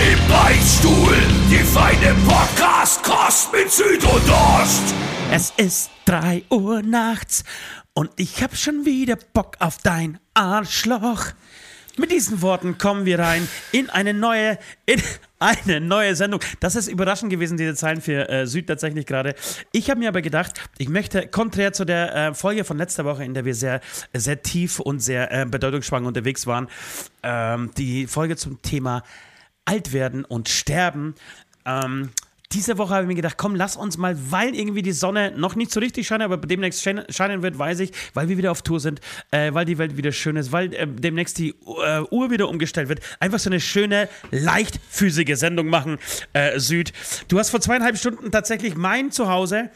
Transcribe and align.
Im 0.00 0.28
Beichtstuhl, 0.28 1.14
die 1.50 1.58
feine 1.58 2.16
Podcast-Kost 2.26 3.52
mit 3.52 3.70
Süd 3.70 4.02
und 4.02 4.30
Ost. 4.30 4.94
Es 5.30 5.52
ist 5.58 5.90
drei 6.06 6.42
Uhr 6.48 6.80
nachts 6.80 7.44
und 7.92 8.08
ich 8.16 8.42
hab 8.42 8.56
schon 8.56 8.86
wieder 8.86 9.18
Bock 9.34 9.56
auf 9.58 9.76
dein 9.82 10.18
Arschloch. 10.32 11.26
Mit 11.98 12.12
diesen 12.12 12.40
Worten 12.40 12.78
kommen 12.78 13.04
wir 13.04 13.18
rein 13.18 13.46
in 13.72 13.90
eine 13.90 14.14
neue, 14.14 14.58
in 14.86 15.02
eine 15.38 15.82
neue 15.82 16.16
Sendung. 16.16 16.40
Das 16.60 16.76
ist 16.76 16.88
überraschend 16.88 17.30
gewesen, 17.30 17.58
diese 17.58 17.74
Zeilen 17.74 18.00
für 18.00 18.26
äh, 18.26 18.46
Süd 18.46 18.68
tatsächlich 18.68 19.04
gerade. 19.04 19.34
Ich 19.70 19.90
habe 19.90 20.00
mir 20.00 20.08
aber 20.08 20.22
gedacht, 20.22 20.62
ich 20.78 20.88
möchte 20.88 21.28
konträr 21.28 21.74
zu 21.74 21.84
der 21.84 22.14
äh, 22.14 22.34
Folge 22.34 22.64
von 22.64 22.78
letzter 22.78 23.04
Woche, 23.04 23.22
in 23.22 23.34
der 23.34 23.44
wir 23.44 23.54
sehr, 23.54 23.82
sehr 24.14 24.42
tief 24.42 24.80
und 24.80 25.00
sehr 25.00 25.30
äh, 25.30 25.44
bedeutungsschwanger 25.44 26.08
unterwegs 26.08 26.46
waren, 26.46 26.68
ähm, 27.22 27.70
die 27.76 28.06
Folge 28.06 28.36
zum 28.36 28.62
Thema 28.62 29.02
alt 29.70 29.92
werden 29.92 30.24
und 30.24 30.48
sterben. 30.48 31.14
Ähm, 31.64 32.10
diese 32.52 32.78
Woche 32.78 32.94
habe 32.94 33.04
ich 33.04 33.08
mir 33.08 33.14
gedacht, 33.14 33.36
komm, 33.36 33.54
lass 33.54 33.76
uns 33.76 33.96
mal, 33.96 34.16
weil 34.32 34.56
irgendwie 34.56 34.82
die 34.82 34.90
Sonne 34.90 35.32
noch 35.36 35.54
nicht 35.54 35.70
so 35.70 35.78
richtig 35.78 36.08
scheint, 36.08 36.24
aber 36.24 36.36
demnächst 36.36 36.82
scheinen 36.82 37.42
wird, 37.42 37.56
weiß 37.56 37.78
ich, 37.78 37.92
weil 38.12 38.28
wir 38.28 38.36
wieder 38.36 38.50
auf 38.50 38.62
Tour 38.62 38.80
sind, 38.80 39.00
äh, 39.30 39.54
weil 39.54 39.64
die 39.64 39.78
Welt 39.78 39.96
wieder 39.96 40.10
schön 40.10 40.34
ist, 40.34 40.50
weil 40.50 40.74
äh, 40.74 40.88
demnächst 40.88 41.38
die 41.38 41.50
äh, 41.50 42.00
Uhr 42.10 42.32
wieder 42.32 42.48
umgestellt 42.48 42.88
wird. 42.88 42.98
Einfach 43.20 43.38
so 43.38 43.50
eine 43.50 43.60
schöne, 43.60 44.08
leichtfüßige 44.32 45.38
Sendung 45.38 45.68
machen, 45.68 45.98
äh, 46.32 46.58
Süd. 46.58 46.92
Du 47.28 47.38
hast 47.38 47.50
vor 47.50 47.60
zweieinhalb 47.60 47.96
Stunden 47.96 48.32
tatsächlich 48.32 48.74
mein 48.74 49.12
Zuhause, 49.12 49.70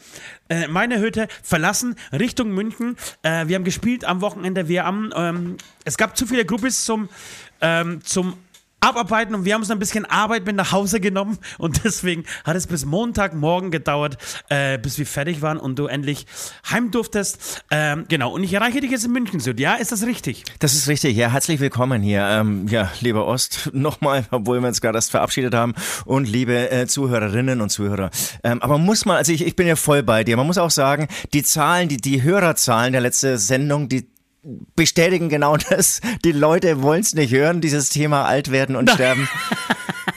äh, 0.49 0.67
meine 0.67 0.99
Hütte 0.99 1.29
verlassen, 1.43 1.95
Richtung 2.11 2.49
München. 2.49 2.97
Äh, 3.23 3.47
wir 3.47 3.55
haben 3.55 3.63
gespielt 3.63 4.03
am 4.03 4.19
Wochenende. 4.19 4.67
Wir 4.67 4.83
haben, 4.83 5.13
ähm, 5.15 5.55
es 5.85 5.95
gab 5.95 6.17
zu 6.17 6.27
viele 6.27 6.43
Gruppis 6.43 6.83
zum, 6.83 7.07
ähm, 7.61 8.01
zum 8.03 8.33
abarbeiten 8.79 9.33
und 9.35 9.45
wir 9.45 9.53
haben 9.53 9.61
uns 9.61 9.71
ein 9.71 9.79
bisschen 9.79 10.05
Arbeit 10.05 10.45
mit 10.45 10.55
nach 10.55 10.71
Hause 10.71 10.99
genommen 10.99 11.37
und 11.57 11.83
deswegen 11.83 12.23
hat 12.43 12.55
es 12.55 12.67
bis 12.67 12.85
Montagmorgen 12.85 13.71
gedauert, 13.71 14.17
äh, 14.49 14.77
bis 14.77 14.97
wir 14.97 15.05
fertig 15.05 15.41
waren 15.41 15.57
und 15.57 15.79
du 15.79 15.87
endlich 15.87 16.25
heim 16.69 16.91
durftest. 16.91 17.63
Ähm, 17.71 18.05
genau, 18.07 18.31
und 18.31 18.43
ich 18.43 18.53
erreiche 18.53 18.81
dich 18.81 18.91
jetzt 18.91 19.05
in 19.05 19.11
München, 19.11 19.39
Süd. 19.39 19.59
Ja, 19.59 19.75
ist 19.75 19.91
das 19.91 20.05
richtig? 20.05 20.43
Das 20.59 20.73
ist 20.73 20.87
richtig, 20.87 21.15
ja, 21.15 21.31
herzlich 21.31 21.59
willkommen 21.59 22.01
hier. 22.01 22.25
Ähm, 22.29 22.67
ja, 22.67 22.91
lieber 23.01 23.25
Ost, 23.27 23.69
nochmal, 23.73 24.25
obwohl 24.31 24.61
wir 24.61 24.67
uns 24.67 24.81
gerade 24.81 24.97
erst 24.97 25.11
verabschiedet 25.11 25.53
haben 25.53 25.73
und 26.05 26.27
liebe 26.27 26.69
äh, 26.71 26.87
Zuhörerinnen 26.87 27.61
und 27.61 27.69
Zuhörer. 27.69 28.11
Ähm, 28.43 28.61
aber 28.61 28.77
muss 28.77 29.05
man, 29.05 29.17
also 29.17 29.31
ich, 29.31 29.45
ich 29.45 29.55
bin 29.55 29.67
ja 29.67 29.75
voll 29.75 30.03
bei 30.03 30.23
dir, 30.23 30.37
man 30.37 30.47
muss 30.47 30.57
auch 30.57 30.71
sagen, 30.71 31.07
die 31.33 31.43
Zahlen, 31.43 31.89
die, 31.89 31.97
die 31.97 32.21
Hörerzahlen 32.21 32.91
der 32.91 33.01
letzten 33.01 33.37
Sendung, 33.37 33.89
die 33.89 34.07
bestätigen 34.75 35.29
genau 35.29 35.57
das. 35.69 36.01
Die 36.23 36.31
Leute 36.31 36.81
wollen 36.81 37.01
es 37.01 37.13
nicht 37.13 37.33
hören, 37.33 37.61
dieses 37.61 37.89
Thema 37.89 38.25
alt 38.25 38.51
werden 38.51 38.75
und 38.75 38.89
sterben. 38.89 39.27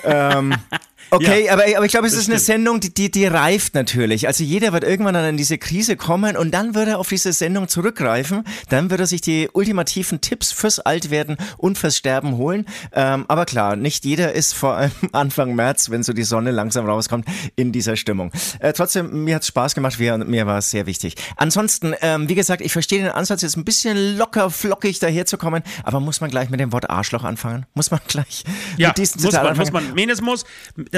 ähm, 0.05 0.55
Okay, 1.11 1.47
ja, 1.47 1.53
aber, 1.55 1.65
aber 1.77 1.87
ich 1.87 1.93
glaube, 1.93 2.07
es 2.07 2.13
ist 2.13 2.25
stimmt. 2.25 2.35
eine 2.35 2.41
Sendung, 2.41 2.81
die, 2.81 2.93
die, 2.93 3.11
die 3.11 3.27
reift 3.27 3.75
natürlich. 3.75 4.27
Also 4.27 4.45
jeder 4.45 4.73
wird 4.73 4.85
irgendwann 4.85 5.15
dann 5.15 5.25
in 5.25 5.37
diese 5.37 5.57
Krise 5.57 5.97
kommen 5.97 6.37
und 6.37 6.53
dann 6.53 6.75
wird 6.75 6.89
er 6.89 6.99
auf 6.99 7.09
diese 7.09 7.33
Sendung 7.33 7.69
zurückgreifen. 7.69 8.45
Dann 8.69 8.91
wird 8.91 9.01
er 9.01 9.07
sich 9.07 9.21
die 9.21 9.49
ultimativen 9.53 10.21
Tipps 10.21 10.53
fürs 10.53 10.81
Altwerden 10.81 11.37
und 11.57 11.79
fürs 11.79 11.97
Sterben 11.97 12.37
holen. 12.37 12.67
Ähm, 12.93 13.25
aber 13.29 13.47
klar, 13.47 13.77
nicht 13.77 14.05
jeder 14.05 14.33
ist 14.33 14.55
vor 14.55 14.77
allem 14.77 14.93
Anfang 15.13 15.55
März, 15.55 15.91
wenn 15.91 16.03
so 16.03 16.13
die 16.13 16.25
Sonne 16.25 16.51
langsam 16.51 16.87
rauskommt, 16.87 17.27
in 17.57 17.73
dieser 17.73 17.97
Stimmung. 17.97 18.31
Äh, 18.61 18.73
trotzdem, 18.73 19.25
mir 19.25 19.37
hat 19.37 19.45
Spaß 19.45 19.75
gemacht, 19.75 19.99
mir, 19.99 20.19
mir 20.19 20.47
war 20.47 20.59
es 20.59 20.71
sehr 20.71 20.87
wichtig. 20.87 21.15
Ansonsten, 21.37 21.95
ähm, 22.03 22.29
wie 22.29 22.35
gesagt, 22.35 22.61
ich 22.61 22.73
verstehe 22.73 23.03
den 23.03 23.13
Ansatz, 23.13 23.43
jetzt 23.43 23.57
ein 23.57 23.65
bisschen 23.65 24.17
locker, 24.17 24.51
flockig 24.51 24.99
daherzukommen, 24.99 25.63
aber 25.85 26.01
muss 26.01 26.21
man 26.21 26.31
gleich 26.31 26.51
mit 26.51 26.61
dem 26.61 26.73
Wort 26.73 26.91
Arschloch 26.91 27.25
anfangen? 27.25 27.67
Muss 27.75 27.91
man 27.91 28.01
gleich 28.07 28.45
ja, 28.77 28.89
mit 28.89 28.99
diesem 28.99 29.23
muss 29.23 29.33
man, 29.33 29.47
anfangen? 29.47 29.59
muss 29.59 29.73
man. 29.73 29.95
Menesmus, 29.95 30.45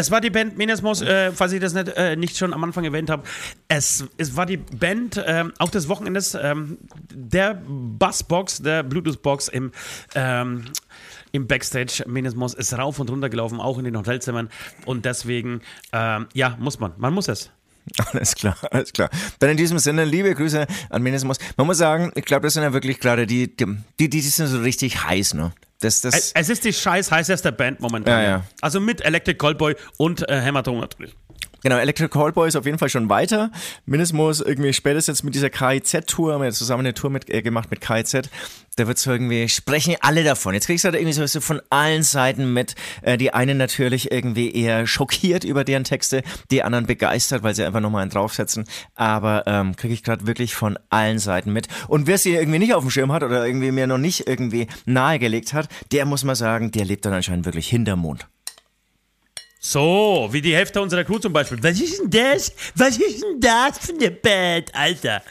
das 0.00 0.10
war 0.10 0.22
die 0.22 0.30
Band 0.30 0.56
Menesmos, 0.56 1.02
äh, 1.02 1.30
falls 1.30 1.52
ich 1.52 1.60
das 1.60 1.74
nicht, 1.74 1.88
äh, 1.88 2.16
nicht 2.16 2.34
schon 2.34 2.54
am 2.54 2.64
Anfang 2.64 2.84
erwähnt 2.84 3.10
habe. 3.10 3.22
Es, 3.68 4.06
es 4.16 4.34
war 4.34 4.46
die 4.46 4.56
Band 4.56 5.18
äh, 5.18 5.44
auch 5.58 5.68
des 5.68 5.90
Wochenendes 5.90 6.34
ähm, 6.34 6.78
der 7.12 7.60
Bassbox, 7.68 8.62
der 8.62 8.82
Bluetooth-Box 8.82 9.48
im 9.48 9.72
ähm, 10.14 10.64
im 11.32 11.46
Backstage. 11.46 12.02
Menesmos 12.06 12.54
ist 12.54 12.72
rauf 12.78 12.98
und 12.98 13.10
runter 13.10 13.28
gelaufen, 13.28 13.60
auch 13.60 13.76
in 13.76 13.84
den 13.84 13.94
Hotelzimmern. 13.94 14.48
Und 14.86 15.04
deswegen, 15.04 15.60
ähm, 15.92 16.28
ja, 16.32 16.56
muss 16.58 16.80
man. 16.80 16.94
Man 16.96 17.12
muss 17.12 17.28
es. 17.28 17.50
Alles 18.12 18.34
klar, 18.34 18.56
alles 18.70 18.92
klar. 18.92 19.10
Dann 19.38 19.50
in 19.50 19.56
diesem 19.56 19.78
Sinne, 19.78 20.04
liebe 20.04 20.34
Grüße 20.34 20.66
an 20.90 21.02
Menesmos. 21.02 21.38
Man 21.56 21.66
muss 21.66 21.78
sagen, 21.78 22.12
ich 22.14 22.24
glaube, 22.24 22.46
das 22.46 22.54
sind 22.54 22.62
ja 22.62 22.72
wirklich 22.72 23.00
gerade 23.00 23.26
die, 23.26 23.54
die, 23.54 23.66
die, 23.98 24.08
die 24.08 24.20
sind 24.20 24.46
so 24.46 24.60
richtig 24.60 25.04
heiß, 25.04 25.34
ne? 25.34 25.52
Das, 25.80 26.02
das 26.02 26.32
es 26.34 26.48
ist 26.50 26.64
die 26.64 26.72
scheiß 26.72 27.10
heißeste 27.10 27.52
Band 27.52 27.80
momentan. 27.80 28.22
Ja, 28.22 28.28
ja. 28.28 28.44
Also 28.60 28.80
mit 28.80 29.00
Electric 29.00 29.38
Callboy 29.38 29.74
und 29.96 30.28
äh, 30.28 30.40
Hämatom 30.40 30.78
natürlich. 30.78 31.16
Genau, 31.62 31.76
Electric 31.76 32.08
Callboy 32.08 32.48
ist 32.48 32.56
auf 32.56 32.64
jeden 32.64 32.78
Fall 32.78 32.88
schon 32.88 33.08
weiter. 33.08 33.50
Minimos 33.84 34.40
irgendwie 34.40 34.72
spätestens 34.72 35.22
mit 35.22 35.34
dieser 35.34 35.50
KIZ-Tour, 35.50 36.34
haben 36.34 36.42
wir 36.42 36.50
zusammen 36.52 36.80
eine 36.80 36.94
Tour 36.94 37.10
mit, 37.10 37.28
äh, 37.28 37.42
gemacht 37.42 37.70
mit 37.70 37.80
KIZ. 37.80 38.30
Da 38.76 38.86
wird 38.86 38.98
so 38.98 39.10
irgendwie, 39.10 39.48
sprechen 39.48 39.96
alle 40.00 40.24
davon. 40.24 40.54
Jetzt 40.54 40.66
kriegst 40.66 40.84
du 40.84 40.86
halt 40.86 40.96
irgendwie 40.96 41.26
so 41.26 41.40
von 41.40 41.60
allen 41.68 42.02
Seiten 42.02 42.52
mit. 42.52 42.74
Äh, 43.02 43.18
die 43.18 43.34
einen 43.34 43.58
natürlich 43.58 44.10
irgendwie 44.10 44.54
eher 44.54 44.86
schockiert 44.86 45.44
über 45.44 45.64
deren 45.64 45.84
Texte, 45.84 46.22
die 46.50 46.62
anderen 46.62 46.86
begeistert, 46.86 47.42
weil 47.42 47.54
sie 47.54 47.64
einfach 47.64 47.80
nochmal 47.80 48.02
einen 48.02 48.10
draufsetzen. 48.10 48.64
Aber 48.94 49.44
ähm, 49.46 49.76
kriege 49.76 49.92
ich 49.92 50.02
gerade 50.02 50.26
wirklich 50.26 50.54
von 50.54 50.78
allen 50.88 51.18
Seiten 51.18 51.52
mit. 51.52 51.68
Und 51.88 52.06
wer 52.06 52.16
sie 52.16 52.34
irgendwie 52.34 52.58
nicht 52.58 52.74
auf 52.74 52.82
dem 52.82 52.90
Schirm 52.90 53.12
hat 53.12 53.22
oder 53.22 53.46
irgendwie 53.46 53.70
mir 53.70 53.86
noch 53.86 53.98
nicht 53.98 54.26
irgendwie 54.26 54.66
nahegelegt 54.86 55.52
hat, 55.52 55.68
der 55.92 56.06
muss 56.06 56.24
man 56.24 56.36
sagen, 56.36 56.70
der 56.70 56.86
lebt 56.86 57.04
dann 57.04 57.12
anscheinend 57.12 57.44
wirklich 57.44 57.68
hinterm 57.68 58.00
Mond. 58.00 58.28
So, 59.62 60.26
wie 60.30 60.40
die 60.40 60.54
Hälfte 60.54 60.80
unserer 60.80 61.04
Crew 61.04 61.18
zum 61.18 61.34
Beispiel. 61.34 61.62
Was 61.62 61.78
ist 61.78 62.00
denn 62.00 62.08
das? 62.08 62.50
Was 62.76 62.96
ist 62.96 63.22
denn 63.22 63.40
das 63.40 63.78
für 63.78 63.92
eine 63.92 64.10
Band, 64.10 64.74
Alter? 64.74 65.22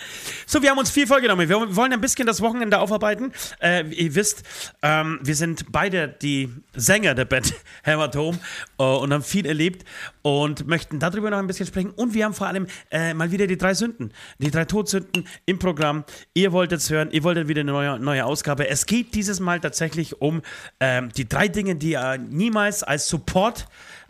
So, 0.46 0.62
wir 0.62 0.70
haben 0.70 0.78
uns 0.78 0.92
viel 0.92 1.08
vorgenommen. 1.08 1.50
Wir 1.50 1.76
wollen 1.76 1.94
ein 1.94 2.00
bisschen 2.00 2.28
das 2.28 2.40
Wochenende 2.40 2.78
aufarbeiten. 2.78 3.34
Äh, 3.60 3.88
ihr 3.88 4.14
wisst, 4.14 4.44
ähm, 4.84 5.18
wir 5.24 5.36
sind 5.36 5.72
beide 5.72 6.10
die 6.10 6.54
Sänger 6.76 7.16
der 7.16 7.26
Band 7.26 7.56
Hämatom 7.84 8.38
äh, 8.78 8.84
und 8.84 9.12
haben 9.12 9.24
viel 9.24 9.48
erlebt 9.48 9.84
und 10.22 10.68
möchten 10.68 11.00
darüber 11.00 11.32
noch 11.32 11.40
ein 11.40 11.48
bisschen 11.48 11.66
sprechen. 11.66 11.90
Und 11.90 12.14
wir 12.14 12.26
haben 12.26 12.36
vor 12.36 12.46
allem 12.46 12.68
äh, 12.92 13.16
mal 13.16 13.32
wieder 13.32 13.48
die 13.48 13.58
drei 13.58 13.74
Sünden, 13.74 14.14
die 14.38 14.52
drei 14.52 14.66
Todsünden 14.66 15.28
im 15.48 15.58
Programm. 15.58 16.04
Ihr 16.36 16.52
wolltet 16.52 16.82
es 16.82 16.92
hören, 16.92 17.10
ihr 17.10 17.24
wolltet 17.24 17.48
wieder 17.48 17.62
eine 17.62 17.72
neue, 17.72 18.00
neue 18.00 18.26
Ausgabe. 18.26 18.68
Es 18.68 18.86
geht 18.86 19.16
dieses 19.16 19.40
Mal 19.40 19.60
tatsächlich 19.60 20.22
um 20.22 20.44
ähm, 20.80 21.10
die 21.18 21.28
drei 21.28 21.48
Dinge, 21.48 21.78
die 21.78 21.94
ihr 21.94 22.20
niemals 22.20 22.84
als 22.84 23.08
Support 23.08 23.66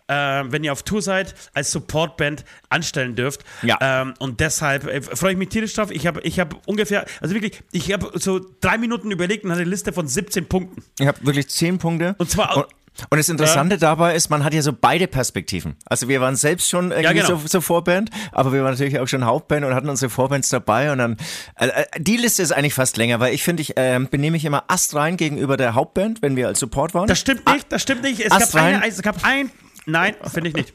äh, 0.10 0.44
wenn 0.52 0.64
ihr 0.64 0.74
auf 0.74 0.84
Tour 0.84 1.02
seid, 1.02 1.36
als 1.54 1.72
Supportband 1.72 2.44
anstellen 2.70 3.16
dürft. 3.16 3.44
Ja. 3.62 3.78
Ähm, 3.80 4.14
und 4.20 4.40
deshalb 4.40 4.86
äh, 4.86 5.02
freue 5.02 5.34
ich 5.34 5.38
mich 5.38 5.50
tierisch 5.50 5.74
drauf. 5.74 5.92
Ich 5.92 6.08
habe 6.08 6.22
ich 6.22 6.40
hab 6.40 6.68
ungefähr, 6.68 7.06
also 7.22 7.34
wirklich, 7.34 7.62
ich 7.72 7.94
habe 7.94 8.12
so 8.16 8.42
drei 8.62 8.78
Minuten 8.78 9.12
überlegt 9.12 9.46
und 9.46 9.52
hatte 9.52 9.62
eine 9.62 9.70
Liste 9.70 9.94
von 9.94 10.08
17 10.08 10.48
Punkten. 10.48 10.84
Ich 11.00 11.08
habe 11.08 11.26
wirklich 11.26 11.50
10 11.50 11.78
Punkte. 11.78 12.16
Und 12.18 12.30
zwar. 12.30 12.58
Und 12.58 12.66
und 13.10 13.18
das 13.18 13.30
Interessante 13.30 13.76
ja. 13.76 13.80
dabei 13.80 14.16
ist, 14.16 14.30
man 14.30 14.44
hat 14.44 14.54
ja 14.54 14.62
so 14.62 14.74
beide 14.74 15.08
Perspektiven. 15.08 15.76
Also 15.86 16.08
wir 16.08 16.22
waren 16.22 16.36
selbst 16.36 16.70
schon 16.70 16.92
irgendwie 16.92 17.04
ja, 17.04 17.14
genau. 17.14 17.40
so, 17.40 17.48
so, 17.48 17.62
Vorband, 17.62 18.10
aber 18.32 18.52
wir 18.52 18.64
waren 18.64 18.72
natürlich 18.72 19.00
auch 19.00 19.08
schon 19.08 19.26
Hauptband 19.26 19.66
und 19.66 19.74
hatten 19.74 19.90
unsere 19.90 20.10
Vorbands 20.10 20.50
dabei 20.50 20.92
und 20.92 20.98
dann 20.98 21.18
äh, 21.56 21.68
äh 21.68 21.86
die 21.98 22.18
Liste 22.18 22.44
ist 22.44 22.52
eigentlich 22.52 22.74
fast 22.74 22.98
länger, 22.98 23.20
weil 23.20 23.34
ich 23.34 23.44
finde, 23.44 23.62
ich 23.62 23.78
äh, 23.78 24.00
benehme 24.10 24.32
mich 24.32 24.46
immer 24.46 24.66
astrein 24.68 25.18
gegenüber 25.18 25.58
der 25.58 25.76
Hauptband, 25.76 26.22
wenn 26.22 26.36
wir 26.36 26.48
als 26.48 26.60
Support 26.60 26.94
waren. 26.94 27.08
Das 27.08 27.20
stimmt 27.20 27.48
nicht, 27.50 27.72
das 27.72 27.82
stimmt 27.82 28.04
nicht. 28.04 28.20
Es 28.20 28.30
gab, 28.30 28.56
eine, 28.56 28.88
es 28.88 29.02
gab 29.02 29.24
ein 29.24 29.52
Nein, 29.86 30.16
finde 30.32 30.50
ich 30.50 30.56
nicht. 30.56 30.74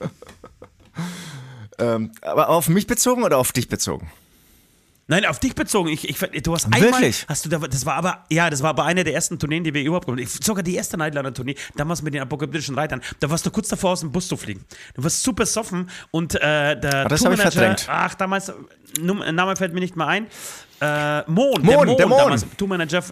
ähm, 1.78 2.12
aber 2.22 2.48
auf 2.48 2.68
mich 2.68 2.86
bezogen 2.86 3.22
oder 3.22 3.38
auf 3.38 3.52
dich 3.52 3.68
bezogen? 3.68 4.10
Nein, 5.06 5.26
auf 5.26 5.38
dich 5.38 5.54
bezogen. 5.54 5.90
Ich, 5.90 6.08
ich, 6.08 6.42
du 6.42 6.54
hast 6.54 6.64
einmal, 6.64 6.80
Wirklich? 6.80 7.26
Hast 7.28 7.44
du, 7.44 7.50
das 7.50 7.84
war 7.84 7.94
aber, 7.96 8.24
ja, 8.30 8.48
das 8.48 8.62
war 8.62 8.70
aber 8.70 8.84
eine 8.84 9.04
der 9.04 9.12
ersten 9.12 9.38
Tourneen, 9.38 9.62
die 9.62 9.74
wir 9.74 9.82
überhaupt 9.82 10.06
gemacht 10.06 10.22
haben. 10.22 10.42
Sogar 10.42 10.62
die 10.62 10.74
erste 10.74 10.96
Nightliner-Tournee, 10.96 11.56
damals 11.76 12.00
mit 12.00 12.14
den 12.14 12.22
apokalyptischen 12.22 12.74
Reitern. 12.74 13.02
Da 13.20 13.28
warst 13.28 13.44
du 13.44 13.50
kurz 13.50 13.68
davor, 13.68 13.92
aus 13.92 14.00
dem 14.00 14.12
Bus 14.12 14.28
zu 14.28 14.36
fliegen. 14.38 14.64
Du 14.94 15.04
warst 15.04 15.22
super 15.22 15.44
soffen 15.44 15.90
und 16.10 16.34
äh, 16.36 16.80
der 16.80 17.04
das 17.06 17.22
habe 17.22 17.34
ich 17.34 17.40
verdrängt. 17.40 17.86
Ach, 17.90 18.14
damals, 18.14 18.50
Name 18.98 19.56
fällt 19.56 19.74
mir 19.74 19.80
nicht 19.80 19.94
mehr 19.94 20.06
ein. 20.06 20.26
Äh, 20.80 21.30
Mon, 21.30 21.60
Mon, 21.60 21.66
der 21.66 21.76
Mon, 21.76 21.96
der 21.96 22.06
Mon. 22.06 22.18
damals, 22.18 22.46
Tourmanager, 22.56 23.04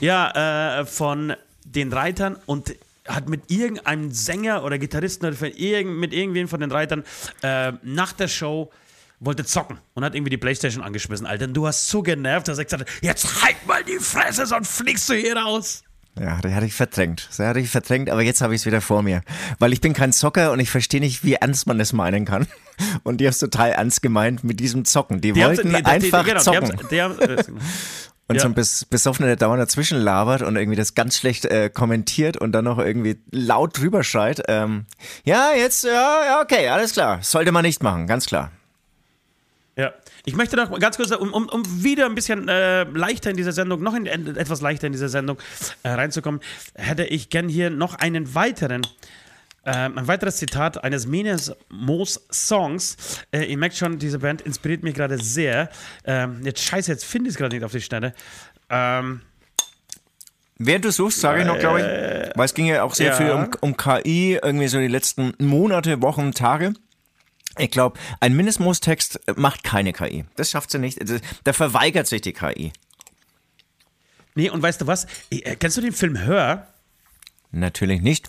ja, 0.00 0.80
äh, 0.80 0.86
von 0.86 1.34
den 1.64 1.92
Reitern 1.92 2.38
und 2.46 2.74
hat 3.06 3.28
mit 3.28 3.50
irgendeinem 3.50 4.10
Sänger 4.12 4.64
oder 4.64 4.78
Gitarristen 4.78 5.26
oder 5.26 5.36
irgend, 5.56 5.98
mit 5.98 6.12
irgendwem 6.12 6.48
von 6.48 6.60
den 6.60 6.70
Reitern 6.70 7.04
äh, 7.42 7.72
nach 7.82 8.12
der 8.12 8.28
Show 8.28 8.70
wollte 9.20 9.44
zocken 9.44 9.78
und 9.94 10.04
hat 10.04 10.14
irgendwie 10.14 10.30
die 10.30 10.38
Playstation 10.38 10.82
angeschmissen, 10.82 11.26
Alter. 11.26 11.46
Du 11.46 11.66
hast 11.66 11.88
so 11.88 12.02
genervt, 12.02 12.48
dass 12.48 12.58
er 12.58 12.64
gesagt 12.64 12.82
hat, 12.82 13.02
jetzt 13.02 13.42
halt 13.42 13.66
mal 13.66 13.82
die 13.84 13.98
Fresse, 13.98 14.46
sonst 14.46 14.76
fliegst 14.76 15.08
du 15.08 15.14
hier 15.14 15.36
raus. 15.36 15.82
Ja, 16.18 16.40
das 16.40 16.52
hatte 16.52 16.66
ich 16.66 16.74
verdrängt. 16.74 17.26
Das 17.28 17.40
hatte 17.40 17.58
ich 17.58 17.68
verdrängt, 17.68 18.08
aber 18.08 18.22
jetzt 18.22 18.40
habe 18.40 18.54
ich 18.54 18.60
es 18.60 18.66
wieder 18.66 18.80
vor 18.80 19.02
mir. 19.02 19.22
Weil 19.58 19.72
ich 19.72 19.80
bin 19.80 19.94
kein 19.94 20.12
Zocker 20.12 20.52
und 20.52 20.60
ich 20.60 20.70
verstehe 20.70 21.00
nicht, 21.00 21.24
wie 21.24 21.34
ernst 21.34 21.66
man 21.66 21.76
das 21.78 21.92
meinen 21.92 22.24
kann. 22.24 22.46
Und 23.02 23.20
die 23.20 23.26
haben 23.26 23.30
es 23.30 23.38
total 23.38 23.70
ernst 23.70 24.02
gemeint 24.02 24.42
mit 24.42 24.58
diesem 24.58 24.84
Zocken. 24.84 25.20
Die, 25.20 25.32
die 25.32 25.40
wollten 25.40 25.70
die, 25.70 25.76
die, 25.76 25.84
einfach 25.84 26.24
genau, 26.24 26.40
zocken. 26.40 26.76
Die 26.90 27.00
haben, 27.02 27.18
äh, 27.20 27.36
und 28.26 28.36
ja. 28.36 28.42
so 28.42 28.48
ein 28.48 28.54
Bes 28.54 28.84
Besoffener, 28.86 29.26
der 29.26 29.36
dauernd 29.36 29.60
dazwischen 29.60 29.98
labert 29.98 30.42
und 30.42 30.56
irgendwie 30.56 30.76
das 30.76 30.94
ganz 30.94 31.16
schlecht 31.16 31.44
äh, 31.44 31.70
kommentiert 31.70 32.36
und 32.36 32.52
dann 32.52 32.64
noch 32.64 32.78
irgendwie 32.78 33.18
laut 33.30 33.78
drüber 33.78 34.02
schreit. 34.02 34.42
Ähm, 34.48 34.86
ja, 35.24 35.52
jetzt, 35.56 35.84
ja, 35.84 35.90
ja, 36.24 36.40
okay, 36.42 36.68
alles 36.68 36.92
klar. 36.92 37.18
Sollte 37.22 37.52
man 37.52 37.62
nicht 37.62 37.82
machen, 37.82 38.06
ganz 38.06 38.26
klar. 38.26 38.50
Ja, 39.76 39.92
ich 40.24 40.36
möchte 40.36 40.56
noch 40.56 40.78
ganz 40.78 40.96
kurz, 40.96 41.10
um, 41.10 41.32
um, 41.32 41.48
um 41.48 41.82
wieder 41.82 42.06
ein 42.06 42.14
bisschen 42.14 42.48
äh, 42.48 42.84
leichter 42.84 43.30
in 43.30 43.36
dieser 43.36 43.52
Sendung, 43.52 43.82
noch 43.82 43.94
in, 43.94 44.06
etwas 44.06 44.60
leichter 44.60 44.86
in 44.86 44.92
dieser 44.92 45.08
Sendung 45.08 45.36
äh, 45.82 45.88
reinzukommen, 45.90 46.40
hätte 46.74 47.04
ich 47.04 47.28
gern 47.28 47.48
hier 47.48 47.70
noch 47.70 47.96
einen 47.96 48.34
weiteren 48.34 48.86
ähm, 49.66 49.98
ein 49.98 50.06
weiteres 50.06 50.36
Zitat 50.36 50.82
eines 50.82 51.06
Menes 51.06 51.52
Moos 51.70 52.26
Songs. 52.30 52.96
Äh, 53.32 53.44
ihr 53.44 53.58
merkt 53.58 53.76
schon, 53.76 53.98
diese 53.98 54.18
Band 54.18 54.42
inspiriert 54.42 54.82
mich 54.82 54.94
gerade 54.94 55.18
sehr. 55.18 55.70
Ähm, 56.04 56.40
jetzt 56.44 56.62
scheiße, 56.62 56.90
jetzt 56.90 57.04
finde 57.04 57.28
ich 57.28 57.34
es 57.34 57.38
gerade 57.38 57.54
nicht 57.54 57.64
auf 57.64 57.72
die 57.72 57.80
Schnelle. 57.80 58.14
Ähm, 58.70 59.22
Während 60.56 60.84
du 60.84 60.92
suchst, 60.92 61.20
sage 61.20 61.40
ich 61.40 61.46
noch, 61.46 61.58
glaube 61.58 61.80
ich, 61.80 61.84
äh, 61.84 62.30
weil 62.36 62.44
es 62.44 62.54
ging 62.54 62.66
ja 62.66 62.84
auch 62.84 62.94
sehr 62.94 63.08
ja. 63.08 63.16
viel 63.16 63.30
um, 63.30 63.50
um 63.60 63.76
KI, 63.76 64.38
irgendwie 64.40 64.68
so 64.68 64.78
die 64.78 64.86
letzten 64.86 65.34
Monate, 65.38 66.00
Wochen, 66.00 66.32
Tage. 66.32 66.74
Ich 67.58 67.70
glaube, 67.70 67.98
ein 68.20 68.34
Mindestmoos-Text 68.36 69.20
macht 69.36 69.64
keine 69.64 69.92
KI. 69.92 70.24
Das 70.36 70.50
schafft 70.50 70.70
sie 70.70 70.78
nicht. 70.78 71.00
Da 71.44 71.52
verweigert 71.52 72.06
sich 72.06 72.20
die 72.20 72.32
KI. 72.32 72.72
Nee, 74.34 74.50
und 74.50 74.62
weißt 74.62 74.80
du 74.80 74.86
was? 74.86 75.06
Äh, 75.30 75.56
kennst 75.56 75.76
du 75.76 75.80
den 75.80 75.92
Film 75.92 76.18
Hör? 76.20 76.68
Natürlich 77.50 78.00
nicht. 78.00 78.28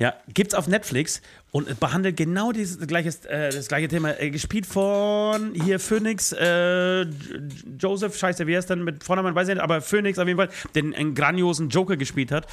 Ja, 0.00 0.14
gibt's 0.32 0.54
auf 0.54 0.66
Netflix 0.66 1.20
und 1.50 1.78
behandelt 1.78 2.16
genau 2.16 2.52
dieses 2.52 2.78
gleiche, 2.86 3.10
äh, 3.28 3.50
das 3.50 3.68
gleiche 3.68 3.86
Thema. 3.86 4.18
Äh, 4.18 4.30
gespielt 4.30 4.64
von 4.64 5.52
hier 5.52 5.78
Phoenix, 5.78 6.32
äh, 6.32 7.02
Joseph, 7.78 8.16
scheiße, 8.16 8.46
wie 8.46 8.56
heißt 8.56 8.70
denn 8.70 8.82
mit 8.82 9.04
Vornamen, 9.04 9.34
weiß 9.34 9.48
ich 9.48 9.56
nicht, 9.56 9.62
aber 9.62 9.82
Phoenix 9.82 10.18
auf 10.18 10.26
jeden 10.26 10.38
Fall, 10.38 10.48
den 10.74 10.94
einen 10.94 11.14
grandiosen 11.14 11.68
Joker 11.68 11.98
gespielt 11.98 12.32
hat, 12.32 12.46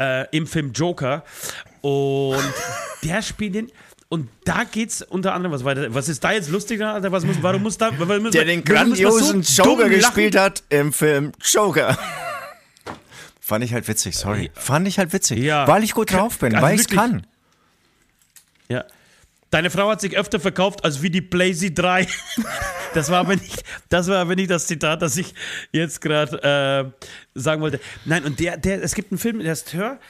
äh, 0.00 0.26
im 0.34 0.46
Film 0.46 0.72
Joker. 0.72 1.24
Und 1.82 2.54
der 3.04 3.20
spielt 3.20 3.54
den. 3.54 3.70
Und 4.08 4.30
da 4.46 4.64
geht's 4.64 5.02
unter 5.02 5.34
anderem 5.34 5.52
was 5.52 5.64
weiter. 5.64 5.92
Was 5.92 6.08
ist 6.08 6.24
da 6.24 6.32
jetzt 6.32 6.48
lustiger, 6.48 6.94
Alter? 6.94 7.12
Was 7.12 7.26
muss, 7.26 7.36
warum 7.42 7.64
muss 7.64 7.76
da. 7.76 7.90
Warum 7.98 8.30
der 8.30 8.46
den 8.46 8.64
grandiosen 8.64 9.42
so 9.42 9.62
Joker 9.62 9.90
gespielt 9.90 10.36
hat 10.38 10.62
im 10.70 10.90
Film 10.90 11.32
Joker. 11.42 11.98
Fand 13.44 13.62
ich 13.62 13.74
halt 13.74 13.86
witzig, 13.88 14.16
sorry. 14.16 14.50
Fand 14.54 14.88
ich 14.88 14.98
halt 14.98 15.12
witzig. 15.12 15.40
Ja. 15.40 15.68
Weil 15.68 15.84
ich 15.84 15.92
gut 15.92 16.10
drauf 16.10 16.38
bin, 16.38 16.54
also 16.54 16.66
weil 16.66 16.80
ich 16.80 16.88
kann. 16.88 17.26
Ja. 18.70 18.86
Deine 19.50 19.68
Frau 19.68 19.90
hat 19.90 20.00
sich 20.00 20.16
öfter 20.16 20.40
verkauft 20.40 20.82
als 20.82 21.02
wie 21.02 21.10
die 21.10 21.20
Blazy 21.20 21.74
3. 21.74 22.08
das, 22.94 23.10
war 23.10 23.20
aber 23.20 23.36
nicht, 23.36 23.62
das 23.90 24.08
war 24.08 24.16
aber 24.16 24.34
nicht 24.34 24.50
das 24.50 24.66
Zitat, 24.66 25.02
das 25.02 25.18
ich 25.18 25.34
jetzt 25.72 26.00
gerade 26.00 26.94
äh, 27.04 27.08
sagen 27.38 27.60
wollte. 27.60 27.80
Nein, 28.06 28.24
und 28.24 28.40
der, 28.40 28.56
der, 28.56 28.82
es 28.82 28.94
gibt 28.94 29.12
einen 29.12 29.18
Film, 29.18 29.40
der 29.40 29.52
ist 29.52 29.74
Hör. 29.74 30.00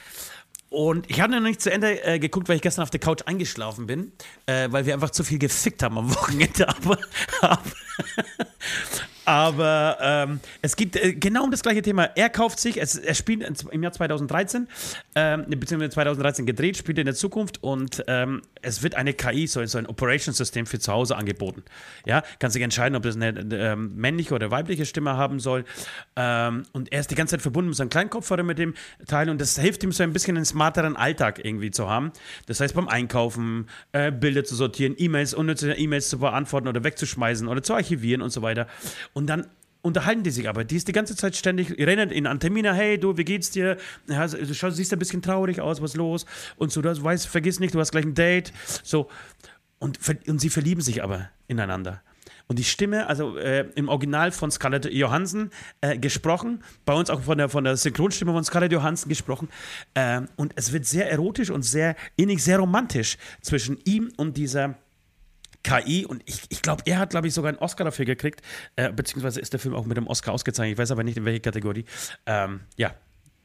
Und 0.69 1.09
ich 1.09 1.19
habe 1.19 1.33
noch 1.33 1.41
nicht 1.41 1.61
zu 1.61 1.69
Ende 1.69 2.05
äh, 2.05 2.19
geguckt, 2.19 2.47
weil 2.47 2.55
ich 2.55 2.61
gestern 2.61 2.83
auf 2.83 2.89
der 2.89 3.01
Couch 3.01 3.23
eingeschlafen 3.25 3.85
bin, 3.85 4.13
äh, 4.45 4.69
weil 4.71 4.85
wir 4.85 4.93
einfach 4.93 5.09
zu 5.09 5.25
viel 5.25 5.39
gefickt 5.39 5.83
haben 5.83 5.97
am 5.97 6.15
Wochenende. 6.15 6.69
Aber, 6.77 6.97
aber, 7.41 7.59
aber 9.25 9.97
ähm, 10.01 10.39
es 10.61 10.75
geht 10.75 10.95
äh, 10.95 11.13
genau 11.13 11.43
um 11.43 11.51
das 11.51 11.61
gleiche 11.61 11.81
Thema. 11.81 12.05
Er 12.15 12.29
kauft 12.29 12.59
sich, 12.59 12.81
es, 12.81 12.95
er 12.95 13.15
spielt 13.15 13.65
im 13.71 13.83
Jahr 13.83 13.91
2013, 13.91 14.67
ähm, 15.15 15.45
beziehungsweise 15.47 15.91
2013 15.91 16.45
gedreht, 16.45 16.77
spielt 16.77 16.97
in 16.99 17.05
der 17.05 17.15
Zukunft 17.15 17.61
und 17.63 18.03
ähm, 18.07 18.41
es 18.61 18.83
wird 18.83 18.95
eine 18.95 19.13
KI, 19.13 19.47
so, 19.47 19.65
so 19.65 19.77
ein 19.77 19.87
Operation-System 19.87 20.65
für 20.65 20.79
zu 20.79 20.91
Hause 20.91 21.15
angeboten. 21.15 21.63
Ja, 22.05 22.23
kannst 22.39 22.55
dich 22.55 22.63
entscheiden, 22.63 22.95
ob 22.95 23.03
das 23.03 23.15
eine, 23.15 23.39
ähm, 23.51 23.95
männliche 23.95 24.33
oder 24.33 24.51
weibliche 24.51 24.85
Stimme 24.85 25.17
haben 25.17 25.39
soll. 25.39 25.65
Ähm, 26.15 26.63
und 26.71 26.91
er 26.91 26.99
ist 26.99 27.11
die 27.11 27.15
ganze 27.15 27.31
Zeit 27.31 27.41
verbunden 27.41 27.69
mit 27.69 27.77
seinem 27.77 27.89
Kleinkopfhörer 27.89 28.43
mit 28.43 28.59
dem 28.59 28.73
Teil 29.07 29.29
und 29.29 29.41
das 29.41 29.57
hilft 29.57 29.83
ihm 29.83 29.91
so 29.91 30.03
ein 30.03 30.13
bisschen 30.13 30.37
einen 30.37 30.45
smarteren 30.45 30.95
Alltag 30.95 31.43
irgendwie 31.43 31.71
zu 31.71 31.89
haben. 31.89 32.11
Das 32.45 32.59
heißt, 32.59 32.75
beim 32.75 32.87
Einkaufen, 32.87 33.67
äh, 33.91 34.11
Bilder 34.11 34.43
zu 34.43 34.55
sortieren, 34.55 34.95
E-Mails, 34.97 35.33
unnütze 35.33 35.73
E-Mails 35.73 36.09
zu 36.09 36.19
beantworten 36.19 36.67
oder 36.67 36.83
wegzuschmeißen 36.83 37.47
oder 37.47 37.63
zu 37.63 37.73
archivieren 37.73 38.21
und 38.21 38.29
so 38.29 38.41
weiter. 38.41 38.67
Und 39.15 39.27
dann 39.27 39.47
unterhalten 39.81 40.23
die 40.23 40.31
sich 40.31 40.49
aber. 40.49 40.65
Die 40.65 40.75
ist 40.75 40.87
die 40.87 40.91
ganze 40.91 41.15
Zeit 41.15 41.35
ständig, 41.35 41.77
rennen 41.79 42.09
in 42.09 42.27
an 42.27 42.39
Termine, 42.39 42.73
hey, 42.73 42.99
du, 42.99 43.17
wie 43.17 43.23
geht's 43.23 43.51
dir? 43.51 43.77
Ja, 44.07 44.27
du 44.27 44.53
schaust, 44.53 44.75
siehst 44.75 44.91
ein 44.91 44.99
bisschen 44.99 45.21
traurig 45.21 45.61
aus, 45.61 45.81
was 45.81 45.95
los? 45.95 46.25
Und 46.57 46.71
so, 46.71 46.81
du 46.81 47.03
weißt, 47.03 47.27
vergiss 47.27 47.59
nicht, 47.59 47.73
du 47.73 47.79
hast 47.79 47.91
gleich 47.91 48.05
ein 48.05 48.13
Date. 48.13 48.51
So. 48.83 49.09
Und, 49.79 49.99
und 50.27 50.39
sie 50.39 50.49
verlieben 50.49 50.81
sich 50.81 51.03
aber 51.03 51.29
ineinander. 51.47 52.01
Und 52.47 52.59
die 52.59 52.63
Stimme, 52.63 53.07
also 53.07 53.37
äh, 53.37 53.67
im 53.75 53.87
Original 53.87 54.31
von 54.31 54.51
Scarlett 54.51 54.85
Johansson 54.85 55.49
äh, 55.81 55.97
gesprochen, 55.97 56.63
bei 56.85 56.93
uns 56.93 57.09
auch 57.09 57.21
von 57.21 57.37
der, 57.37 57.49
von 57.49 57.63
der 57.63 57.77
Synchronstimme 57.77 58.33
von 58.33 58.43
Scarlett 58.43 58.71
Johansson 58.71 59.09
gesprochen. 59.09 59.49
Äh, 59.93 60.21
und 60.35 60.53
es 60.55 60.73
wird 60.73 60.85
sehr 60.85 61.09
erotisch 61.09 61.49
und 61.49 61.63
sehr 61.63 61.95
innig, 62.17 62.43
sehr 62.43 62.59
romantisch 62.59 63.17
zwischen 63.41 63.79
ihm 63.85 64.11
und 64.17 64.37
dieser 64.37 64.75
KI 65.65 66.05
und 66.05 66.21
ich, 66.25 66.41
ich 66.49 66.61
glaube, 66.61 66.83
er 66.85 66.99
hat, 66.99 67.09
glaube 67.09 67.27
ich, 67.27 67.33
sogar 67.33 67.49
einen 67.49 67.57
Oscar 67.57 67.85
dafür 67.85 68.05
gekriegt, 68.05 68.41
äh, 68.75 68.91
beziehungsweise 68.91 69.39
ist 69.39 69.51
der 69.51 69.59
Film 69.59 69.73
auch 69.73 69.85
mit 69.85 69.97
dem 69.97 70.07
Oscar 70.07 70.31
ausgezeichnet. 70.31 70.73
Ich 70.73 70.77
weiß 70.77 70.91
aber 70.91 71.03
nicht, 71.03 71.17
in 71.17 71.25
welche 71.25 71.39
Kategorie. 71.39 71.85
Ähm, 72.25 72.61
ja, 72.77 72.93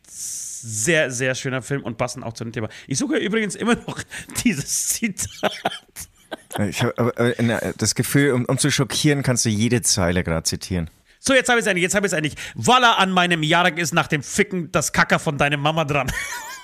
sehr, 0.06 1.10
sehr 1.10 1.34
schöner 1.34 1.62
Film 1.62 1.82
und 1.82 1.96
passend 1.96 2.24
auch 2.24 2.34
zu 2.34 2.44
dem 2.44 2.52
Thema. 2.52 2.68
Ich 2.86 2.98
suche 2.98 3.16
übrigens 3.16 3.54
immer 3.54 3.74
noch 3.74 4.02
dieses 4.44 4.88
Zitat. 4.88 5.52
Ich 6.58 6.82
habe 6.82 7.74
das 7.78 7.94
Gefühl, 7.94 8.32
um, 8.32 8.44
um, 8.44 8.58
zu 8.58 8.70
schockieren, 8.70 9.22
kannst 9.22 9.44
du 9.44 9.48
jede 9.48 9.82
Zeile 9.82 10.22
gerade 10.22 10.42
zitieren. 10.42 10.90
So, 11.18 11.32
jetzt 11.32 11.48
habe 11.48 11.58
ich 11.58 11.64
es 11.64 11.70
eigentlich, 11.70 11.82
jetzt 11.82 11.94
habe 11.94 12.06
ich 12.06 12.12
es 12.12 12.16
eigentlich. 12.16 12.34
Voila, 12.54 12.94
an 12.94 13.12
meinem 13.12 13.42
Jahrag 13.42 13.78
ist 13.78 13.94
nach 13.94 14.08
dem 14.08 14.22
Ficken 14.22 14.70
das 14.72 14.92
Kacker 14.92 15.18
von 15.18 15.38
deiner 15.38 15.56
Mama 15.56 15.84
dran. 15.84 16.10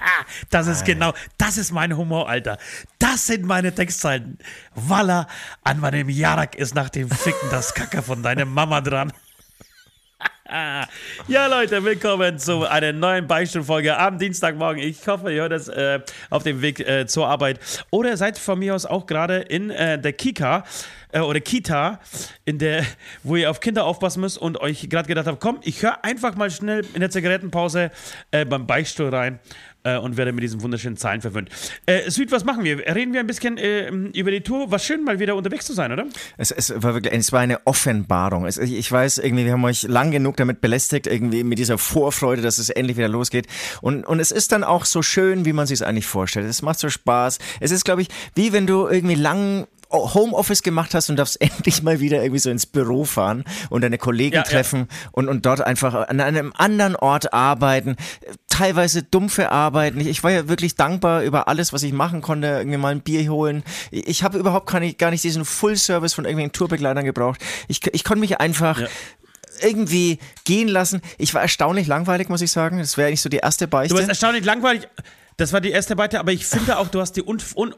Das 0.50 0.66
ist 0.66 0.84
genau, 0.84 1.12
das 1.38 1.58
ist 1.58 1.72
mein 1.72 1.96
Humor, 1.96 2.28
Alter. 2.28 2.58
Das 2.98 3.26
sind 3.26 3.44
meine 3.44 3.74
Textzeilen. 3.74 4.38
Walla, 4.74 5.26
an 5.64 5.80
meinem 5.80 6.08
Jarak 6.08 6.56
ist 6.56 6.74
nach 6.74 6.88
dem 6.88 7.10
Ficken 7.10 7.48
das 7.50 7.74
Kacker 7.74 8.02
von 8.02 8.22
deiner 8.22 8.44
Mama 8.44 8.80
dran. 8.80 9.12
ja, 11.28 11.46
Leute, 11.46 11.84
willkommen 11.84 12.38
zu 12.38 12.68
einer 12.68 12.92
neuen 12.92 13.26
Beichtstuhlfolge 13.28 13.96
am 13.96 14.18
Dienstagmorgen. 14.18 14.82
Ich 14.82 15.06
hoffe, 15.06 15.32
ihr 15.32 15.42
hört 15.42 15.52
es 15.52 15.68
äh, 15.68 16.00
auf 16.28 16.42
dem 16.42 16.60
Weg 16.60 16.80
äh, 16.80 17.06
zur 17.06 17.28
Arbeit. 17.28 17.60
Oder 17.90 18.16
seid 18.16 18.36
von 18.36 18.58
mir 18.58 18.74
aus 18.74 18.84
auch 18.84 19.06
gerade 19.06 19.38
in 19.38 19.70
äh, 19.70 19.98
der 20.00 20.12
Kika 20.12 20.64
äh, 21.12 21.20
oder 21.20 21.40
Kita, 21.40 22.00
in 22.44 22.58
der, 22.58 22.84
wo 23.22 23.36
ihr 23.36 23.48
auf 23.48 23.60
Kinder 23.60 23.84
aufpassen 23.84 24.20
müsst 24.20 24.38
und 24.38 24.60
euch 24.60 24.88
gerade 24.88 25.06
gedacht 25.06 25.26
habt, 25.26 25.40
komm, 25.40 25.60
ich 25.62 25.82
höre 25.82 26.04
einfach 26.04 26.34
mal 26.34 26.50
schnell 26.50 26.84
in 26.94 27.00
der 27.00 27.10
Zigarettenpause 27.10 27.92
äh, 28.32 28.44
beim 28.44 28.66
Beichtstuhl 28.66 29.14
rein 29.14 29.38
äh, 29.84 29.96
und 29.98 30.16
werde 30.16 30.32
mit 30.32 30.42
diesen 30.42 30.62
wunderschönen 30.62 30.96
Zahlen 30.96 31.20
verwöhnt. 31.20 31.50
Äh, 31.86 32.10
Süd, 32.10 32.32
was 32.32 32.44
machen 32.44 32.64
wir? 32.64 32.78
Reden 32.78 33.12
wir 33.12 33.20
ein 33.20 33.26
bisschen 33.26 33.58
äh, 33.58 33.88
über 33.88 34.30
die 34.30 34.40
Tour. 34.40 34.70
War 34.70 34.78
schön, 34.78 35.04
mal 35.04 35.18
wieder 35.18 35.36
unterwegs 35.36 35.66
zu 35.66 35.72
sein, 35.72 35.92
oder? 35.92 36.06
Es, 36.36 36.50
es 36.50 36.70
war 36.82 36.94
wirklich, 36.94 37.12
es 37.12 37.32
war 37.32 37.40
eine 37.40 37.66
Offenbarung. 37.66 38.46
Es, 38.46 38.58
ich 38.58 38.90
weiß 38.90 39.18
irgendwie, 39.18 39.44
wir 39.44 39.52
haben 39.52 39.64
euch 39.64 39.82
lang 39.82 40.10
genug 40.10 40.36
damit 40.36 40.60
belästigt, 40.60 41.06
irgendwie 41.06 41.44
mit 41.44 41.58
dieser 41.58 41.78
Vorfreude, 41.78 42.42
dass 42.42 42.58
es 42.58 42.70
endlich 42.70 42.96
wieder 42.96 43.08
losgeht. 43.08 43.46
Und, 43.80 44.06
und 44.06 44.20
es 44.20 44.30
ist 44.30 44.52
dann 44.52 44.64
auch 44.64 44.84
so 44.84 45.02
schön, 45.02 45.44
wie 45.44 45.52
man 45.52 45.66
sich 45.66 45.80
es 45.80 45.82
eigentlich 45.82 46.06
vorstellt. 46.06 46.46
Es 46.46 46.62
macht 46.62 46.78
so 46.78 46.88
Spaß. 46.88 47.38
Es 47.60 47.70
ist, 47.70 47.84
glaube 47.84 48.02
ich, 48.02 48.08
wie 48.34 48.52
wenn 48.52 48.66
du 48.66 48.86
irgendwie 48.86 49.14
lang 49.14 49.66
Homeoffice 49.90 50.62
gemacht 50.62 50.94
hast 50.94 51.10
und 51.10 51.16
darfst 51.16 51.40
endlich 51.40 51.82
mal 51.82 52.00
wieder 52.00 52.22
irgendwie 52.22 52.38
so 52.38 52.50
ins 52.50 52.66
Büro 52.66 53.04
fahren 53.04 53.44
und 53.68 53.82
deine 53.82 53.98
Kollegen 53.98 54.36
ja, 54.36 54.42
treffen 54.42 54.86
ja. 54.90 55.08
Und, 55.12 55.28
und 55.28 55.46
dort 55.46 55.60
einfach 55.60 56.08
an 56.08 56.20
einem 56.20 56.52
anderen 56.56 56.96
Ort 56.96 57.32
arbeiten, 57.32 57.96
teilweise 58.48 59.02
dumpfe 59.02 59.50
Arbeiten. 59.50 60.00
Ich, 60.00 60.22
war 60.22 60.30
ja 60.30 60.48
wirklich 60.48 60.74
dankbar 60.74 61.22
über 61.22 61.48
alles, 61.48 61.72
was 61.72 61.82
ich 61.82 61.92
machen 61.92 62.20
konnte, 62.20 62.48
irgendwie 62.48 62.78
mal 62.78 62.92
ein 62.92 63.00
Bier 63.00 63.28
holen. 63.30 63.62
Ich 63.90 64.22
habe 64.22 64.38
überhaupt 64.38 64.70
gar 64.70 64.80
nicht, 64.80 64.98
gar 64.98 65.10
nicht 65.10 65.24
diesen 65.24 65.44
Full-Service 65.44 66.14
von 66.14 66.24
irgendwelchen 66.24 66.52
Tourbegleitern 66.52 67.04
gebraucht. 67.04 67.40
Ich, 67.68 67.80
ich 67.92 68.04
konnte 68.04 68.20
mich 68.20 68.40
einfach 68.40 68.80
ja 68.80 68.88
irgendwie 69.62 70.18
gehen 70.44 70.68
lassen. 70.68 71.02
Ich 71.18 71.34
war 71.34 71.42
erstaunlich 71.42 71.86
langweilig, 71.86 72.28
muss 72.28 72.40
ich 72.40 72.50
sagen. 72.50 72.78
Das 72.78 72.96
wäre 72.96 73.08
eigentlich 73.08 73.20
so 73.20 73.28
die 73.28 73.38
erste 73.38 73.68
Beichte. 73.68 73.94
Du 73.94 73.98
warst 73.98 74.08
erstaunlich 74.08 74.44
langweilig. 74.44 74.88
Das 75.40 75.54
war 75.54 75.62
die 75.62 75.70
erste 75.70 75.96
Beite, 75.96 76.20
aber 76.20 76.32
ich 76.32 76.44
finde 76.44 76.76
auch, 76.76 76.88
du 76.88 77.00
hast 77.00 77.16
dir 77.16 77.24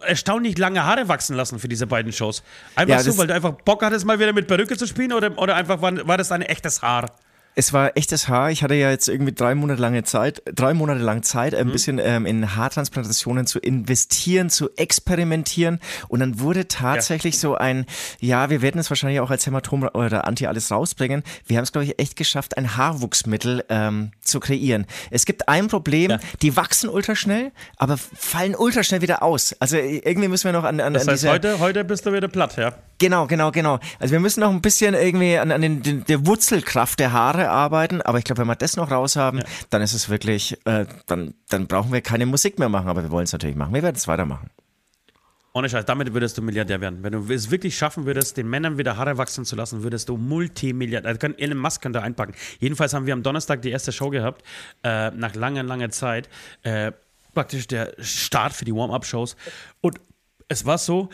erstaunlich 0.01 0.59
lange 0.59 0.83
Haare 0.85 1.07
wachsen 1.07 1.37
lassen 1.37 1.61
für 1.61 1.69
diese 1.69 1.87
beiden 1.87 2.13
Shows. 2.13 2.43
Einfach 2.75 2.97
ja, 2.97 3.01
so, 3.05 3.17
weil 3.17 3.29
du 3.29 3.35
einfach 3.35 3.53
Bock 3.53 3.85
hattest, 3.85 4.05
mal 4.05 4.19
wieder 4.19 4.33
mit 4.33 4.49
Perücke 4.49 4.77
zu 4.77 4.85
spielen 4.85 5.13
oder, 5.13 5.39
oder 5.39 5.55
einfach 5.55 5.81
war, 5.81 6.09
war 6.09 6.19
das 6.19 6.33
ein 6.33 6.43
echtes 6.43 6.83
Haar? 6.83 7.15
Es 7.55 7.73
war 7.73 7.97
echtes 7.97 8.29
Haar. 8.29 8.51
Ich 8.51 8.63
hatte 8.63 8.75
ja 8.75 8.91
jetzt 8.91 9.09
irgendwie 9.09 9.33
drei 9.33 9.55
Monate 9.55 9.81
lange 9.81 10.05
Zeit, 10.05 10.43
drei 10.47 10.75
Monate 10.75 11.01
lang 11.01 11.23
Zeit, 11.23 11.55
ein 11.55 11.69
mhm. 11.69 11.73
bisschen 11.73 11.99
ähm, 11.99 12.27
in 12.27 12.57
Haartransplantationen 12.57 13.47
zu 13.47 13.59
investieren, 13.59 14.51
zu 14.51 14.71
experimentieren. 14.77 15.81
Und 16.09 16.21
dann 16.21 16.41
wurde 16.41 16.69
tatsächlich 16.69 17.35
ja. 17.35 17.41
so 17.41 17.55
ein, 17.55 17.87
ja, 18.21 18.51
wir 18.51 18.63
werden 18.63 18.79
es 18.79 18.91
wahrscheinlich 18.91 19.21
auch 19.21 19.31
als 19.31 19.47
Hämatom 19.47 19.83
oder 19.83 20.27
Anti 20.27 20.47
alles 20.47 20.71
rausbringen. 20.71 21.23
Wir 21.47 21.59
haben 21.59 21.65
es, 21.65 21.73
glaube 21.73 21.85
ich, 21.85 21.99
echt 21.99 22.17
geschafft, 22.17 22.57
ein 22.57 22.77
Haarwuchsmittel 22.77 23.65
ähm, 23.69 24.13
zu 24.23 24.41
kreieren. 24.41 24.87
Es 25.11 25.27
gibt 25.27 25.49
ein 25.49 25.69
Problem, 25.69 26.13
ja. 26.13 26.21
die 26.41 26.57
wachsen 26.57 26.89
ultraschnell, 26.89 27.53
aber 27.77 27.97
fallen 27.99 28.55
ultraschnell 28.55 29.03
wieder 29.03 29.23
aus. 29.23 29.55
Also 29.61 29.77
irgendwie 29.77 30.29
müssen 30.29 30.45
wir 30.45 30.53
noch 30.53 30.65
an, 30.65 30.81
an, 30.81 30.95
das 30.95 31.07
heißt, 31.07 31.27
an 31.27 31.33
heute, 31.33 31.59
heute 31.59 31.85
bist 31.85 32.07
du 32.07 32.13
wieder 32.13 32.29
platt, 32.29 32.57
ja? 32.57 32.75
Genau, 33.03 33.27
genau, 33.27 33.51
genau. 33.51 33.81
Also 33.99 34.13
wir 34.13 34.21
müssen 34.21 34.39
noch 34.39 34.51
ein 34.51 34.63
bisschen 34.63 34.95
irgendwie 34.95 35.37
an, 35.37 35.51
an 35.51 35.61
den, 35.61 35.83
den, 35.83 36.05
der 36.05 36.25
Wurzelkraft 36.25 37.01
der 37.01 37.13
Haare 37.13 37.51
arbeiten, 37.51 38.01
aber 38.01 38.19
ich 38.19 38.25
glaube, 38.25 38.43
wenn 38.43 38.47
wir 38.47 38.55
das 38.55 38.77
noch 38.77 38.93
raus 38.93 39.17
haben, 39.17 39.39
ja. 39.39 39.45
dann 39.71 39.83
ist 39.83 39.93
es 39.93 40.09
wirklich, 40.09 40.57
äh, 40.67 40.87
dann, 41.07 41.35
dann 41.49 41.67
brauchen 41.67 41.93
wir 41.93 42.01
keine 42.01 42.27
Musik 42.27 42.61
mehr 42.61 42.69
machen, 42.69 42.87
aber 42.87 43.03
wir 43.03 43.11
wollen 43.11 43.25
es 43.25 43.33
natürlich 43.33 43.57
machen. 43.57 43.75
Wir 43.75 43.83
werden 43.83 43.97
es 43.97 44.07
weitermachen. 44.07 44.51
Ohne 45.53 45.69
Scheiß, 45.69 45.85
damit 45.85 46.15
würdest 46.15 46.39
du 46.39 46.43
Milliardär 46.43 46.81
werden. 46.81 47.03
Wenn 47.03 47.13
du 47.13 47.35
es 47.35 47.51
wirklich 47.51 47.77
schaffen 47.77 48.07
würdest, 48.07 48.37
den 48.37 48.49
Männern 48.49 48.79
wieder 48.79 48.97
Haare 48.97 49.19
wachsen 49.19 49.45
zu 49.45 49.57
lassen, 49.57 49.83
würdest 49.83 50.09
du 50.09 50.17
Multimilliardär. 50.17 51.11
Also 51.11 51.27
Elon 51.39 51.59
Musk 51.59 51.83
könnte 51.83 52.03
einpacken. 52.03 52.35
Jedenfalls 52.61 52.95
haben 52.95 53.07
wir 53.07 53.15
am 53.15 53.25
Donnerstag 53.25 53.63
die 53.63 53.71
erste 53.71 53.91
Show 53.91 54.11
gehabt, 54.11 54.45
äh, 54.85 55.11
nach 55.11 55.35
langer, 55.35 55.65
langer 55.65 55.91
Zeit. 55.91 56.29
Äh, 56.63 56.93
praktisch 57.35 57.67
der 57.67 57.95
Start 57.99 58.53
für 58.53 58.65
die 58.65 58.73
Warm-Up-Shows. 58.73 59.35
Und 59.81 60.01
es 60.47 60.65
war 60.65 60.79
so, 60.79 61.09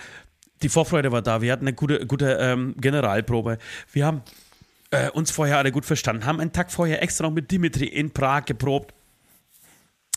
die 0.62 0.68
Vorfreude 0.68 1.12
war 1.12 1.22
da. 1.22 1.40
Wir 1.40 1.52
hatten 1.52 1.66
eine 1.66 1.74
gute, 1.74 2.06
gute 2.06 2.38
ähm, 2.40 2.74
Generalprobe. 2.78 3.58
Wir 3.92 4.06
haben 4.06 4.22
äh, 4.90 5.10
uns 5.10 5.30
vorher 5.30 5.58
alle 5.58 5.72
gut 5.72 5.84
verstanden, 5.84 6.24
haben 6.24 6.40
einen 6.40 6.52
Tag 6.52 6.70
vorher 6.72 7.02
extra 7.02 7.26
noch 7.26 7.32
mit 7.32 7.50
Dimitri 7.50 7.86
in 7.86 8.10
Prag 8.10 8.44
geprobt. 8.44 8.94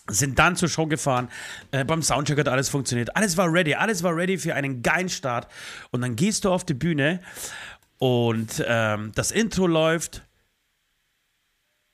Sind 0.09 0.39
dann 0.39 0.55
zur 0.55 0.67
Show 0.67 0.87
gefahren. 0.87 1.29
Äh, 1.71 1.85
beim 1.85 2.01
Soundcheck 2.01 2.39
hat 2.39 2.47
alles 2.47 2.69
funktioniert. 2.69 3.15
Alles 3.15 3.37
war 3.37 3.51
ready. 3.51 3.75
Alles 3.75 4.03
war 4.03 4.15
ready 4.15 4.37
für 4.37 4.55
einen 4.55 4.81
geilen 4.81 5.09
Start. 5.09 5.47
Und 5.91 6.01
dann 6.01 6.15
gehst 6.15 6.43
du 6.43 6.51
auf 6.51 6.65
die 6.65 6.73
Bühne 6.73 7.21
und 7.99 8.63
ähm, 8.67 9.11
das 9.13 9.31
Intro 9.31 9.67
läuft 9.67 10.23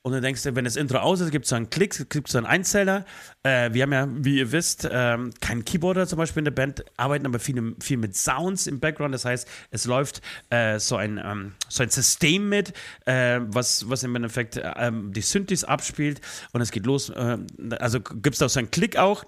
und 0.02 0.12
dann 0.12 0.22
denkst 0.22 0.42
du, 0.44 0.54
wenn 0.54 0.64
das 0.64 0.76
Intro 0.76 0.98
aus 0.98 1.20
ist, 1.20 1.30
gibt 1.30 1.44
es 1.44 1.50
so 1.50 1.56
einen 1.56 1.70
Klick, 1.70 2.08
gibt 2.08 2.28
es 2.28 2.32
so 2.32 2.38
einen 2.38 2.46
Einzeller. 2.46 3.04
Äh, 3.42 3.72
wir 3.72 3.82
haben 3.82 3.92
ja, 3.92 4.08
wie 4.10 4.38
ihr 4.38 4.52
wisst, 4.52 4.88
ähm, 4.90 5.32
keinen 5.40 5.64
Keyboarder 5.64 6.06
zum 6.06 6.18
Beispiel 6.18 6.40
in 6.40 6.44
der 6.44 6.52
Band, 6.52 6.84
arbeiten 6.96 7.26
aber 7.26 7.38
viel, 7.38 7.74
viel 7.80 7.96
mit 7.96 8.16
Sounds 8.16 8.66
im 8.66 8.80
Background. 8.80 9.12
Das 9.12 9.24
heißt, 9.24 9.48
es 9.70 9.84
läuft 9.86 10.22
äh, 10.50 10.78
so, 10.78 10.96
ein, 10.96 11.20
ähm, 11.22 11.54
so 11.68 11.82
ein 11.82 11.90
System 11.90 12.48
mit, 12.48 12.72
äh, 13.06 13.40
was, 13.42 13.90
was 13.90 14.04
im 14.04 14.14
Endeffekt 14.14 14.60
ähm, 14.76 15.12
die 15.12 15.20
Synthes 15.20 15.64
abspielt. 15.64 16.20
Und 16.52 16.60
es 16.60 16.70
geht 16.70 16.86
los. 16.86 17.10
Äh, 17.10 17.38
also 17.78 18.00
gibt 18.00 18.34
es 18.34 18.38
da 18.38 18.48
so 18.48 18.60
einen 18.60 18.70
Klick 18.70 18.96
auch. 18.96 19.24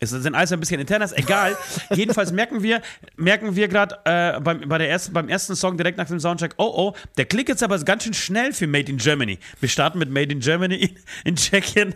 Es 0.00 0.10
sind 0.10 0.34
alles 0.34 0.52
ein 0.52 0.60
bisschen 0.60 0.80
internes, 0.80 1.12
egal. 1.12 1.56
Jedenfalls 1.94 2.30
merken 2.32 2.62
wir, 2.62 2.80
merken 3.16 3.56
wir 3.56 3.68
gerade 3.68 3.98
äh, 4.04 4.40
beim, 4.40 4.60
bei 4.68 4.86
ersten, 4.86 5.12
beim 5.12 5.28
ersten 5.28 5.56
Song 5.56 5.76
direkt 5.76 5.98
nach 5.98 6.06
dem 6.06 6.20
Soundcheck, 6.20 6.54
oh 6.56 6.72
oh, 6.74 6.92
der 7.16 7.24
Klick 7.24 7.48
jetzt 7.48 7.62
aber 7.62 7.78
ganz 7.80 8.04
schön 8.04 8.14
schnell 8.14 8.52
für 8.52 8.66
Made 8.66 8.90
in 8.90 8.98
Germany. 8.98 9.38
Wir 9.60 9.68
starten 9.68 9.98
mit 9.98 10.10
Made 10.10 10.32
in 10.32 10.40
Germany 10.40 10.76
in, 10.76 10.96
in 11.24 11.36
Tschechien 11.36 11.94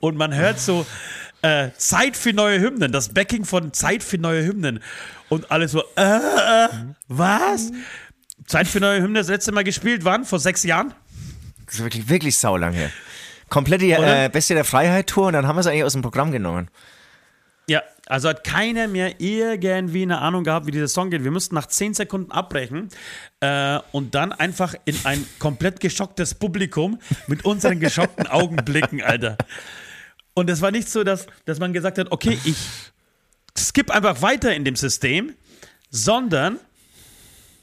und 0.00 0.16
man 0.16 0.34
hört 0.34 0.60
so 0.60 0.86
äh, 1.42 1.70
Zeit 1.76 2.16
für 2.16 2.32
neue 2.32 2.60
Hymnen, 2.60 2.90
das 2.92 3.10
Backing 3.10 3.44
von 3.44 3.72
Zeit 3.72 4.02
für 4.02 4.18
neue 4.18 4.44
Hymnen. 4.44 4.80
Und 5.28 5.50
alles 5.50 5.72
so, 5.72 5.82
äh, 5.96 6.02
äh, 6.02 6.68
was? 7.08 7.72
Zeit 8.46 8.66
für 8.66 8.80
neue 8.80 8.98
Hymnen 8.98 9.14
das 9.14 9.28
letzte 9.28 9.52
Mal 9.52 9.64
gespielt, 9.64 10.04
wann? 10.04 10.24
Vor 10.24 10.38
sechs 10.38 10.62
Jahren? 10.62 10.94
Das 11.66 11.76
ist 11.76 11.82
wirklich, 11.82 12.08
wirklich 12.08 12.38
saulang 12.38 12.72
her. 12.72 12.90
Komplette 13.48 13.84
äh, 13.84 14.30
Beste 14.32 14.54
der 14.54 14.64
Freiheit 14.64 15.08
Tour 15.08 15.26
und 15.26 15.34
dann 15.34 15.46
haben 15.46 15.56
wir 15.56 15.60
es 15.60 15.66
eigentlich 15.66 15.84
aus 15.84 15.92
dem 15.92 16.02
Programm 16.02 16.32
genommen. 16.32 16.68
Ja, 17.68 17.82
also 18.06 18.28
hat 18.28 18.44
keiner 18.44 18.88
mehr 18.88 19.20
irgendwie 19.20 20.02
eine 20.02 20.18
Ahnung 20.18 20.44
gehabt, 20.44 20.66
wie 20.66 20.72
dieser 20.72 20.88
Song 20.88 21.10
geht. 21.10 21.22
Wir 21.22 21.30
mussten 21.30 21.54
nach 21.54 21.66
10 21.66 21.94
Sekunden 21.94 22.32
abbrechen 22.32 22.88
äh, 23.40 23.78
und 23.92 24.14
dann 24.14 24.32
einfach 24.32 24.74
in 24.84 24.96
ein 25.04 25.24
komplett 25.38 25.80
geschocktes 25.80 26.34
Publikum 26.34 26.98
mit 27.28 27.44
unseren 27.44 27.78
geschockten 27.78 28.26
Augen 28.26 28.56
blicken, 28.56 29.02
Alter. 29.02 29.36
Und 30.34 30.50
es 30.50 30.60
war 30.60 30.70
nicht 30.70 30.88
so, 30.88 31.04
dass, 31.04 31.26
dass 31.44 31.60
man 31.60 31.72
gesagt 31.72 31.98
hat, 31.98 32.10
okay, 32.10 32.38
ich 32.44 32.56
skip 33.56 33.90
einfach 33.90 34.22
weiter 34.22 34.54
in 34.54 34.64
dem 34.64 34.76
System, 34.76 35.34
sondern 35.90 36.58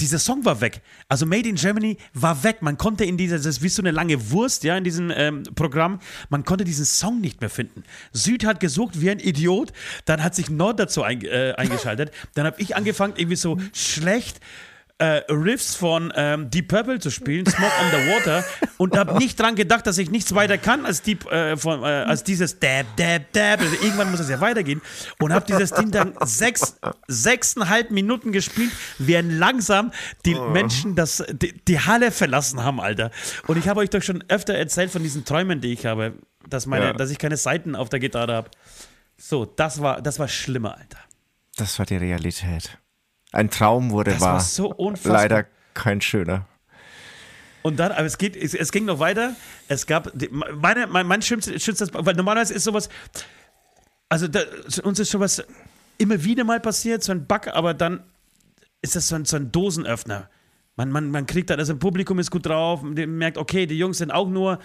dieser 0.01 0.19
Song 0.19 0.45
war 0.45 0.61
weg. 0.61 0.81
Also 1.07 1.25
Made 1.25 1.47
in 1.47 1.55
Germany 1.55 1.97
war 2.13 2.43
weg. 2.43 2.61
Man 2.61 2.77
konnte 2.77 3.05
in 3.05 3.17
dieser, 3.17 3.37
das 3.37 3.45
ist 3.45 3.61
wie 3.61 3.69
so 3.69 3.81
eine 3.81 3.91
lange 3.91 4.31
Wurst, 4.31 4.63
ja, 4.63 4.77
in 4.77 4.83
diesem 4.83 5.11
ähm, 5.13 5.43
Programm, 5.55 5.99
man 6.29 6.45
konnte 6.45 6.63
diesen 6.63 6.85
Song 6.85 7.21
nicht 7.21 7.41
mehr 7.41 7.49
finden. 7.49 7.83
Süd 8.11 8.45
hat 8.45 8.59
gesucht 8.59 9.01
wie 9.01 9.09
ein 9.09 9.19
Idiot, 9.19 9.73
dann 10.05 10.23
hat 10.23 10.35
sich 10.35 10.49
Nord 10.49 10.79
dazu 10.79 11.03
ein, 11.03 11.21
äh, 11.23 11.53
eingeschaltet, 11.57 12.11
dann 12.35 12.45
habe 12.45 12.61
ich 12.61 12.75
angefangen, 12.75 13.13
irgendwie 13.17 13.35
so 13.35 13.57
schlecht 13.73 14.39
äh, 14.99 15.23
Riffs 15.29 15.75
von 15.75 16.11
ähm, 16.15 16.49
Deep 16.49 16.67
Purple 16.67 16.99
zu 16.99 17.09
spielen, 17.09 17.45
Smoke 17.45 17.71
on 17.81 17.91
the 17.91 18.11
Water, 18.11 18.43
und 18.77 18.97
habe 18.97 19.17
nicht 19.17 19.39
dran 19.39 19.55
gedacht, 19.55 19.87
dass 19.87 19.97
ich 19.97 20.11
nichts 20.11 20.35
weiter 20.35 20.57
kann 20.57 20.85
als, 20.85 21.01
Deep, 21.01 21.25
äh, 21.31 21.55
von, 21.55 21.83
äh, 21.83 21.85
als 21.85 22.23
dieses 22.23 22.59
Dab, 22.59 22.85
Dab, 22.97 23.31
Dab. 23.31 23.61
Also 23.61 23.75
irgendwann 23.81 24.11
muss 24.11 24.19
es 24.19 24.29
ja 24.29 24.41
weitergehen. 24.41 24.81
Und 25.19 25.33
habe 25.33 25.45
dieses 25.45 25.71
Ding 25.71 25.91
dann 25.91 26.13
sechs, 26.25 26.77
sechseinhalb 27.07 27.91
Minuten 27.91 28.33
gespielt, 28.33 28.71
während 28.97 29.31
langsam 29.31 29.91
die 30.25 30.35
oh. 30.35 30.49
Menschen 30.49 30.95
das, 30.95 31.23
die, 31.31 31.53
die, 31.53 31.79
Halle 31.79 32.11
verlassen 32.11 32.63
haben, 32.63 32.81
Alter. 32.81 33.11
Und 33.47 33.57
ich 33.57 33.69
habe 33.69 33.79
euch 33.79 33.89
doch 33.89 34.03
schon 34.03 34.23
öfter 34.27 34.53
erzählt 34.53 34.91
von 34.91 35.01
diesen 35.01 35.23
Träumen, 35.23 35.61
die 35.61 35.71
ich 35.71 35.85
habe, 35.85 36.13
dass, 36.49 36.65
meine, 36.65 36.85
ja. 36.85 36.93
dass 36.93 37.09
ich 37.09 37.17
keine 37.17 37.37
Seiten 37.37 37.75
auf 37.75 37.87
der 37.87 37.99
Gitarre 37.99 38.33
habe. 38.33 38.51
So, 39.17 39.45
das 39.45 39.81
war, 39.81 40.01
das 40.01 40.19
war 40.19 40.27
schlimmer, 40.27 40.77
Alter. 40.77 40.99
Das 41.55 41.79
war 41.79 41.85
die 41.85 41.97
Realität. 41.97 42.77
Ein 43.31 43.49
Traum 43.49 43.91
wurde 43.91 44.11
das 44.11 44.21
wahr. 44.21 44.33
War 44.33 44.41
so 44.41 44.73
unfassbar. 44.73 45.13
Leider 45.13 45.45
kein 45.73 46.01
schöner. 46.01 46.45
Und 47.61 47.77
dann, 47.77 47.91
aber 47.91 48.05
es 48.05 48.17
geht, 48.17 48.35
es, 48.35 48.53
es 48.53 48.71
ging 48.71 48.85
noch 48.85 48.99
weiter. 48.99 49.35
Es 49.67 49.85
gab, 49.85 50.11
meine, 50.55 50.87
mein, 50.87 51.05
mein 51.05 51.21
schönstes, 51.21 51.93
weil 51.93 52.15
normalerweise 52.15 52.53
ist 52.53 52.63
sowas, 52.63 52.89
also 54.07 54.27
da, 54.27 54.39
uns 54.83 54.99
ist 54.99 55.11
sowas 55.11 55.43
immer 55.97 56.23
wieder 56.23 56.43
mal 56.43 56.59
passiert, 56.59 57.03
so 57.03 57.11
ein 57.11 57.27
Bug, 57.27 57.47
aber 57.47 57.73
dann 57.73 58.03
ist 58.81 58.95
das 58.95 59.09
so 59.09 59.15
ein, 59.15 59.25
so 59.25 59.35
ein 59.35 59.51
Dosenöffner. 59.51 60.29
Man, 60.77 60.91
man, 60.91 61.11
man 61.11 61.25
kriegt 61.25 61.49
da, 61.49 61.55
also 61.55 61.73
im 61.73 61.79
Publikum 61.79 62.19
ist 62.19 62.31
gut 62.31 62.45
drauf, 62.45 62.81
man 62.81 62.93
merkt, 63.17 63.37
okay, 63.37 63.65
die 63.65 63.77
Jungs 63.77 63.97
sind 63.97 64.11
auch 64.11 64.29
nur, 64.29 64.59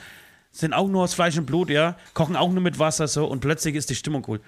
sind 0.52 0.72
auch 0.72 0.86
nur 0.86 1.02
aus 1.02 1.14
Fleisch 1.14 1.36
und 1.36 1.46
Blut, 1.46 1.70
ja, 1.70 1.96
kochen 2.14 2.36
auch 2.36 2.52
nur 2.52 2.62
mit 2.62 2.78
Wasser 2.78 3.08
so 3.08 3.26
und 3.26 3.40
plötzlich 3.40 3.74
ist 3.74 3.90
die 3.90 3.96
Stimmung 3.96 4.24
cool. 4.28 4.40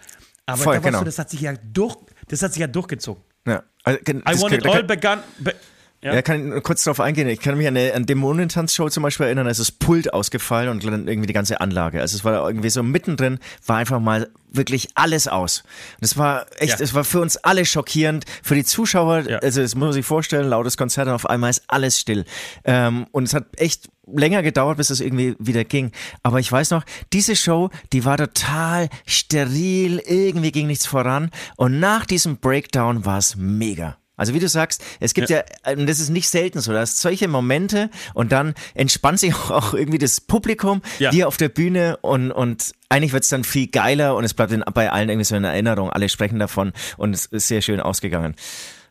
Aber 0.46 0.58
Voll, 0.58 0.74
da 0.76 0.80
genau. 0.80 0.98
so, 1.00 1.04
das 1.04 1.18
hat 1.18 1.28
sich 1.28 1.40
ja 1.40 1.54
durch, 1.72 1.96
das 2.28 2.42
hat 2.42 2.52
sich 2.52 2.60
ja 2.60 2.68
durchgezogen. 2.68 3.22
Ja. 3.46 3.64
Also, 3.86 4.00
I 4.00 4.42
Want 4.42 4.52
It 4.52 4.66
All 4.66 4.82
begann. 4.82 5.20
Be 5.38 5.54
ja. 6.02 6.14
ja, 6.14 6.22
kann 6.22 6.56
ich 6.56 6.62
kurz 6.62 6.84
darauf 6.84 7.00
eingehen. 7.00 7.26
Ich 7.28 7.40
kann 7.40 7.56
mich 7.56 7.66
an 7.66 7.76
eine 7.76 7.94
an 7.94 8.04
Dämonentanz-Show 8.04 8.90
zum 8.90 9.02
Beispiel 9.02 9.26
erinnern, 9.26 9.46
da 9.46 9.50
ist 9.50 9.60
das 9.60 9.72
Pult 9.72 10.12
ausgefallen 10.12 10.68
und 10.68 10.84
dann 10.84 11.08
irgendwie 11.08 11.26
die 11.26 11.32
ganze 11.32 11.60
Anlage. 11.60 12.00
Also 12.00 12.16
es 12.16 12.24
war 12.24 12.46
irgendwie 12.46 12.68
so 12.68 12.82
mittendrin, 12.82 13.38
war 13.66 13.78
einfach 13.78 13.98
mal 13.98 14.28
wirklich 14.52 14.90
alles 14.94 15.26
aus. 15.26 15.64
Das 16.00 16.18
war 16.18 16.46
echt, 16.58 16.80
es 16.80 16.90
ja. 16.90 16.96
war 16.96 17.04
für 17.04 17.20
uns 17.20 17.38
alle 17.38 17.64
schockierend. 17.64 18.24
Für 18.42 18.54
die 18.54 18.64
Zuschauer, 18.64 19.28
ja. 19.28 19.38
also 19.38 19.62
das 19.62 19.74
muss 19.74 19.86
man 19.86 19.92
sich 19.94 20.06
vorstellen, 20.06 20.48
lautes 20.48 20.76
Konzert 20.76 21.08
und 21.08 21.14
auf 21.14 21.28
einmal 21.28 21.50
ist 21.50 21.62
alles 21.66 21.98
still. 21.98 22.24
Ähm, 22.64 23.06
und 23.10 23.24
es 23.24 23.34
hat 23.34 23.46
echt 23.56 23.88
länger 24.06 24.42
gedauert, 24.42 24.76
bis 24.76 24.90
es 24.90 25.00
irgendwie 25.00 25.34
wieder 25.38 25.64
ging. 25.64 25.92
Aber 26.22 26.38
ich 26.40 26.50
weiß 26.50 26.70
noch, 26.70 26.84
diese 27.12 27.36
Show, 27.36 27.70
die 27.92 28.04
war 28.04 28.16
total 28.16 28.88
steril, 29.06 30.02
irgendwie 30.06 30.52
ging 30.52 30.66
nichts 30.66 30.86
voran. 30.86 31.30
Und 31.56 31.80
nach 31.80 32.06
diesem 32.06 32.38
Breakdown 32.38 33.04
war 33.04 33.18
es 33.18 33.36
mega. 33.36 33.96
Also 34.16 34.32
wie 34.32 34.38
du 34.38 34.48
sagst, 34.48 34.82
es 34.98 35.12
gibt 35.12 35.28
ja, 35.28 35.38
ja 35.66 35.72
und 35.72 35.86
das 35.86 36.00
ist 36.00 36.08
nicht 36.08 36.28
selten 36.28 36.60
so, 36.60 36.72
dass 36.72 37.00
solche 37.00 37.28
Momente 37.28 37.90
und 38.14 38.32
dann 38.32 38.54
entspannt 38.74 39.20
sich 39.20 39.34
auch 39.50 39.74
irgendwie 39.74 39.98
das 39.98 40.20
Publikum 40.20 40.80
ja. 40.98 41.10
hier 41.10 41.28
auf 41.28 41.36
der 41.36 41.50
Bühne 41.50 41.98
und, 42.00 42.32
und 42.32 42.72
eigentlich 42.88 43.12
wird 43.12 43.24
es 43.24 43.28
dann 43.28 43.44
viel 43.44 43.66
geiler 43.66 44.16
und 44.16 44.24
es 44.24 44.32
bleibt 44.32 44.54
bei 44.72 44.90
allen 44.90 45.10
irgendwie 45.10 45.24
so 45.24 45.36
in 45.36 45.44
Erinnerung. 45.44 45.90
Alle 45.90 46.08
sprechen 46.08 46.38
davon 46.38 46.72
und 46.96 47.14
es 47.14 47.26
ist 47.26 47.48
sehr 47.48 47.60
schön 47.60 47.80
ausgegangen. 47.80 48.34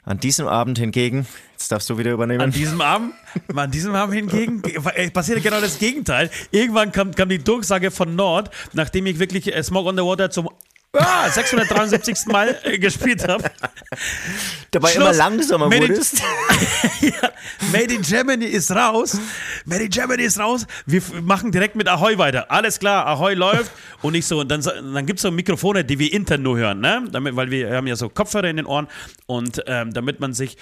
An 0.06 0.20
diesem 0.20 0.48
Abend 0.48 0.78
hingegen, 0.78 1.26
jetzt 1.54 1.72
darfst 1.72 1.90
du 1.90 1.98
wieder 1.98 2.12
übernehmen. 2.12 2.42
An 2.42 2.52
diesem 2.52 2.80
Abend, 2.80 3.14
an 3.56 3.72
diesem 3.72 3.96
Abend 3.96 4.16
hingegen 4.16 4.62
passierte 5.12 5.42
genau 5.42 5.60
das 5.60 5.80
Gegenteil. 5.80 6.30
Irgendwann 6.52 6.92
kam, 6.92 7.16
kam 7.16 7.28
die 7.28 7.40
Durchsage 7.40 7.90
von 7.90 8.16
Nord, 8.16 8.52
nachdem 8.74 9.08
ich 9.08 9.18
wirklich 9.18 9.54
äh, 9.54 9.64
Smoke 9.64 9.90
on 9.90 9.98
the 9.98 10.04
Water 10.04 10.30
zum 10.30 10.50
ah, 11.00 11.30
673. 11.30 12.26
Mal 12.28 12.58
äh, 12.64 12.78
gespielt 12.78 13.28
habe. 13.28 13.52
Dabei 14.72 14.90
Schluss. 14.90 15.04
immer 15.04 15.14
langsamer 15.14 15.70
Made 15.70 15.90
wurdest. 15.90 16.22
In, 17.02 17.10
ja, 17.22 17.30
Made 17.72 17.94
in 17.94 18.02
Germany 18.02 18.46
ist 18.46 18.72
raus. 18.72 19.20
Made 19.66 19.84
in 19.84 19.90
Germany 19.90 20.24
ist 20.24 20.40
raus. 20.40 20.66
Wir 20.86 21.02
machen 21.22 21.52
direkt 21.52 21.76
mit 21.76 21.88
Ahoy 21.88 22.18
weiter. 22.18 22.50
Alles 22.52 22.80
klar, 22.80 23.06
Ahoy 23.06 23.34
läuft. 23.34 23.72
Und 24.02 24.14
nicht 24.14 24.26
so, 24.26 24.40
und 24.40 24.50
dann, 24.50 24.62
dann 24.62 25.06
gibt 25.06 25.20
es 25.20 25.24
so 25.24 25.32
Mikrofone, 25.32 25.84
die 25.84 26.00
wir 26.00 26.12
intern 26.12 26.42
nur 26.42 26.58
hören, 26.58 26.80
ne? 26.80 27.04
Damit, 27.12 27.36
weil 27.36 27.50
wir 27.52 27.76
haben 27.76 27.88
ja 27.88 27.96
so 27.96 28.10
Kopfhörer 28.10 28.50
in 28.50 28.58
den 28.58 28.66
Ohren. 28.66 28.88
Und 29.26 29.64
ähm, 29.68 29.94
damit 29.94 30.20
man 30.20 30.34
sich 30.34 30.58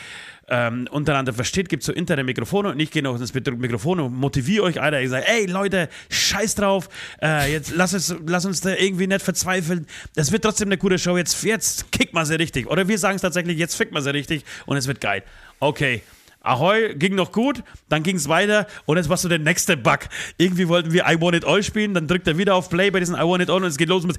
ähm, 0.50 0.88
untereinander 0.92 1.34
versteht, 1.34 1.70
gibt 1.70 1.84
so 1.84 1.94
interne 1.94 2.24
Mikrofone 2.24 2.70
und 2.70 2.80
ich 2.80 2.92
gehe 2.92 3.02
noch 3.02 3.20
ins 3.20 3.34
Mikrofon 3.34 4.00
und 4.00 4.16
motiviere 4.16 4.64
euch, 4.64 4.82
Alter. 4.82 5.02
Ich 5.02 5.10
sage, 5.10 5.28
ey 5.28 5.46
Leute, 5.46 5.90
scheiß 6.10 6.56
drauf, 6.56 6.90
äh, 7.22 7.52
jetzt 7.52 7.74
lass 7.76 7.94
uns, 7.94 8.16
lass 8.26 8.46
uns 8.46 8.62
da 8.62 8.76
irgendwie 8.76 9.08
nicht 9.08 9.22
verzweifeln. 9.22 9.88
Es 10.16 10.32
wird 10.32 10.44
trotzdem 10.44 10.68
eine 10.68 10.78
gute 10.78 11.00
Show, 11.00 11.18
jetzt, 11.18 11.44
jetzt 11.44 11.92
kickt 11.92 12.14
man 12.14 12.26
sie 12.26 12.36
richtig. 12.36 12.68
Oder 12.68 12.88
wir 12.88 12.98
sagen 12.98 13.16
es 13.16 13.22
tatsächlich, 13.22 13.58
jetzt 13.58 13.76
fickt 13.76 13.94
man 13.94 14.04
sie 14.04 14.14
richtig 14.14 14.44
und 14.66 14.78
es 14.78 14.88
wird 14.88 15.02
geil. 15.02 15.24
Okay. 15.60 16.02
Ahoi 16.46 16.94
ging 16.96 17.16
noch 17.16 17.32
gut, 17.32 17.64
dann 17.88 18.04
ging 18.04 18.18
es 18.18 18.28
weiter 18.28 18.68
und 18.86 18.98
jetzt 18.98 19.08
war 19.08 19.16
so 19.16 19.30
der 19.30 19.40
nächste 19.40 19.78
Bug. 19.78 20.00
Irgendwie 20.38 20.68
wollten 20.68 20.92
wir 20.92 21.06
I 21.08 21.20
Want 21.20 21.38
It 21.38 21.46
All 21.46 21.64
spielen, 21.64 21.94
dann 21.94 22.06
drückt 22.06 22.28
er 22.28 22.38
wieder 22.38 22.56
auf 22.56 22.70
Play 22.70 22.92
bei 22.92 23.00
diesem 23.00 23.16
I 23.16 23.20
Want 23.20 23.44
It 23.44 23.50
All 23.50 23.64
und 23.64 23.70
es 23.70 23.78
geht 23.78 23.88
los 23.88 24.06
mit 24.06 24.18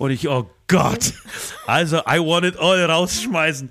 und 0.00 0.10
ich, 0.10 0.26
oh 0.28 0.50
Gott. 0.66 1.12
Also 1.66 1.98
I 1.98 2.18
Want 2.18 2.46
It 2.46 2.58
All 2.58 2.82
rausschmeißen. 2.82 3.70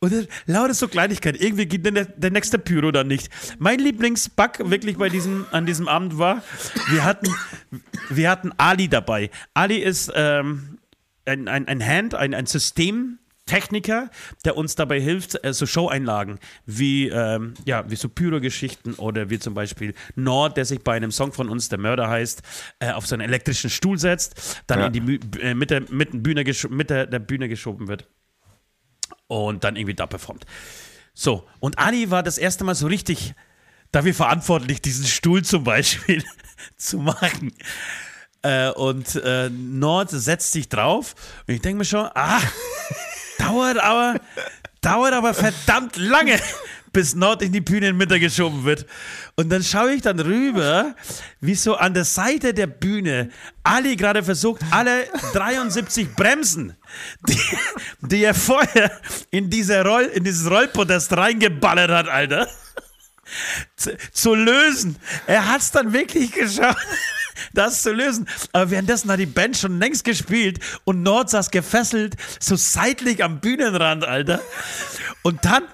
Und 0.00 0.28
lauter 0.44 0.74
so 0.74 0.86
Kleinigkeit. 0.86 1.40
Irgendwie 1.40 1.64
geht 1.64 1.86
der, 1.86 2.04
der 2.04 2.30
nächste 2.30 2.58
Pyro 2.58 2.90
dann 2.90 3.06
nicht. 3.06 3.30
Mein 3.58 3.78
Lieblingsbug 3.78 4.70
wirklich 4.70 4.98
bei 4.98 5.08
diesem, 5.08 5.46
an 5.50 5.64
diesem 5.64 5.88
Abend 5.88 6.18
war, 6.18 6.42
wir 6.90 7.04
hatten, 7.04 7.34
wir 8.10 8.28
hatten 8.28 8.52
Ali 8.58 8.88
dabei. 8.88 9.30
Ali 9.54 9.78
ist 9.78 10.12
ähm, 10.14 10.78
ein, 11.24 11.48
ein, 11.48 11.66
ein 11.66 11.82
Hand, 11.86 12.14
ein, 12.14 12.34
ein 12.34 12.44
System, 12.44 13.18
Techniker, 13.52 14.10
der 14.44 14.56
uns 14.56 14.74
dabei 14.74 15.00
hilft, 15.00 15.44
äh, 15.44 15.52
so 15.52 15.66
Show-Einlagen 15.66 16.38
wie, 16.64 17.08
ähm, 17.08 17.54
ja, 17.66 17.88
wie 17.90 17.96
so 17.96 18.08
Pyro-Geschichten 18.08 18.94
oder 18.94 19.28
wie 19.30 19.38
zum 19.38 19.54
Beispiel 19.54 19.94
Nord, 20.14 20.56
der 20.56 20.64
sich 20.64 20.82
bei 20.82 20.94
einem 20.94 21.12
Song 21.12 21.32
von 21.32 21.48
uns, 21.48 21.68
der 21.68 21.78
Mörder 21.78 22.08
heißt, 22.08 22.42
äh, 22.80 22.92
auf 22.92 23.06
so 23.06 23.14
einen 23.14 23.22
elektrischen 23.28 23.70
Stuhl 23.70 23.98
setzt, 23.98 24.62
dann 24.66 24.80
Ja. 24.80 24.86
in 24.86 24.92
die 24.92 25.00
Mü 25.00 25.18
äh, 25.40 25.54
mit, 25.54 25.70
der, 25.70 25.82
mit, 25.90 26.22
Bühne 26.22 26.44
mit 26.70 26.90
der, 26.90 27.06
der 27.06 27.18
Bühne 27.18 27.48
geschoben 27.48 27.88
wird 27.88 28.08
und 29.26 29.64
dann 29.64 29.76
irgendwie 29.76 29.94
da 29.94 30.06
performt. 30.06 30.46
So, 31.14 31.46
und 31.60 31.78
Ali 31.78 32.10
war 32.10 32.22
das 32.22 32.38
erste 32.38 32.64
Mal 32.64 32.74
so 32.74 32.86
richtig 32.86 33.34
dafür 33.90 34.14
verantwortlich, 34.14 34.80
diesen 34.80 35.06
Stuhl 35.06 35.42
zum 35.44 35.64
Beispiel 35.64 36.24
zu 36.78 36.98
machen. 36.98 37.52
Äh, 38.42 38.70
und 38.70 39.14
äh, 39.16 39.50
Nord 39.50 40.10
setzt 40.10 40.52
sich 40.52 40.68
drauf 40.68 41.14
und 41.46 41.54
ich 41.54 41.60
denke 41.60 41.78
mir 41.78 41.84
schon, 41.84 42.08
ah, 42.14 42.40
dauert 43.42 43.78
aber, 43.78 44.20
dauert 44.80 45.12
aber 45.12 45.34
verdammt 45.34 45.96
lange, 45.96 46.38
bis 46.92 47.14
Nord 47.14 47.42
in 47.42 47.52
die 47.52 47.60
Bühnenmitte 47.60 48.20
geschoben 48.20 48.64
wird. 48.64 48.86
Und 49.36 49.48
dann 49.50 49.62
schaue 49.62 49.94
ich 49.94 50.02
dann 50.02 50.20
rüber, 50.20 50.94
wie 51.40 51.54
so 51.54 51.76
an 51.76 51.94
der 51.94 52.04
Seite 52.04 52.52
der 52.52 52.66
Bühne 52.66 53.30
Ali 53.62 53.96
gerade 53.96 54.22
versucht, 54.22 54.60
alle 54.70 55.06
73 55.32 56.14
Bremsen, 56.14 56.76
die, 57.26 57.40
die 58.02 58.24
er 58.24 58.34
vorher 58.34 58.90
in, 59.30 59.48
diese 59.48 59.82
Roll, 59.82 60.04
in 60.04 60.24
dieses 60.24 60.50
Rollpodest 60.50 61.16
reingeballert 61.16 61.90
hat, 61.90 62.08
Alter, 62.08 62.48
zu, 63.76 63.96
zu 64.12 64.34
lösen. 64.34 64.96
Er 65.26 65.48
hat 65.48 65.62
es 65.62 65.70
dann 65.70 65.92
wirklich 65.92 66.32
geschafft, 66.32 66.86
das 67.52 67.82
zu 67.82 67.92
lösen. 67.92 68.28
Aber 68.52 68.70
währenddessen 68.70 69.10
hat 69.10 69.20
die 69.20 69.26
Band 69.26 69.56
schon 69.56 69.78
längst 69.78 70.04
gespielt 70.04 70.60
und 70.84 71.02
Nord 71.02 71.30
saß 71.30 71.50
gefesselt, 71.50 72.16
so 72.40 72.56
seitlich 72.56 73.22
am 73.22 73.40
Bühnenrand, 73.40 74.04
Alter. 74.04 74.40
Und 75.22 75.44
dann, 75.44 75.64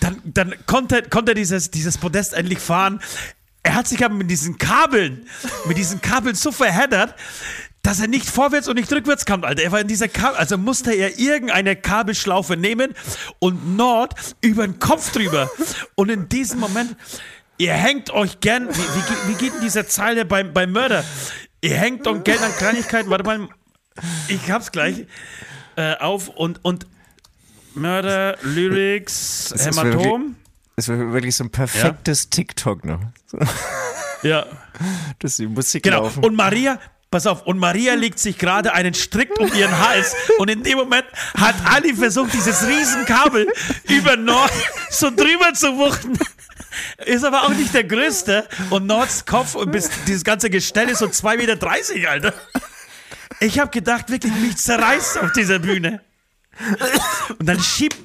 dann, 0.00 0.20
dann 0.24 0.54
konnte, 0.66 1.02
konnte 1.02 1.34
dieses, 1.34 1.70
dieses 1.70 1.98
Podest 1.98 2.34
endlich 2.34 2.58
fahren. 2.58 3.00
Er 3.62 3.74
hat 3.74 3.88
sich 3.88 4.04
aber 4.04 4.14
mit 4.14 4.30
diesen 4.30 4.58
Kabeln, 4.58 5.26
mit 5.66 5.76
diesen 5.76 6.00
Kabeln 6.00 6.34
so 6.34 6.50
verheddert, 6.50 7.14
dass 7.82 8.00
er 8.00 8.08
nicht 8.08 8.28
vorwärts 8.28 8.68
und 8.68 8.76
nicht 8.76 8.92
rückwärts 8.92 9.24
kam, 9.24 9.44
Alter. 9.44 9.62
Er 9.62 9.72
war 9.72 9.80
in 9.80 9.88
dieser 9.88 10.08
Kabel, 10.08 10.36
also 10.36 10.58
musste 10.58 10.92
er 10.92 11.18
irgendeine 11.18 11.76
Kabelschlaufe 11.76 12.56
nehmen 12.56 12.94
und 13.38 13.76
Nord 13.76 14.14
über 14.40 14.66
den 14.66 14.78
Kopf 14.78 15.12
drüber. 15.12 15.50
Und 15.94 16.10
in 16.10 16.28
diesem 16.28 16.60
Moment, 16.60 16.96
ihr 17.60 17.74
hängt 17.74 18.10
euch 18.10 18.40
gern, 18.40 18.68
wie, 18.68 18.72
wie, 18.78 19.28
wie 19.28 19.34
geht 19.34 19.52
denn 19.54 19.60
diese 19.60 19.86
Zeile 19.86 20.24
beim, 20.24 20.52
beim 20.54 20.72
Mörder? 20.72 21.04
Ihr 21.60 21.76
hängt 21.76 22.06
euch 22.06 22.24
gern 22.24 22.42
an 22.42 22.52
Kleinigkeiten, 22.56 23.10
warte 23.10 23.24
mal, 23.24 23.48
ich 24.28 24.50
hab's 24.50 24.72
gleich 24.72 25.06
äh, 25.76 25.94
auf 25.96 26.28
und, 26.28 26.64
und 26.64 26.86
Mörder, 27.74 28.38
Lyrics, 28.42 29.50
Das 29.52 29.66
ist 29.66 29.82
Hämatom. 29.82 30.36
Es 30.76 30.88
war 30.88 30.96
wirklich 31.12 31.36
so 31.36 31.44
ein 31.44 31.50
perfektes 31.50 32.30
TikTok 32.30 32.84
noch. 32.84 33.00
So, 33.26 33.38
Ja. 34.28 34.46
dass 35.20 35.36
die 35.36 35.46
Musik 35.46 35.82
Genau. 35.82 36.02
laufen. 36.04 36.24
Und 36.24 36.34
Maria, 36.34 36.78
pass 37.10 37.26
auf, 37.26 37.42
und 37.46 37.58
Maria 37.58 37.94
legt 37.94 38.18
sich 38.18 38.38
gerade 38.38 38.72
einen 38.72 38.92
Strick 38.94 39.30
um 39.38 39.52
ihren 39.54 39.78
Hals. 39.78 40.16
Und 40.38 40.50
in 40.50 40.62
dem 40.62 40.78
Moment 40.78 41.06
hat 41.36 41.54
Ali 41.64 41.94
versucht, 41.94 42.32
dieses 42.34 42.66
Riesenkabel 42.66 43.46
über 43.88 44.16
Nord 44.16 44.50
so 44.90 45.10
drüber 45.10 45.52
zu 45.54 45.76
wuchten. 45.76 46.18
Ist 47.04 47.24
aber 47.24 47.42
auch 47.42 47.50
nicht 47.50 47.74
der 47.74 47.84
größte. 47.84 48.48
Und 48.70 48.86
Nords 48.86 49.24
Kopf 49.26 49.54
und 49.54 49.72
bis 49.72 49.90
dieses 50.06 50.24
ganze 50.24 50.50
Gestell 50.50 50.88
ist 50.88 50.98
so 50.98 51.06
2,30 51.06 51.36
Meter, 51.36 52.10
Alter. 52.10 52.34
Ich 53.40 53.58
habe 53.58 53.70
gedacht, 53.70 54.10
wirklich, 54.10 54.32
mich 54.34 54.56
zerreißt 54.56 55.18
auf 55.18 55.32
dieser 55.32 55.58
Bühne. 55.58 56.02
Und 57.38 57.48
dann 57.48 57.60
schieben, 57.60 57.98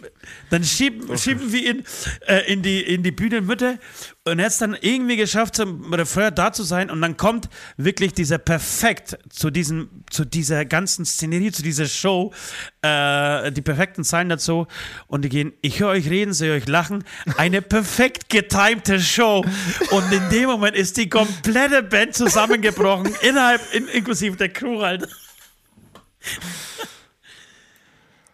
dann 0.50 0.64
schieben, 0.64 1.18
schieben 1.18 1.52
wir 1.52 1.70
ihn 1.70 1.84
äh, 2.28 2.52
in, 2.52 2.62
die, 2.62 2.82
in 2.82 3.04
die 3.04 3.12
Bühnenmitte 3.12 3.80
und 4.26 4.40
er 4.40 4.46
hat 4.46 4.52
es 4.52 4.58
dann 4.58 4.76
irgendwie 4.80 5.18
geschafft, 5.18 5.56
zum 5.56 5.94
Refrain 5.94 6.34
da 6.34 6.52
zu 6.52 6.64
sein 6.64 6.90
und 6.90 7.02
dann 7.02 7.18
kommt 7.18 7.50
wirklich 7.78 8.14
dieser 8.14 8.38
perfekt 8.38 9.18
zu, 9.30 9.52
diesem, 9.52 9.90
zu 10.10 10.26
dieser 10.26 10.66
ganzen 10.66 11.06
Szenerie, 11.06 11.52
zu 11.52 11.62
dieser 11.62 11.86
Show, 11.86 12.34
äh, 12.82 13.52
die 13.52 13.62
perfekten 13.62 14.04
Zeilen 14.04 14.30
dazu 14.30 14.68
und 15.08 15.24
die 15.24 15.30
gehen, 15.30 15.54
ich 15.62 15.80
höre 15.80 15.90
euch 15.90 16.10
reden, 16.10 16.34
sehe 16.34 16.54
euch 16.54 16.68
lachen, 16.68 17.04
eine 17.38 17.62
perfekt 17.62 18.30
getimte 18.30 19.00
Show 19.00 19.46
und 19.92 20.12
in 20.12 20.30
dem 20.30 20.46
Moment 20.46 20.76
ist 20.76 20.98
die 20.98 21.10
komplette 21.10 21.84
Band 21.84 22.16
zusammengebrochen, 22.16 23.14
innerhalb, 23.22 23.62
in, 23.74 23.88
inklusive 23.88 24.38
der 24.38 24.50
Crew 24.50 24.82
halt. 24.82 25.08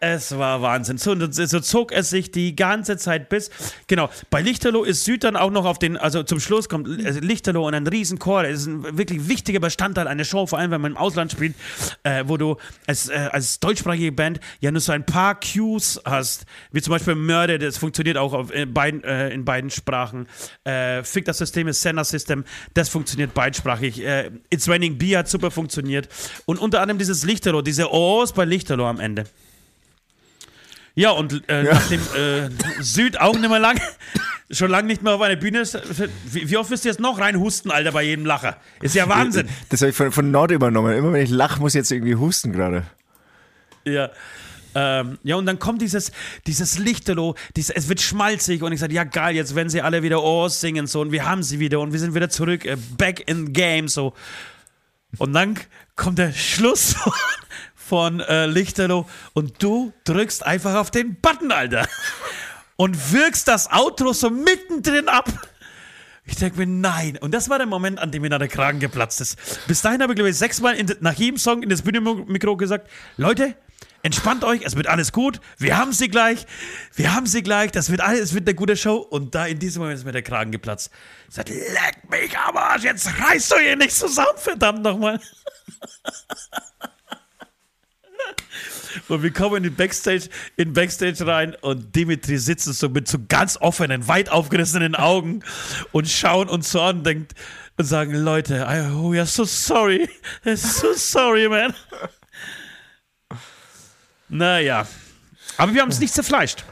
Es 0.04 0.36
war 0.36 0.64
Wahnsinn. 0.64 0.98
So, 0.98 1.16
so 1.30 1.60
zog 1.60 1.92
es 1.92 2.10
sich 2.10 2.32
die 2.32 2.56
ganze 2.56 2.98
Zeit 2.98 3.30
bis. 3.30 3.52
Genau, 3.86 4.10
bei 4.32 4.42
Lichterloh 4.42 4.84
ist 4.84 5.06
Süd 5.06 5.24
dann 5.24 5.36
auch 5.36 5.52
noch 5.52 5.64
auf 5.64 5.78
den, 5.78 5.96
also 5.96 6.24
zum 6.24 6.40
Schluss 6.40 6.70
kommt 6.70 6.88
äh, 6.88 7.20
Lichterloh 7.20 7.68
und 7.68 7.76
ein 7.76 7.86
Riesenchor. 7.86 8.42
Das 8.42 8.62
ist 8.62 8.66
ein 8.66 8.98
wirklich 8.98 9.28
wichtiger 9.28 9.60
Bestandteil 9.60 10.08
einer 10.08 10.24
Show, 10.24 10.48
vor 10.48 10.58
allem 10.58 10.72
wenn 10.72 10.82
man 10.82 10.94
im 10.94 10.98
Ausland 10.98 11.32
spielt, 11.32 11.54
äh, 12.02 12.24
wo 12.26 12.38
du 12.38 12.58
als, 12.88 13.10
äh, 13.10 13.30
als 13.32 13.60
deutschsprachige 13.60 14.12
Band 14.12 14.40
ja 14.60 14.72
nur 14.72 14.82
so 14.82 14.92
ein 14.92 15.06
paar 15.06 15.40
Cues 15.40 16.02
hast, 16.04 16.48
wie 16.72 16.82
zum 16.82 16.94
Beispiel 16.94 17.14
Mörder, 17.14 17.60
das 17.60 17.78
funktioniert 17.78 18.18
auch 18.18 18.34
auf, 18.34 18.52
in, 18.52 18.74
beiden, 18.74 19.04
äh, 19.04 19.30
in 19.30 19.46
beiden 19.46 19.70
Sprachen. 19.70 20.28
Äh, 20.64 21.04
Fick 21.04 21.26
das 21.26 21.38
System 21.38 21.68
ist 21.68 21.80
Sender 21.80 22.06
System, 22.06 22.44
das 22.74 22.90
funktioniert 22.90 23.36
beidsprachig. 23.36 24.04
Äh, 24.04 24.32
It's 24.50 24.68
Raining 24.68 24.98
Beer 24.98 25.20
hat 25.20 25.30
super 25.30 25.52
funktioniert. 25.52 26.10
Und 26.48 26.58
unter 26.58 26.82
anderem 26.82 26.98
dieses 26.98 27.24
Lichterloh, 27.24 27.62
diese 27.62 27.94
O's 27.94 28.34
bei 28.34 28.46
Lichterloh 28.46 28.88
am 28.88 29.00
Ende. 29.00 29.26
Ja, 30.96 31.12
und 31.12 31.48
äh, 31.48 31.64
nachdem 31.64 32.02
äh, 32.16 32.50
Süd 32.82 33.20
auch 33.20 33.38
nicht 33.38 33.50
mehr 33.50 33.60
lang, 33.60 33.80
schon 34.50 34.70
lange 34.70 34.88
nicht 34.88 35.02
mehr 35.02 35.14
auf 35.14 35.22
einer 35.22 35.38
Bühne 35.38 35.60
ist, 35.60 35.80
wie, 36.26 36.50
wie 36.50 36.58
oft 36.58 36.70
wirst 36.70 36.84
du 36.84 36.90
jetzt 36.90 37.00
noch 37.00 37.20
reinhusten, 37.20 37.72
Alter, 37.72 37.92
bei 37.92 38.04
jedem 38.04 38.26
Lacher? 38.26 38.58
Ist 38.82 38.96
ja 38.96 39.08
Wahnsinn. 39.08 39.48
Das 39.70 39.82
habe 39.82 39.92
ich 39.92 39.96
von, 39.96 40.12
von 40.12 40.32
Nord 40.32 40.52
übernommen. 40.52 40.96
Immer 40.96 41.14
wenn 41.14 41.24
ich 41.24 41.30
lache, 41.30 41.62
muss 41.62 41.74
ich 41.74 41.80
jetzt 41.80 41.92
irgendwie 41.92 42.16
husten 42.16 42.52
gerade. 42.52 42.86
Ja. 43.86 44.10
Ähm, 44.74 45.18
ja, 45.24 45.36
und 45.36 45.46
dann 45.46 45.60
kommt 45.60 45.82
dieses, 45.82 46.12
dieses 46.48 46.78
Lichterloh, 46.78 47.36
dieses, 47.56 47.76
es 47.76 47.90
wird 47.90 48.00
schmalzig 48.00 48.64
und 48.64 48.72
ich 48.72 48.80
sage, 48.80 48.94
ja 48.94 49.04
geil, 49.04 49.36
jetzt 49.36 49.54
werden 49.54 49.70
sie 49.70 49.82
alle 49.82 50.02
wieder 50.02 50.24
Oh 50.24 50.48
singen 50.48 50.88
so 50.88 51.02
und 51.02 51.12
wir 51.12 51.26
haben 51.26 51.44
sie 51.44 51.60
wieder 51.60 51.82
und 51.82 51.92
wir 51.92 52.00
sind 52.00 52.16
wieder 52.16 52.30
zurück, 52.30 52.66
äh, 52.66 52.78
back 52.98 53.28
in 53.28 53.52
game 53.52 53.88
so. 53.88 54.14
Und 55.18 55.34
dann 55.34 55.60
kommt 55.98 56.20
der 56.20 56.32
Schluss 56.32 56.96
von, 57.92 58.22
äh, 58.22 58.46
Lichterloh 58.46 59.06
und 59.34 59.62
du 59.62 59.92
drückst 60.06 60.46
einfach 60.46 60.76
auf 60.76 60.92
den 60.92 61.20
Button, 61.20 61.52
Alter. 61.52 61.86
Und 62.78 63.12
wirkst 63.12 63.50
das 63.50 63.70
Outro 63.70 64.14
so 64.14 64.30
mittendrin 64.32 65.08
ab. 65.08 65.30
Ich 66.24 66.38
denke 66.38 66.58
mir, 66.58 66.66
nein. 66.66 67.18
Und 67.18 67.32
das 67.32 67.50
war 67.50 67.58
der 67.58 67.68
Moment, 67.68 68.00
an 68.00 68.10
dem 68.12 68.22
mir 68.22 68.30
dann 68.30 68.40
der 68.40 68.48
Kragen 68.48 68.80
geplatzt 68.80 69.20
ist. 69.22 69.38
Bis 69.68 69.82
dahin 69.82 70.02
habe 70.02 70.14
ich, 70.14 70.16
glaube 70.16 70.30
ich, 70.30 70.38
sechsmal 70.38 70.76
in, 70.76 70.92
nach 71.02 71.14
jedem 71.14 71.38
Song 71.38 71.62
in 71.62 71.70
das 71.70 71.84
Bühnenmikro 71.84 72.56
gesagt, 72.56 72.90
Leute, 73.18 73.56
entspannt 74.02 74.44
euch, 74.46 74.62
es 74.64 74.76
wird 74.78 74.88
alles 74.88 75.12
gut, 75.12 75.42
wir 75.58 75.78
haben 75.78 75.92
sie 75.92 76.08
gleich, 76.08 76.48
wir 76.96 77.14
haben 77.14 77.28
sie 77.28 77.44
gleich, 77.44 77.72
das 77.72 77.92
wird 77.92 78.02
alles, 78.02 78.22
es 78.22 78.34
wird 78.34 78.48
eine 78.48 78.56
gute 78.56 78.78
Show. 78.78 78.96
Und 78.96 79.36
da 79.36 79.46
in 79.46 79.60
diesem 79.60 79.82
Moment 79.82 80.00
ist 80.00 80.06
mir 80.06 80.14
der 80.14 80.24
Kragen 80.24 80.52
geplatzt. 80.52 80.92
Ich 81.28 81.36
sagte, 81.36 81.54
leck 81.54 82.10
mich 82.10 82.36
am 82.40 82.56
Arsch, 82.56 82.84
jetzt 82.84 83.10
reißt 83.20 83.52
du 83.52 83.58
hier 83.58 83.76
nicht 83.76 83.94
zusammen, 83.94 84.38
verdammt 84.38 84.82
nochmal. 84.82 85.20
Und 89.08 89.24
wir 89.24 89.32
kommen 89.32 89.58
in 89.58 89.64
den 89.64 89.76
Backstage, 89.76 90.30
in 90.58 90.74
Backstage 90.74 91.26
rein 91.26 91.56
und 91.62 91.96
Dimitri 91.96 92.38
sitzt 92.38 92.66
so 92.66 92.90
mit 92.90 93.08
so 93.08 93.18
ganz 93.28 93.58
offenen, 93.58 94.08
weit 94.08 94.30
aufgerissenen 94.30 94.96
Augen 94.96 95.44
und 95.92 96.10
schauen 96.10 96.50
uns 96.50 96.72
so 96.72 96.82
an 96.82 97.00
und, 97.00 97.06
denkt, 97.06 97.34
und 97.78 97.86
sagen, 97.86 98.14
Leute, 98.14 98.68
I, 98.70 98.92
oh, 98.92 99.12
we 99.12 99.18
are 99.18 99.26
so 99.26 99.44
sorry. 99.44 100.10
So 100.56 100.94
sorry, 100.94 101.48
man. 101.48 101.74
Naja. 104.30 104.88
Aber 105.58 105.74
wir 105.74 105.82
haben 105.82 105.90
es 105.90 106.00
nicht 106.00 106.14
zerfleischt. 106.14 106.64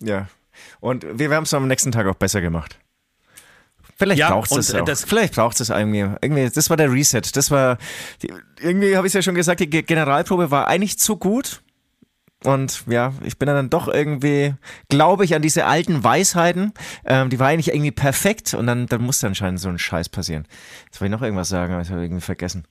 Ja. 0.00 0.28
Und 0.80 1.06
wir 1.18 1.30
haben 1.30 1.44
es 1.44 1.54
am 1.54 1.66
nächsten 1.66 1.92
Tag 1.92 2.06
auch 2.06 2.14
besser 2.14 2.40
gemacht. 2.40 2.78
Vielleicht 4.00 4.18
Ja, 4.18 4.30
braucht 4.30 4.50
es 4.50 4.70
äh, 4.70 4.82
das- 4.82 5.04
Vielleicht 5.04 5.34
braucht 5.34 5.60
es 5.60 5.68
irgendwie. 5.68 6.06
irgendwie. 6.22 6.48
Das 6.48 6.70
war 6.70 6.76
der 6.78 6.90
Reset. 6.90 7.20
Das 7.34 7.50
war. 7.50 7.76
Die, 8.22 8.32
irgendwie 8.58 8.96
habe 8.96 9.06
ich 9.06 9.10
es 9.10 9.14
ja 9.14 9.20
schon 9.22 9.34
gesagt, 9.34 9.60
die 9.60 9.68
Ge- 9.68 9.82
Generalprobe 9.82 10.50
war 10.50 10.66
eigentlich 10.68 10.98
zu 10.98 11.16
gut. 11.18 11.60
Und 12.42 12.84
ja, 12.86 13.12
ich 13.22 13.38
bin 13.38 13.46
dann 13.48 13.68
doch 13.68 13.86
irgendwie, 13.86 14.54
glaube 14.88 15.26
ich, 15.26 15.34
an 15.34 15.42
diese 15.42 15.66
alten 15.66 16.02
Weisheiten. 16.02 16.72
Ähm, 17.04 17.28
die 17.28 17.38
war 17.38 17.48
eigentlich 17.48 17.68
irgendwie 17.68 17.90
perfekt 17.90 18.54
und 18.54 18.66
dann, 18.66 18.86
dann 18.86 19.02
musste 19.02 19.26
anscheinend 19.26 19.60
so 19.60 19.68
ein 19.68 19.78
Scheiß 19.78 20.08
passieren. 20.08 20.48
Jetzt 20.86 20.98
wollte 21.02 21.12
ich 21.14 21.20
noch 21.20 21.22
irgendwas 21.22 21.50
sagen, 21.50 21.74
aber 21.74 21.82
ich 21.82 21.90
habe 21.90 22.00
irgendwie 22.02 22.22
vergessen. 22.22 22.64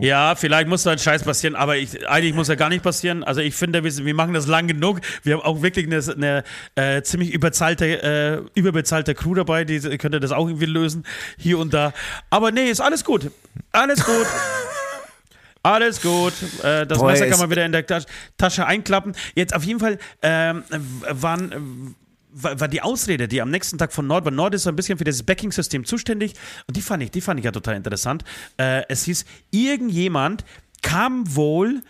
Ja, 0.00 0.34
vielleicht 0.34 0.66
muss 0.66 0.84
da 0.84 0.92
ein 0.92 0.98
Scheiß 0.98 1.24
passieren, 1.24 1.54
aber 1.54 1.76
ich, 1.76 2.08
eigentlich 2.08 2.32
muss 2.32 2.48
er 2.48 2.56
gar 2.56 2.70
nicht 2.70 2.82
passieren. 2.82 3.22
Also 3.22 3.42
ich 3.42 3.54
finde, 3.54 3.84
wir, 3.84 3.94
wir 3.94 4.14
machen 4.14 4.32
das 4.32 4.46
lang 4.46 4.66
genug. 4.66 5.02
Wir 5.22 5.34
haben 5.34 5.42
auch 5.42 5.60
wirklich 5.60 5.86
eine, 5.86 6.02
eine 6.14 6.44
äh, 6.74 7.02
ziemlich 7.02 7.34
überzahlte, 7.34 8.02
äh, 8.02 8.58
überbezahlte 8.58 9.14
Crew 9.14 9.34
dabei, 9.34 9.64
die 9.64 9.80
könnte 9.98 10.20
das 10.20 10.32
auch 10.32 10.48
irgendwie 10.48 10.64
lösen, 10.64 11.04
hier 11.36 11.58
und 11.58 11.74
da. 11.74 11.92
Aber 12.30 12.50
nee, 12.50 12.70
ist 12.70 12.80
alles 12.80 13.04
gut. 13.04 13.30
Alles 13.72 14.04
gut. 14.04 14.26
Alles 15.62 16.02
gut. 16.02 16.34
Äh, 16.62 16.86
das 16.86 16.98
Boah, 16.98 17.10
Messer 17.10 17.26
kann 17.26 17.38
man 17.38 17.48
wieder 17.50 17.64
in 17.64 17.72
der 17.72 17.86
Tas 17.86 18.04
Tasche 18.36 18.66
einklappen. 18.66 19.14
Jetzt 19.34 19.56
auf 19.56 19.64
jeden 19.64 19.80
Fall 19.80 19.98
ähm, 20.20 20.62
waren 21.08 21.94
war, 22.34 22.60
war 22.60 22.68
die 22.68 22.82
Ausrede, 22.82 23.28
die 23.28 23.40
am 23.40 23.50
nächsten 23.50 23.78
Tag 23.78 23.92
von 23.92 24.06
Nord, 24.06 24.24
weil 24.24 24.32
Nord 24.32 24.54
ist 24.54 24.64
so 24.64 24.70
ein 24.70 24.76
bisschen 24.76 24.98
für 24.98 25.04
das 25.04 25.22
Backing-System 25.22 25.84
zuständig 25.84 26.34
und 26.66 26.76
die 26.76 26.82
fand 26.82 27.02
ich, 27.02 27.10
die 27.10 27.20
fand 27.20 27.38
ich 27.38 27.44
ja 27.44 27.52
total 27.52 27.76
interessant. 27.76 28.24
Äh, 28.56 28.82
es 28.88 29.04
hieß, 29.04 29.24
irgendjemand 29.50 30.44
kam 30.82 31.34
wohl 31.34 31.80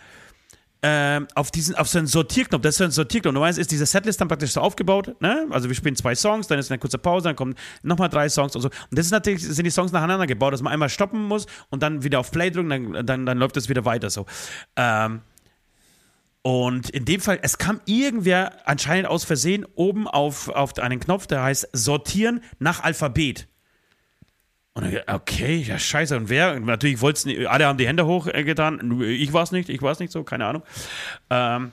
ähm, 0.87 1.27
auf 1.33 1.49
diesen, 1.49 1.73
auf 1.75 1.87
so 1.87 1.97
einen 1.97 2.05
Sortierknopf, 2.07 2.61
das 2.61 2.75
ist 2.75 2.77
so 2.77 2.83
ein 2.83 2.91
Sortierknopf. 2.91 3.33
Normalerweise 3.33 3.59
ist 3.59 3.71
diese 3.71 3.87
Setlist 3.87 4.21
dann 4.21 4.27
praktisch 4.27 4.51
so 4.51 4.61
aufgebaut, 4.61 5.19
ne? 5.19 5.47
Also 5.49 5.67
wir 5.67 5.75
spielen 5.75 5.95
zwei 5.95 6.13
Songs, 6.13 6.45
dann 6.45 6.59
ist 6.59 6.69
eine 6.69 6.77
kurze 6.77 6.99
Pause, 6.99 7.29
dann 7.29 7.35
kommen 7.35 7.55
nochmal 7.81 8.09
drei 8.09 8.29
Songs 8.29 8.55
und 8.55 8.61
so. 8.61 8.69
Und 8.69 8.99
das 8.99 9.07
ist 9.07 9.11
natürlich, 9.11 9.43
sind 9.43 9.65
die 9.65 9.71
Songs 9.71 9.91
nacheinander 9.91 10.27
gebaut, 10.27 10.53
dass 10.53 10.61
man 10.61 10.71
einmal 10.71 10.89
stoppen 10.89 11.23
muss 11.23 11.47
und 11.71 11.81
dann 11.81 12.03
wieder 12.03 12.19
auf 12.19 12.29
Play 12.29 12.51
drücken, 12.51 12.69
dann, 12.69 13.05
dann, 13.05 13.25
dann 13.25 13.37
läuft 13.39 13.57
es 13.57 13.67
wieder 13.67 13.83
weiter 13.83 14.11
so. 14.11 14.27
Ähm, 14.75 15.21
und 16.45 16.91
in 16.91 17.05
dem 17.05 17.21
Fall, 17.21 17.39
es 17.41 17.57
kam 17.57 17.81
irgendwer 17.85 18.67
anscheinend 18.69 19.07
aus 19.07 19.23
Versehen 19.23 19.65
oben 19.73 20.07
auf, 20.07 20.47
auf 20.47 20.77
einen 20.77 20.99
Knopf, 20.99 21.25
der 21.25 21.41
heißt 21.41 21.69
Sortieren 21.73 22.43
nach 22.59 22.83
Alphabet. 22.83 23.47
Und 24.73 24.83
dann, 24.83 25.01
okay, 25.07 25.55
ja, 25.55 25.79
scheiße. 25.79 26.15
Und 26.15 26.29
wer? 26.29 26.53
Und 26.53 26.65
natürlich 26.65 27.01
wollten 27.01 27.47
alle 27.47 27.65
haben 27.65 27.79
die 27.79 27.87
Hände 27.87 28.05
hochgetan. 28.05 28.79
Nur 28.83 29.07
Ich 29.07 29.33
war 29.33 29.41
es 29.41 29.51
nicht, 29.51 29.69
ich 29.69 29.81
war 29.81 29.91
es 29.91 29.97
nicht 29.97 30.11
so, 30.11 30.23
keine 30.23 30.45
Ahnung. 30.45 30.61
Ähm, 31.31 31.71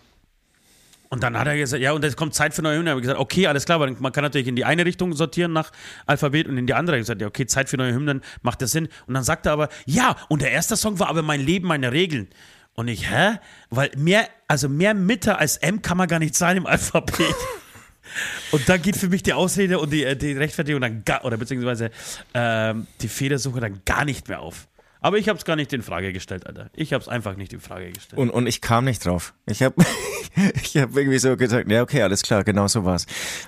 und 1.10 1.22
dann 1.22 1.38
hat 1.38 1.46
er 1.48 1.58
gesagt, 1.58 1.82
ja, 1.82 1.92
und 1.92 2.02
es 2.02 2.16
kommt 2.16 2.32
Zeit 2.34 2.54
für 2.54 2.62
neue 2.62 2.76
Hymnen. 2.76 2.86
Da 2.86 2.90
habe 2.92 3.00
ich 3.00 3.04
gesagt, 3.04 3.20
okay, 3.20 3.48
alles 3.48 3.66
klar, 3.66 3.78
weil 3.78 3.94
man 3.98 4.10
kann 4.12 4.22
natürlich 4.22 4.48
in 4.48 4.56
die 4.56 4.64
eine 4.64 4.86
Richtung 4.86 5.12
sortieren 5.12 5.52
nach 5.52 5.70
Alphabet 6.06 6.48
und 6.48 6.56
in 6.56 6.66
die 6.66 6.72
andere. 6.72 6.96
Ich 6.96 7.02
gesagt, 7.02 7.20
ja, 7.20 7.26
okay, 7.26 7.44
Zeit 7.44 7.68
für 7.68 7.76
neue 7.76 7.92
Hymnen, 7.92 8.22
macht 8.40 8.62
das 8.62 8.70
Sinn. 8.70 8.88
Und 9.06 9.12
dann 9.12 9.22
sagt 9.22 9.44
er 9.44 9.52
aber, 9.52 9.68
ja, 9.84 10.16
und 10.30 10.40
der 10.40 10.50
erste 10.50 10.78
Song 10.78 10.98
war 10.98 11.10
aber 11.10 11.20
mein 11.20 11.42
Leben, 11.42 11.68
meine 11.68 11.92
Regeln. 11.92 12.30
Und 12.74 12.88
ich, 12.88 13.10
hä? 13.10 13.38
Weil 13.70 13.90
mehr, 13.96 14.28
also 14.48 14.68
mehr 14.68 14.94
Mitte 14.94 15.38
als 15.38 15.56
M 15.58 15.82
kann 15.82 15.96
man 15.96 16.08
gar 16.08 16.18
nicht 16.18 16.34
sein 16.34 16.56
im 16.56 16.66
Alphabet. 16.66 17.34
Und 18.50 18.68
da 18.68 18.76
geht 18.76 18.96
für 18.96 19.08
mich 19.08 19.22
die 19.22 19.32
Ausrede 19.32 19.78
und 19.78 19.90
die, 19.90 20.04
äh, 20.04 20.16
die 20.16 20.32
Rechtfertigung 20.32 20.82
dann 20.82 21.04
gar, 21.04 21.24
oder 21.24 21.38
beziehungsweise 21.38 21.90
ähm, 22.34 22.86
die 23.00 23.08
Fehlersuche 23.08 23.60
dann 23.60 23.80
gar 23.86 24.04
nicht 24.04 24.28
mehr 24.28 24.40
auf. 24.40 24.68
Aber 25.02 25.18
ich 25.18 25.28
habe 25.28 25.36
es 25.36 25.44
gar 25.44 25.56
nicht 25.56 25.72
in 25.72 25.82
Frage 25.82 26.12
gestellt, 26.12 26.46
Alter. 26.46 26.70
Ich 26.74 26.92
habe 26.92 27.02
es 27.02 27.08
einfach 27.08 27.36
nicht 27.36 27.52
in 27.52 27.60
Frage 27.60 27.90
gestellt. 27.90 28.18
Und, 28.18 28.30
und 28.30 28.46
ich 28.46 28.60
kam 28.60 28.84
nicht 28.84 29.04
drauf. 29.04 29.34
Ich 29.46 29.62
habe 29.62 29.74
ich 30.62 30.76
hab 30.76 30.96
irgendwie 30.96 31.18
so 31.18 31.36
gesagt, 31.36 31.70
ja, 31.70 31.82
okay, 31.82 32.02
alles 32.02 32.22
klar, 32.22 32.44
genau 32.44 32.68
so 32.68 32.84
war's. 32.84 33.06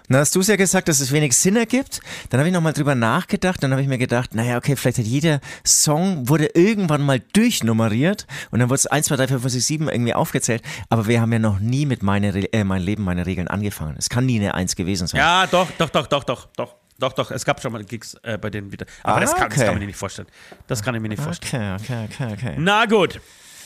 Dann 0.09 0.19
hast 0.19 0.35
du 0.35 0.40
es 0.40 0.49
ja 0.49 0.57
gesagt, 0.57 0.88
dass 0.88 0.99
es 0.99 1.12
wenig 1.12 1.37
Sinn 1.37 1.55
ergibt. 1.55 2.01
Dann 2.31 2.40
habe 2.40 2.49
ich 2.49 2.55
nochmal 2.55 2.73
drüber 2.73 2.97
nachgedacht. 2.97 3.62
Dann 3.62 3.71
habe 3.71 3.83
ich 3.83 3.88
mir 3.88 3.99
gedacht, 3.99 4.35
naja, 4.35 4.57
okay, 4.57 4.75
vielleicht 4.75 4.99
hat 4.99 5.07
jeder 5.07 5.40
Song 5.64 6.29
wurde 6.29 6.51
irgendwann 6.55 7.03
mal 7.03 7.21
durchnummeriert 7.33 8.27
und 8.51 8.59
dann 8.59 8.69
wurde 8.69 8.79
es 8.79 8.87
1, 8.87 9.07
2, 9.07 9.17
3, 9.17 9.29
4, 9.29 9.40
5, 9.40 9.53
6, 9.53 9.67
7 9.67 9.88
irgendwie 9.88 10.14
aufgezählt. 10.14 10.62
Aber 10.88 11.07
wir 11.07 11.21
haben 11.21 11.33
ja 11.33 11.38
noch 11.38 11.61
nie 11.61 11.87
mit 11.87 12.03
meine, 12.03 12.53
äh, 12.53 12.64
mein 12.64 12.83
Leben, 12.83 13.05
meine 13.05 13.27
Regeln 13.27 13.47
angefangen. 13.47 13.95
Es 13.97 14.09
kann 14.09 14.27
nie 14.27 14.40
eine 14.40 14.55
Eins 14.55 14.75
gewesen 14.75 15.07
sein. 15.07 15.19
Ja, 15.19 15.47
doch, 15.47 15.69
doch, 15.79 15.90
doch, 15.90 16.09
doch, 16.09 16.25
doch, 16.25 16.49
doch. 16.57 16.75
Doch, 16.99 17.13
doch, 17.13 17.31
es 17.31 17.45
gab 17.45 17.61
schon 17.61 17.73
mal 17.73 17.83
Gigs 17.85 18.15
äh, 18.23 18.39
bei 18.39 18.51
denen 18.51 18.71
wieder. 18.73 18.87
Aber 19.03 19.17
Ah, 19.17 19.21
das, 19.21 19.35
kann, 19.35 19.49
das 19.49 19.59
okay. 19.59 19.65
kann 19.67 19.75
man 19.75 19.81
mir 19.81 19.87
nicht 19.87 19.99
vorstellen. 19.99 20.29
Das 20.67 20.83
kann 20.83 20.95
ich 20.95 21.01
mir 21.01 21.09
nicht 21.09 21.23
vorstellen. 21.23 21.77
Okay, 21.81 22.05
okay, 22.05 22.25
okay, 22.33 22.33
okay. 22.35 22.55
Na 22.59 22.87
gut. 22.87 23.21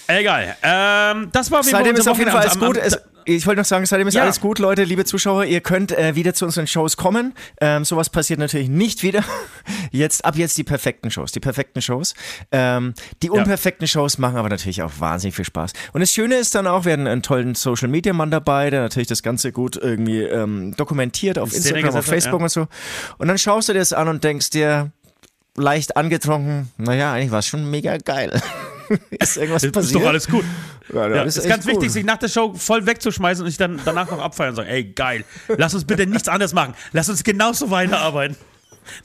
Egal. 0.06 0.56
Ähm, 0.62 1.28
das 1.32 1.50
war 1.50 1.60
auf 1.60 1.66
jeden 1.66 1.76
Fall 1.76 1.84
Seitdem 1.84 1.96
ist 2.00 2.08
auf 2.08 2.18
jeden 2.18 2.30
Fall 2.30 2.40
alles 2.40 2.58
gut. 2.58 2.78
Am- 2.78 2.84
am- 2.84 3.17
ich 3.28 3.46
wollte 3.46 3.60
noch 3.60 3.66
sagen, 3.66 3.84
seitdem 3.84 4.08
ist 4.08 4.14
Ja. 4.14 4.22
alles 4.22 4.40
gut, 4.40 4.58
Leute, 4.58 4.84
liebe 4.84 5.04
Zuschauer. 5.04 5.44
Ihr 5.44 5.60
könnt 5.60 5.92
äh, 5.92 6.14
wieder 6.14 6.32
zu 6.32 6.46
unseren 6.46 6.66
Shows 6.66 6.96
kommen. 6.96 7.34
Ähm, 7.60 7.84
sowas 7.84 8.08
passiert 8.08 8.38
natürlich 8.38 8.68
nicht 8.68 9.02
wieder. 9.02 9.22
Jetzt, 9.90 10.24
ab 10.24 10.36
jetzt 10.36 10.56
die 10.58 10.64
perfekten 10.64 11.10
Shows. 11.10 11.32
Die 11.32 11.40
perfekten 11.40 11.80
Shows. 11.82 12.14
Ähm, 12.52 12.94
die 13.22 13.30
unperfekten 13.30 13.86
Shows 13.86 14.18
machen 14.18 14.36
aber 14.36 14.48
natürlich 14.48 14.82
auch 14.82 14.92
wahnsinnig 14.98 15.34
viel 15.34 15.44
Spaß. 15.44 15.72
Und 15.92 16.00
das 16.00 16.12
Schöne 16.12 16.36
ist 16.36 16.54
dann 16.54 16.66
auch, 16.66 16.84
wir 16.84 16.92
hatten 16.92 17.06
einen 17.06 17.22
tollen 17.22 17.54
Social 17.54 17.88
Media 17.88 18.12
Mann 18.12 18.30
dabei, 18.30 18.70
der 18.70 18.82
natürlich 18.82 19.08
das 19.08 19.22
Ganze 19.22 19.52
gut 19.52 19.76
irgendwie 19.76 20.22
ähm, 20.22 20.74
dokumentiert 20.76 21.38
auf 21.38 21.54
Instagram, 21.54 21.84
auf 21.84 21.86
gesetzt 21.86 22.06
hat, 22.06 22.14
Facebook 22.14 22.40
ja. 22.40 22.44
und 22.44 22.50
so. 22.50 22.66
Und 23.18 23.28
dann 23.28 23.38
schaust 23.38 23.68
du 23.68 23.72
dir 23.72 23.78
das 23.78 23.92
an 23.92 24.08
und 24.08 24.24
denkst 24.24 24.50
dir, 24.50 24.92
leicht 25.56 25.96
angetrunken, 25.96 26.70
naja, 26.78 27.12
eigentlich 27.12 27.30
war 27.30 27.40
es 27.40 27.46
schon 27.46 27.70
mega 27.70 27.96
geil. 27.98 28.40
ist 29.10 29.36
irgendwas 29.36 29.64
Ist 29.64 29.72
passiert? 29.72 30.02
doch 30.02 30.08
alles 30.08 30.28
gut. 30.28 30.44
Ja, 30.92 31.08
Ja, 31.08 31.22
ist 31.22 31.36
echt 31.38 31.48
ganz 31.48 31.64
gut. 31.64 31.74
wichtig, 31.74 31.90
sich 31.92 32.04
nach 32.04 32.18
der 32.18 32.28
Show 32.28 32.54
voll 32.54 32.86
wegzuschmeißen 32.86 33.44
und 33.44 33.50
sich 33.50 33.58
dann 33.58 33.80
danach 33.84 34.10
noch 34.10 34.20
abfeiern 34.20 34.50
und 34.50 34.56
sagen, 34.56 34.68
ey, 34.68 34.84
geil, 34.84 35.24
lass 35.56 35.74
uns 35.74 35.84
bitte 35.84 36.06
nichts 36.06 36.28
anderes 36.28 36.52
machen. 36.54 36.74
Lass 36.92 37.08
uns 37.08 37.24
genauso 37.24 37.70
weiterarbeiten. 37.70 38.36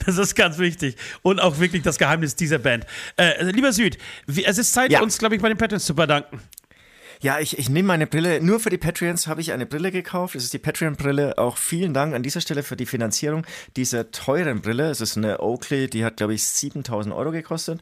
Das 0.06 0.16
ist 0.16 0.34
ganz 0.34 0.56
wichtig. 0.58 0.96
Und 1.20 1.40
auch 1.40 1.58
wirklich 1.58 1.82
das 1.82 1.98
Geheimnis 1.98 2.36
dieser 2.36 2.58
Band. 2.58 2.86
Äh, 3.18 3.44
lieber 3.50 3.70
Süd, 3.72 3.98
es 4.26 4.56
ist 4.56 4.72
Zeit, 4.72 4.90
Ja. 4.90 5.02
uns, 5.02 5.18
glaube 5.18 5.34
ich, 5.36 5.42
bei 5.42 5.48
den 5.48 5.58
Patrons 5.58 5.84
zu 5.84 5.94
bedanken. 5.94 6.40
Ja, 7.20 7.38
ich, 7.38 7.58
ich 7.58 7.68
nehme 7.70 7.86
meine 7.88 8.06
Brille. 8.06 8.42
Nur 8.42 8.60
für 8.60 8.68
die 8.70 8.76
Patreons 8.76 9.26
habe 9.28 9.40
ich 9.40 9.52
eine 9.52 9.64
Brille 9.66 9.90
gekauft. 9.90 10.34
Das 10.34 10.42
ist 10.44 10.52
die 10.52 10.58
Patreon-Brille. 10.58 11.38
Auch 11.38 11.56
vielen 11.56 11.94
Dank 11.94 12.14
an 12.14 12.22
dieser 12.22 12.40
Stelle 12.42 12.62
für 12.62 12.76
die 12.76 12.84
Finanzierung 12.86 13.46
dieser 13.76 14.10
teuren 14.10 14.60
Brille. 14.60 14.90
Es 14.90 15.00
ist 15.00 15.16
eine 15.16 15.40
Oakley, 15.40 15.88
die 15.88 16.04
hat, 16.04 16.16
glaube 16.18 16.34
ich, 16.34 16.44
7000 16.44 17.14
Euro 17.14 17.30
gekostet. 17.30 17.80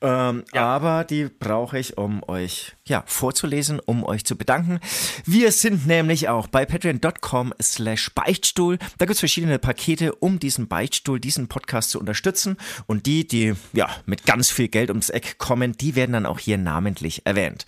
Ähm, 0.00 0.44
Aber 0.52 1.04
die 1.04 1.24
brauche 1.26 1.78
ich, 1.78 1.96
um 1.98 2.22
euch 2.28 2.72
ja, 2.86 3.02
vorzulesen, 3.06 3.80
um 3.80 4.04
euch 4.04 4.24
zu 4.24 4.36
bedanken. 4.36 4.80
Wir 5.24 5.52
sind 5.52 5.86
nämlich 5.86 6.28
auch 6.28 6.46
bei 6.46 6.66
patreon.com 6.66 7.54
slash 7.60 8.10
Beichtstuhl. 8.14 8.78
Da 8.98 9.06
gibt 9.06 9.14
es 9.14 9.20
verschiedene 9.20 9.58
Pakete, 9.58 10.14
um 10.14 10.38
diesen 10.38 10.68
Beichtstuhl, 10.68 11.18
diesen 11.18 11.48
Podcast 11.48 11.90
zu 11.90 11.98
unterstützen. 11.98 12.56
Und 12.86 13.06
die, 13.06 13.26
die 13.26 13.54
ja 13.72 13.88
mit 14.06 14.26
ganz 14.26 14.50
viel 14.50 14.68
Geld 14.68 14.90
ums 14.90 15.10
Eck 15.10 15.38
kommen, 15.38 15.72
die 15.72 15.94
werden 15.96 16.12
dann 16.12 16.26
auch 16.26 16.38
hier 16.38 16.58
namentlich 16.58 17.24
erwähnt. 17.24 17.64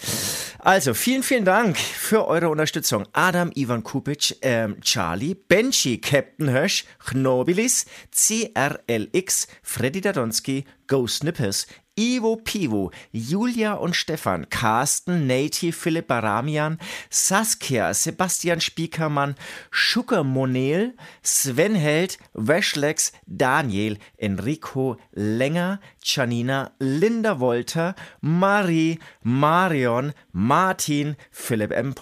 Also, 0.59 0.95
vielen, 0.95 1.23
vielen 1.23 1.45
Dank 1.45 1.79
für 1.79 2.27
eure 2.27 2.49
Unterstützung. 2.49 3.07
Adam, 3.12 3.51
Ivan 3.55 3.83
Kupic, 3.85 4.37
ähm, 4.43 4.81
Charlie, 4.81 5.35
Benji, 5.35 5.99
Captain 5.99 6.49
Hirsch, 6.49 6.85
Knobilis, 7.05 7.87
CRLX, 8.12 9.49
Freddy 9.62 10.01
Dadonski, 10.01 10.65
Go 10.87 11.07
Snippers, 11.07 11.67
Ivo 11.99 12.37
Pivo, 12.37 12.91
Julia 13.11 13.73
und 13.73 13.97
Stefan, 13.97 14.49
Carsten, 14.51 15.27
Nati, 15.27 15.73
Philipp 15.73 16.09
Baramian, 16.09 16.79
Saskia, 17.09 17.95
Sebastian 17.95 18.61
Spiekermann, 18.61 19.35
Schucker 19.71 20.23
Monel, 20.23 20.95
Sven 21.23 21.75
Held, 21.75 22.19
Weshlex, 22.35 23.13
Daniel, 23.27 23.97
Enrico 24.19 24.99
Länger, 25.13 25.81
Janina, 26.03 26.73
Linda 26.79 27.41
Wolter, 27.41 27.95
Marie, 28.21 28.99
Marion, 29.23 30.13
Martin, 30.33 31.17
Philipp 31.31 31.73
M. 31.73 31.95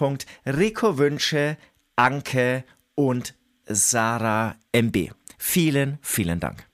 Rico 0.45 0.97
Wünsche, 0.97 1.57
Anke 1.95 2.65
und 2.95 3.33
Sarah 3.65 4.55
MB. 4.73 5.11
Vielen, 5.37 5.97
vielen 6.01 6.39
Dank. 6.39 6.67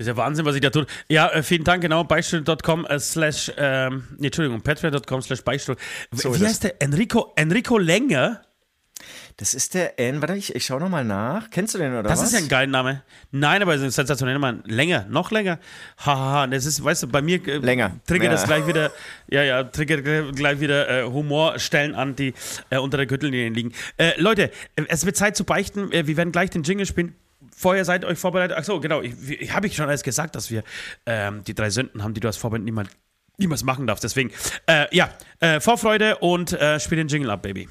Ist 0.00 0.06
ja 0.06 0.16
Wahnsinn, 0.16 0.46
was 0.46 0.54
ich 0.54 0.62
da 0.62 0.70
tue. 0.70 0.86
Ja, 1.10 1.28
äh, 1.28 1.42
vielen 1.42 1.62
Dank, 1.62 1.82
genau. 1.82 2.04
Beistuhl.com 2.04 2.86
äh, 2.86 2.98
slash, 2.98 3.52
ähm, 3.58 4.04
nee, 4.16 4.28
Entschuldigung, 4.28 4.62
patreon.com 4.62 5.20
slash 5.20 5.42
Beistuhl. 5.42 5.76
So 6.12 6.34
Wie 6.40 6.42
heißt 6.46 6.64
der? 6.64 6.80
Enrico, 6.80 7.34
Enrico 7.36 7.76
Länger? 7.76 8.40
Das 9.36 9.52
ist 9.52 9.74
der 9.74 9.98
N. 10.00 10.22
Warte, 10.22 10.36
ich, 10.36 10.54
ich 10.54 10.64
schau 10.64 10.78
nochmal 10.78 11.04
nach. 11.04 11.50
Kennst 11.50 11.74
du 11.74 11.78
den 11.78 11.92
oder 11.92 12.02
Das 12.04 12.20
was? 12.20 12.28
ist 12.28 12.32
ja 12.32 12.38
ein 12.38 12.48
geiler 12.48 12.70
Name. 12.70 13.02
Nein, 13.30 13.60
aber 13.60 13.74
es 13.74 13.80
ist 13.80 13.86
ein 13.88 13.90
sensationeller 13.90 14.38
Name. 14.38 14.62
Länger, 14.66 15.04
noch 15.10 15.30
länger. 15.30 15.58
Haha, 15.98 16.46
das 16.46 16.64
ist, 16.64 16.82
weißt 16.82 17.02
du, 17.02 17.06
bei 17.08 17.20
mir 17.20 17.46
äh, 17.46 17.58
Länger. 17.58 17.96
triggert 18.06 18.26
Ja. 18.26 18.30
das 18.32 18.44
gleich 18.44 18.66
wieder, 18.66 18.90
ja, 19.28 19.42
ja, 19.42 19.64
triggert 19.64 20.34
gleich 20.34 20.60
wieder 20.60 20.88
äh, 20.88 21.04
Humorstellen 21.04 21.94
an, 21.94 22.16
die 22.16 22.32
äh, 22.70 22.78
unter 22.78 22.96
der 22.96 23.06
Gürtellinie 23.06 23.50
liegen. 23.50 23.72
Äh, 23.98 24.18
Leute, 24.18 24.50
äh, 24.76 24.82
es 24.88 25.04
wird 25.04 25.16
Zeit 25.16 25.36
zu 25.36 25.44
beichten. 25.44 25.92
Äh, 25.92 26.06
wir 26.06 26.16
werden 26.16 26.32
gleich 26.32 26.48
den 26.50 26.62
Jingle 26.62 26.86
spielen. 26.86 27.14
Vorher 27.60 27.84
seid 27.84 28.06
euch 28.06 28.18
vorbereitet. 28.18 28.56
Achso, 28.56 28.80
genau. 28.80 29.02
Ich, 29.02 29.12
ich, 29.28 29.52
Habe 29.52 29.66
ich 29.66 29.76
schon 29.76 29.86
alles 29.86 30.02
gesagt, 30.02 30.34
dass 30.34 30.50
wir 30.50 30.64
ähm, 31.04 31.44
die 31.44 31.54
drei 31.54 31.68
Sünden 31.68 32.02
haben, 32.02 32.14
die 32.14 32.20
du 32.20 32.26
als 32.26 32.38
Vorbild 32.38 32.64
niemand 32.64 32.88
wie 33.36 33.46
man 33.46 33.54
es 33.54 33.64
machen 33.64 33.86
darf. 33.86 34.00
Deswegen, 34.00 34.30
äh, 34.66 34.84
ja, 34.94 35.08
äh, 35.40 35.60
Vorfreude 35.60 36.18
und 36.18 36.52
äh, 36.52 36.78
spiel 36.78 36.96
den 36.96 37.08
Jingle 37.08 37.30
ab, 37.30 37.40
Baby. 37.40 37.68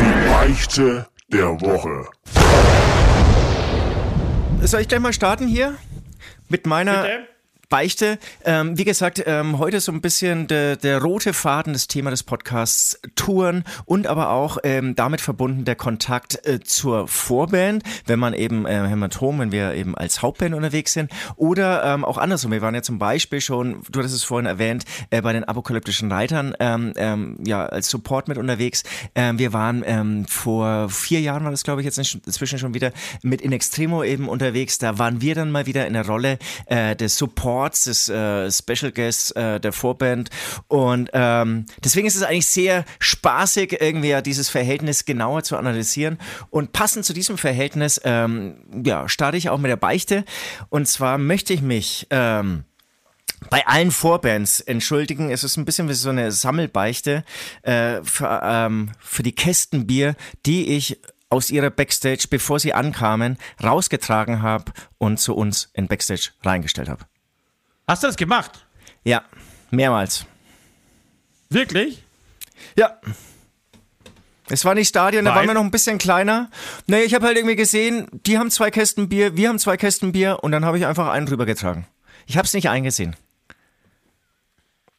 Die 0.00 0.30
Beichte 0.30 1.06
der 1.28 1.60
Woche. 1.60 2.08
Soll 4.64 4.80
ich 4.80 4.88
gleich 4.88 5.00
mal 5.00 5.12
starten 5.12 5.48
hier? 5.48 5.74
Mit 6.48 6.66
meiner 6.66 7.02
Bitte? 7.02 7.31
Beichte. 7.72 8.18
Ähm, 8.44 8.76
wie 8.76 8.84
gesagt, 8.84 9.22
ähm, 9.24 9.58
heute 9.58 9.80
so 9.80 9.92
ein 9.92 10.02
bisschen 10.02 10.46
der, 10.46 10.76
rote 11.00 11.32
Faden, 11.32 11.72
das 11.72 11.88
Thema 11.88 12.10
des 12.10 12.22
Podcasts 12.22 13.00
Touren 13.16 13.64
und 13.86 14.06
aber 14.06 14.28
auch 14.28 14.58
ähm, 14.62 14.94
damit 14.94 15.22
verbunden 15.22 15.64
der 15.64 15.74
Kontakt 15.74 16.46
äh, 16.46 16.60
zur 16.60 17.08
Vorband, 17.08 17.82
wenn 18.04 18.18
man 18.18 18.34
eben 18.34 18.66
äh, 18.66 18.86
Hämatom, 18.86 19.38
wenn 19.38 19.52
wir 19.52 19.72
eben 19.72 19.94
als 19.96 20.20
Hauptband 20.20 20.54
unterwegs 20.54 20.92
sind 20.92 21.10
oder 21.36 21.82
ähm, 21.82 22.04
auch 22.04 22.18
andersrum. 22.18 22.52
Wir 22.52 22.60
waren 22.60 22.74
ja 22.74 22.82
zum 22.82 22.98
Beispiel 22.98 23.40
schon, 23.40 23.80
du 23.90 24.00
hattest 24.00 24.16
es 24.16 24.22
vorhin 24.22 24.44
erwähnt, 24.44 24.84
äh, 25.08 25.22
bei 25.22 25.32
den 25.32 25.44
apokalyptischen 25.44 26.12
Reitern 26.12 26.54
ähm, 26.60 26.92
ähm, 26.96 27.38
ja 27.42 27.64
als 27.64 27.88
Support 27.88 28.28
mit 28.28 28.36
unterwegs. 28.36 28.82
Ähm, 29.14 29.38
wir 29.38 29.54
waren 29.54 29.82
ähm, 29.86 30.26
vor 30.26 30.90
vier 30.90 31.22
Jahren, 31.22 31.44
war 31.44 31.50
das 31.50 31.64
glaube 31.64 31.80
ich 31.80 31.86
jetzt 31.86 31.96
inzwischen 31.96 32.58
schon 32.58 32.74
wieder, 32.74 32.92
mit 33.22 33.40
In 33.40 33.52
Extremo 33.52 34.04
eben 34.04 34.28
unterwegs. 34.28 34.76
Da 34.76 34.98
waren 34.98 35.22
wir 35.22 35.34
dann 35.34 35.50
mal 35.50 35.64
wieder 35.64 35.86
in 35.86 35.94
der 35.94 36.06
Rolle 36.06 36.38
äh, 36.66 36.94
des 36.94 37.16
Supports, 37.62 37.84
des 37.84 38.08
äh, 38.08 38.50
Special 38.50 38.92
Guests 38.92 39.30
äh, 39.32 39.60
der 39.60 39.72
Vorband. 39.72 40.30
Und 40.68 41.10
ähm, 41.12 41.66
deswegen 41.84 42.06
ist 42.06 42.16
es 42.16 42.22
eigentlich 42.22 42.46
sehr 42.46 42.84
spaßig, 42.98 43.80
irgendwie 43.80 44.08
ja 44.08 44.20
dieses 44.20 44.48
Verhältnis 44.48 45.04
genauer 45.04 45.42
zu 45.44 45.56
analysieren. 45.56 46.18
Und 46.50 46.72
passend 46.72 47.04
zu 47.04 47.12
diesem 47.12 47.38
Verhältnis, 47.38 48.00
ähm, 48.04 48.56
ja, 48.84 49.08
starte 49.08 49.36
ich 49.36 49.48
auch 49.48 49.58
mit 49.58 49.70
der 49.70 49.76
Beichte. 49.76 50.24
Und 50.70 50.88
zwar 50.88 51.18
möchte 51.18 51.52
ich 51.52 51.62
mich 51.62 52.06
ähm, 52.10 52.64
bei 53.50 53.66
allen 53.66 53.90
Vorbands 53.90 54.60
entschuldigen. 54.60 55.30
Es 55.30 55.44
ist 55.44 55.56
ein 55.56 55.64
bisschen 55.64 55.88
wie 55.88 55.94
so 55.94 56.10
eine 56.10 56.32
Sammelbeichte 56.32 57.24
äh, 57.62 58.02
für, 58.02 58.40
ähm, 58.42 58.90
für 59.00 59.22
die 59.22 59.34
Kästen 59.34 59.86
Bier, 59.86 60.16
die 60.46 60.76
ich 60.76 60.98
aus 61.28 61.50
ihrer 61.50 61.70
Backstage, 61.70 62.26
bevor 62.28 62.58
sie 62.58 62.74
ankamen, 62.74 63.38
rausgetragen 63.62 64.42
habe 64.42 64.70
und 64.98 65.18
zu 65.18 65.34
uns 65.34 65.70
in 65.72 65.88
Backstage 65.88 66.30
reingestellt 66.44 66.90
habe. 66.90 67.06
Hast 67.92 68.02
du 68.02 68.06
das 68.06 68.16
gemacht? 68.16 68.64
Ja, 69.04 69.22
mehrmals. 69.70 70.24
Wirklich? 71.50 72.02
Ja. 72.74 72.98
Es 74.48 74.64
war 74.64 74.74
nicht 74.74 74.88
Stadion, 74.88 75.26
da 75.26 75.32
Weil? 75.32 75.40
waren 75.40 75.46
wir 75.48 75.54
noch 75.56 75.60
ein 75.62 75.70
bisschen 75.70 75.98
kleiner. 75.98 76.48
Nee, 76.86 77.02
ich 77.02 77.12
habe 77.12 77.26
halt 77.26 77.36
irgendwie 77.36 77.54
gesehen, 77.54 78.08
die 78.24 78.38
haben 78.38 78.50
zwei 78.50 78.70
Kästen 78.70 79.10
Bier, 79.10 79.36
wir 79.36 79.50
haben 79.50 79.58
zwei 79.58 79.76
Kästen 79.76 80.12
Bier 80.12 80.38
und 80.40 80.52
dann 80.52 80.64
habe 80.64 80.78
ich 80.78 80.86
einfach 80.86 81.08
einen 81.08 81.28
rübergetragen. 81.28 81.86
Ich 82.24 82.38
habe 82.38 82.46
es 82.46 82.54
nicht 82.54 82.70
eingesehen. 82.70 83.14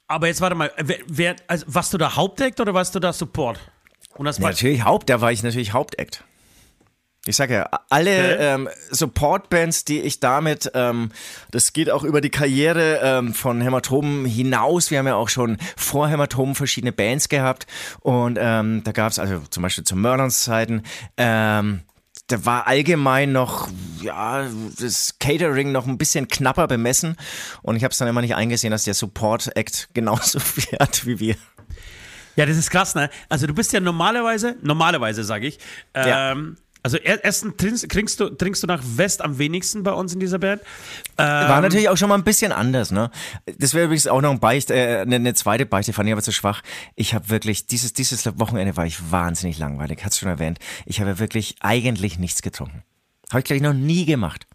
Aber 0.06 0.28
jetzt 0.28 0.42
warte 0.42 0.56
mal, 0.56 0.72
wer, 0.78 1.00
wer, 1.08 1.36
also, 1.48 1.66
warst 1.70 1.96
du 1.96 1.98
da 1.98 2.16
Hauptact 2.16 2.60
oder 2.60 2.76
warst 2.76 2.94
du 2.94 3.00
da 3.00 3.12
Support? 3.12 3.60
Und 4.18 4.26
das 4.26 4.38
Natürlich 4.38 4.84
Haupt, 4.84 5.10
da 5.10 5.20
war 5.20 5.32
ich 5.32 5.42
natürlich 5.42 5.74
Hauptact. 5.74 6.24
Ich 7.26 7.38
sage 7.38 7.54
ja, 7.54 7.70
alle 7.90 8.38
ähm, 8.38 8.70
Support-Bands, 8.92 9.86
die 9.86 10.02
ich 10.02 10.20
damit, 10.20 10.70
ähm, 10.74 11.10
das 11.52 11.72
geht 11.72 11.90
auch 11.90 12.04
über 12.04 12.20
die 12.20 12.30
Karriere 12.30 13.00
ähm, 13.02 13.34
von 13.34 13.62
Hämatomen 13.62 14.26
hinaus. 14.26 14.92
Wir 14.92 15.00
haben 15.00 15.08
ja 15.08 15.16
auch 15.16 15.30
schon 15.30 15.58
vor 15.78 16.10
Hämatomen 16.10 16.54
verschiedene 16.54 16.92
Bands 16.92 17.30
gehabt 17.30 17.66
und 18.02 18.38
ähm, 18.42 18.82
da 18.84 18.92
gab 18.92 19.12
es 19.12 19.20
also 19.20 19.40
zum 19.50 19.64
Beispiel 19.64 19.86
zu 19.86 19.96
Mörderns 19.96 20.44
Zeiten, 20.44 20.84
ähm, 21.16 21.84
da 22.28 22.46
war 22.46 22.68
allgemein 22.68 23.32
noch, 23.32 23.70
ja, 24.02 24.46
das 24.78 25.18
Catering 25.20 25.72
noch 25.72 25.88
ein 25.88 25.98
bisschen 25.98 26.28
knapper 26.28 26.68
bemessen 26.68 27.16
und 27.62 27.78
ich 27.78 27.86
habe 27.86 27.94
es 27.94 27.98
dann 28.00 28.10
immer 28.10 28.22
nicht 28.22 28.36
eingesehen, 28.36 28.72
dass 28.72 28.84
der 28.84 28.96
Support-Act 28.96 29.90
genauso 29.94 30.42
viel 30.42 30.78
hat 30.78 31.06
wie 31.06 31.20
wir. 31.20 31.36
Ja, 32.36 32.46
das 32.46 32.58
ist 32.58 32.70
krass, 32.70 32.96
ne? 32.96 33.10
Also 33.30 33.48
du 33.48 33.54
bist 33.54 33.72
ja 33.72 33.80
normalerweise, 33.80 34.58
normalerweise 34.62 35.24
sage 35.24 35.48
ich, 35.48 35.60
Ja. 35.96 36.36
Also 36.84 36.98
er- 36.98 37.24
erstens 37.24 37.54
trinkst, 37.58 38.20
du, 38.20 38.30
trinkst 38.30 38.62
du 38.62 38.68
nach 38.68 38.84
West 38.84 39.22
am 39.24 39.38
wenigsten 39.38 39.84
bei 39.84 39.92
uns 39.92 40.14
in 40.14 40.20
dieser 40.20 40.38
Band. 40.38 40.62
Ähm, 41.18 41.26
War 41.26 41.62
natürlich 41.62 41.90
auch 41.90 41.98
schon 41.98 42.10
mal 42.10 42.16
ein 42.16 42.24
bisschen 42.24 42.52
anders, 42.52 42.92
ne? 42.92 43.10
Das 43.58 43.74
wäre 43.74 43.86
übrigens 43.86 44.06
auch 44.08 44.22
noch 44.22 44.32
ein 44.32 44.40
Beichte, 44.40 44.74
äh, 44.76 45.02
eine, 45.02 45.16
eine 45.16 45.34
zweite 45.34 45.66
Beichte, 45.66 45.94
fand 45.94 46.08
ich 46.08 46.14
aber 46.14 46.22
zu 46.22 46.32
schwach. 46.32 46.62
Ich 46.96 47.14
habe 47.14 47.30
wirklich, 47.30 47.68
dieses, 47.68 47.94
dieses 47.94 48.26
Wochenende 48.38 48.76
war 48.78 48.86
ich 48.86 49.12
wahnsinnig 49.12 49.58
langweilig, 49.58 50.04
hat's 50.04 50.20
schon 50.20 50.30
erwähnt. 50.30 50.60
Ich 50.86 51.00
habe 51.02 51.20
wirklich 51.20 51.56
eigentlich 51.62 52.20
nichts 52.20 52.42
getrunken. 52.42 52.84
Habe 53.32 53.40
ich, 53.40 53.46
glaube 53.46 53.58
ich, 53.58 53.64
noch 53.64 53.74
nie 53.74 54.06
gemacht. 54.06 54.46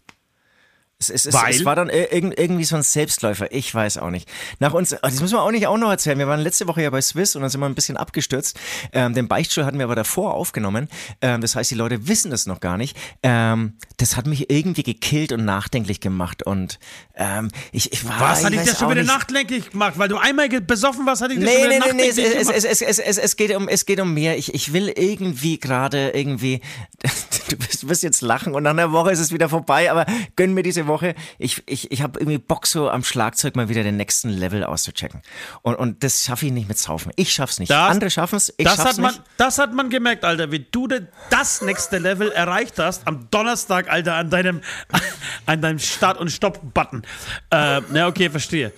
Es, 1.01 1.09
es, 1.25 1.31
Weil? 1.33 1.55
es 1.55 1.63
war 1.63 1.77
dann 1.77 1.87
ir- 1.89 2.11
irgend- 2.11 2.37
irgendwie 2.37 2.65
so 2.65 2.75
ein 2.75 2.83
Selbstläufer, 2.83 3.53
ich 3.53 3.73
weiß 3.73 3.99
auch 3.99 4.09
nicht. 4.09 4.27
Nach 4.59 4.73
uns, 4.73 4.91
oh, 4.93 4.97
das 5.01 5.21
müssen 5.21 5.35
wir 5.35 5.41
auch 5.41 5.51
nicht 5.51 5.65
auch 5.65 5.77
noch 5.77 5.89
erzählen. 5.89 6.19
Wir 6.19 6.27
waren 6.27 6.41
letzte 6.41 6.67
Woche 6.67 6.81
ja 6.81 6.89
bei 6.89 6.99
Swiss 6.99 7.37
und 7.37 7.41
dann 7.41 7.49
sind 7.49 7.61
wir 7.61 7.67
ein 7.67 7.73
bisschen 7.75 7.95
abgestürzt. 7.95 8.59
Ähm, 8.91 9.13
den 9.13 9.29
Beichtstuhl 9.29 9.63
hatten 9.63 9.77
wir 9.77 9.85
aber 9.85 9.95
davor 9.95 10.33
aufgenommen. 10.33 10.89
Ähm, 11.21 11.39
das 11.39 11.55
heißt, 11.55 11.71
die 11.71 11.75
Leute 11.75 12.09
wissen 12.09 12.31
das 12.31 12.47
noch 12.47 12.59
gar 12.59 12.75
nicht. 12.75 12.97
Ähm, 13.23 13.77
das 13.95 14.17
hat 14.17 14.27
mich 14.27 14.49
irgendwie 14.51 14.83
gekillt 14.83 15.31
und 15.31 15.45
nachdenklich 15.45 16.01
gemacht. 16.01 16.43
Und 16.43 16.79
ähm, 17.15 17.49
ich, 17.71 17.93
ich 17.93 18.05
war. 18.05 18.19
was 18.19 18.39
ich 18.39 18.45
hat 18.47 18.51
dich 18.53 18.61
das 18.63 18.77
schon 18.79 18.91
wieder 18.91 19.03
nachdenklich 19.03 19.69
gemacht? 19.71 19.93
Weil 19.95 20.09
du 20.09 20.17
einmal 20.17 20.49
besoffen 20.49 21.05
warst, 21.05 21.21
hat 21.21 21.31
dich 21.31 21.39
das 21.39 21.45
Nee, 21.47 21.61
schon 21.61 21.69
wieder 21.69 21.79
nee, 21.79 21.93
nee, 21.93 22.03
nee, 22.03 22.09
es, 22.09 22.17
nachdenklich 22.17 22.41
es, 22.41 22.47
gemacht? 22.47 22.57
es, 22.57 22.81
es, 22.81 22.99
es, 22.99 23.17
es, 23.17 23.35
geht 23.37 23.55
um, 23.55 23.69
es 23.69 23.85
geht 23.85 24.01
um 24.01 24.13
mehr. 24.13 24.37
Ich, 24.37 24.53
ich 24.53 24.73
will 24.73 24.89
irgendwie 24.89 25.61
gerade 25.61 26.09
irgendwie, 26.09 26.59
du 27.49 27.57
wirst, 27.57 27.87
wirst 27.87 28.03
jetzt 28.03 28.19
lachen 28.19 28.53
und 28.53 28.63
nach 28.63 28.71
einer 28.71 28.91
Woche 28.91 29.11
ist 29.11 29.19
es 29.19 29.31
wieder 29.31 29.47
vorbei, 29.47 29.89
aber 29.89 30.05
gönn 30.35 30.53
mir 30.53 30.61
diese 30.63 30.88
Woche. 30.89 31.15
Ich, 31.37 31.63
ich, 31.65 31.89
ich 31.91 32.01
habe 32.01 32.19
irgendwie 32.19 32.37
Bock 32.37 32.67
so 32.67 32.89
am 32.89 33.05
Schlagzeug 33.05 33.55
mal 33.55 33.69
wieder 33.69 33.83
den 33.83 33.95
nächsten 33.95 34.27
Level 34.29 34.65
auszuchecken. 34.65 35.21
Und, 35.61 35.75
und 35.75 36.03
das 36.03 36.25
schaffe 36.25 36.47
ich 36.47 36.51
nicht 36.51 36.67
mit 36.67 36.77
Saufen. 36.77 37.13
Ich 37.15 37.33
schaff's 37.33 37.59
nicht. 37.59 37.69
Das- 37.71 37.91
Andere 37.91 38.09
schaffen 38.09 38.35
es, 38.35 38.53
ich 38.57 38.65
das 38.65 38.75
schaff's 38.75 38.89
hat, 38.89 38.97
man, 38.97 39.11
nicht. 39.13 39.23
das 39.37 39.57
hat 39.57 39.73
man 39.73 39.89
gemerkt, 39.89 40.25
Alter, 40.25 40.51
wie 40.51 40.59
du 40.69 40.87
das 41.29 41.61
nächste 41.61 41.97
Level 41.99 42.29
erreicht 42.31 42.77
hast 42.79 43.07
am 43.07 43.29
Donnerstag, 43.31 43.89
Alter, 43.89 44.15
an 44.15 44.29
deinem, 44.29 44.61
an 45.45 45.61
deinem 45.61 45.79
Start- 45.79 46.17
und 46.17 46.29
Stopp-Button. 46.29 47.03
Äh, 47.51 47.81
na, 47.91 48.07
okay, 48.07 48.29
verstehe. 48.29 48.73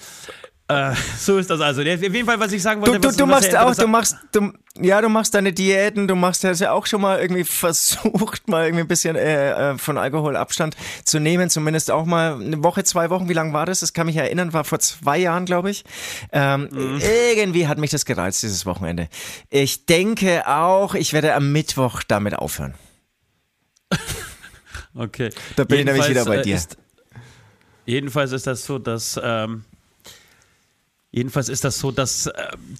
Äh, 0.71 0.95
so 1.17 1.37
ist 1.37 1.49
das 1.49 1.61
also. 1.61 1.81
Auf 1.81 1.87
jeden 1.87 2.25
Fall, 2.25 2.39
was 2.39 2.51
ich 2.51 2.61
sagen 2.61 2.81
Du, 2.81 2.91
wollte, 2.91 3.07
du, 3.07 3.15
du 3.15 3.23
was 3.23 3.43
machst 3.43 3.55
auch, 3.55 3.75
du 3.75 3.87
machst, 3.87 4.17
du, 4.31 4.51
ja, 4.79 5.01
du 5.01 5.09
machst 5.09 5.33
deine 5.33 5.53
Diäten, 5.53 6.07
du 6.07 6.15
machst 6.15 6.43
das 6.43 6.59
ja 6.59 6.71
auch 6.71 6.85
schon 6.85 7.01
mal 7.01 7.19
irgendwie 7.19 7.43
versucht, 7.43 8.47
mal 8.47 8.65
irgendwie 8.65 8.83
ein 8.83 8.87
bisschen 8.87 9.15
äh, 9.15 9.71
äh, 9.71 9.77
von 9.77 9.97
Alkohol 9.97 10.35
Abstand 10.35 10.75
zu 11.03 11.19
nehmen, 11.19 11.49
zumindest 11.49 11.91
auch 11.91 12.05
mal 12.05 12.41
eine 12.41 12.63
Woche, 12.63 12.83
zwei 12.83 13.09
Wochen, 13.09 13.29
wie 13.29 13.33
lang 13.33 13.53
war 13.53 13.65
das? 13.65 13.81
Das 13.81 13.93
kann 13.93 14.07
mich 14.07 14.15
erinnern, 14.17 14.53
war 14.53 14.63
vor 14.63 14.79
zwei 14.79 15.17
Jahren, 15.17 15.45
glaube 15.45 15.69
ich. 15.69 15.83
Ähm, 16.31 16.69
Mhm. 16.71 17.01
Irgendwie 17.35 17.67
hat 17.67 17.77
mich 17.77 17.91
das 17.91 18.05
gereizt, 18.05 18.43
dieses 18.43 18.65
Wochenende. 18.65 19.09
Ich 19.49 19.85
denke 19.85 20.47
auch, 20.47 20.95
ich 20.95 21.13
werde 21.13 21.33
am 21.35 21.51
Mittwoch 21.51 22.03
damit 22.03 22.35
aufhören. 22.35 22.73
Okay. 24.93 25.29
Da 25.55 25.63
bin 25.63 25.79
ich 25.79 25.85
nämlich 25.85 26.05
Jedenfalls, 26.05 26.09
wieder 26.09 26.25
bei 26.25 26.41
äh, 26.41 26.43
dir. 26.43 26.55
Ist, 26.57 26.77
jedenfalls 27.85 28.33
ist 28.33 28.45
das 28.45 28.65
so, 28.65 28.77
dass. 28.77 29.17
Ähm, 29.23 29.63
jedenfalls 31.11 31.49
ist 31.49 31.63
das 31.63 31.77
so, 31.79 31.91
dass 31.91 32.27
äh, 32.27 32.31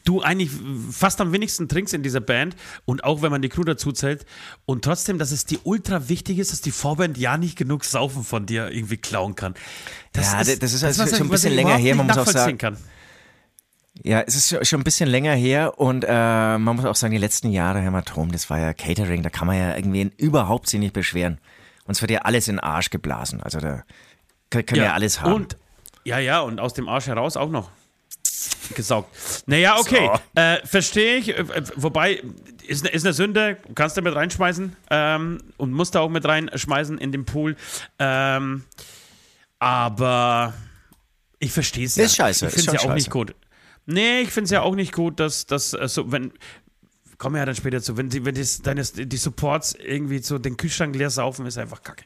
du 0.06 0.22
eigentlich 0.22 0.50
fast 0.92 1.20
am 1.22 1.34
wenigsten 1.34 1.68
trinkst 1.68 1.94
in 1.94 2.02
dieser 2.04 2.22
Band 2.22 2.56
und 2.86 3.04
auch 3.04 3.22
wenn 3.22 3.32
man 3.32 3.42
die 3.42 3.50
Crew 3.50 3.64
dazu 3.64 3.92
zählt 3.92 4.26
und 4.66 4.84
trotzdem, 4.86 5.18
dass 5.18 5.32
es 5.32 5.46
dir 5.46 5.60
ultra 5.64 6.08
wichtig 6.10 6.40
ist, 6.40 6.52
dass 6.52 6.62
die 6.62 6.72
Vorband 6.72 7.18
ja 7.18 7.38
nicht 7.38 7.58
genug 7.58 7.84
Saufen 7.84 8.24
von 8.24 8.46
dir 8.46 8.72
irgendwie 8.72 8.98
klauen 8.98 9.36
kann. 9.36 9.54
Ja, 10.16 10.44
das 10.44 10.48
ist 10.48 10.84
halt 10.84 10.98
was 10.98 11.10
schon 11.10 11.16
ich- 11.18 11.22
ein 11.22 11.30
bisschen 11.30 11.54
länger 11.54 11.76
her, 11.78 11.96
man 11.96 12.08
muss 12.08 12.18
auch 12.18 12.28
sagen. 12.28 12.58
Kann. 12.58 12.78
Ja, 14.04 14.22
es 14.22 14.36
ist 14.36 14.50
schon- 14.50 14.64
schon 14.66 14.80
ein 14.82 14.84
bisschen 14.86 15.10
länger 15.10 15.34
her 15.36 15.78
und 15.78 16.06
äh, 16.08 16.58
man 16.58 16.76
muss 16.78 16.86
auch 16.86 16.96
sagen, 16.96 17.12
die 17.12 17.20
letzten 17.20 17.52
Jahre 17.52 17.80
Hämatom, 17.82 18.32
das 18.32 18.50
war 18.50 18.58
ja 18.60 18.74
Catering, 18.74 19.22
da 19.24 19.30
kann 19.30 19.48
man 19.48 19.58
ja 19.58 19.76
irgendwie 19.76 20.10
überhaupt 20.18 20.70
sich 20.70 20.80
nicht 20.80 20.94
beschweren. 20.94 21.40
Uns 21.86 22.02
wird 22.02 22.12
ja 22.12 22.20
alles 22.20 22.48
in 22.48 22.56
den 22.56 22.60
Arsch 22.62 22.90
geblasen, 22.90 23.42
also 23.44 23.60
da 23.60 23.84
kann, 24.50 24.66
kann 24.66 24.78
ja. 24.78 24.94
alles 24.94 25.22
haben. 25.22 25.34
Und, 25.34 25.58
ja, 26.06 26.20
ja, 26.20 26.40
und 26.40 26.60
aus 26.62 26.74
dem 26.74 26.88
Arsch 26.88 27.08
heraus 27.08 27.36
auch 27.36 27.50
noch 27.50 27.70
gesaugt. 28.76 29.10
Naja, 29.46 29.78
okay, 29.80 30.10
äh, 30.36 30.66
verstehe 30.66 31.18
ich. 31.18 31.30
Äh, 31.30 31.64
Wobei, 31.76 32.22
ist, 32.68 32.88
ist 32.88 33.06
eine 33.06 33.14
Sünde, 33.14 33.58
kannst 33.76 33.98
du 33.98 34.02
mit 34.02 34.16
reinschmeißen 34.16 34.76
ähm, 34.90 35.40
und 35.58 35.72
musst 35.74 35.96
da 35.96 36.00
auch 36.00 36.10
mit 36.10 36.26
reinschmeißen 36.26 36.98
in 36.98 37.12
den 37.12 37.26
Pool. 37.26 37.56
Ähm, 38.00 38.64
aber 39.60 40.54
ich 41.40 41.52
verstehe 41.52 41.86
es 41.86 41.96
ja. 41.96 42.06
Ist 42.06 42.16
scheiße, 42.16 42.48
Ich 42.48 42.54
finde 42.54 42.76
es 42.76 42.84
ja 42.84 42.90
auch 42.90 42.94
nicht 42.94 43.06
scheiße. 43.06 43.10
gut. 43.10 43.36
Nee, 43.86 44.22
ich 44.22 44.30
finde 44.32 44.46
es 44.46 44.52
ja 44.52 44.62
auch 44.62 44.76
nicht 44.76 44.94
gut, 44.94 45.20
dass, 45.20 45.46
dass 45.46 45.74
äh, 45.74 45.88
so, 45.88 46.12
wenn. 46.12 46.32
Kommen 47.18 47.36
wir 47.36 47.40
ja 47.40 47.46
dann 47.46 47.56
später 47.56 47.82
zu, 47.84 47.98
wenn 47.98 48.10
die, 48.10 48.26
wenn 48.26 48.34
die, 48.34 48.44
deine, 48.64 48.84
die 48.84 49.18
Supports 49.18 49.76
irgendwie 49.76 50.20
so 50.24 50.40
den 50.40 50.58
Kühlschrank 50.58 50.96
leer 50.96 51.12
saufen, 51.12 51.46
ist 51.46 51.58
einfach 51.60 51.84
kacke. 51.84 52.06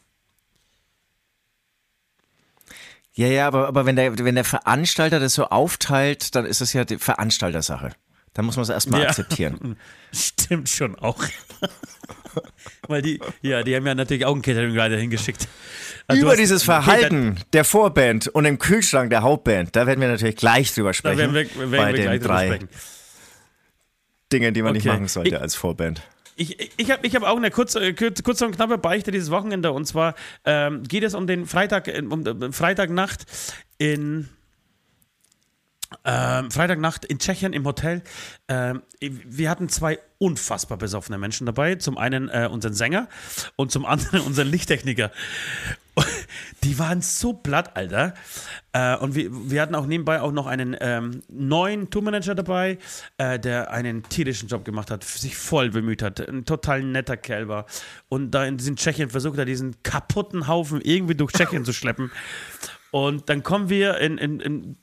Ja, 3.18 3.28
ja, 3.28 3.48
aber, 3.48 3.68
aber 3.68 3.86
wenn, 3.86 3.96
der, 3.96 4.18
wenn 4.20 4.36
der 4.36 4.44
Veranstalter 4.44 5.20
das 5.20 5.34
so 5.36 5.46
aufteilt, 5.46 6.36
dann 6.36 6.46
ist 6.46 6.60
es 6.62 6.74
ja 6.74 6.84
die 6.86 6.98
Veranstaltersache. 6.98 7.92
Dann 8.34 8.46
muss 8.46 8.58
man 8.58 8.64
es 8.64 8.70
erstmal 8.70 9.04
Ja. 9.04 9.08
akzeptieren. 9.10 9.78
Stimmt 10.14 10.68
schon 10.70 11.00
auch. 11.00 11.24
Weil 12.90 13.02
die, 13.02 13.22
ja, 13.42 13.64
die 13.64 13.74
haben 13.76 13.88
ja 13.88 13.96
natürlich 13.96 14.26
auch 14.26 14.34
einen 14.34 14.42
Catering-Leiter 14.42 14.98
hingeschickt. 14.98 15.48
Also 16.08 16.22
Über 16.22 16.36
dieses 16.36 16.64
Verhalten 16.64 17.38
der 17.54 17.64
Vorband 17.64 18.28
und 18.28 18.44
im 18.44 18.60
Kühlschrank 18.60 19.10
der 19.10 19.24
Hauptband, 19.24 19.74
da 19.76 19.88
werden 19.88 20.02
wir 20.02 20.10
natürlich 20.10 20.36
gleich 20.36 20.74
drüber 20.74 20.90
Da, 20.92 20.92
da 20.92 21.14
sprechen. 21.14 21.34
werden 21.34 21.34
wir, 21.56 21.72
werden 21.72 21.72
bei 21.72 21.88
wir 21.88 21.94
den 21.94 22.04
gleich 22.04 22.20
drüber 22.20 22.34
drei 22.34 22.46
sprechen. 22.48 22.70
Dingen, 24.34 24.54
die 24.54 24.62
man 24.62 24.74
nicht 24.74 24.86
Okay. 24.86 24.96
machen 24.98 25.08
sollte 25.08 25.40
als 25.40 25.56
Vorband. 25.56 26.02
Ich, 26.36 26.72
ich 26.78 26.92
habe 26.92 27.08
ich 27.08 27.16
hab 27.16 27.24
auch 27.24 27.38
eine 27.38 27.50
kurze, 27.50 27.94
kurze, 27.94 28.46
und 28.46 28.56
knappe 28.56 28.78
Beichte 28.78 29.12
dieses 29.12 29.32
Wochenende. 29.32 29.72
Und 29.72 29.86
zwar 29.86 30.16
ähm, 30.44 30.84
geht 30.84 31.04
es 31.04 31.14
um 31.14 31.28
den 31.28 31.46
Freitag, 31.46 31.88
äh, 31.88 32.02
um 32.02 32.26
äh, 32.26 32.52
Freitagnacht 32.52 33.26
in 33.78 34.30
ähm, 36.04 36.52
Freitagnacht 36.52 37.06
in 37.06 37.20
Tschechien 37.20 37.54
im 37.54 37.66
Hotel. 37.66 38.02
Ähm, 38.48 38.82
wir 39.00 39.50
hatten 39.50 39.70
zwei 39.70 40.00
unfassbar 40.18 40.78
besoffene 40.78 41.18
Menschen 41.18 41.46
dabei. 41.46 41.76
Zum 41.76 41.98
einen 41.98 42.30
äh, 42.30 42.50
unseren 42.52 42.74
Sänger 42.74 43.08
und 43.56 43.72
zum 43.72 43.86
anderen 43.86 44.22
unseren 44.22 44.48
Lichttechniker. 44.48 45.12
Die 46.64 46.78
waren 46.80 47.02
so 47.02 47.34
platt, 47.34 47.76
Alter. 47.76 48.14
Äh, 48.74 48.98
und 48.98 49.16
wir, 49.16 49.30
wir 49.32 49.62
hatten 49.62 49.76
auch 49.76 49.86
nebenbei 49.86 50.22
auch 50.22 50.32
noch 50.32 50.48
einen 50.48 50.76
ähm, 50.80 51.22
neuen 51.30 51.90
Tourmanager 51.90 52.36
dabei, 52.36 52.78
äh, 53.18 53.40
der 53.40 53.72
einen 53.72 54.04
tierischen 54.04 54.48
Job 54.50 54.66
gemacht 54.66 54.92
hat, 54.92 55.04
sich 55.04 55.38
voll 55.38 55.70
bemüht 55.70 56.02
hat, 56.02 56.20
ein 56.28 56.46
total 56.46 56.84
netter 56.84 57.18
Kerl 57.18 57.48
war. 57.48 57.66
Und 58.10 58.32
da 58.32 58.46
in 58.46 58.58
diesen 58.58 58.76
Tschechien 58.76 59.10
versucht 59.10 59.38
er, 59.38 59.46
diesen 59.46 59.82
kaputten 59.84 60.48
Haufen 60.48 60.82
irgendwie 60.82 61.16
durch 61.16 61.32
Tschechien 61.32 61.66
zu 61.66 61.74
schleppen. 61.74 62.12
Und 62.92 63.30
dann 63.30 63.44
kommen 63.44 63.70
wir 63.70 63.98
in, 63.98 64.18
in, 64.18 64.40
in, 64.40 64.78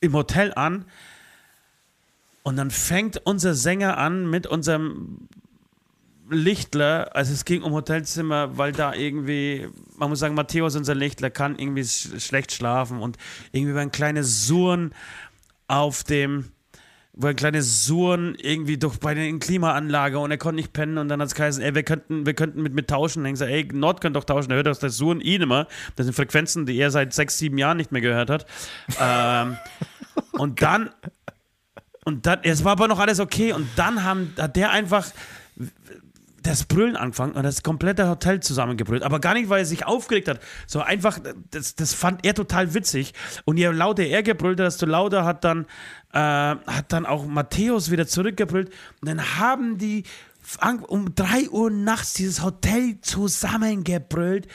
im 0.00 0.12
Hotel 0.12 0.52
an 0.54 0.84
und 2.42 2.56
dann 2.56 2.70
fängt 2.70 3.20
unser 3.24 3.54
Sänger 3.54 3.98
an 3.98 4.28
mit 4.28 4.46
unserem 4.46 5.28
Lichtler, 6.30 7.14
also 7.14 7.32
es 7.32 7.44
ging 7.44 7.62
um 7.62 7.72
Hotelzimmer, 7.72 8.56
weil 8.56 8.72
da 8.72 8.94
irgendwie, 8.94 9.68
man 9.96 10.08
muss 10.08 10.20
sagen, 10.20 10.34
Matthäus, 10.34 10.76
unser 10.76 10.94
Lichtler, 10.94 11.30
kann 11.30 11.58
irgendwie 11.58 11.84
sch 11.84 12.20
schlecht 12.20 12.52
schlafen 12.52 13.00
und 13.00 13.16
irgendwie 13.52 13.74
war 13.74 13.82
ein 13.82 13.92
kleines 13.92 14.46
Surren 14.46 14.94
auf 15.68 16.04
dem, 16.04 16.52
war 17.14 17.30
ein 17.30 17.36
kleines 17.36 17.84
Surren 17.84 18.34
irgendwie 18.36 18.78
durch 18.78 18.98
bei 18.98 19.14
der 19.14 19.30
Klimaanlage 19.38 20.18
und 20.18 20.30
er 20.30 20.38
konnte 20.38 20.56
nicht 20.56 20.72
pennen 20.72 20.96
und 20.98 21.08
dann 21.08 21.20
hat 21.20 21.28
es 21.28 21.34
geheißen, 21.34 21.62
ey, 21.62 21.74
wir 21.74 21.82
könnten, 21.82 22.24
wir 22.24 22.34
könnten 22.34 22.62
mit, 22.62 22.72
mit 22.72 22.88
tauschen. 22.88 23.20
Und 23.20 23.26
ich 23.26 23.32
gesagt, 23.32 23.50
ey, 23.50 23.68
Nord 23.72 24.00
könnte 24.00 24.18
doch 24.18 24.24
tauschen, 24.24 24.50
er 24.50 24.56
hört 24.56 24.68
aus 24.68 24.78
das 24.78 24.96
Surren 24.96 25.20
ihn 25.20 25.42
immer. 25.42 25.66
Das 25.96 26.06
sind 26.06 26.14
Frequenzen, 26.14 26.64
die 26.64 26.76
er 26.78 26.90
seit 26.90 27.12
sechs, 27.12 27.36
sieben 27.36 27.58
Jahren 27.58 27.76
nicht 27.76 27.92
mehr 27.92 28.00
gehört 28.00 28.30
hat. 28.30 28.46
ähm, 28.98 29.58
und 30.32 30.62
dann, 30.62 30.90
und 32.04 32.26
dann, 32.26 32.40
es 32.42 32.64
war 32.64 32.72
aber 32.72 32.88
noch 32.88 32.98
alles 32.98 33.20
okay 33.20 33.52
und 33.52 33.68
dann 33.76 34.04
haben, 34.04 34.32
hat 34.38 34.56
der 34.56 34.70
einfach 34.70 35.06
das 36.42 36.64
Brüllen 36.64 36.96
angefangen 36.96 37.32
und 37.32 37.42
das 37.42 37.62
komplette 37.62 38.08
Hotel 38.08 38.40
zusammengebrüllt. 38.40 39.02
Aber 39.02 39.20
gar 39.20 39.34
nicht, 39.34 39.48
weil 39.48 39.60
er 39.60 39.66
sich 39.66 39.86
aufgeregt 39.86 40.28
hat, 40.28 40.40
so 40.66 40.80
einfach, 40.80 41.18
das, 41.50 41.74
das 41.74 41.94
fand 41.94 42.24
er 42.24 42.34
total 42.34 42.74
witzig. 42.74 43.14
Und 43.44 43.56
je 43.56 43.68
lauter 43.68 44.04
er 44.04 44.22
gebrüllt 44.22 44.58
hat, 44.58 44.66
desto 44.66 44.86
lauter 44.86 45.24
hat 45.24 45.44
dann, 45.44 45.66
äh, 46.12 46.18
hat 46.18 46.86
dann 46.88 47.06
auch 47.06 47.26
Matthäus 47.26 47.90
wieder 47.90 48.06
zurückgebrüllt. 48.06 48.68
Und 49.00 49.08
dann 49.08 49.38
haben 49.38 49.78
die 49.78 50.04
um 50.88 51.14
3 51.14 51.50
Uhr 51.50 51.70
nachts 51.70 52.14
dieses 52.14 52.42
Hotel 52.42 53.00
zusammengebrüllt. 53.00 54.48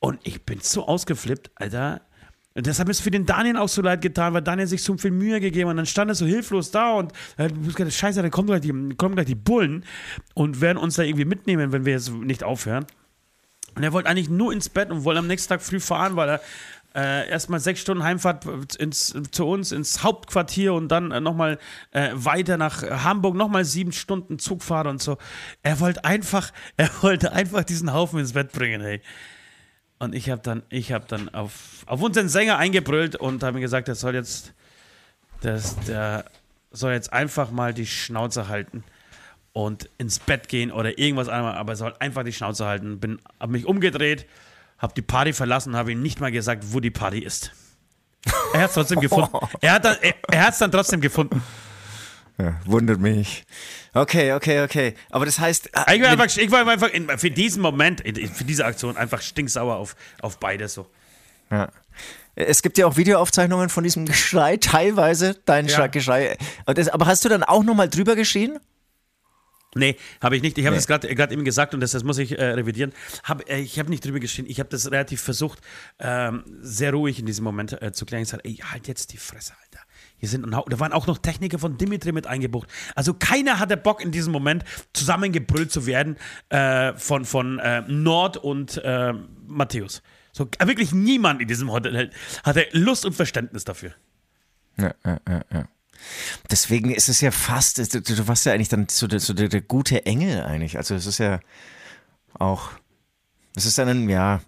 Und 0.00 0.20
ich 0.24 0.44
bin 0.44 0.60
so 0.60 0.86
ausgeflippt, 0.86 1.50
Alter. 1.54 2.02
Und 2.56 2.66
das 2.66 2.78
hat 2.80 2.88
mir 2.88 2.94
für 2.94 3.10
den 3.10 3.26
Daniel 3.26 3.58
auch 3.58 3.68
so 3.68 3.82
leid 3.82 4.00
getan, 4.00 4.32
weil 4.32 4.40
Daniel 4.40 4.66
sich 4.66 4.82
so 4.82 4.96
viel 4.96 5.10
Mühe 5.10 5.40
gegeben 5.40 5.68
hat. 5.68 5.72
Und 5.72 5.76
dann 5.76 5.86
stand 5.86 6.10
er 6.10 6.14
so 6.14 6.24
hilflos 6.24 6.70
da 6.70 6.94
und 6.94 7.12
äh, 7.36 7.50
Scheiße, 7.90 8.22
dann 8.22 8.30
kommen 8.30 8.46
gleich, 8.46 8.62
die, 8.62 8.72
kommen 8.96 9.14
gleich 9.14 9.26
die 9.26 9.34
Bullen 9.34 9.84
und 10.32 10.62
werden 10.62 10.78
uns 10.78 10.94
da 10.94 11.02
irgendwie 11.02 11.26
mitnehmen, 11.26 11.72
wenn 11.72 11.84
wir 11.84 11.92
jetzt 11.92 12.10
nicht 12.10 12.42
aufhören. 12.42 12.86
Und 13.74 13.82
er 13.82 13.92
wollte 13.92 14.08
eigentlich 14.08 14.30
nur 14.30 14.54
ins 14.54 14.70
Bett 14.70 14.90
und 14.90 15.04
wollte 15.04 15.18
am 15.18 15.26
nächsten 15.26 15.50
Tag 15.50 15.60
früh 15.60 15.80
fahren, 15.80 16.16
weil 16.16 16.30
er 16.30 16.40
äh, 16.94 17.28
erstmal 17.28 17.60
sechs 17.60 17.80
Stunden 17.80 18.02
Heimfahrt 18.02 18.46
ins, 18.76 19.14
zu 19.30 19.46
uns 19.46 19.70
ins 19.70 20.02
Hauptquartier 20.02 20.72
und 20.72 20.88
dann 20.88 21.10
äh, 21.10 21.20
nochmal 21.20 21.58
äh, 21.90 22.08
weiter 22.14 22.56
nach 22.56 22.82
Hamburg, 22.82 23.34
nochmal 23.36 23.66
sieben 23.66 23.92
Stunden 23.92 24.38
Zugfahrt 24.38 24.86
und 24.86 25.02
so. 25.02 25.18
Er 25.62 25.78
wollte 25.80 26.06
einfach, 26.06 26.52
er 26.78 26.88
wollte 27.02 27.32
einfach 27.32 27.64
diesen 27.64 27.92
Haufen 27.92 28.18
ins 28.18 28.32
Bett 28.32 28.52
bringen, 28.52 28.80
hey. 28.80 29.02
Und 29.98 30.14
ich 30.14 30.30
habe 30.30 30.42
dann, 30.42 30.62
ich 30.68 30.92
habe 30.92 31.06
dann 31.08 31.28
auf, 31.30 31.84
auf 31.86 32.02
unseren 32.02 32.28
Sänger 32.28 32.58
eingebrüllt 32.58 33.16
und 33.16 33.42
habe 33.42 33.58
ihm 33.58 33.62
gesagt, 33.62 33.88
der 33.88 33.94
soll 33.94 34.14
jetzt, 34.14 34.52
das, 35.40 35.76
der 35.80 36.26
soll 36.70 36.92
jetzt 36.92 37.12
einfach 37.12 37.50
mal 37.50 37.72
die 37.72 37.86
Schnauze 37.86 38.48
halten 38.48 38.84
und 39.52 39.88
ins 39.96 40.18
Bett 40.18 40.48
gehen 40.48 40.70
oder 40.70 40.98
irgendwas 40.98 41.28
anderes, 41.28 41.56
aber 41.56 41.72
er 41.72 41.76
soll 41.76 41.94
einfach 41.98 42.24
die 42.24 42.32
Schnauze 42.32 42.66
halten. 42.66 43.00
Bin, 43.00 43.20
habe 43.40 43.52
mich 43.52 43.64
umgedreht, 43.64 44.26
habe 44.76 44.92
die 44.94 45.02
Party 45.02 45.32
verlassen, 45.32 45.76
habe 45.76 45.92
ihm 45.92 46.02
nicht 46.02 46.20
mal 46.20 46.30
gesagt, 46.30 46.74
wo 46.74 46.80
die 46.80 46.90
Party 46.90 47.20
ist. 47.20 47.52
Er 48.52 48.62
hat 48.62 48.68
es 48.68 48.74
trotzdem 48.74 49.00
gefunden. 49.00 49.30
Er 49.60 49.72
hat 49.72 49.84
dann, 49.84 49.96
er, 50.02 50.14
er 50.30 50.54
dann 50.58 50.72
trotzdem 50.72 51.00
gefunden. 51.00 51.42
Ja, 52.38 52.60
wundert 52.66 53.00
mich. 53.00 53.44
Okay, 53.94 54.32
okay, 54.34 54.62
okay. 54.62 54.94
Aber 55.10 55.24
das 55.24 55.38
heißt, 55.38 55.70
äh, 55.74 55.96
Ich 55.96 56.02
war 56.02 56.10
einfach, 56.10 56.36
ich 56.36 56.50
war 56.50 56.66
einfach 56.68 56.90
in, 56.90 57.08
für 57.18 57.30
diesen 57.30 57.62
Moment, 57.62 58.02
in- 58.02 58.28
für 58.28 58.44
diese 58.44 58.66
Aktion 58.66 58.96
einfach 58.96 59.22
stinksauer 59.22 59.76
auf, 59.76 59.96
auf 60.20 60.38
beide 60.38 60.68
so. 60.68 60.86
Ja. 61.50 61.70
Es 62.34 62.60
gibt 62.60 62.76
ja 62.76 62.86
auch 62.86 62.98
Videoaufzeichnungen 62.98 63.70
von 63.70 63.84
diesem 63.84 64.04
Geschrei, 64.06 64.58
teilweise 64.58 65.40
dein 65.46 65.66
Ja. 65.68 65.86
Geschrei. 65.86 66.36
Aber 66.66 67.06
hast 67.06 67.24
du 67.24 67.30
dann 67.30 67.42
auch 67.42 67.64
nochmal 67.64 67.88
drüber 67.88 68.14
geschrien? 68.16 68.58
Nee, 69.74 69.96
habe 70.22 70.36
ich 70.36 70.42
nicht. 70.42 70.56
Ich 70.58 70.64
habe 70.64 70.74
Nee. 70.74 70.78
das 70.78 70.86
gerade 70.86 71.14
gerade 71.14 71.32
eben 71.34 71.44
gesagt 71.44 71.74
und 71.74 71.80
das, 71.80 71.90
das 71.90 72.02
muss 72.02 72.16
ich 72.18 72.38
äh, 72.38 72.42
revidieren. 72.44 72.92
Hab, 73.24 73.48
äh, 73.48 73.58
ich 73.60 73.78
habe 73.78 73.90
nicht 73.90 74.04
drüber 74.04 74.20
geschrien. 74.20 74.46
Ich 74.48 74.58
habe 74.58 74.70
das 74.70 74.90
relativ 74.90 75.20
versucht, 75.20 75.60
ähm, 75.98 76.44
sehr 76.60 76.92
ruhig 76.92 77.18
in 77.18 77.26
diesem 77.26 77.44
Moment 77.44 77.80
äh, 77.82 77.92
zu 77.92 78.06
klären. 78.06 78.22
Ich 78.22 78.28
sage, 78.30 78.44
ey, 78.44 78.54
halt 78.56 78.88
jetzt 78.88 79.12
die 79.12 79.18
Fresse, 79.18 79.52
Alter. 79.62 79.84
Hier 80.18 80.28
sind, 80.28 80.50
da 80.50 80.80
waren 80.80 80.92
auch 80.92 81.06
noch 81.06 81.18
Techniker 81.18 81.58
von 81.58 81.76
Dimitri 81.76 82.12
mit 82.12 82.26
eingebucht. 82.26 82.68
Also 82.94 83.14
keiner 83.14 83.58
hatte 83.58 83.76
Bock 83.76 84.02
in 84.02 84.12
diesem 84.12 84.32
Moment 84.32 84.64
zusammengebrüllt 84.92 85.70
zu 85.70 85.86
werden 85.86 86.16
äh, 86.48 86.94
von, 86.94 87.24
von 87.24 87.58
äh, 87.58 87.82
Nord 87.86 88.38
und 88.38 88.78
äh, 88.78 89.12
Matthäus. 89.46 90.02
So, 90.32 90.48
äh, 90.58 90.66
wirklich 90.66 90.92
niemand 90.92 91.40
in 91.40 91.48
diesem 91.48 91.70
Hotel 91.70 92.10
hatte 92.44 92.66
Lust 92.72 93.04
und 93.04 93.14
Verständnis 93.14 93.64
dafür. 93.64 93.92
Ja, 94.78 94.94
ja, 95.04 95.20
ja, 95.28 95.40
ja. 95.52 95.68
Deswegen 96.50 96.90
ist 96.90 97.08
es 97.08 97.20
ja 97.20 97.30
fast, 97.30 97.78
du, 97.94 98.00
du 98.00 98.28
warst 98.28 98.46
ja 98.46 98.52
eigentlich 98.52 98.68
dann 98.68 98.88
so 98.88 99.06
der, 99.06 99.20
so 99.20 99.32
der, 99.32 99.48
der 99.48 99.62
gute 99.62 100.04
Engel 100.06 100.42
eigentlich. 100.42 100.76
Also 100.76 100.94
es 100.94 101.06
ist 101.06 101.18
ja 101.18 101.40
auch, 102.34 102.70
es 103.54 103.66
ist 103.66 103.78
dann 103.78 103.88
ein, 103.88 104.08
ja. 104.08 104.40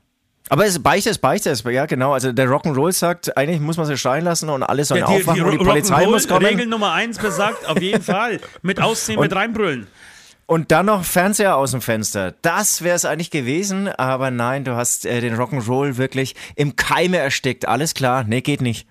Aber 0.50 0.64
es 0.66 0.82
Beichte 0.82 1.10
ist 1.10 1.18
Beichte 1.18 1.50
ist, 1.50 1.64
ja 1.64 1.86
genau. 1.86 2.12
Also 2.12 2.32
der 2.32 2.48
Rock'n'Roll 2.48 2.92
sagt, 2.92 3.36
eigentlich 3.36 3.60
muss 3.60 3.76
man 3.76 3.86
sie 3.86 3.96
schreien 3.96 4.24
lassen 4.24 4.48
und 4.48 4.62
alle 4.62 4.84
sollen 4.84 5.02
aufwachen 5.02 5.42
und 5.42 5.50
die 5.52 5.56
Ro- 5.58 5.64
Polizei 5.64 6.06
muss 6.06 6.26
kommen. 6.28 6.46
Regel 6.46 6.66
Nummer 6.66 6.92
eins 6.92 7.18
besagt, 7.18 7.66
auf 7.66 7.80
jeden 7.80 8.02
Fall. 8.02 8.40
Mit 8.62 8.80
Ausziehen, 8.82 9.20
mit 9.20 9.34
reinbrüllen. 9.34 9.86
Und 10.46 10.70
dann 10.72 10.86
noch 10.86 11.04
Fernseher 11.04 11.56
aus 11.56 11.72
dem 11.72 11.82
Fenster. 11.82 12.32
Das 12.40 12.80
wäre 12.82 12.96
es 12.96 13.04
eigentlich 13.04 13.30
gewesen, 13.30 13.88
aber 13.88 14.30
nein, 14.30 14.64
du 14.64 14.76
hast 14.76 15.04
äh, 15.04 15.20
den 15.20 15.36
Rock'n'Roll 15.36 15.98
wirklich 15.98 16.34
im 16.56 16.74
Keime 16.76 17.18
erstickt. 17.18 17.68
Alles 17.68 17.92
klar, 17.92 18.24
nee, 18.24 18.40
geht 18.40 18.62
nicht. 18.62 18.86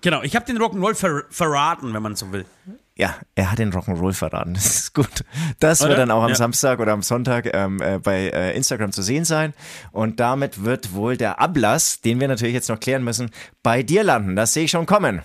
Genau, 0.00 0.22
ich 0.22 0.34
habe 0.34 0.46
den 0.46 0.56
Rock'n'Roll 0.58 0.94
ver 0.94 1.24
verraten, 1.28 1.92
wenn 1.92 2.02
man 2.02 2.16
so 2.16 2.32
will. 2.32 2.46
Ja, 2.94 3.16
er 3.34 3.50
hat 3.50 3.58
den 3.58 3.72
Rock'n'Roll 3.72 4.12
verraten. 4.12 4.54
Das 4.54 4.66
ist 4.66 4.94
gut. 4.94 5.24
Das 5.60 5.80
Oder? 5.80 5.90
wird 5.90 5.98
dann 6.00 6.10
auch 6.10 6.22
am 6.22 6.30
Ja. 6.30 6.34
Samstag 6.34 6.78
oder 6.78 6.92
am 6.92 7.02
Sonntag 7.02 7.48
ähm, 7.54 7.80
äh, 7.80 7.98
bei 7.98 8.28
äh, 8.28 8.54
Instagram 8.54 8.92
zu 8.92 9.02
sehen 9.02 9.24
sein. 9.24 9.54
Und 9.92 10.20
damit 10.20 10.62
wird 10.64 10.92
wohl 10.92 11.16
der 11.16 11.40
Ablass, 11.40 12.00
den 12.00 12.20
wir 12.20 12.28
natürlich 12.28 12.54
jetzt 12.54 12.68
noch 12.68 12.78
klären 12.80 13.02
müssen, 13.02 13.30
bei 13.62 13.82
dir 13.82 14.04
landen. 14.04 14.36
Das 14.36 14.52
sehe 14.52 14.64
ich 14.64 14.70
schon 14.70 14.86
kommen. 14.86 15.22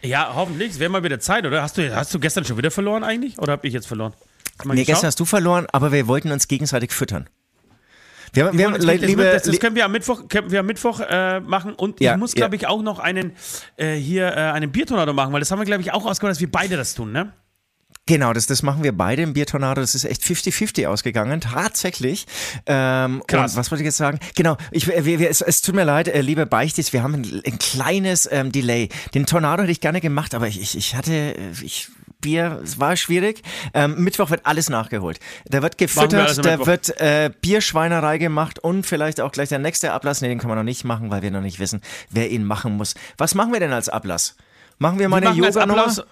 Ja, 0.00 0.32
hoffentlich. 0.34 0.70
Es 0.72 0.78
wäre 0.78 0.90
mal 0.90 1.04
wieder 1.04 1.20
Zeit, 1.20 1.46
oder? 1.46 1.62
Hast 1.62 1.78
du, 1.78 1.94
hast 1.94 2.12
du 2.12 2.18
gestern 2.18 2.44
schon 2.44 2.56
wieder 2.56 2.70
verloren 2.70 3.04
eigentlich? 3.04 3.38
Oder 3.38 3.52
habe 3.52 3.66
ich 3.66 3.74
jetzt 3.74 3.86
verloren? 3.86 4.14
Nee, 4.64 4.70
geschaut? 4.74 4.86
gestern 4.86 5.06
hast 5.08 5.20
du 5.20 5.24
verloren, 5.24 5.66
aber 5.72 5.92
wir 5.92 6.06
wollten 6.08 6.32
uns 6.32 6.48
gegenseitig 6.48 6.92
füttern. 6.92 7.28
Wir, 8.32 8.46
haben- 8.46 8.56
wir 8.58 8.64
haben, 8.66 8.74
Das, 8.74 8.84
le- 8.84 8.98
das, 8.98 9.06
liebe, 9.08 9.24
das, 9.24 9.42
das 9.42 9.58
können 9.60 9.76
wir 9.76 9.84
am 9.84 9.92
Mittwoch, 9.92 10.22
wir 10.48 10.60
am 10.60 10.66
Mittwoch 10.66 11.00
äh, 11.00 11.40
machen 11.40 11.74
und 11.74 12.00
Ja, 12.00 12.12
ich 12.14 12.18
muss, 12.18 12.32
ja. 12.32 12.38
glaube 12.38 12.56
ich, 12.56 12.66
auch 12.66 12.82
noch 12.82 12.98
einen 12.98 13.32
äh, 13.76 13.94
hier 13.94 14.28
äh, 14.28 14.36
einen 14.52 14.72
Biertornado 14.72 15.12
machen, 15.12 15.32
weil 15.32 15.40
das 15.40 15.50
haben 15.50 15.58
wir, 15.58 15.66
glaube 15.66 15.82
ich, 15.82 15.92
auch 15.92 16.06
ausgemacht, 16.06 16.32
dass 16.36 16.40
wir 16.40 16.50
beide 16.50 16.76
das 16.76 16.94
tun, 16.94 17.12
ne? 17.12 17.32
Genau, 18.06 18.32
das, 18.32 18.46
das 18.46 18.64
machen 18.64 18.82
wir 18.82 18.90
beide 18.96 19.22
im 19.22 19.32
Biertornado. 19.32 19.80
Das 19.80 19.94
ist 19.94 20.04
echt 20.04 20.22
50-50 20.22 20.88
ausgegangen, 20.88 21.40
tatsächlich. 21.40 22.26
Ähm, 22.66 23.22
Krass. 23.28 23.54
Was 23.54 23.70
wollte 23.70 23.82
ich 23.82 23.86
jetzt 23.86 23.96
sagen? 23.96 24.18
Genau, 24.34 24.56
ich, 24.72 24.88
wir, 24.88 25.04
wir, 25.20 25.30
es, 25.30 25.40
es 25.40 25.62
tut 25.62 25.76
mir 25.76 25.84
leid, 25.84 26.08
äh, 26.08 26.20
liebe 26.20 26.44
Beichtis, 26.44 26.92
wir 26.92 27.04
haben 27.04 27.14
ein, 27.14 27.42
ein 27.46 27.58
kleines 27.58 28.28
ähm, 28.32 28.50
Delay. 28.50 28.88
Den 29.14 29.24
Tornado 29.26 29.62
hätte 29.62 29.70
ich 29.72 29.80
gerne 29.80 30.00
gemacht, 30.00 30.34
aber 30.34 30.48
ich, 30.48 30.60
ich, 30.60 30.76
ich 30.76 30.96
hatte, 30.96 31.12
äh, 31.12 31.36
ich 31.62 31.90
Bier, 32.22 32.58
es 32.64 32.80
war 32.80 32.96
schwierig. 32.96 33.42
Ähm, 33.74 34.02
Mittwoch 34.02 34.30
wird 34.30 34.46
alles 34.46 34.70
nachgeholt. 34.70 35.20
Da 35.44 35.60
wird 35.60 35.76
gefüttert, 35.76 36.28
also 36.28 36.40
da 36.40 36.52
Mittwoch. 36.52 36.66
wird 36.66 36.98
äh, 37.00 37.30
Bierschweinerei 37.42 38.16
gemacht 38.16 38.58
und 38.58 38.86
vielleicht 38.86 39.20
auch 39.20 39.30
gleich 39.32 39.50
der 39.50 39.58
nächste 39.58 39.92
Ablass. 39.92 40.22
Nee, 40.22 40.28
den 40.28 40.38
kann 40.38 40.48
man 40.48 40.56
noch 40.56 40.64
nicht 40.64 40.84
machen, 40.84 41.10
weil 41.10 41.20
wir 41.20 41.30
noch 41.30 41.42
nicht 41.42 41.58
wissen, 41.58 41.82
wer 42.08 42.30
ihn 42.30 42.44
machen 42.46 42.72
muss. 42.78 42.94
Was 43.18 43.34
machen 43.34 43.52
wir 43.52 43.60
denn 43.60 43.72
als 43.74 43.90
Ablass? 43.90 44.36
Machen 44.78 44.98
wir 44.98 45.10
mal 45.10 45.20
Wir 45.20 45.28
eine 45.30 45.38
Yoga-Nummer? 45.38 45.82
Ablass- 45.88 46.04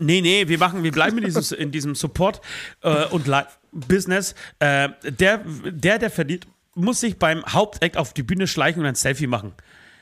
Nee, 0.00 0.20
nee, 0.20 0.46
wir 0.46 0.58
machen, 0.58 0.84
wir 0.84 0.92
bleiben 0.92 1.18
in, 1.18 1.24
dieses, 1.24 1.50
in 1.50 1.72
diesem 1.72 1.96
Support 1.96 2.40
äh, 2.82 3.06
und 3.06 3.26
Live-Business. 3.26 4.36
Äh, 4.60 4.90
der, 5.02 5.38
der, 5.64 5.98
der 5.98 6.08
verdient, 6.10 6.46
muss 6.76 7.00
sich 7.00 7.18
beim 7.18 7.44
Hauptact 7.44 7.96
auf 7.96 8.12
die 8.14 8.22
Bühne 8.22 8.46
schleichen 8.46 8.80
und 8.82 8.86
ein 8.86 8.94
Selfie 8.94 9.26
machen. 9.26 9.54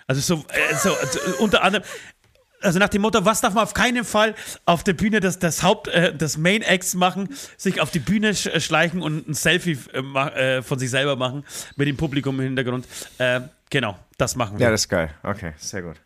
Also 0.06 0.20
so, 0.20 0.44
äh, 0.50 0.74
so 0.76 0.94
unter 1.42 1.62
anderem. 1.62 1.82
Also 2.66 2.80
nach 2.80 2.88
dem 2.88 3.02
Motto, 3.02 3.24
was 3.24 3.40
darf 3.40 3.54
man 3.54 3.62
auf 3.62 3.74
keinen 3.74 4.04
Fall 4.04 4.34
auf 4.64 4.82
der 4.82 4.92
Bühne 4.92 5.20
des, 5.20 5.38
des 5.38 5.62
Haupt, 5.62 5.86
äh, 5.86 6.12
des 6.12 6.36
Main 6.36 6.62
Acts 6.62 6.94
machen, 6.94 7.28
sich 7.56 7.80
auf 7.80 7.92
die 7.92 8.00
Bühne 8.00 8.34
sch 8.34 8.46
äh, 8.46 8.60
schleichen 8.60 9.02
und 9.02 9.28
ein 9.28 9.34
Selfie 9.34 9.78
äh, 9.92 9.98
äh, 10.00 10.62
von 10.62 10.78
sich 10.78 10.90
selber 10.90 11.14
machen 11.14 11.44
mit 11.76 11.86
dem 11.86 11.96
Publikum 11.96 12.40
im 12.40 12.46
Hintergrund. 12.46 12.86
Äh, 13.18 13.42
genau, 13.70 13.96
das 14.18 14.34
machen 14.34 14.58
wir. 14.58 14.64
Ja, 14.64 14.70
das 14.72 14.82
ist 14.82 14.88
geil. 14.88 15.10
Okay, 15.22 15.52
sehr 15.58 15.82
gut. 15.82 15.96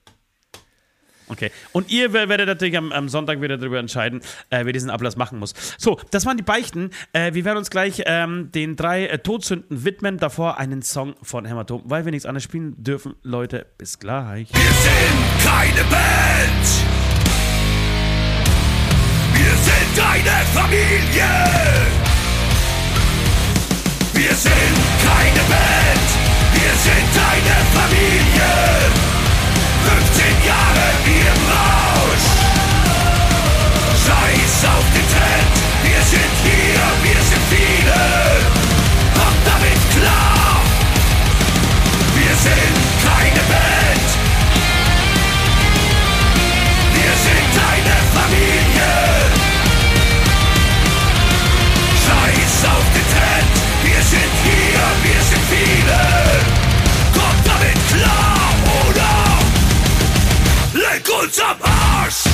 Okay. 1.31 1.51
Und 1.73 1.91
ihr 1.91 2.13
wer- 2.13 2.29
werdet 2.29 2.47
natürlich 2.49 2.77
am, 2.77 2.93
am 2.93 3.09
Sonntag 3.09 3.41
wieder 3.41 3.57
darüber 3.57 3.79
entscheiden, 3.79 4.21
äh, 4.51 4.65
wer 4.65 4.73
diesen 4.73 4.91
Ablass 4.91 5.17
machen 5.17 5.39
muss. 5.39 5.55
So, 5.79 5.99
das 6.11 6.27
waren 6.27 6.37
die 6.37 6.43
Beichten. 6.43 6.91
Äh, 7.13 7.33
wir 7.35 7.45
werden 7.45 7.59
uns 7.59 7.71
gleich 7.71 8.03
ähm, 8.07 8.51
den 8.53 8.77
drei 8.77 9.07
äh, 9.07 9.19
Todsünden 9.19 9.85
widmen. 9.85 10.19
Davor 10.19 10.59
einen 10.59 10.83
Song 10.83 11.15
von 11.23 11.45
Hämatom, 11.45 11.83
weil 11.85 12.05
wir 12.05 12.11
nichts 12.13 12.27
anderes 12.27 12.43
spielen 12.45 12.75
dürfen. 12.83 13.15
Leute, 13.23 13.67
bis 13.79 13.99
gleich. 13.99 14.49
Wir 14.53 14.61
sind 14.61 15.45
keine 15.45 15.85
Band. 15.89 16.67
Wir 19.33 19.55
sind 19.57 20.05
eine 20.05 20.45
Familie. 20.53 21.31
Wir 24.13 24.35
sind 24.35 24.77
keine 25.07 25.43
Band. 25.49 26.09
Wir 26.53 26.73
sind 26.75 27.13
eine 27.17 27.57
Familie. 27.73 29.10
15 29.87 30.25
Jahre 30.47 30.87
im 31.07 31.41
Rausch. 31.55 32.29
Scheiß 34.05 34.65
auf 34.75 34.87
den 34.95 35.07
Trend. 35.15 35.55
Wir 35.83 36.03
sind 36.13 36.35
hier, 36.45 36.83
wir 37.03 37.21
sind 37.23 37.45
viele. 37.49 38.01
Kommt 39.15 39.43
damit 39.47 39.81
klar. 39.97 40.61
Wir 42.15 42.35
sind 42.37 42.90
Leg 61.39 61.57
uns 61.63 62.30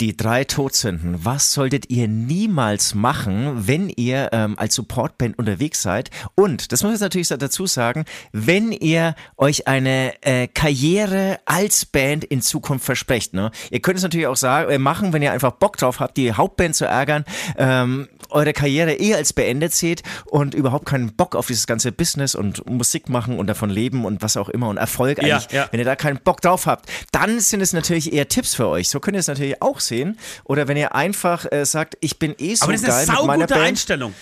Die 0.00 0.16
drei 0.16 0.44
Todsünden. 0.44 1.24
Was 1.24 1.52
solltet 1.52 1.90
ihr 1.90 2.06
niemals 2.06 2.94
machen, 2.94 3.66
wenn 3.66 3.88
ihr 3.88 4.28
ähm, 4.30 4.56
als 4.56 4.76
Supportband 4.76 5.36
unterwegs 5.36 5.82
seid? 5.82 6.10
Und, 6.36 6.70
das 6.70 6.84
muss 6.84 6.94
ich 6.94 7.00
natürlich 7.00 7.26
dazu 7.26 7.66
sagen, 7.66 8.04
wenn 8.30 8.70
ihr 8.70 9.16
euch 9.36 9.66
eine 9.66 10.12
äh, 10.22 10.46
Karriere 10.46 11.40
als 11.46 11.84
Band 11.84 12.22
in 12.22 12.42
Zukunft 12.42 12.84
versprecht. 12.84 13.34
Ne? 13.34 13.50
Ihr 13.72 13.80
könnt 13.80 13.96
es 13.96 14.04
natürlich 14.04 14.28
auch 14.28 14.36
sagen, 14.36 14.70
äh, 14.70 14.78
machen, 14.78 15.12
wenn 15.12 15.20
ihr 15.22 15.32
einfach 15.32 15.50
Bock 15.50 15.76
drauf 15.76 15.98
habt, 15.98 16.16
die 16.16 16.32
Hauptband 16.32 16.76
zu 16.76 16.84
ärgern, 16.84 17.24
ähm, 17.56 18.06
eure 18.30 18.52
Karriere 18.52 18.94
eh 18.94 19.14
als 19.14 19.32
beendet 19.32 19.72
seht 19.74 20.04
und 20.26 20.54
überhaupt 20.54 20.86
keinen 20.86 21.12
Bock 21.16 21.34
auf 21.34 21.48
dieses 21.48 21.66
ganze 21.66 21.90
Business 21.90 22.36
und 22.36 22.70
Musik 22.70 23.08
machen 23.08 23.40
und 23.40 23.48
davon 23.48 23.68
leben 23.68 24.04
und 24.04 24.22
was 24.22 24.36
auch 24.36 24.48
immer 24.48 24.68
und 24.68 24.76
Erfolg 24.76 25.20
Ja, 25.20 25.38
eigentlich. 25.38 25.52
ja. 25.52 25.66
Wenn 25.72 25.80
ihr 25.80 25.86
da 25.86 25.96
keinen 25.96 26.20
Bock 26.22 26.40
drauf 26.40 26.66
habt, 26.66 26.88
dann 27.10 27.40
sind 27.40 27.62
es 27.62 27.72
natürlich 27.72 28.12
eher 28.12 28.28
Tipps 28.28 28.54
für 28.54 28.68
euch. 28.68 28.90
So 28.90 29.00
könnt 29.00 29.16
ihr 29.16 29.20
es 29.20 29.26
natürlich 29.26 29.60
auch 29.60 29.80
sehen. 29.88 30.18
Oder 30.44 30.68
wenn 30.68 30.76
ihr 30.76 30.94
einfach 30.94 31.50
äh, 31.50 31.64
sagt, 31.64 31.96
ich 32.00 32.18
bin 32.18 32.34
eh 32.38 32.54
so 32.54 32.64
Aber 32.64 32.72
das 32.72 32.82
ist 32.82 32.88
eine 32.90 33.06
saugute. 33.06 33.56
Einstellung. 33.56 34.14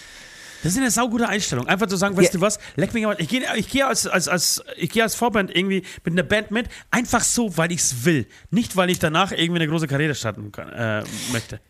Das 0.62 0.72
ist 0.72 0.78
eine 0.78 0.90
saugute 0.90 1.28
Einstellung. 1.28 1.68
Einfach 1.68 1.86
zu 1.86 1.96
sagen, 1.96 2.16
weißt 2.16 2.32
Ja. 2.32 2.38
du 2.38 2.40
was, 2.40 2.58
leck 2.76 2.92
mich 2.94 3.04
mal. 3.04 3.14
Ich 3.18 3.28
gehe 3.28 3.42
ich 3.56 3.68
geh 3.68 3.82
als, 3.82 4.06
als, 4.06 4.26
als, 4.26 4.64
ich 4.76 4.90
geh 4.90 5.02
als 5.02 5.14
Vorband 5.14 5.54
irgendwie 5.54 5.82
mit 6.04 6.14
einer 6.14 6.22
Band 6.22 6.50
mit, 6.50 6.66
einfach 6.90 7.22
so, 7.22 7.56
weil 7.56 7.70
ich 7.72 7.80
es 7.80 8.04
will. 8.04 8.26
Nicht, 8.50 8.74
weil 8.76 8.90
ich 8.90 8.98
danach 8.98 9.30
irgendwie 9.32 9.60
eine 9.60 9.68
große 9.68 9.86
Karriere 9.86 10.14
starten 10.14 10.50
kann, 10.52 10.70
äh, 10.72 11.04
möchte. 11.30 11.60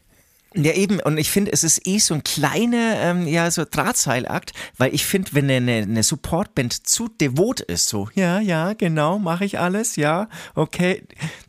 Ja, 0.56 0.72
eben. 0.72 1.00
Und 1.00 1.18
ich 1.18 1.30
finde, 1.30 1.52
es 1.52 1.62
ist 1.62 1.86
eh 1.86 1.98
so 1.98 2.14
ein 2.14 2.24
kleiner, 2.24 2.96
ähm, 3.00 3.26
ja, 3.26 3.50
so 3.50 3.64
Drahtseilakt, 3.70 4.52
weil 4.78 4.94
ich 4.94 5.04
finde, 5.04 5.30
wenn 5.34 5.50
eine, 5.50 5.82
eine 5.82 6.02
Supportband 6.02 6.86
zu 6.86 7.08
devot 7.08 7.60
ist, 7.60 7.88
so, 7.88 8.08
ja, 8.14 8.40
ja, 8.40 8.72
genau, 8.72 9.18
mache 9.18 9.44
ich 9.44 9.58
alles, 9.58 9.96
ja, 9.96 10.28
okay, 10.54 11.02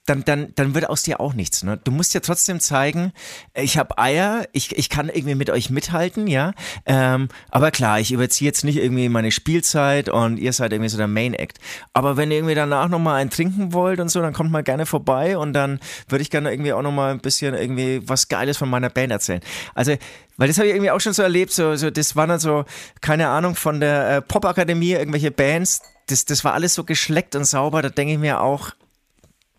dann, 0.06 0.26
dann, 0.26 0.54
dann 0.56 0.76
wird 0.76 0.90
aus 0.90 1.04
dir 1.04 1.22
auch 1.22 1.34
nichts. 1.34 1.64
Ne? 1.64 1.80
Du 1.84 1.92
musst 1.92 2.14
ja 2.14 2.20
trotzdem 2.20 2.60
zeigen, 2.60 3.14
ich 3.54 3.78
habe 3.78 3.98
Eier, 3.98 4.46
ich, 4.52 4.78
ich 4.78 4.90
kann 4.90 5.08
irgendwie 5.08 5.36
mit 5.36 5.50
euch 5.50 5.70
mithalten, 5.70 6.28
ja. 6.28 6.54
Ähm, 6.86 7.30
aber 7.50 7.72
klar, 7.72 8.02
ich 8.02 8.12
überziehe 8.12 8.48
jetzt 8.48 8.66
nicht 8.66 8.78
irgendwie 8.78 9.08
meine 9.08 9.32
Spielzeit 9.32 10.10
und 10.10 10.38
ihr 10.38 10.52
seid 10.52 10.74
irgendwie 10.74 10.90
so 10.90 10.98
der 10.98 11.08
Main 11.08 11.34
Act. 11.34 11.60
Aber 11.94 12.18
wenn 12.18 12.32
ihr 12.32 12.38
irgendwie 12.38 12.56
danach 12.56 12.90
nochmal 12.90 13.22
einen 13.22 13.30
trinken 13.30 13.72
wollt 13.72 14.02
und 14.02 14.10
so, 14.10 14.22
dann 14.22 14.34
kommt 14.34 14.52
mal 14.52 14.64
gerne 14.64 14.86
vorbei 14.86 15.38
und 15.38 15.54
dann 15.54 15.80
würde 16.10 16.22
ich 16.22 16.30
gerne 16.30 16.52
irgendwie 16.52 16.74
auch 16.74 16.82
nochmal 16.82 17.12
ein 17.12 17.20
bisschen 17.20 17.54
irgendwie 17.54 18.02
was 18.08 18.28
Geiles 18.28 18.58
von 18.58 18.70
meiner 18.70 18.90
Band 18.98 19.12
erzählen. 19.12 19.42
Also, 19.76 19.96
weil 20.38 20.48
das 20.48 20.58
habe 20.58 20.68
ich 20.68 20.74
irgendwie 20.74 20.92
auch 20.92 21.00
schon 21.00 21.14
so 21.14 21.24
erlebt, 21.24 21.52
so, 21.52 21.76
so 21.76 21.90
das 21.90 22.16
waren 22.16 22.30
dann 22.30 22.40
so, 22.40 22.66
keine 23.02 23.28
Ahnung, 23.30 23.56
von 23.56 23.80
der 23.80 24.18
äh, 24.18 24.22
Popakademie, 24.22 24.92
irgendwelche 24.92 25.32
Bands, 25.32 25.82
das, 26.08 26.26
das 26.26 26.44
war 26.44 26.54
alles 26.54 26.74
so 26.74 26.84
geschleckt 26.84 27.36
und 27.36 27.46
sauber, 27.46 27.82
da 27.82 27.90
denke 27.90 28.14
ich 28.14 28.20
mir 28.20 28.42
auch, 28.42 28.72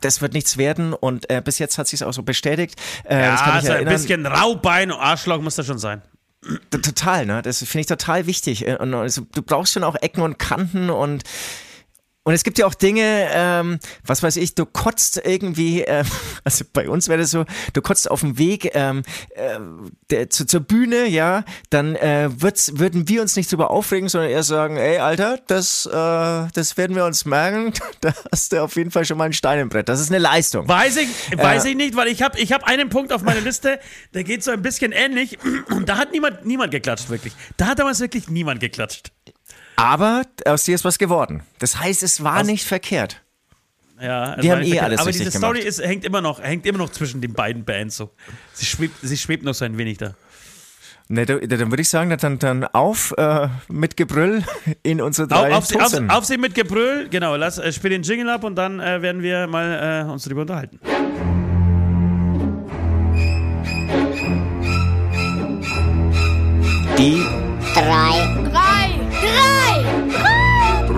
das 0.00 0.22
wird 0.22 0.32
nichts 0.32 0.56
werden 0.56 0.92
und 0.94 1.28
äh, 1.30 1.42
bis 1.44 1.58
jetzt 1.58 1.78
hat 1.78 1.88
sich 1.88 2.04
auch 2.04 2.12
so 2.12 2.22
bestätigt. 2.22 2.76
Äh, 3.04 3.20
Ja, 3.20 3.52
mich 3.56 3.64
so 3.64 3.72
ein 3.72 3.84
bisschen 3.84 4.26
Raubein 4.26 4.92
und 4.92 5.00
Arschloch 5.00 5.40
muss 5.40 5.56
das 5.56 5.66
schon 5.66 5.78
sein. 5.78 6.02
Total, 6.70 7.26
ne? 7.26 7.42
Das 7.42 7.58
finde 7.58 7.80
ich 7.80 7.86
total 7.86 8.26
wichtig. 8.26 8.66
Äh, 8.66 8.76
Und 8.76 8.94
also, 8.94 9.22
du 9.34 9.42
brauchst 9.42 9.72
schon 9.72 9.82
auch 9.82 9.96
Ecken 10.00 10.22
und 10.22 10.38
Kanten 10.38 10.88
und 10.88 11.24
und 12.28 12.34
es 12.34 12.44
gibt 12.44 12.58
ja 12.58 12.66
auch 12.66 12.74
Dinge, 12.74 13.26
ähm, 13.32 13.78
was 14.04 14.22
weiß 14.22 14.36
ich, 14.36 14.54
du 14.54 14.66
kotzt 14.66 15.18
irgendwie, 15.24 15.80
äh, 15.80 16.04
also 16.44 16.62
bei 16.74 16.86
uns 16.90 17.08
wäre 17.08 17.20
das 17.20 17.30
so, 17.30 17.46
du 17.72 17.80
kotzt 17.80 18.10
auf 18.10 18.20
dem 18.20 18.36
Weg 18.36 18.72
ähm, 18.74 19.02
äh, 19.30 19.58
der, 20.10 20.28
zu, 20.28 20.46
zur 20.46 20.60
Bühne, 20.60 21.06
ja, 21.06 21.42
dann 21.70 21.96
äh, 21.96 22.28
wird's, 22.30 22.72
würden 22.78 23.08
wir 23.08 23.22
uns 23.22 23.34
nicht 23.34 23.50
drüber 23.50 23.70
aufregen, 23.70 24.10
sondern 24.10 24.30
eher 24.30 24.42
sagen, 24.42 24.76
ey 24.76 24.98
Alter, 24.98 25.38
das, 25.46 25.86
äh, 25.86 25.90
das 25.90 26.76
werden 26.76 26.94
wir 26.94 27.06
uns 27.06 27.24
merken, 27.24 27.72
da 28.02 28.12
hast 28.30 28.52
du 28.52 28.62
auf 28.62 28.76
jeden 28.76 28.90
Fall 28.90 29.06
schon 29.06 29.16
mal 29.16 29.24
ein 29.24 29.32
Stein 29.32 29.60
im 29.60 29.70
Brett. 29.70 29.88
Das 29.88 29.98
ist 29.98 30.10
eine 30.10 30.18
Leistung. 30.18 30.68
Weiß 30.68 30.98
ich, 30.98 31.08
weiß 31.34 31.64
ich 31.64 31.76
nicht, 31.76 31.96
weil 31.96 32.08
ich 32.08 32.20
habe 32.20 32.38
ich 32.38 32.52
hab 32.52 32.64
einen 32.64 32.90
Punkt 32.90 33.10
auf 33.10 33.22
meiner 33.22 33.40
Liste, 33.40 33.80
der 34.12 34.24
geht 34.24 34.44
so 34.44 34.50
ein 34.50 34.60
bisschen 34.60 34.92
ähnlich 34.92 35.38
und 35.70 35.88
da 35.88 35.96
hat 35.96 36.12
niemand, 36.12 36.44
niemand 36.44 36.72
geklatscht, 36.72 37.08
wirklich. 37.08 37.32
Da 37.56 37.68
hat 37.68 37.78
damals 37.78 38.00
wirklich 38.00 38.28
niemand 38.28 38.60
geklatscht. 38.60 39.12
Aber 39.78 40.22
aus 40.44 40.64
dir 40.64 40.74
ist 40.74 40.84
was 40.84 40.98
geworden. 40.98 41.42
Das 41.60 41.78
heißt, 41.78 42.02
es 42.02 42.24
war 42.24 42.42
nicht 42.42 42.64
verkehrt. 42.66 43.22
Ja, 44.00 44.36
Wir 44.36 44.44
es 44.44 44.50
haben 44.50 44.62
eh 44.62 44.70
nicht- 44.70 44.82
alles 44.82 44.98
Aber 45.00 45.08
richtig 45.08 45.26
diese 45.26 45.38
Story 45.38 45.60
gemacht. 45.60 45.68
ist, 45.78 45.84
hängt, 45.84 46.04
immer 46.04 46.20
noch, 46.20 46.42
hängt 46.42 46.66
immer 46.66 46.78
noch 46.78 46.90
zwischen 46.90 47.20
den 47.20 47.32
beiden 47.32 47.64
Bands 47.64 47.96
so. 47.96 48.10
Sie 48.54 48.66
schwebt, 48.66 48.96
sie 49.02 49.16
schwebt 49.16 49.44
noch 49.44 49.54
so 49.54 49.64
ein 49.64 49.78
wenig 49.78 49.98
da. 49.98 50.14
Ne, 51.06 51.26
da- 51.26 51.38
dann 51.38 51.70
würde 51.70 51.80
ich 51.80 51.88
sagen, 51.88 52.14
dann, 52.20 52.38
dann 52.40 52.64
auf 52.64 53.14
äh, 53.16 53.48
mit 53.68 53.96
Gebrüll 53.96 54.42
in 54.82 55.00
unsere 55.00 55.26
Auf, 55.32 55.42
drei 55.42 55.54
auf, 55.54 55.64
auf, 55.64 55.68
Todsünden. 55.68 56.10
Aufsehen 56.10 56.40
mit 56.40 56.54
Gebrüll, 56.56 57.08
genau, 57.08 57.36
lass, 57.36 57.58
äh, 57.58 57.72
spiel 57.72 57.90
den 57.90 58.02
Jingle 58.02 58.28
ab 58.30 58.42
und 58.44 58.56
dann 58.56 58.80
äh, 58.80 59.00
werden 59.00 59.22
wir 59.22 59.46
mal 59.46 60.04
äh, 60.06 60.10
uns 60.10 60.24
darüber 60.24 60.40
unterhalten. 60.42 60.80
Die 66.98 67.22
Drei. 67.74 68.44
Drei. 68.52 68.67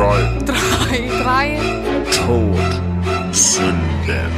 Drei. 0.00 0.38
Drei 0.46 1.08
Drei. 1.22 1.58
Drei. 2.10 3.32
Sünden. 3.32 4.30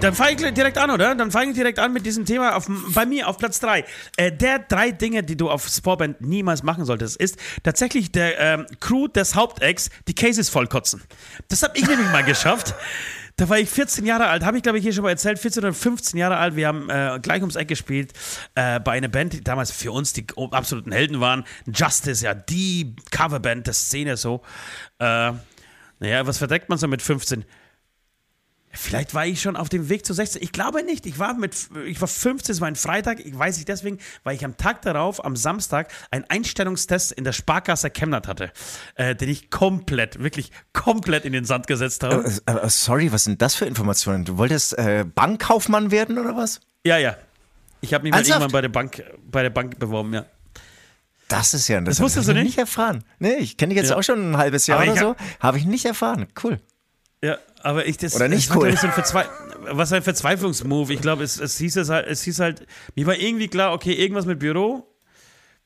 Dann 0.00 0.14
fange 0.14 0.32
ich 0.32 0.54
direkt 0.54 0.76
an, 0.76 0.90
oder? 0.90 1.14
Dann 1.14 1.30
fange 1.30 1.50
ich 1.50 1.56
direkt 1.56 1.78
an 1.78 1.92
mit 1.92 2.04
diesem 2.04 2.24
Thema 2.24 2.56
auf, 2.56 2.68
bei 2.92 3.06
mir 3.06 3.28
auf 3.28 3.38
Platz 3.38 3.60
3. 3.60 3.84
Äh, 4.16 4.32
der 4.32 4.58
drei 4.58 4.90
Dinge, 4.90 5.22
die 5.22 5.36
du 5.36 5.48
auf 5.48 5.68
Sportband 5.68 6.20
niemals 6.20 6.64
machen 6.64 6.84
solltest, 6.84 7.16
ist 7.16 7.36
tatsächlich 7.62 8.10
der 8.10 8.40
ähm, 8.40 8.66
Crew 8.80 9.06
des 9.06 9.36
Hauptacts 9.36 9.90
die 10.08 10.16
Cases 10.16 10.48
vollkotzen. 10.48 11.04
Das 11.46 11.62
habe 11.62 11.78
ich 11.78 11.86
nämlich 11.86 12.10
mal 12.10 12.24
geschafft. 12.24 12.74
Da 13.38 13.48
war 13.48 13.60
ich 13.60 13.70
14 13.70 14.04
Jahre 14.04 14.26
alt, 14.26 14.44
habe 14.44 14.56
ich 14.56 14.64
glaube 14.64 14.78
ich 14.78 14.84
hier 14.84 14.92
schon 14.92 15.04
mal 15.04 15.10
erzählt, 15.10 15.38
14 15.38 15.62
oder 15.62 15.72
15 15.72 16.18
Jahre 16.18 16.38
alt. 16.38 16.56
Wir 16.56 16.66
haben 16.66 16.90
äh, 16.90 17.20
gleich 17.22 17.40
ums 17.40 17.54
Eck 17.54 17.68
gespielt 17.68 18.12
äh, 18.56 18.80
bei 18.80 18.92
einer 18.92 19.06
Band, 19.06 19.32
die 19.32 19.44
damals 19.44 19.70
für 19.70 19.92
uns 19.92 20.12
die 20.12 20.26
absoluten 20.50 20.90
Helden 20.90 21.20
waren. 21.20 21.44
Justice, 21.72 22.24
ja, 22.24 22.34
die 22.34 22.96
Coverband 23.12 23.68
der 23.68 23.74
Szene 23.74 24.16
so. 24.16 24.42
Äh, 24.98 25.34
naja, 26.00 26.26
was 26.26 26.38
verdeckt 26.38 26.68
man 26.68 26.78
so 26.78 26.88
mit 26.88 27.00
15? 27.00 27.44
Vielleicht 28.80 29.12
war 29.12 29.26
ich 29.26 29.42
schon 29.42 29.56
auf 29.56 29.68
dem 29.68 29.88
Weg 29.88 30.06
zu 30.06 30.14
16. 30.14 30.40
Ich 30.40 30.52
glaube 30.52 30.84
nicht. 30.84 31.04
Ich 31.04 31.18
war 31.18 31.34
mit, 31.34 31.68
ich 31.84 32.00
war 32.00 32.06
15, 32.06 32.52
es 32.52 32.60
war 32.60 32.68
ein 32.68 32.76
Freitag. 32.76 33.18
Ich 33.18 33.36
weiß 33.36 33.56
nicht 33.56 33.68
deswegen, 33.68 33.98
weil 34.22 34.36
ich 34.36 34.44
am 34.44 34.56
Tag 34.56 34.82
darauf, 34.82 35.24
am 35.24 35.34
Samstag, 35.34 35.90
einen 36.12 36.24
Einstellungstest 36.28 37.10
in 37.10 37.24
der 37.24 37.32
Sparkasse 37.32 37.90
Chemnat 37.90 38.28
hatte, 38.28 38.52
äh, 38.94 39.16
den 39.16 39.28
ich 39.28 39.50
komplett, 39.50 40.22
wirklich 40.22 40.52
komplett 40.72 41.24
in 41.24 41.32
den 41.32 41.44
Sand 41.44 41.66
gesetzt 41.66 42.04
habe. 42.04 42.24
Äh, 42.46 42.52
äh, 42.52 42.70
sorry, 42.70 43.10
was 43.10 43.24
sind 43.24 43.42
das 43.42 43.56
für 43.56 43.64
Informationen? 43.64 44.24
Du 44.24 44.38
wolltest 44.38 44.78
äh, 44.78 45.04
Bankkaufmann 45.12 45.90
werden 45.90 46.16
oder 46.16 46.36
was? 46.36 46.60
Ja, 46.84 46.98
ja. 46.98 47.16
Ich 47.80 47.92
habe 47.94 48.04
mich 48.04 48.12
mal 48.12 48.24
irgendwann 48.24 48.52
bei 48.52 48.60
der 48.60 48.68
Bank, 48.68 49.02
bei 49.28 49.42
der 49.42 49.50
Bank 49.50 49.78
beworben, 49.80 50.14
ja. 50.14 50.24
Das 51.26 51.52
ist 51.52 51.66
ja 51.66 51.80
das. 51.80 51.96
Das 51.96 52.00
wusstest 52.00 52.28
du 52.28 52.32
nicht? 52.32 52.44
nicht 52.44 52.58
erfahren. 52.58 53.04
Nee, 53.18 53.34
ich 53.34 53.56
kenne 53.56 53.74
dich 53.74 53.82
jetzt 53.82 53.90
ja. 53.90 53.96
auch 53.96 54.02
schon 54.02 54.32
ein 54.32 54.36
halbes 54.36 54.66
Jahr 54.68 54.82
oder 54.82 54.96
so. 54.96 55.16
Habe 55.40 55.58
ich 55.58 55.66
nicht 55.66 55.84
erfahren. 55.84 56.28
Cool. 56.42 56.60
Ja, 57.22 57.38
aber 57.62 57.86
ich 57.86 57.96
das. 57.96 58.14
Oder 58.14 58.28
nicht 58.28 58.54
cool. 58.54 58.72
Was 58.72 58.84
ein, 58.84 58.92
Verzwe 58.92 59.24
was 59.70 59.92
ein 59.92 60.02
Verzweiflungsmove. 60.02 60.92
Ich 60.92 61.00
glaube, 61.00 61.24
es, 61.24 61.38
es 61.38 61.58
hieß 61.58 61.76
es 61.76 61.88
halt, 61.88 62.06
es 62.06 62.22
hieß 62.22 62.40
halt, 62.40 62.66
mir 62.94 63.06
war 63.06 63.16
irgendwie 63.16 63.48
klar, 63.48 63.72
okay, 63.72 63.92
irgendwas 63.92 64.26
mit 64.26 64.38
Büro. 64.38 64.84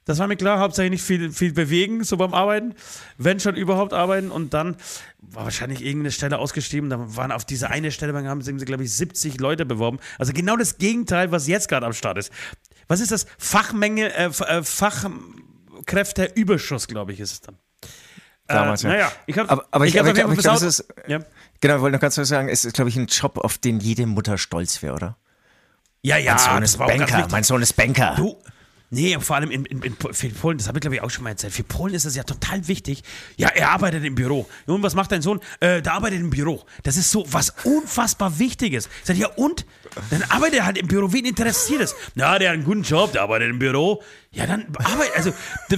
Das 0.04 0.18
war 0.18 0.26
mir 0.26 0.36
klar, 0.36 0.58
hauptsächlich 0.58 0.90
nicht 0.90 1.04
viel, 1.04 1.30
viel 1.30 1.52
bewegen, 1.52 2.02
so 2.02 2.16
beim 2.16 2.34
Arbeiten. 2.34 2.74
Wenn 3.18 3.38
schon 3.38 3.54
überhaupt 3.54 3.92
arbeiten. 3.92 4.32
Und 4.32 4.52
dann 4.52 4.76
war 5.20 5.44
wahrscheinlich 5.44 5.80
irgendeine 5.80 6.10
Stelle 6.10 6.38
ausgeschrieben. 6.38 6.90
Da 6.90 7.16
waren 7.16 7.30
auf 7.30 7.44
diese 7.44 7.70
eine 7.70 7.92
Stelle, 7.92 8.12
haben 8.28 8.42
sie, 8.42 8.52
glaube 8.56 8.82
ich, 8.82 8.92
70 8.92 9.38
Leute 9.38 9.64
beworben. 9.64 10.00
Also 10.18 10.32
genau 10.32 10.56
das 10.56 10.78
Gegenteil, 10.78 11.30
was 11.30 11.46
jetzt 11.46 11.68
gerade 11.68 11.86
am 11.86 11.92
Start 11.92 12.18
ist. 12.18 12.32
Was 12.88 12.98
ist 13.00 13.12
das? 13.12 13.26
Fachmenge, 13.38 14.12
äh, 14.12 14.26
äh 14.26 14.64
Fachkräfteüberschuss, 14.64 16.88
glaube 16.88 17.12
ich, 17.12 17.20
ist 17.20 17.32
es 17.32 17.40
dann. 17.42 17.58
Damals, 18.48 18.82
äh, 18.82 18.88
ja. 18.88 18.92
Naja, 18.92 19.12
ich 19.26 19.38
habe 19.38 19.50
aber, 19.50 19.68
aber 19.70 19.86
ich, 19.86 19.94
ich, 19.94 20.00
aber 20.00 20.12
ich, 20.12 20.24
aber 20.24 20.32
ich 20.32 20.40
glaube, 20.40 20.56
es 20.56 20.80
ist, 20.80 20.88
ja. 21.06 21.20
Genau, 21.62 21.76
ich 21.76 21.80
wollte 21.80 21.94
noch 21.94 22.00
ganz 22.00 22.16
kurz 22.16 22.28
sagen, 22.28 22.48
es 22.48 22.64
ist, 22.64 22.74
glaube 22.74 22.90
ich, 22.90 22.96
ein 22.96 23.06
Job, 23.06 23.38
auf 23.38 23.56
den 23.56 23.78
jede 23.78 24.04
Mutter 24.04 24.36
stolz 24.36 24.82
wäre, 24.82 24.94
oder? 24.94 25.16
Ja, 26.02 26.16
ja, 26.16 26.34
mein 26.34 26.38
Sohn 26.38 26.62
ist 26.64 26.78
Banker. 26.78 27.28
Mein 27.30 27.44
Sohn 27.44 27.62
ist 27.62 27.74
Banker. 27.74 28.14
Du, 28.16 28.36
Nee, 28.94 29.16
vor 29.20 29.36
allem 29.36 29.50
in, 29.50 29.64
in, 29.64 29.80
in 29.80 29.96
Polen, 30.34 30.58
das 30.58 30.68
habe 30.68 30.76
ich 30.76 30.82
glaube 30.82 30.96
ich 30.96 31.00
auch 31.00 31.08
schon 31.08 31.24
mal 31.24 31.30
erzählt. 31.30 31.54
Für 31.54 31.64
Polen 31.64 31.94
ist 31.94 32.04
es 32.04 32.14
ja 32.14 32.24
total 32.24 32.68
wichtig. 32.68 33.02
Ja, 33.38 33.48
er 33.48 33.70
arbeitet 33.70 34.04
im 34.04 34.14
Büro. 34.14 34.46
Und 34.66 34.82
was 34.82 34.94
macht 34.94 35.10
dein 35.12 35.22
Sohn? 35.22 35.40
Äh, 35.60 35.80
der 35.80 35.94
arbeitet 35.94 36.20
im 36.20 36.28
Büro. 36.28 36.62
Das 36.82 36.98
ist 36.98 37.10
so 37.10 37.24
was 37.32 37.54
unfassbar 37.64 38.38
Wichtiges. 38.38 38.90
Ich 39.00 39.06
sage, 39.06 39.20
ja, 39.20 39.28
und? 39.28 39.64
Dann 40.10 40.22
arbeitet 40.24 40.58
er 40.58 40.66
halt 40.66 40.76
im 40.76 40.88
Büro. 40.88 41.10
Wen 41.10 41.24
interessiert 41.24 41.80
es? 41.80 41.94
Ja, 42.16 42.38
der 42.38 42.50
hat 42.50 42.54
einen 42.56 42.64
guten 42.64 42.82
Job, 42.82 43.12
der 43.12 43.22
arbeitet 43.22 43.48
im 43.48 43.58
Büro. 43.58 44.02
Ja, 44.30 44.46
dann 44.46 44.66
arbeitet, 44.74 45.16
also, 45.16 45.32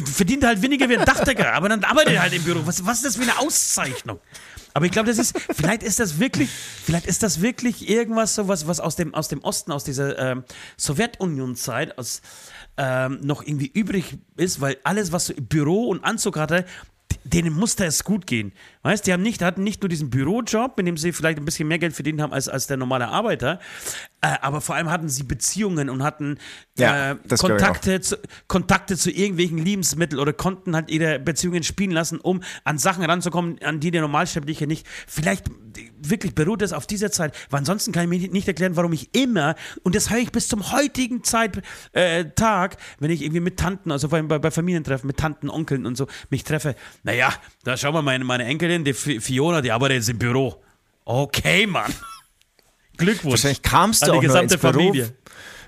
verdient 0.07 0.45
halt 0.45 0.61
weniger 0.61 0.89
wie 0.89 0.99
ein 0.99 1.05
Dachdecker, 1.05 1.53
aber 1.53 1.69
dann 1.69 1.85
arbeitet 1.85 2.15
er 2.15 2.23
halt 2.23 2.33
im 2.33 2.43
Büro. 2.43 2.63
Was, 2.65 2.85
was 2.85 2.97
ist 2.97 3.05
das 3.05 3.17
für 3.17 3.23
eine 3.23 3.39
Auszeichnung? 3.39 4.19
Aber 4.77 4.87
ich 4.87 4.93
glaube, 4.93 5.09
das 5.09 5.19
ist, 5.19 5.39
vielleicht 5.53 5.85
ist 5.85 6.01
das 6.01 6.19
wirklich, 6.19 6.51
vielleicht 6.51 7.07
ist 7.07 7.23
das 7.23 7.41
wirklich 7.41 7.89
irgendwas 7.89 8.35
so 8.35 8.49
was, 8.49 8.81
aus 8.81 8.97
dem, 8.97 9.15
aus 9.15 9.29
dem 9.29 9.41
Osten, 9.43 9.71
aus 9.71 9.85
dieser 9.85 10.19
ähm, 10.19 10.45
Sowjetunion-Zeit, 10.77 11.97
aus, 11.97 12.23
ähm, 12.77 13.21
noch 13.23 13.43
irgendwie 13.45 13.71
übrig 13.73 14.19
ist, 14.37 14.61
weil 14.61 14.77
alles, 14.83 15.13
was 15.13 15.33
Büro 15.41 15.89
und 15.89 16.03
Anzug 16.03 16.37
hatte, 16.37 16.65
denen 17.23 17.55
musste 17.55 17.85
es 17.85 18.03
gut 18.03 18.27
gehen. 18.27 18.53
Weißt, 18.85 19.07
die 19.07 19.13
haben 19.13 19.23
nicht, 19.23 19.43
hatten 19.43 19.65
nicht 19.65 19.83
nur 19.83 19.89
diesen 19.89 20.11
Bürojob, 20.11 20.77
mit 20.77 20.87
dem 20.87 20.97
sie 20.99 21.13
vielleicht 21.13 21.39
ein 21.39 21.45
bisschen 21.45 21.67
mehr 21.67 21.79
Geld 21.79 21.95
verdient 21.95 22.21
haben 22.21 22.33
als, 22.33 22.49
als 22.49 22.67
der 22.67 22.77
normale 22.77 23.09
Arbeiter, 23.09 23.59
äh, 24.21 24.37
aber 24.41 24.61
vor 24.61 24.75
allem 24.75 24.91
hatten 24.91 25.09
sie 25.09 25.23
Beziehungen 25.23 25.91
und 25.91 26.03
hatten 26.03 26.39
ja, 26.79 27.13
äh, 27.13 27.17
Kontakte, 27.39 28.01
zu, 28.01 28.19
Kontakte 28.47 28.97
zu 28.97 29.11
irgendwelchen 29.11 29.59
Lebensmitteln 29.59 30.21
oder 30.21 30.33
konnten 30.33 30.75
halt 30.75 30.91
ihre 30.91 31.19
Beziehungen 31.19 31.63
spielen 31.63 31.91
lassen, 31.91 32.21
um 32.21 32.43
an 32.65 32.79
Sachen 32.79 33.05
ranzukommen, 33.05 33.59
an 33.63 33.81
die 33.81 33.91
der 33.91 34.03
Normalsterbliche 34.03 34.67
nicht. 34.67 34.87
Vielleicht 35.07 35.47
wirklich 35.99 36.35
beruht 36.35 36.63
es 36.63 36.73
auf 36.73 36.87
dieser 36.87 37.11
Zeit, 37.11 37.35
weil 37.51 37.59
ansonsten 37.59 37.93
kann 37.93 38.05
ich 38.05 38.21
mir 38.21 38.29
nicht 38.31 38.49
erklären, 38.49 38.77
warum 38.77 38.93
ich 38.93 39.15
immer, 39.15 39.55
und 39.83 39.95
das 39.95 40.11
höre 40.11 40.19
ich 40.19 40.33
bis 40.33 40.49
zum 40.49 40.73
heutigen 40.73 41.25
Zeit, 41.25 41.63
äh, 41.93 42.25
Tag, 42.35 42.77
wenn 42.99 43.11
ich 43.11 43.23
irgendwie 43.23 43.41
mit 43.41 43.59
Tanten, 43.59 43.91
also 43.91 44.09
bei, 44.09 44.23
bei 44.23 44.51
Familientreffen, 44.51 45.07
mit 45.07 45.17
Tanten, 45.17 45.51
Onkeln 45.51 45.87
und 45.87 45.97
so, 45.97 46.07
mich 46.31 46.45
treffe, 46.45 46.77
naja, 47.03 47.33
da 47.65 47.77
schauen 47.77 47.95
wir 47.95 48.03
mal, 48.03 48.15
meine, 48.15 48.25
meine 48.25 48.45
Enkelin, 48.45 48.74
die 48.83 48.95
Fiona, 48.95 49.61
die 49.61 49.71
arbeitet 49.71 49.99
jetzt 49.99 50.09
im 50.09 50.19
Büro. 50.19 50.61
Okay, 51.05 51.67
Mann. 51.67 51.93
Glückwunsch. 52.97 53.33
Wahrscheinlich 53.33 53.63
kamst 53.63 54.03
du 54.03 54.07
an 54.07 54.13
die 54.13 54.19
auch 54.19 54.23
gesamte 54.23 54.55
ins 54.55 54.63
Büro, 54.63 54.73
Familie. 54.73 55.15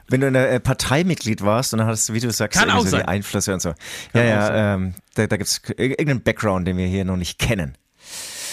Wenn 0.08 0.20
du 0.20 0.28
in 0.28 0.34
der 0.34 0.52
äh, 0.52 0.60
Parteimitglied 0.60 1.42
warst 1.42 1.72
und 1.72 1.78
dann 1.78 1.88
hattest 1.88 2.08
du, 2.08 2.14
wie 2.14 2.20
du 2.20 2.30
sagst, 2.30 2.58
Kann 2.58 2.70
auch 2.70 2.86
so 2.86 2.96
die 2.96 3.04
Einflüsse 3.04 3.52
und 3.52 3.60
so. 3.60 3.74
Kann 4.12 4.22
ja, 4.22 4.24
ja, 4.24 4.74
ähm, 4.74 4.94
da, 5.14 5.26
da 5.26 5.36
gibt 5.36 5.48
es 5.48 5.60
irgendeinen 5.76 6.22
Background, 6.22 6.66
den 6.66 6.76
wir 6.76 6.86
hier 6.86 7.04
noch 7.04 7.16
nicht 7.16 7.38
kennen. 7.38 7.76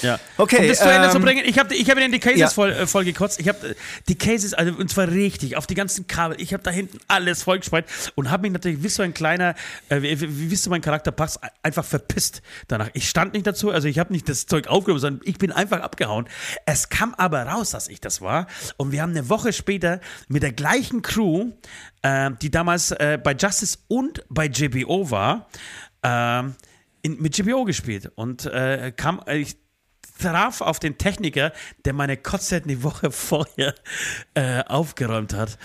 Ja. 0.03 0.19
Okay, 0.37 0.59
um 0.59 0.67
das 0.67 0.79
zu 0.79 0.89
Ende 0.89 1.07
ähm, 1.07 1.11
zu 1.11 1.19
bringen, 1.19 1.43
ich 1.45 1.57
habe 1.57 1.73
ich 1.73 1.89
hab 1.89 1.97
in 1.97 2.11
die 2.11 2.19
Cases 2.19 2.39
ja. 2.39 2.49
voll, 2.49 2.71
äh, 2.71 2.85
voll 2.85 3.05
gekotzt. 3.05 3.39
Ich 3.39 3.47
habe 3.47 3.69
äh, 3.69 3.75
die 4.07 4.17
Cases, 4.17 4.53
also 4.53 4.73
und 4.73 4.89
zwar 4.89 5.07
richtig, 5.07 5.55
auf 5.55 5.65
die 5.65 5.75
ganzen 5.75 6.07
Kabel. 6.07 6.39
Ich 6.39 6.53
habe 6.53 6.61
da 6.61 6.71
hinten 6.71 6.99
alles 7.07 7.43
vollgespeit 7.43 7.85
und 8.15 8.29
habe 8.29 8.43
mich 8.43 8.51
natürlich, 8.51 8.83
wie 8.83 8.89
so 8.89 9.01
ein 9.01 9.13
kleiner, 9.13 9.55
äh, 9.89 10.01
wie, 10.01 10.19
wie, 10.19 10.51
wie 10.51 10.55
so 10.55 10.69
mein 10.69 10.81
Charakter 10.81 11.11
passt, 11.11 11.39
einfach 11.63 11.85
verpisst 11.85 12.41
danach. 12.67 12.89
Ich 12.93 13.09
stand 13.09 13.33
nicht 13.33 13.47
dazu, 13.47 13.71
also 13.71 13.87
ich 13.87 13.97
habe 13.97 14.11
nicht 14.11 14.27
das 14.27 14.45
Zeug 14.45 14.67
aufgenommen, 14.67 14.99
sondern 14.99 15.21
ich 15.25 15.37
bin 15.37 15.51
einfach 15.51 15.81
abgehauen. 15.81 16.27
Es 16.65 16.89
kam 16.89 17.13
aber 17.15 17.43
raus, 17.43 17.71
dass 17.71 17.87
ich 17.87 18.01
das 18.01 18.21
war. 18.21 18.47
Und 18.77 18.91
wir 18.91 19.01
haben 19.01 19.11
eine 19.11 19.29
Woche 19.29 19.53
später 19.53 20.01
mit 20.27 20.43
der 20.43 20.51
gleichen 20.51 21.01
Crew, 21.01 21.51
äh, 22.01 22.31
die 22.41 22.51
damals 22.51 22.91
äh, 22.91 23.17
bei 23.23 23.33
Justice 23.33 23.79
und 23.87 24.23
bei 24.29 24.45
JBO 24.47 25.09
war, 25.09 25.47
ähm, 26.03 26.55
in, 27.01 27.21
mit 27.21 27.37
JBO 27.37 27.65
gespielt 27.65 28.11
und 28.15 28.45
äh, 28.45 28.91
kam, 28.95 29.21
äh, 29.27 29.37
ich 29.37 29.57
traf 30.19 30.61
auf 30.61 30.79
den 30.79 30.97
Techniker, 30.97 31.51
der 31.85 31.93
meine 31.93 32.17
Kotze 32.17 32.61
die 32.61 32.83
Woche 32.83 33.11
vorher 33.11 33.75
äh, 34.33 34.63
aufgeräumt 34.63 35.33
hat. 35.33 35.57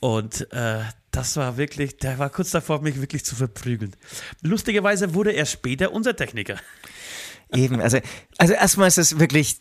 Und 0.00 0.52
äh, 0.52 0.80
das 1.12 1.36
war 1.36 1.56
wirklich, 1.56 1.98
der 1.98 2.18
war 2.18 2.30
kurz 2.30 2.50
davor, 2.50 2.80
mich 2.82 3.00
wirklich 3.00 3.24
zu 3.24 3.36
verprügeln. 3.36 3.94
Lustigerweise 4.40 5.14
wurde 5.14 5.32
er 5.32 5.46
später 5.46 5.92
unser 5.92 6.16
Techniker. 6.16 6.56
Eben, 7.54 7.80
also, 7.80 7.98
also 8.38 8.54
erstmal 8.54 8.88
ist 8.88 8.98
es 8.98 9.18
wirklich 9.18 9.60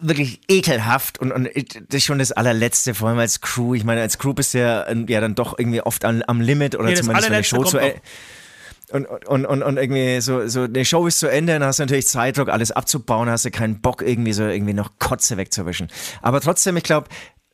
wirklich 0.00 0.40
ekelhaft 0.48 1.18
und, 1.18 1.32
und 1.32 1.48
das 1.48 1.94
ist 1.96 2.04
schon 2.04 2.18
das 2.18 2.32
allerletzte, 2.32 2.94
vor 2.94 3.08
allem 3.08 3.18
als 3.18 3.40
Crew. 3.40 3.74
Ich 3.74 3.84
meine, 3.84 4.00
als 4.00 4.18
Crew 4.18 4.32
bist 4.32 4.54
du 4.54 4.58
ja, 4.58 4.92
ja 4.92 5.20
dann 5.20 5.34
doch 5.34 5.58
irgendwie 5.58 5.82
oft 5.82 6.04
am, 6.04 6.22
am 6.26 6.40
Limit 6.40 6.76
oder 6.76 6.90
Nee, 6.90 6.94
zumindest 6.94 7.30
wenn 7.30 7.38
die 7.38 7.48
Show 7.48 7.64
zu 7.64 7.78
Ende. 7.78 8.00
Und, 8.90 9.06
und, 9.06 9.44
und, 9.44 9.62
und 9.62 9.76
irgendwie 9.76 10.20
so, 10.20 10.46
so, 10.48 10.62
eine 10.62 10.84
Show 10.84 11.06
ist 11.06 11.18
zu 11.18 11.30
Ende, 11.30 11.52
dann 11.52 11.64
hast 11.64 11.78
du 11.78 11.82
natürlich 11.82 12.08
Zeitdruck, 12.08 12.48
alles 12.48 12.72
abzubauen, 12.72 13.28
hast 13.28 13.44
du 13.44 13.50
keinen 13.50 13.80
Bock, 13.80 14.02
irgendwie 14.02 14.32
so 14.32 14.44
irgendwie 14.44 14.72
noch 14.72 14.98
Kotze 14.98 15.36
wegzuwischen. 15.36 15.88
Aber 16.22 16.40
trotzdem, 16.40 16.76
ich 16.76 16.84
glaube, 16.84 17.08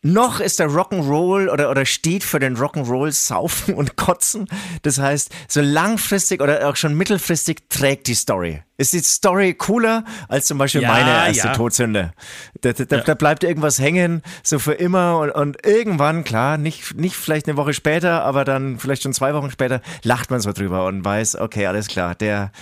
noch 0.04 0.38
ist 0.38 0.60
der 0.60 0.68
Rock'n'Roll 0.68 1.48
oder, 1.48 1.70
oder 1.70 1.86
steht 1.86 2.24
für 2.24 2.38
den 2.38 2.56
Rock'n'Roll 2.56 3.10
Saufen 3.10 3.74
und 3.74 3.96
Kotzen. 3.96 4.46
Das 4.82 4.98
heißt, 4.98 5.30
so 5.48 5.62
langfristig 5.62 6.42
oder 6.42 6.68
auch 6.68 6.76
schon 6.76 6.94
mittelfristig 6.94 7.68
trägt 7.70 8.06
die 8.06 8.14
Story. 8.14 8.62
Ist 8.76 8.92
die 8.92 9.00
Story 9.00 9.54
cooler 9.54 10.04
als 10.28 10.46
zum 10.46 10.58
Beispiel 10.58 10.82
Ja, 10.82 10.88
meine 10.92 11.10
erste 11.28 11.48
ja. 11.48 11.52
Todsünde? 11.54 12.12
Da, 12.60 12.72
da, 12.72 12.96
Ja. 12.96 13.02
da 13.02 13.14
bleibt 13.14 13.44
irgendwas 13.44 13.78
hängen, 13.78 14.22
so 14.42 14.58
für 14.58 14.74
immer 14.74 15.18
und, 15.20 15.30
und 15.30 15.66
irgendwann, 15.66 16.22
klar, 16.24 16.58
nicht, 16.58 16.94
nicht 16.96 17.16
vielleicht 17.16 17.48
eine 17.48 17.56
Woche 17.56 17.72
später, 17.72 18.24
aber 18.24 18.44
dann 18.44 18.78
vielleicht 18.78 19.04
schon 19.04 19.14
zwei 19.14 19.32
Wochen 19.32 19.50
später, 19.50 19.80
lacht 20.02 20.30
man 20.30 20.40
so 20.40 20.52
drüber 20.52 20.84
und 20.86 21.04
weiß, 21.04 21.36
okay, 21.36 21.66
alles 21.66 21.86
klar, 21.86 22.14
der, 22.14 22.52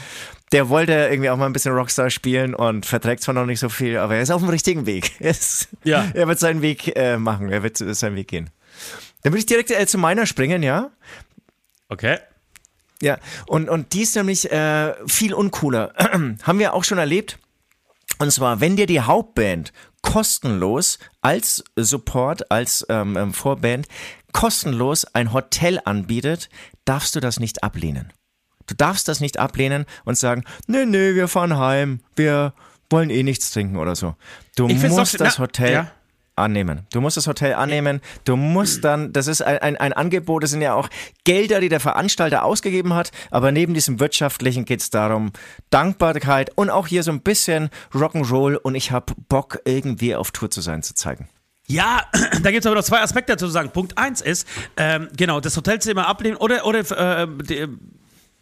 der 0.53 0.69
wollte 0.69 0.93
irgendwie 0.93 1.31
auch 1.31 1.37
mal 1.37 1.47
ein 1.47 1.53
bisschen 1.53 1.75
Rockstar 1.75 2.11
spielen 2.11 2.55
und 2.55 2.87
verträgt 2.87 3.23
zwar 3.23 3.35
noch 3.35 3.47
nicht 3.47 3.61
so 3.61 3.69
viel, 3.69 3.97
aber 3.97 4.17
er 4.17 4.23
ist 4.23 4.31
auf 4.31 4.41
dem 4.43 4.51
richtigen 4.51 4.87
Weg. 4.87 5.13
Er, 5.21 5.31
ist, 5.31 5.69
Ja. 5.85 6.07
er 6.15 6.29
wird 6.29 6.39
seinen 6.39 6.63
Weg 6.63 6.95
äh, 6.97 7.17
machen, 7.17 7.51
er 7.51 7.63
wird 7.63 7.79
seinen 7.79 8.17
Weg 8.17 8.29
gehen. 8.29 8.51
Dann 9.23 9.33
würde 9.33 9.41
ich 9.41 9.47
direkt 9.47 9.71
äh, 9.71 9.87
zu 9.87 9.99
meiner 9.99 10.27
springen, 10.27 10.63
ja? 10.63 10.91
Okay. 11.89 12.19
Ja, 13.01 13.19
und, 13.47 13.69
und 13.69 13.93
die 13.95 14.03
ist 14.03 14.15
nämlich 14.15 14.51
äh, 14.53 14.95
viel 15.09 15.35
uncooler. 15.35 15.93
Haben 16.43 16.59
wir 16.59 16.73
auch 16.75 16.85
schon 16.85 16.99
erlebt. 16.99 17.39
Und 18.19 18.31
zwar, 18.31 18.61
wenn 18.61 18.77
dir 18.77 18.87
die 18.87 19.01
Hauptband 19.01 19.73
kostenlos 20.03 20.99
als 21.21 21.65
Support, 21.77 22.51
als 22.51 22.87
ähm, 22.89 23.17
ähm, 23.17 23.33
Vorband, 23.33 23.89
kostenlos 24.33 25.05
ein 25.05 25.33
Hotel 25.33 25.81
anbietet, 25.85 26.49
darfst 26.85 27.15
du 27.17 27.21
das 27.21 27.41
nicht 27.41 27.63
ablehnen. 27.65 28.13
Du 28.73 28.77
darfst 28.77 29.07
das 29.09 29.21
nicht 29.21 29.39
ablehnen 29.39 29.85
und 30.07 30.17
sagen, 30.17 30.45
nee, 30.67 30.87
nee, 30.87 31.15
wir 31.15 31.29
fahren 31.29 31.59
heim, 31.59 32.01
wir 32.17 32.55
wollen 32.89 33.11
eh 33.11 33.23
nichts 33.23 33.51
trinken 33.51 33.77
oder 33.77 33.95
so. 33.95 34.15
Du 34.57 34.67
Ich 34.69 34.83
musst 34.83 35.15
doch- 35.15 35.19
das 35.19 35.39
na, 35.39 35.45
Hotel. 35.45 35.73
ja. 35.73 35.91
annehmen. 36.35 36.87
Du 36.91 37.03
musst 37.03 37.19
das 37.19 37.27
Hotel 37.27 37.53
annehmen. 37.53 38.01
Du 38.25 38.37
musst 38.37 38.83
dann, 38.85 39.13
das 39.13 39.27
ist 39.27 39.43
ein, 39.43 39.59
ein, 39.59 39.77
ein 39.77 39.93
Angebot, 39.93 40.43
das 40.43 40.51
sind 40.51 40.63
ja 40.63 40.73
auch 40.73 40.89
Gelder, 41.25 41.61
die 41.61 41.69
der 41.69 41.79
Veranstalter 41.81 42.45
ausgegeben 42.45 42.95
hat. 42.95 43.13
Aber 43.31 43.53
neben 43.53 43.75
diesem 43.75 44.01
wirtschaftlichen 44.01 44.65
geht 44.65 44.81
es 44.81 44.89
darum, 44.89 45.33
Dankbarkeit 45.69 46.51
und 46.57 46.71
auch 46.71 46.87
hier 46.87 47.03
so 47.03 47.11
ein 47.13 47.21
bisschen 47.21 47.69
Rock'n'Roll 47.93 48.57
und 48.57 48.75
ich 48.75 48.91
habe 48.93 49.13
Bock, 49.29 49.61
irgendwie 49.67 50.15
auf 50.17 50.31
Tour 50.31 50.51
zu 50.51 50.63
sein, 50.63 50.83
zu 50.83 50.95
zeigen. 50.95 51.29
Ja, 51.67 52.03
da 52.43 52.51
gibt 52.51 52.61
es 52.65 52.67
aber 52.67 52.77
noch 52.77 52.85
zwei 52.85 53.01
Aspekte 53.03 53.33
dazu 53.33 53.47
zu 53.47 53.53
sagen. 53.53 53.71
Punkt 53.71 53.97
eins 53.99 54.21
ist, 54.23 54.47
ähm, 54.79 55.09
genau, 55.17 55.41
das 55.41 55.57
Hotelzimmer 55.57 56.07
ablehnen 56.09 56.37
oder, 56.39 56.65
oder 56.67 56.81
äh, 57.23 57.27
die, 57.43 57.69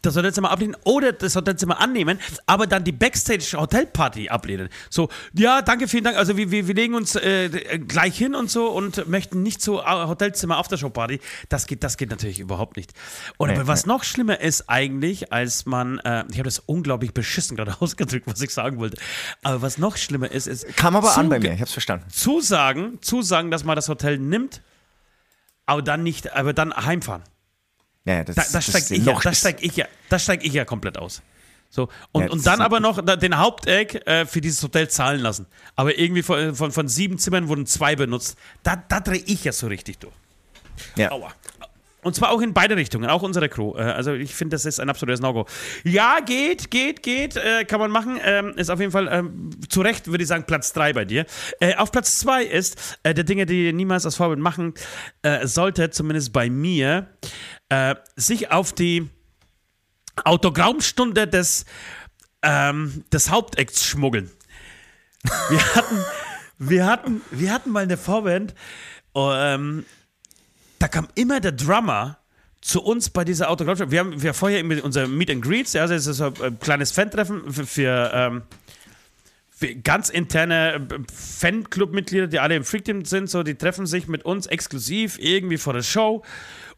das 0.02 0.16
Hotelzimmer 0.16 0.50
ablehnen 0.50 0.76
oder 0.84 1.12
das 1.12 1.36
Hotelzimmer 1.36 1.80
annehmen, 1.80 2.18
aber 2.46 2.66
dann 2.66 2.84
die 2.84 2.92
Backstage-Hotelparty 2.92 4.28
ablehnen. 4.28 4.68
So, 4.88 5.08
ja, 5.34 5.62
danke, 5.62 5.88
vielen 5.88 6.04
Dank. 6.04 6.16
Also 6.16 6.36
wir, 6.36 6.50
wir, 6.50 6.66
wir 6.66 6.74
legen 6.74 6.94
uns 6.94 7.16
äh, 7.16 7.78
gleich 7.78 8.16
hin 8.16 8.34
und 8.34 8.50
so 8.50 8.68
und 8.68 9.08
möchten 9.08 9.42
nicht 9.42 9.60
so 9.62 9.80
äh, 9.80 9.84
Hotelzimmer 9.84 10.56
Aftershow-Party. 10.56 11.20
Das 11.48 11.66
geht, 11.66 11.84
das 11.84 11.96
geht 11.96 12.10
natürlich 12.10 12.40
überhaupt 12.40 12.76
nicht. 12.76 12.92
Und 13.36 13.50
aber 13.50 13.66
was 13.66 13.86
noch 13.86 14.04
schlimmer 14.04 14.40
ist 14.40 14.68
eigentlich, 14.68 15.32
als 15.32 15.66
man, 15.66 15.98
äh, 16.00 16.24
ich 16.30 16.38
habe 16.38 16.44
das 16.44 16.58
unglaublich 16.60 17.12
beschissen 17.12 17.56
gerade 17.56 17.76
ausgedrückt, 17.80 18.26
was 18.26 18.40
ich 18.40 18.50
sagen 18.50 18.78
wollte. 18.78 18.96
Aber 19.42 19.62
was 19.62 19.78
noch 19.78 19.96
schlimmer 19.96 20.30
ist, 20.30 20.46
ist 20.46 20.76
Kam 20.76 20.96
aber 20.96 21.16
an 21.16 21.28
bei 21.28 21.38
mir, 21.38 21.52
ich 21.52 21.60
hab's 21.60 21.72
verstanden. 21.72 22.06
Zusagen, 22.10 22.98
Zusagen, 23.02 23.50
dass 23.50 23.64
man 23.64 23.76
das 23.76 23.88
Hotel 23.88 24.18
nimmt, 24.18 24.62
aber 25.66 25.82
dann 25.82 26.02
nicht, 26.02 26.32
aber 26.32 26.52
dann 26.52 26.74
heimfahren. 26.74 27.22
Ja, 28.10 28.24
das, 28.24 28.36
Da, 28.36 28.42
da 28.42 28.48
das 28.52 28.64
steig 28.66 28.90
ja, 28.90 29.12
noch- 29.12 29.22
da 29.22 29.32
steig 29.32 29.62
ich 29.62 29.76
ja, 29.76 29.86
da 30.08 30.18
steig 30.18 30.44
ich 30.44 30.52
ja 30.52 30.64
komplett 30.64 30.98
aus. 30.98 31.22
So, 31.72 31.88
und, 32.10 32.22
Ja, 32.22 32.26
das 32.26 32.36
und 32.36 32.46
dann 32.46 32.60
aber 32.62 32.80
noch 32.80 33.00
den 33.18 33.38
Haupteck 33.38 34.04
äh, 34.06 34.26
für 34.26 34.40
dieses 34.40 34.60
Hotel 34.62 34.88
zahlen 34.88 35.20
lassen. 35.20 35.46
Aber 35.76 35.96
irgendwie 35.96 36.22
von, 36.22 36.54
von, 36.56 36.72
von 36.72 36.88
sieben 36.88 37.16
Zimmern 37.18 37.46
wurden 37.46 37.64
zwei 37.66 37.94
benutzt. 37.94 38.36
Da, 38.64 38.74
da 38.88 38.98
drehe 38.98 39.22
ich 39.24 39.44
ja 39.44 39.52
so 39.52 39.68
richtig 39.68 39.98
durch. 39.98 40.12
ja. 40.96 41.12
Aua. 41.12 41.32
Und 42.02 42.14
zwar 42.16 42.30
auch 42.30 42.40
in 42.40 42.54
beide 42.54 42.76
Richtungen, 42.76 43.10
auch 43.10 43.20
unsere 43.22 43.50
Crew. 43.50 43.74
Äh, 43.76 43.82
Also 43.82 44.14
ich 44.14 44.34
finde, 44.34 44.54
das 44.54 44.64
ist 44.64 44.80
ein 44.80 44.88
absolutes 44.88 45.20
No-Go. 45.20 45.44
Ja, 45.84 46.20
geht, 46.24 46.70
geht, 46.70 47.02
geht, 47.02 47.36
äh, 47.36 47.64
kann 47.66 47.78
man 47.78 47.90
machen. 47.90 48.18
Ähm, 48.24 48.54
ist 48.56 48.70
auf 48.70 48.80
jeden 48.80 48.90
Fall 48.90 49.06
ähm, 49.12 49.50
zu 49.68 49.82
Recht, 49.82 50.06
würde 50.08 50.22
ich 50.24 50.28
sagen, 50.28 50.44
Platz 50.46 50.72
3 50.72 50.94
bei 50.94 51.04
dir. 51.04 51.26
Äh, 51.60 51.74
auf 51.76 51.92
Platz 51.92 52.18
2 52.20 52.42
ist, 52.44 52.98
äh, 53.02 53.12
der 53.12 53.24
Dinge, 53.24 53.44
die 53.44 53.66
ihr 53.66 53.72
niemals 53.74 54.06
als 54.06 54.16
Vorbild 54.16 54.40
machen 54.40 54.72
äh, 55.22 55.46
sollte, 55.46 55.90
zumindest 55.90 56.32
bei 56.32 56.48
mir, 56.48 57.06
äh, 57.70 57.94
sich 58.16 58.50
auf 58.50 58.72
die 58.72 59.08
Autogrammstunde 60.24 61.26
des, 61.26 61.64
ähm, 62.42 63.04
des 63.12 63.30
Hauptacts 63.30 63.86
schmuggeln. 63.86 64.30
Wir 65.48 65.64
hatten, 65.74 66.04
wir 66.58 66.86
hatten, 66.86 67.20
wir 67.30 67.52
hatten 67.52 67.70
mal 67.70 67.84
eine 67.84 67.96
Vorband, 67.96 68.54
ähm, 69.14 69.86
da 70.78 70.88
kam 70.88 71.08
immer 71.14 71.40
der 71.40 71.52
Drummer 71.52 72.18
zu 72.60 72.82
uns 72.82 73.10
bei 73.10 73.24
dieser 73.24 73.50
Autogrammstunde. 73.50 73.90
Wir 73.90 74.00
haben 74.00 74.22
wir 74.22 74.34
vorher 74.34 74.60
immer 74.60 74.82
unser 74.84 75.06
Meet 75.08 75.30
and 75.30 75.42
Greets, 75.42 75.74
also 75.76 75.94
das 75.94 76.06
ist 76.06 76.16
so 76.18 76.32
ein 76.42 76.58
kleines 76.58 76.92
Fan-Treffen 76.92 77.52
für, 77.52 77.66
für, 77.66 78.10
ähm, 78.12 78.42
für 79.50 79.74
ganz 79.76 80.10
interne 80.10 80.74
äh, 80.74 80.80
Fanclub-Mitglieder, 81.12 82.26
die 82.26 82.38
alle 82.38 82.56
im 82.56 82.64
Freak-Team 82.64 83.04
sind, 83.04 83.30
so, 83.30 83.42
die 83.42 83.54
treffen 83.54 83.86
sich 83.86 84.08
mit 84.08 84.24
uns 84.24 84.46
exklusiv 84.46 85.18
irgendwie 85.18 85.58
vor 85.58 85.72
der 85.72 85.82
Show. 85.82 86.24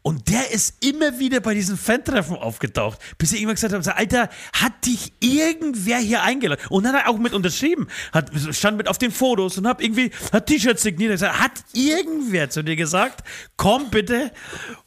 Und 0.03 0.29
der 0.29 0.51
ist 0.51 0.85
immer 0.85 1.21
wieder 1.21 1.39
bei 1.41 1.55
diesen 1.55 1.77
Fan-Treffen 1.77 2.37
aufgetaucht, 2.37 2.99
bis 3.19 3.33
ich 3.33 3.39
irgendwann 3.39 3.55
gesagt 3.55 3.73
habe: 3.73 3.85
so, 3.85 3.93
Alter, 3.93 4.29
hat 4.53 4.85
dich 4.85 5.13
irgendwer 5.21 5.99
hier 5.99 6.23
eingeladen? 6.23 6.61
Und 6.71 6.85
dann 6.85 6.95
hat 6.95 7.05
er 7.05 7.11
auch 7.11 7.19
mit 7.19 7.33
unterschrieben, 7.33 7.87
hat, 8.13 8.31
stand 8.51 8.79
mit 8.79 8.89
auf 8.89 8.99
den 8.99 9.13
Fotos 9.13 9.59
und 9.59 9.67
hat 9.69 9.81
irgendwie 9.81 10.11
hat 10.33 10.47
T-Shirts 10.47 10.83
signiert. 10.83 11.11
und 11.11 11.15
gesagt, 11.15 11.41
hat 11.41 11.53
irgendwer 11.73 12.51
zu 12.51 12.65
dir 12.65 12.75
gesagt, 12.75 13.23
komm 13.57 13.91
bitte 13.91 14.33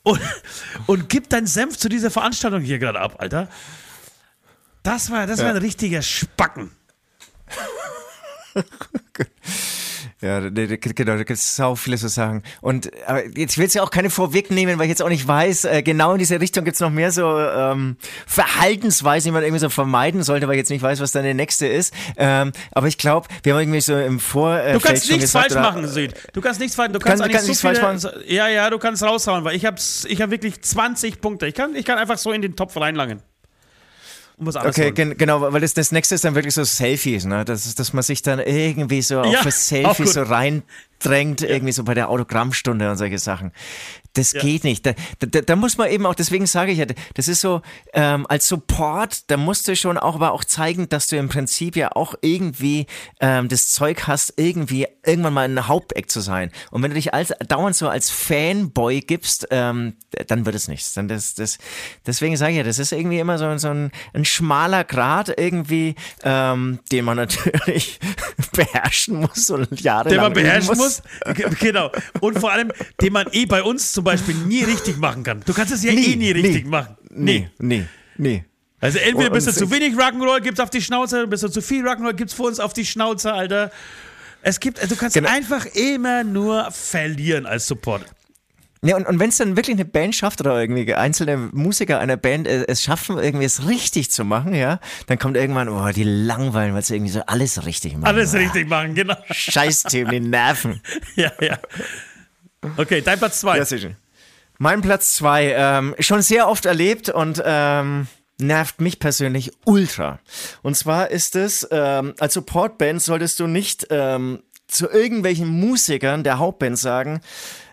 und, 0.03 0.19
und 0.85 1.07
gib 1.07 1.29
deinen 1.29 1.47
Senf 1.47 1.77
zu 1.77 1.87
dieser 1.87 2.11
Veranstaltung 2.11 2.61
hier 2.61 2.79
gerade 2.79 2.99
ab, 2.99 3.15
Alter. 3.19 3.47
Das 4.83 5.09
war, 5.11 5.25
das 5.27 5.39
war 5.39 5.49
ein 5.49 5.57
richtiger 5.57 6.01
Spacken. 6.01 6.71
Ja, 10.25 10.39
genau, 10.39 11.11
da 11.11 11.17
gibt 11.17 11.29
es 11.29 11.55
sau 11.55 11.75
viele 11.75 11.97
so 11.97 12.07
Sachen. 12.07 12.41
Und 12.61 12.89
aber 13.05 13.27
jetzt 13.37 13.59
will 13.59 13.67
es 13.67 13.75
ja 13.75 13.83
auch 13.83 13.91
keine 13.91 14.09
vorwegnehmen, 14.09 14.79
weil 14.79 14.85
ich 14.85 14.89
jetzt 14.89 15.03
auch 15.03 15.09
nicht 15.09 15.27
weiß, 15.27 15.65
äh, 15.65 15.83
genau 15.83 16.13
in 16.13 16.17
diese 16.19 16.41
Richtung 16.41 16.65
gibt 16.65 16.73
es 16.75 16.81
noch 16.81 16.89
mehr 16.89 17.11
so 17.11 17.37
ähm, 17.39 17.97
Verhaltensweisen, 18.25 19.29
die 19.29 19.31
man 19.33 19.43
irgendwie 19.43 19.59
so 19.59 19.69
vermeiden 19.69 20.23
sollte, 20.23 20.47
weil 20.47 20.55
ich 20.55 20.59
jetzt 20.59 20.69
nicht 20.71 20.81
weiß, 20.81 20.99
was 20.99 21.11
dann 21.11 21.23
der 21.23 21.35
nächste 21.35 21.67
ist. 21.67 21.93
Ähm, 22.17 22.53
aber 22.71 22.87
ich 22.87 22.97
glaube, 22.97 23.27
wir 23.43 23.53
haben 23.53 23.59
irgendwie 23.61 23.81
so 23.81 23.95
im 23.95 24.19
Vorfeld 24.19 24.75
Du 24.75 24.79
kannst 24.79 25.07
nichts 25.09 25.25
gesagt, 25.25 25.51
falsch 25.51 25.51
oder- 25.53 25.61
machen, 25.61 25.87
Süd. 25.87 26.13
Du 26.33 26.41
kannst 26.41 26.59
nichts 26.59 26.75
falsch. 26.75 26.91
Du 26.91 26.99
Kann- 26.99 27.09
kannst 27.19 27.23
eigentlich 27.23 27.35
kann 27.35 27.41
so 27.43 27.67
nichts 27.67 27.81
falsch 28.01 28.13
viele, 28.23 28.33
Ja, 28.33 28.47
ja, 28.47 28.69
du 28.71 28.79
kannst 28.79 29.03
raushauen, 29.03 29.43
weil 29.43 29.55
ich 29.55 29.65
hab's, 29.65 30.05
ich 30.09 30.21
hab 30.21 30.31
wirklich 30.31 30.59
20 30.59 31.21
Punkte. 31.21 31.45
Ich 31.45 31.53
kann, 31.53 31.75
ich 31.75 31.85
kann 31.85 31.99
einfach 31.99 32.17
so 32.17 32.31
in 32.31 32.41
den 32.41 32.55
Topf 32.55 32.75
reinlangen. 32.77 33.21
Was 34.37 34.55
anderes 34.57 34.77
Okay, 34.77 34.91
gen 34.91 35.17
genau, 35.17 35.41
weil 35.53 35.61
das, 35.61 35.73
das 35.73 35.91
nächste 35.91 36.15
ist 36.15 36.25
dann 36.25 36.35
wirklich 36.35 36.53
so 36.53 36.63
Selfies, 36.63 37.25
ne? 37.25 37.45
Das 37.45 37.65
ist, 37.65 37.79
dass 37.79 37.93
man 37.93 38.03
sich 38.03 38.21
dann 38.21 38.39
irgendwie 38.39 39.01
so 39.01 39.15
Ja, 39.15 39.21
auf 39.39 39.43
das 39.43 39.67
Selfie 39.69 40.03
gut. 40.03 40.13
So 40.99 41.09
reindrängt, 41.09 41.41
irgendwie 41.41 41.71
so 41.71 41.83
bei 41.83 41.93
der 41.93 42.09
Autogrammstunde 42.09 42.89
und 42.89 42.97
solche 42.97 43.19
Sachen. 43.19 43.51
Das 44.13 44.31
geht 44.31 44.63
nicht. 44.63 44.85
Da, 44.85 44.93
da, 45.19 45.41
da 45.41 45.55
muss 45.57 45.77
man 45.77 45.89
eben 45.89 46.05
auch, 46.05 46.15
deswegen 46.15 46.45
sage 46.45 46.71
ich 46.71 46.77
ja, 46.77 46.85
das 47.15 47.27
ist 47.27 47.41
so, 47.41 47.61
ähm, 47.93 48.25
als 48.29 48.47
Support, 48.47 49.29
da 49.29 49.35
musst 49.35 49.67
du 49.67 49.75
schon 49.75 49.97
auch 49.97 50.15
aber 50.15 50.31
auch 50.31 50.45
zeigen, 50.45 50.87
dass 50.87 51.07
du 51.07 51.17
im 51.17 51.27
Prinzip 51.27 51.75
ja 51.75 51.91
auch 51.91 52.15
irgendwie 52.21 52.87
ähm, 53.19 53.49
das 53.49 53.71
Zeug 53.71 54.07
hast, 54.07 54.35
irgendwie 54.37 54.87
irgendwann 55.05 55.33
mal 55.33 55.49
ein 55.49 55.67
Haupteck 55.67 56.09
zu 56.09 56.21
sein. 56.21 56.49
Und 56.71 56.81
wenn 56.81 56.91
du 56.91 56.95
dich 56.95 57.13
als, 57.13 57.33
dauernd 57.45 57.75
so 57.75 57.89
als 57.89 58.09
Fanboy 58.09 59.01
gibst, 59.01 59.49
ähm, 59.51 59.95
dann 60.27 60.45
wird 60.45 60.55
es 60.55 60.69
nichts. 60.69 60.93
Dann 60.93 61.09
das, 61.09 61.35
das, 61.35 61.57
deswegen 62.07 62.37
sage 62.37 62.53
ich 62.53 62.57
ja, 62.57 62.63
das 62.63 62.79
ist 62.79 62.93
irgendwie 62.93 63.19
immer 63.19 63.37
so, 63.37 63.57
so 63.57 63.67
ein, 63.67 63.91
ein 64.13 64.23
schmaler 64.23 64.85
Grad 64.85 65.37
irgendwie, 65.37 65.95
ähm, 66.23 66.79
den 66.89 67.03
man 67.03 67.17
natürlich 67.17 67.99
beherrschen 68.53 69.19
muss 69.19 69.49
und 69.49 69.81
jahrelang 69.81 70.13
den 70.13 70.21
man 70.21 70.33
beherrschen 70.33 70.77
muss. 70.77 70.84
G- 71.33 71.43
Genau. 71.59 71.91
Und 72.19 72.39
vor 72.39 72.51
allem, 72.51 72.71
den 73.01 73.13
man 73.13 73.27
eh 73.31 73.45
bei 73.45 73.63
uns 73.63 73.91
zum 73.91 74.03
Beispiel 74.03 74.35
nie 74.35 74.63
richtig 74.63 74.97
machen 74.97 75.23
kann. 75.23 75.41
Du 75.45 75.53
kannst 75.53 75.73
es 75.73 75.83
ja 75.83 75.91
eh 75.91 76.15
nie 76.15 76.31
richtig 76.31 76.65
machen. 76.65 76.97
Nee, 77.09 77.49
nee, 77.59 77.85
nee. 78.17 78.43
Also 78.81 78.99
entweder 78.99 79.29
bist 79.29 79.47
du 79.47 79.51
zu 79.51 79.71
wenig 79.71 79.95
Rock'n'Roll, 79.95 80.41
gibt's 80.41 80.59
auf 80.59 80.69
die 80.69 80.81
Schnauze, 80.81 81.25
bist 81.27 81.43
du 81.43 81.47
zu 81.49 81.61
viel 81.61 81.87
Rock'n'Roll, 81.87 82.13
gibt's 82.13 82.33
für 82.33 82.43
uns 82.43 82.59
auf 82.59 82.73
die 82.73 82.85
Schnauze, 82.85 83.33
Alter. 83.33 83.71
Es 84.41 84.59
gibt, 84.59 84.79
also 84.79 84.93
du 84.93 84.99
kannst 84.99 85.15
Genau. 85.15 85.29
einfach 85.29 85.65
immer 85.73 86.23
nur 86.23 86.69
verlieren 86.71 87.45
als 87.47 87.65
Support. 87.67 88.05
Ja, 88.85 88.95
und, 88.97 89.07
und 89.07 89.19
wenn 89.19 89.29
es 89.29 89.37
dann 89.37 89.55
wirklich 89.57 89.75
eine 89.75 89.85
Band 89.85 90.15
schafft 90.15 90.39
oder 90.41 90.59
irgendwie 90.61 90.93
einzelne 90.93 91.37
Musiker 91.37 91.99
einer 91.99 92.17
Band 92.17 92.47
äh, 92.47 92.65
es 92.67 92.83
schaffen, 92.83 93.17
irgendwie 93.17 93.45
es 93.45 93.67
richtig 93.67 94.11
zu 94.11 94.23
machen, 94.23 94.53
ja, 94.53 94.79
dann 95.07 95.17
kommt 95.17 95.37
irgendwann, 95.37 95.69
oh, 95.69 95.89
die 95.89 96.03
langweilen, 96.03 96.75
weil 96.75 96.83
sie 96.83 96.95
irgendwie 96.95 97.11
so 97.11 97.21
alles 97.25 97.65
richtig 97.65 97.93
machen. 97.93 98.05
Alles 98.05 98.35
Ah, 98.35 98.37
richtig 98.37 98.69
machen, 98.69 98.93
genau. 98.93 99.15
Scheiß-Team, 99.31 100.09
die 100.09 100.19
Nerven. 100.19 100.81
Ja, 101.15 101.31
ja. 101.41 101.57
Okay, 102.77 103.01
dein 103.01 103.17
Platz 103.17 103.39
zwei. 103.41 103.57
Ja, 103.57 103.65
schön. 103.65 103.95
Mein 104.57 104.81
Platz 104.81 105.15
zwei, 105.15 105.53
ähm, 105.57 105.95
schon 105.99 106.21
sehr 106.21 106.47
oft 106.47 106.65
erlebt 106.65 107.09
und 107.09 107.41
ähm, 107.45 108.07
nervt 108.39 108.81
mich 108.81 108.99
persönlich 108.99 109.51
ultra. 109.65 110.19
Und 110.61 110.75
zwar 110.75 111.09
ist 111.09 111.35
es, 111.35 111.67
ähm, 111.71 112.13
als 112.19 112.33
Supportband 112.35 113.01
solltest 113.01 113.39
du 113.39 113.47
nicht 113.47 113.87
ähm, 113.89 114.43
zu 114.67 114.89
irgendwelchen 114.89 115.47
Musikern 115.47 116.23
der 116.23 116.39
Hauptband 116.39 116.77
sagen, 116.77 117.21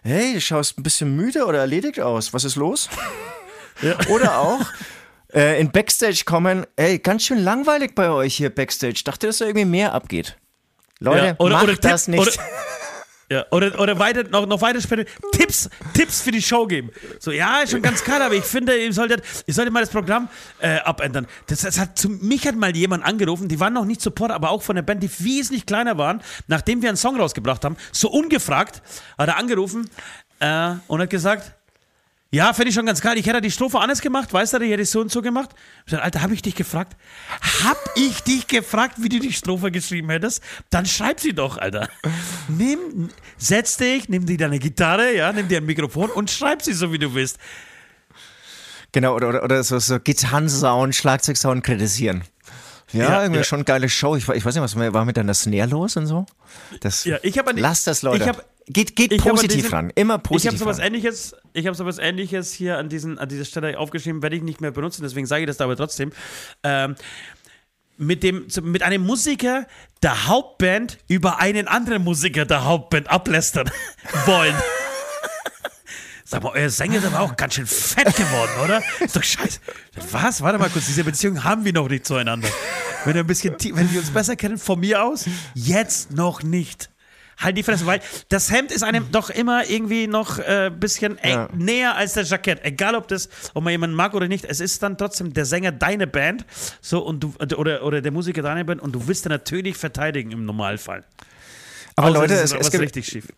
hey, 0.03 0.35
du 0.35 0.41
schaust 0.41 0.79
ein 0.79 0.83
bisschen 0.83 1.15
müde 1.17 1.45
oder 1.47 1.59
erledigt 1.61 2.01
aus, 2.01 2.33
was 2.35 2.45
ist 2.45 2.57
los? 2.57 2.89
Oder 4.09 4.39
auch 4.39 4.61
äh, 5.35 5.59
in 5.61 5.73
Backstage 5.73 6.23
kommen, 6.25 6.67
ey, 6.77 6.99
ganz 6.99 7.25
schön 7.25 7.43
langweilig 7.43 7.95
bei 7.95 8.11
euch 8.11 8.37
hier 8.37 8.51
Backstage. 8.51 9.01
Dachte, 9.05 9.27
dass 9.27 9.39
da 9.39 9.47
irgendwie 9.47 9.65
mehr 9.65 9.93
abgeht. 9.93 10.37
Leute, 11.01 11.27
Ja, 11.27 11.35
oder- 11.39 11.55
macht 11.55 11.65
oder 11.65 11.75
das 11.77 12.07
nicht. 12.07 12.21
oder- 12.21 12.31
Ja, 13.33 13.47
oder 13.51 13.81
oder 13.81 13.99
weiter, 13.99 14.25
noch, 14.25 14.45
noch 14.45 14.61
weiter 14.61 14.79
später 14.83 15.07
Tipps, 15.33 15.71
Tipps 15.95 16.21
für 16.21 16.33
die 16.33 16.43
Show 16.43 16.67
geben. 16.67 16.91
So, 17.19 17.31
ja, 17.31 17.63
schon 17.67 17.81
ganz 17.81 18.05
klar, 18.05 18.21
aber 18.21 18.35
ich 18.35 18.45
finde, 18.45 18.77
ihr 18.77 18.93
solltet, 18.93 19.23
ihr 19.47 19.55
solltet 19.55 19.73
mal 19.73 19.81
das 19.81 19.89
Programm 19.89 20.29
äh, 20.59 20.81
abändern. 20.81 21.27
Das, 21.47 21.63
das 21.63 21.79
hat 21.79 21.97
zu, 21.97 22.11
mich 22.11 22.47
hat 22.47 22.57
mal 22.57 22.77
jemand 22.77 23.07
angerufen, 23.07 23.49
die 23.49 23.59
waren 23.59 23.73
noch 23.73 23.87
nicht 23.87 24.03
Support, 24.03 24.33
aber 24.33 24.51
auch 24.51 24.63
von 24.63 24.77
der 24.77 24.83
Band, 24.83 25.03
die 25.03 25.11
wesentlich 25.25 25.65
kleiner 25.65 25.97
waren, 25.97 26.21
nachdem 26.47 26.83
wir 26.83 26.91
einen 26.91 26.99
Song 26.99 27.19
rausgebracht 27.19 27.65
haben, 27.65 27.79
so 27.91 28.11
ungefragt, 28.11 28.83
hat 29.17 29.29
er 29.29 29.39
angerufen 29.39 29.89
äh, 30.41 30.75
und 30.89 31.01
hat 31.01 31.09
gesagt, 31.09 31.55
ja, 32.35 32.53
finde 32.55 32.71
ich 32.71 32.75
schon 32.75 32.87
ganz 32.87 33.01
geil. 33.03 33.19
Ich 33.19 33.27
hätte 33.27 33.41
die 33.43 33.51
Strophe 33.51 33.79
anders 33.79 34.01
gemacht, 34.01 34.33
weißt 34.33 34.55
du, 34.55 34.59
die 34.61 34.71
hätte 34.73 34.83
ich 34.83 34.91
so 34.91 35.01
und 35.01 35.13
so 35.13 35.21
gemacht. 35.21 35.51
Ich 35.85 35.93
sag, 35.93 36.03
Alter, 36.03 36.23
habe 36.23 36.33
ich 36.33 36.41
dich 36.43 36.55
gefragt? 36.55 36.97
Hab 37.63 37.77
ich 37.95 38.23
dich 38.23 38.47
gefragt, 38.47 38.97
wie 39.01 39.09
du 39.11 39.19
die 39.19 39.33
Strophe 39.33 39.71
geschrieben 39.71 40.09
hättest? 40.11 40.43
Dann 40.71 40.87
schreib 40.87 41.21
sie 41.21 41.35
doch, 41.35 41.59
Alter. 41.59 41.89
Nimm, 42.49 43.11
setz 43.37 43.77
dich, 43.77 44.09
nimm 44.09 44.25
dir 44.27 44.39
deine 44.39 44.59
Gitarre, 44.59 45.15
ja, 45.15 45.33
nimm 45.33 45.47
dir 45.47 45.59
ein 45.59 45.67
Mikrofon 45.67 46.11
und 46.11 46.31
schreib 46.31 46.63
sie 46.63 46.73
so, 46.73 46.91
wie 46.93 46.99
du 46.99 47.13
willst. 47.15 47.39
Genau, 48.93 49.15
oder, 49.15 49.29
oder, 49.29 49.43
oder 49.43 49.63
so, 49.65 49.79
so 49.79 49.99
Gitarrensound, 50.01 50.95
Schlagzeugsound 50.95 51.65
kritisieren. 51.65 52.25
Ja, 52.93 53.05
Ja, 53.05 53.23
irgendwie 53.23 53.39
ja. 53.41 53.45
schon 53.45 53.65
geile 53.65 53.89
Show. 53.89 54.17
Ich, 54.17 54.29
ich 54.29 54.45
weiß 54.45 54.55
nicht, 54.55 54.63
was 54.63 54.77
war 54.77 55.05
mit 55.07 55.17
deiner 55.17 55.33
Snare 55.35 55.69
los 55.69 55.97
und 55.97 56.07
so? 56.07 56.27
Das, 56.81 57.05
Ja, 57.05 57.17
ich 57.23 57.39
hab 57.39 57.49
an 57.49 57.57
Lass 57.57 57.85
das, 57.85 58.03
Leute. 58.03 58.23
ich 58.23 58.29
hab- 58.29 58.45
geht 58.67 58.97
geht 58.97 59.13
ich 59.13 59.23
positiv 59.23 59.57
diesen- 59.57 59.71
ran. 59.71 59.91
Immer 59.95 60.15
Ich 60.15 60.19
habe 60.19 60.23
positiv 60.29 60.59
sowas 60.59 60.79
ran. 60.79 60.87
ähnliches, 60.87 61.35
ich 61.53 61.67
habe 61.67 61.77
sowas 61.77 61.99
ähnliches 61.99 62.53
hier 62.53 62.79
an, 62.79 62.89
diesen, 62.89 63.19
an 63.19 63.29
dieser 63.29 63.45
Stelle 63.45 63.79
aufgeschrieben, 63.79 64.23
werde 64.23 64.37
ich 64.37 64.43
nicht 64.43 64.61
mehr 64.61 64.71
benutzen, 64.71 65.03
deswegen 65.03 65.27
sage 65.27 65.43
ich 65.43 65.47
das 65.47 65.61
aber 65.61 65.77
trotzdem. 65.77 66.13
Ähm, 66.63 66.95
mit, 67.99 68.23
dem, 68.23 68.47
mit 68.63 68.83
einem 68.83 69.03
Musiker 69.05 69.67
der 70.03 70.27
Hauptband 70.27 70.99
über 71.09 71.39
einen 71.41 71.69
anderen 71.69 72.03
Musiker 72.03 72.45
der 72.47 72.65
Hauptband 72.65 73.09
ablästern 73.11 73.71
wollen. 74.27 74.55
Sag 76.25 76.43
mal, 76.43 76.53
euer 76.55 76.71
Sänger 76.71 76.97
ist 76.99 77.05
aber 77.05 77.21
auch 77.21 77.37
ganz 77.37 77.55
schön 77.55 77.67
fett 77.67 78.17
geworden, 78.17 78.51
oder? 78.65 78.83
Ist 79.01 79.15
doch 79.15 79.23
scheiße. 79.23 79.61
Was? 80.13 80.41
Warte 80.41 80.59
mal 80.59 80.71
kurz, 80.71 80.87
diese 80.87 81.05
Beziehung 81.05 81.45
haben 81.45 81.65
wir 81.65 81.75
noch 81.75 81.89
nicht 81.89 82.07
zueinander. 82.07 82.49
Wenn, 83.05 83.15
wir 83.15 83.21
ein 83.23 83.27
bisschen, 83.27 83.55
wenn 83.61 83.91
wir 83.93 84.01
uns 84.01 84.11
besser 84.11 84.35
kennen, 84.37 84.57
von 84.57 84.81
mir 84.81 85.03
aus, 85.05 85.27
jetzt 85.55 86.13
noch 86.13 86.43
nicht. 86.43 86.89
Halt 87.43 87.57
die 87.59 87.63
Fresse, 87.63 87.87
weil 87.87 88.01
das 88.29 88.51
Hemd 88.51 88.71
ist 88.73 88.83
einem 88.83 89.11
doch 89.11 89.31
immer 89.31 89.69
irgendwie 89.69 90.07
noch 90.07 90.39
ein 90.39 90.45
äh, 90.67 90.71
bisschen 90.71 91.19
eng, 91.19 91.33
Ja. 91.35 91.49
näher 91.57 91.97
als 91.97 92.15
das 92.15 92.31
Jackett. 92.31 92.65
Egal, 92.65 92.95
ob 92.95 93.09
das, 93.09 93.29
ob 93.55 93.65
man 93.65 93.71
jemanden 93.73 93.97
mag 93.97 94.15
oder 94.15 94.29
nicht, 94.29 94.45
es 94.45 94.61
ist 94.61 94.83
dann 94.83 94.97
trotzdem 94.99 95.33
der 95.35 95.45
Sänger 95.45 95.73
deine 95.73 96.07
Band 96.07 96.45
so 96.81 97.01
und 97.05 97.21
du 97.21 97.35
oder, 97.57 97.83
oder 97.85 98.01
der 98.01 98.13
Musiker 98.13 98.43
deine 98.43 98.65
Band 98.65 98.81
und 98.81 98.93
du 98.93 99.07
willst 99.09 99.27
ihn 99.27 99.31
natürlich 99.31 99.77
verteidigen 99.77 100.31
im 100.33 100.45
Normalfall. 100.45 101.05
Aber 101.97 102.09
Außer 102.09 102.21
Leute, 102.21 102.35
es 102.35 102.53
es, 102.53 102.71
gibt, 102.71 102.83
richtig 102.83 103.07
schief. 103.07 103.29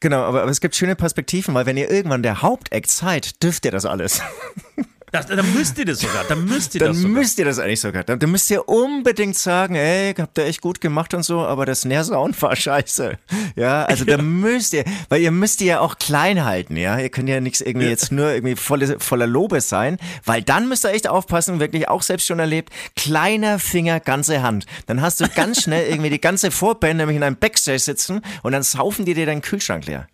genau, 0.00 0.22
aber, 0.22 0.42
aber 0.42 0.50
es 0.50 0.60
gibt 0.60 0.74
schöne 0.74 0.96
Perspektiven, 0.96 1.54
weil 1.54 1.66
wenn 1.66 1.76
ihr 1.76 1.90
irgendwann 1.90 2.22
der 2.22 2.42
Hauptact 2.42 2.90
seid, 2.90 3.42
dürft 3.42 3.64
ihr 3.64 3.70
das 3.70 3.84
alles. 3.86 4.20
Das, 5.14 5.26
dann 5.26 5.54
müsst 5.54 5.78
ihr 5.78 5.84
das 5.84 6.00
sogar, 6.00 6.24
dann 6.24 6.44
müsst 6.44 6.74
ihr 6.74 6.80
das 6.80 6.88
Dann 6.88 6.96
sogar. 6.96 7.10
müsst 7.12 7.38
ihr 7.38 7.44
das 7.44 7.60
eigentlich 7.60 7.80
sogar. 7.80 8.02
Dann, 8.02 8.18
dann 8.18 8.30
müsst 8.32 8.50
ihr 8.50 8.68
unbedingt 8.68 9.36
sagen, 9.36 9.76
ey, 9.76 10.12
habt 10.12 10.36
ihr 10.38 10.44
echt 10.44 10.60
gut 10.60 10.80
gemacht 10.80 11.14
und 11.14 11.22
so, 11.22 11.42
aber 11.42 11.66
das 11.66 11.82
Snare-Sound 11.82 12.42
war 12.42 12.56
scheiße. 12.56 13.16
Ja, 13.54 13.84
also 13.84 14.04
da 14.04 14.18
müsst 14.20 14.72
ihr, 14.72 14.84
weil 15.10 15.20
ihr 15.20 15.30
müsst 15.30 15.60
die 15.60 15.66
ja 15.66 15.78
auch 15.78 15.98
klein 15.98 16.44
halten, 16.44 16.76
ja. 16.76 16.98
Ihr 16.98 17.10
könnt 17.10 17.28
ja 17.28 17.40
nichts 17.40 17.60
irgendwie 17.60 17.86
jetzt 17.86 18.10
nur 18.10 18.32
irgendwie 18.32 18.56
volle, 18.56 18.98
voller 18.98 19.28
Lobe 19.28 19.60
sein, 19.60 19.98
weil 20.24 20.42
dann 20.42 20.68
müsst 20.68 20.84
ihr 20.84 20.90
echt 20.90 21.06
aufpassen, 21.08 21.60
wirklich 21.60 21.88
auch 21.88 22.02
selbst 22.02 22.26
schon 22.26 22.40
erlebt, 22.40 22.70
kleiner 22.96 23.60
Finger, 23.60 24.00
ganze 24.00 24.42
Hand. 24.42 24.66
Dann 24.86 25.00
hast 25.00 25.20
du 25.20 25.28
ganz 25.28 25.62
schnell 25.62 25.86
irgendwie 25.90 26.10
die 26.10 26.20
ganze 26.20 26.50
Vorband 26.50 26.96
nämlich 26.96 27.16
in 27.16 27.22
einem 27.22 27.36
Backstage 27.36 27.78
sitzen 27.78 28.20
und 28.42 28.50
dann 28.50 28.64
saufen 28.64 29.04
die 29.04 29.14
dir 29.14 29.26
deinen 29.26 29.42
Kühlschrank 29.42 29.86
leer. 29.86 30.08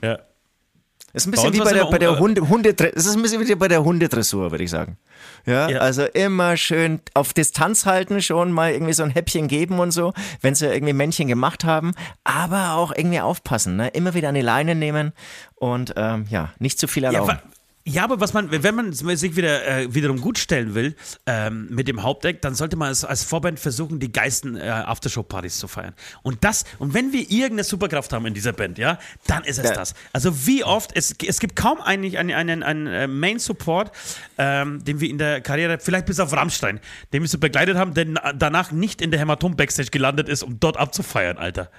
Ja. 0.00 0.20
Das 1.12 1.22
ist 1.22 1.26
ein 1.28 1.30
bisschen 1.32 1.52
wie 1.52 1.58
bei 1.60 1.72
der, 1.72 1.84
bei 1.86 1.98
der 1.98 2.12
um- 2.12 2.18
Hunde, 2.18 2.48
Hunde, 2.48 2.72
das 2.74 3.04
ist 3.06 3.14
ein 3.16 3.22
bisschen 3.22 3.46
wie 3.46 3.54
bei 3.54 3.68
der 3.68 3.84
Hundedressur, 3.84 4.50
würde 4.50 4.64
ich 4.64 4.70
sagen. 4.70 4.96
Ja, 5.44 5.68
Ja. 5.68 5.78
also 5.80 6.04
immer 6.04 6.56
schön 6.56 7.00
auf 7.14 7.32
Distanz 7.34 7.84
halten, 7.84 8.22
schon 8.22 8.50
mal 8.52 8.72
irgendwie 8.72 8.92
so 8.94 9.02
ein 9.02 9.10
Häppchen 9.10 9.46
geben 9.48 9.78
und 9.78 9.90
so, 9.90 10.14
wenn 10.40 10.54
sie 10.54 10.66
irgendwie 10.66 10.92
Männchen 10.94 11.28
gemacht 11.28 11.64
haben, 11.64 11.92
aber 12.24 12.74
auch 12.74 12.92
irgendwie 12.96 13.20
aufpassen, 13.20 13.76
ne? 13.76 13.88
immer 13.88 14.14
wieder 14.14 14.30
an 14.30 14.34
die 14.34 14.40
Leine 14.40 14.74
nehmen 14.74 15.12
und 15.56 15.92
ähm, 15.96 16.26
ja, 16.30 16.50
nicht 16.58 16.78
zu 16.78 16.88
viel 16.88 17.02
Ja, 17.02 17.10
erlauben. 17.10 17.28
wa- 17.32 17.42
ja, 17.84 18.04
aber 18.04 18.20
was 18.20 18.32
man, 18.32 18.50
wenn 18.50 18.74
man 18.74 18.92
sich 18.92 19.34
wieder 19.36 19.66
äh, 19.66 19.94
wiederum 19.94 20.20
gut 20.20 20.38
stellen 20.38 20.74
will 20.74 20.94
ähm, 21.26 21.66
mit 21.70 21.88
dem 21.88 22.02
Hauptdeck, 22.02 22.40
dann 22.40 22.54
sollte 22.54 22.76
man 22.76 22.88
als, 22.88 23.04
als 23.04 23.24
Vorband 23.24 23.58
versuchen, 23.58 23.98
die 23.98 24.12
geilsten 24.12 24.56
äh, 24.56 24.68
Aftershow-Partys 24.68 25.58
zu 25.58 25.66
feiern. 25.68 25.92
Und 26.22 26.44
das, 26.44 26.64
und 26.78 26.94
wenn 26.94 27.12
wir 27.12 27.22
irgendeine 27.22 27.64
Superkraft 27.64 28.12
haben 28.12 28.26
in 28.26 28.34
dieser 28.34 28.52
Band, 28.52 28.78
ja, 28.78 28.98
dann 29.26 29.42
ist 29.44 29.58
es 29.58 29.64
Ja. 29.70 29.74
das. 29.74 29.94
Also 30.12 30.46
wie 30.46 30.62
oft, 30.64 30.90
es, 30.94 31.14
es 31.26 31.40
gibt 31.40 31.56
kaum 31.56 31.80
eigentlich 31.80 32.18
einen, 32.18 32.30
einen, 32.32 32.62
einen 32.62 32.86
äh, 32.86 33.06
Main-Support, 33.08 33.90
ähm, 34.38 34.84
den 34.84 35.00
wir 35.00 35.10
in 35.10 35.18
der 35.18 35.40
Karriere, 35.40 35.78
vielleicht 35.80 36.06
bis 36.06 36.20
auf 36.20 36.32
Rammstein, 36.32 36.78
den 37.12 37.22
wir 37.22 37.28
so 37.28 37.38
begleitet 37.38 37.76
haben, 37.76 37.94
der 37.94 38.04
na- 38.06 38.32
danach 38.32 38.70
nicht 38.72 39.02
in 39.02 39.10
der 39.10 39.18
Hämatom-Backstage 39.20 39.90
gelandet 39.90 40.28
ist, 40.28 40.42
um 40.42 40.60
dort 40.60 40.76
abzufeiern, 40.76 41.36
Alter. 41.38 41.70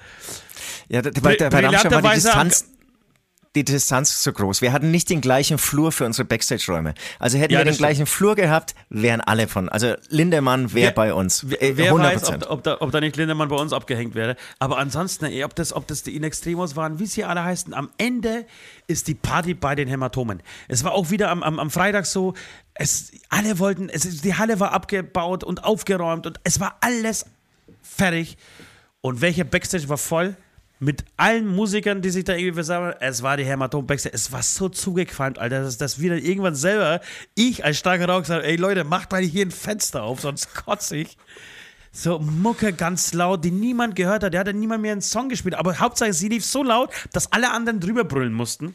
ja, 0.89 1.01
bei, 1.22 1.36
der- 1.36 1.49
bei 1.49 1.66
Rammstein 1.66 1.91
war 1.91 2.01
die 2.01 2.16
Distanz, 2.16 2.66
die 3.56 3.64
Distanz 3.64 4.10
ist 4.12 4.24
so 4.24 4.34
groß. 4.34 4.62
Wir 4.62 4.74
hatten 4.74 4.89
nicht 4.89 5.10
den 5.12 5.22
gleichen 5.22 5.58
Flur 5.60 5.91
für 5.91 6.06
unsere 6.06 6.26
Backstage-Räume. 6.26 6.95
Also 7.20 7.38
hätten 7.38 7.54
Ja, 7.54 7.60
wir 7.60 7.66
den 7.66 7.74
stimmt. 7.74 7.88
gleichen 7.88 8.06
Flur 8.08 8.36
gehabt, 8.36 8.74
wären 8.89 9.22
alle 9.22 9.47
von, 9.47 9.70
also 9.70 9.93
Lindemann 10.10 10.74
wäre 10.74 10.88
Wer- 10.88 10.91
bei 10.93 11.14
uns. 11.14 11.43
Äh, 11.60 11.74
Wer 11.76 11.91
100%. 11.93 11.99
weiß, 11.99 12.30
ob, 12.30 12.49
ob, 12.49 12.64
da, 12.64 12.78
ob 12.82 12.91
da 12.91 12.99
nicht 12.99 13.16
Lindemann 13.16 13.49
bei 13.49 13.56
uns 13.56 13.72
abgehängt 13.72 14.16
wäre. 14.16 14.36
Aber 14.60 14.80
ansonsten, 14.80 15.26
ey, 15.26 15.43
ob 15.43 15.56
das, 15.56 15.72
ob 15.74 15.86
das 15.88 16.01
die 16.04 16.16
In 16.16 16.24
Extremos 16.24 16.76
waren, 16.76 16.97
wie 16.99 17.06
sie 17.06 17.24
alle 17.24 17.43
heißen, 17.43 17.74
am 17.76 17.89
Ende 17.99 18.45
ist 18.88 19.08
die 19.08 19.16
Party 19.16 19.54
bei 19.54 19.76
den 19.76 19.88
Hämatomen. 19.88 20.41
Es 20.68 20.84
war 20.84 20.93
auch 20.93 21.12
wieder 21.12 21.30
am, 21.30 21.43
am, 21.43 21.60
am 21.60 21.70
Freitag 21.70 22.06
so, 22.08 22.34
es, 22.74 23.12
alle 23.30 23.60
wollten, 23.60 23.88
es, 23.89 24.22
die 24.22 24.34
Halle 24.36 24.60
war 24.60 24.72
abgebaut 24.72 25.43
und 25.43 25.64
aufgeräumt 25.64 26.26
und 26.26 26.39
es 26.43 26.60
war 26.60 26.78
alles 26.82 27.28
fertig. 27.84 28.38
Und 29.01 29.22
welcher 29.22 29.43
Backstage 29.43 29.89
war 29.89 29.97
voll? 29.97 30.36
Mit 30.84 31.06
allen 31.16 31.48
Musikern, 31.48 32.02
die 32.02 32.10
sich 32.10 32.26
da 32.26 32.34
irgendwie 32.34 32.56
versammeln. 32.56 32.94
Es 33.00 33.24
war 33.24 33.38
die 33.38 33.46
Hämatom 33.46 33.88
Backstage. 33.88 34.14
Es 34.14 34.32
war 34.32 34.44
so 34.44 34.68
zugequalmt, 34.68 35.40
Alter, 35.40 35.64
dass, 35.64 35.78
dass 35.78 36.00
wir 36.00 36.10
dann 36.10 36.20
irgendwann 36.20 36.56
selber, 36.56 37.00
ich 37.36 37.64
als 37.64 37.78
starker 37.78 38.10
Rauch, 38.10 38.22
gesagt 38.22 38.44
ey 38.44 38.58
Leute, 38.58 38.84
macht 38.84 39.12
mal 39.12 39.22
hier 39.22 39.46
ein 39.46 39.52
Fenster 39.52 40.04
auf, 40.04 40.20
sonst 40.20 40.54
kotze 40.54 40.98
ich. 40.98 41.18
So 41.92 42.20
Mucke 42.20 42.74
ganz 42.74 43.14
laut, 43.14 43.46
die 43.46 43.52
niemand 43.52 43.96
gehört 43.96 44.24
hat. 44.24 44.34
Der 44.34 44.42
hat 44.42 44.48
ja 44.48 44.54
niemand 44.54 44.82
mehr 44.82 44.92
einen 44.92 45.02
Song 45.02 45.30
gespielt. 45.30 45.56
Aber 45.56 45.80
Hauptsache, 45.80 46.12
sie 46.12 46.28
lief 46.28 46.44
so 46.44 46.64
laut, 46.64 46.90
dass 47.14 47.32
alle 47.32 47.52
anderen 47.52 47.80
drüber 47.80 48.04
brüllen 48.04 48.34
mussten. 48.34 48.74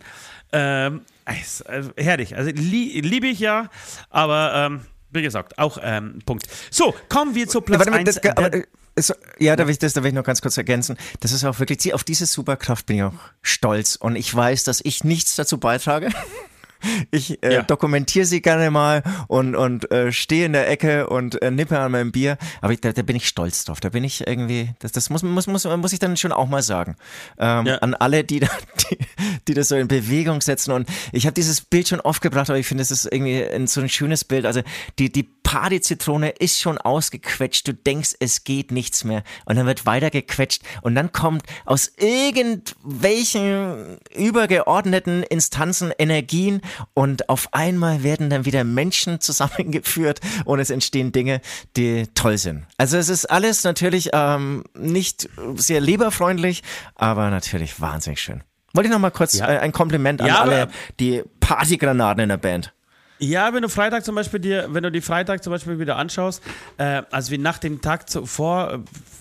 Ähm, 0.53 1.03
also, 1.25 1.65
herrlich. 1.97 2.37
Also 2.37 2.51
li 2.51 3.01
liebe 3.01 3.27
ich 3.27 3.41
ja, 3.41 3.69
aber 4.09 4.53
ähm, 4.55 4.81
wie 5.11 5.23
gesagt, 5.23 5.59
auch 5.59 5.79
ähm, 5.83 6.21
Punkt. 6.25 6.47
So, 6.71 6.95
kommen 7.09 7.35
wir 7.35 7.49
zu 7.49 7.61
Platz 7.61 7.81
Warte 7.81 7.91
mal, 7.91 7.99
1. 7.99 8.69
es, 8.99 9.15
ja, 9.39 9.57
darf 9.57 9.69
ich, 9.69 9.79
das 9.79 9.93
darf 9.95 10.05
ich 10.05 10.13
noch 10.13 10.25
ganz 10.25 10.43
kurz 10.43 10.57
ergänzen. 10.57 10.97
Das 11.21 11.33
ist 11.33 11.45
auch 11.45 11.59
wirklich, 11.59 11.95
auf 11.95 12.05
diese 12.05 12.27
Superkraft 12.27 12.87
bin 12.87 12.97
ich 12.97 13.03
auch 13.05 13.15
stolz 13.43 13.97
und 13.97 14.17
ich 14.17 14.35
weiß, 14.35 14.65
dass 14.65 14.81
ich 14.85 15.05
nichts 15.05 15.37
dazu 15.37 15.59
beitrage. 15.59 16.09
Ich 17.11 17.43
äh, 17.43 17.55
Ja. 17.55 17.63
dokumentiere 17.65 18.25
sie 18.25 18.41
gerne 18.41 18.71
mal 18.71 19.03
und, 19.27 19.57
und 19.57 19.91
äh, 19.91 20.13
stehe 20.13 20.47
in 20.47 20.53
der 20.53 20.71
Ecke 20.71 21.09
und 21.09 21.43
äh, 21.43 21.51
nippe 21.51 21.77
an 21.77 21.91
meinem 21.91 22.13
Bier. 22.13 22.39
Aber 22.61 22.73
ich, 22.73 22.81
da, 22.81 22.93
da 22.93 23.03
bin 23.03 23.17
ich 23.17 23.27
stolz 23.27 23.65
drauf. 23.65 23.81
Da 23.81 23.89
bin 23.89 24.05
ich 24.05 24.29
irgendwie, 24.29 24.71
das, 24.79 24.93
das 24.93 25.11
muss, 25.11 25.25
muss, 25.25 25.49
muss, 25.49 25.65
muss 25.65 25.93
ich 25.93 25.99
dann 25.99 26.17
schon 26.17 26.31
auch 26.31 26.47
mal 26.47 26.63
sagen. 26.63 26.95
Ähm, 27.37 27.67
Ja. 27.67 27.79
An 27.79 27.95
alle, 27.95 28.23
die, 28.23 28.39
da, 28.39 28.47
die, 28.93 28.99
die 29.49 29.55
das 29.55 29.67
so 29.71 29.75
in 29.75 29.89
Bewegung 29.89 30.41
setzen. 30.41 30.71
Und 30.71 30.89
ich 31.11 31.27
habe 31.27 31.35
dieses 31.35 31.63
Bild 31.63 31.89
schon 31.89 31.99
oft 32.01 32.23
gebracht, 32.23 32.49
aber 32.49 32.61
ich 32.61 32.69
finde, 32.69 32.83
es 32.83 32.93
ist 32.93 33.07
irgendwie 33.11 33.43
ein, 33.43 33.67
so 33.67 33.81
ein 33.81 33.89
schönes 33.89 34.23
Bild. 34.25 34.47
Also 34.47 34.63
die, 35.01 35.11
die 35.11 35.25
Partyzitrone 35.49 36.29
ist 36.29 36.61
schon 36.61 36.77
ausgequetscht. 36.77 37.67
Du 37.67 37.73
denkst, 37.73 38.17
es 38.21 38.45
geht 38.45 38.71
nichts 38.71 39.03
mehr. 39.05 39.23
Und 39.47 39.57
dann 39.57 39.65
wird 39.65 39.87
weiter 39.87 40.11
gequetscht. 40.11 40.61
Und 40.83 40.95
dann 40.95 41.11
kommt 41.11 41.43
aus 41.65 41.91
irgendwelchen 41.97 43.97
übergeordneten 44.15 45.23
Instanzen 45.23 45.91
Energien 45.99 46.61
und 46.93 47.31
auf 47.31 47.49
einmal 47.55 48.03
werden 48.03 48.29
dann 48.29 48.45
wieder 48.45 48.63
Menschen 48.63 49.21
zusammengeführt 49.23 50.21
und 50.45 50.61
es 50.61 50.69
entstehen 50.69 51.13
Dinge, 51.13 51.41
die 51.79 52.07
toll 52.15 52.37
sind. 52.37 52.67
Also 52.77 52.99
es 52.99 53.09
ist 53.09 53.25
alles 53.25 53.65
natürlich 53.65 54.11
ähm, 54.13 54.65
nicht 54.75 55.31
sehr 55.55 55.81
leberfreundlich, 55.81 56.63
aber 56.95 57.31
natürlich 57.31 57.81
wahnsinnig 57.81 58.21
schön. 58.21 58.43
Wollte 58.75 58.89
ich 58.89 58.93
noch 58.93 59.01
mal 59.01 59.11
kurz 59.11 59.39
Ja. 59.39 59.49
äh, 59.49 59.59
ein 59.61 59.73
Kompliment 59.73 60.21
an 60.21 60.27
Ja, 60.27 60.43
alle 60.43 60.69
die 61.01 61.23
Partygranaten 61.41 62.25
in 62.25 62.29
der 62.29 62.37
Band. 62.37 62.75
Ja, 63.21 63.53
wenn 63.53 63.63
du 63.63 63.69
Freitag 63.69 64.05
zum 64.05 64.15
Beispiel 64.15 64.39
dir, 64.39 64.69
wenn 64.71 64.85
du 64.85 64.93
die 64.93 65.01
Freitag 65.01 65.43
zum 65.43 65.51
Beispiel 65.51 65.81
wieder 65.81 65.97
anschaust, 65.97 66.41
äh, 66.77 67.03
als 67.11 67.31
wir 67.31 67.39
nach 67.39 67.59
dem 67.59 67.81
Tag 67.81 68.09
zuvor 68.09 68.73
äh, 68.73 68.79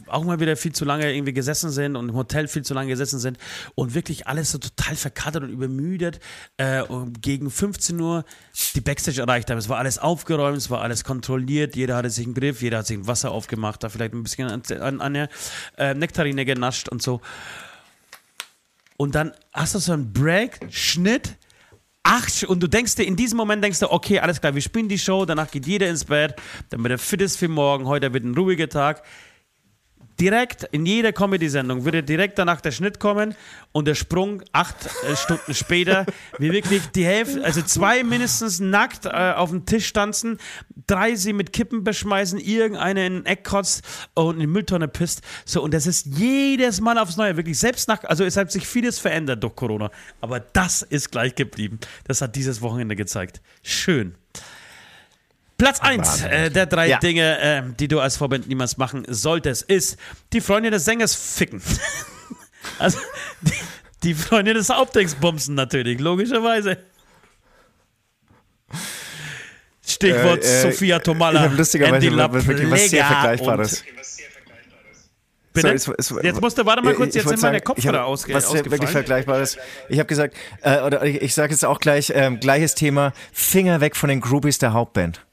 auch 0.07 0.23
mal 0.23 0.39
wieder 0.39 0.55
viel 0.55 0.71
zu 0.71 0.85
lange 0.85 1.11
irgendwie 1.11 1.33
gesessen 1.33 1.71
sind 1.71 1.95
und 1.95 2.09
im 2.09 2.15
Hotel 2.15 2.47
viel 2.47 2.63
zu 2.63 2.75
lange 2.75 2.89
gesessen 2.89 3.19
sind 3.19 3.39
und 3.73 3.95
wirklich 3.95 4.27
alles 4.27 4.51
so 4.51 4.59
total 4.59 4.95
verkatert 4.95 5.43
und 5.43 5.49
übermüdet 5.49 6.19
äh, 6.57 6.81
und 6.83 7.23
gegen 7.23 7.49
15 7.49 7.99
Uhr 7.99 8.23
die 8.75 8.81
Backstage 8.81 9.19
erreicht 9.19 9.49
haben. 9.49 9.57
Es 9.57 9.67
war 9.67 9.79
alles 9.79 9.97
aufgeräumt, 9.97 10.57
es 10.57 10.69
war 10.69 10.81
alles 10.81 11.03
kontrolliert, 11.03 11.75
jeder 11.75 11.95
hatte 11.95 12.11
sich 12.11 12.27
im 12.27 12.35
Griff, 12.35 12.61
jeder 12.61 12.79
hat 12.79 12.87
sich 12.87 12.97
ein 12.97 13.07
Wasser 13.07 13.31
aufgemacht, 13.31 13.83
da 13.83 13.89
vielleicht 13.89 14.13
ein 14.13 14.21
bisschen 14.21 14.49
an, 14.49 14.61
an, 14.79 15.01
an 15.01 15.13
der 15.15 15.29
äh, 15.77 15.95
Nektarine 15.95 16.45
genascht 16.45 16.87
und 16.87 17.01
so. 17.01 17.19
Und 18.95 19.15
dann 19.15 19.31
hast 19.53 19.73
du 19.73 19.79
so 19.79 19.93
einen 19.93 20.13
Break, 20.13 20.59
Schnitt, 20.69 21.35
acht, 22.07 22.45
und 22.45 22.63
du 22.63 22.67
denkst 22.67 22.95
dir, 22.95 23.03
in 23.03 23.15
diesem 23.15 23.37
Moment 23.37 23.63
denkst 23.63 23.79
du, 23.79 23.91
okay, 23.91 24.19
alles 24.19 24.39
klar, 24.39 24.55
wir 24.55 24.61
spielen 24.61 24.87
die 24.87 24.97
Show, 24.97 25.25
danach 25.25 25.51
geht 25.51 25.67
jeder 25.67 25.89
ins 25.89 26.05
Bett, 26.05 26.35
damit 26.69 26.91
er 26.91 26.97
fit 26.97 27.21
ist 27.21 27.37
für 27.37 27.49
morgen, 27.49 27.85
heute 27.85 28.13
wird 28.13 28.23
ein 28.23 28.33
ruhiger 28.33 28.69
Tag. 28.69 29.03
Direkt 30.19 30.63
in 30.71 30.85
jeder 30.85 31.13
Comedy-Sendung 31.13 31.85
würde 31.85 32.01
direkt 32.01 32.39
danach 32.39 32.59
der 32.59 32.71
Schnitt 32.71 32.99
kommen 32.99 33.35
und 33.71 33.87
der 33.87 33.93
Sprung 33.93 34.41
acht 34.51 34.75
äh, 34.85 35.15
Stunden 35.15 35.53
später, 35.53 36.05
wie 36.39 36.51
wirklich 36.51 36.81
die 36.95 37.05
Hälfte, 37.05 37.43
also 37.43 37.61
zwei 37.61 38.03
mindestens 38.03 38.59
nackt 38.59 39.05
äh, 39.05 39.09
auf 39.09 39.51
dem 39.51 39.65
Tisch 39.65 39.93
tanzen, 39.93 40.39
drei 40.87 41.15
sie 41.15 41.33
mit 41.33 41.53
Kippen 41.53 41.83
beschmeißen, 41.83 42.39
irgendeine 42.39 43.05
in 43.05 43.17
ein 43.17 43.25
Eck 43.25 43.43
kotzt 43.43 43.83
und 44.15 44.35
in 44.35 44.39
die 44.41 44.47
Mülltonne 44.47 44.87
pisst. 44.87 45.21
So, 45.45 45.61
und 45.61 45.73
das 45.73 45.85
ist 45.85 46.07
jedes 46.07 46.81
Mal 46.81 46.97
aufs 46.97 47.17
Neue, 47.17 47.37
wirklich 47.37 47.59
selbst 47.59 47.87
nach, 47.87 48.03
also 48.05 48.23
es 48.23 48.37
hat 48.37 48.51
sich 48.51 48.65
vieles 48.67 48.97
verändert 48.97 49.43
durch 49.43 49.55
Corona, 49.55 49.91
aber 50.19 50.39
das 50.39 50.81
ist 50.81 51.11
gleich 51.11 51.35
geblieben. 51.35 51.79
Das 52.05 52.21
hat 52.21 52.35
dieses 52.35 52.61
Wochenende 52.61 52.95
gezeigt. 52.95 53.41
Schön. 53.61 54.15
Platz 55.57 55.79
1 55.79 56.07
Wahnsinn. 56.07 56.27
äh, 56.29 56.51
der 56.51 56.65
drei 56.67 56.87
Ja. 56.87 56.99
Dinge, 56.99 57.39
äh, 57.39 57.63
die 57.79 57.87
du 57.87 57.99
als 57.99 58.17
Vorband 58.17 58.47
niemals 58.47 58.77
machen 58.77 59.05
solltest, 59.07 59.63
ist 59.63 59.97
die 60.33 60.41
Freundin 60.41 60.71
des 60.71 60.85
Sängers 60.85 61.15
ficken. 61.15 61.61
also 62.79 62.99
die, 63.41 63.53
die 64.03 64.13
Freundin 64.13 64.53
des 64.53 64.69
Hauptdecks 64.69 65.15
bumsen 65.15 65.55
natürlich, 65.55 65.99
logischerweise. 65.99 66.77
Stichwort 69.85 70.43
Äh, 70.43 70.47
äh, 70.47 70.61
Sophia 70.71 70.99
Tomala. 70.99 71.39
Ich 71.39 71.45
habe 71.45 71.55
lustigerweise 71.55 72.11
wirklich 72.47 72.69
was 72.71 72.89
sehr 72.89 73.05
Vergleichbares. 73.05 73.83
So, 75.53 75.67
es- 75.69 75.87
es- 75.87 76.13
jetzt 76.21 76.39
musst 76.39 76.55
du, 76.59 76.65
warte 76.67 76.83
mal 76.83 76.93
kurz, 76.93 77.09
Ich 77.09 77.15
jetzt 77.15 77.25
wollte 77.25 77.39
sind 77.39 77.47
meine 77.47 77.55
sagen, 77.57 77.65
Kopfhörer 77.65 77.99
hab 78.01 78.05
ausge 78.05 78.31
Was 78.33 78.43
sehr 78.43 78.53
wirklich 78.57 78.73
ausgefallen. 78.73 78.91
Vergleichbares. 78.93 79.57
Ich 79.89 79.97
habe 79.97 80.05
gesagt, 80.07 80.35
äh, 80.61 80.81
oder 80.81 81.03
ich, 81.03 81.19
ich 81.23 81.33
sage 81.33 81.51
jetzt 81.51 81.65
auch 81.65 81.79
gleich, 81.79 82.11
ähm, 82.13 82.39
gleiches 82.39 82.75
Thema, 82.75 83.11
Finger 83.33 83.81
weg 83.81 83.95
von 83.95 84.09
den 84.09 84.21
Groupies 84.21 84.59
der 84.59 84.73
Hauptband. 84.73 85.25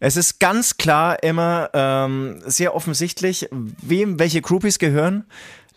Es 0.00 0.16
ist 0.16 0.38
ganz 0.38 0.76
klar 0.76 1.22
immer 1.22 1.70
ähm, 1.72 2.40
sehr 2.46 2.74
offensichtlich, 2.74 3.48
wem 3.50 4.18
welche 4.18 4.40
Groupies 4.40 4.78
gehören. 4.78 5.24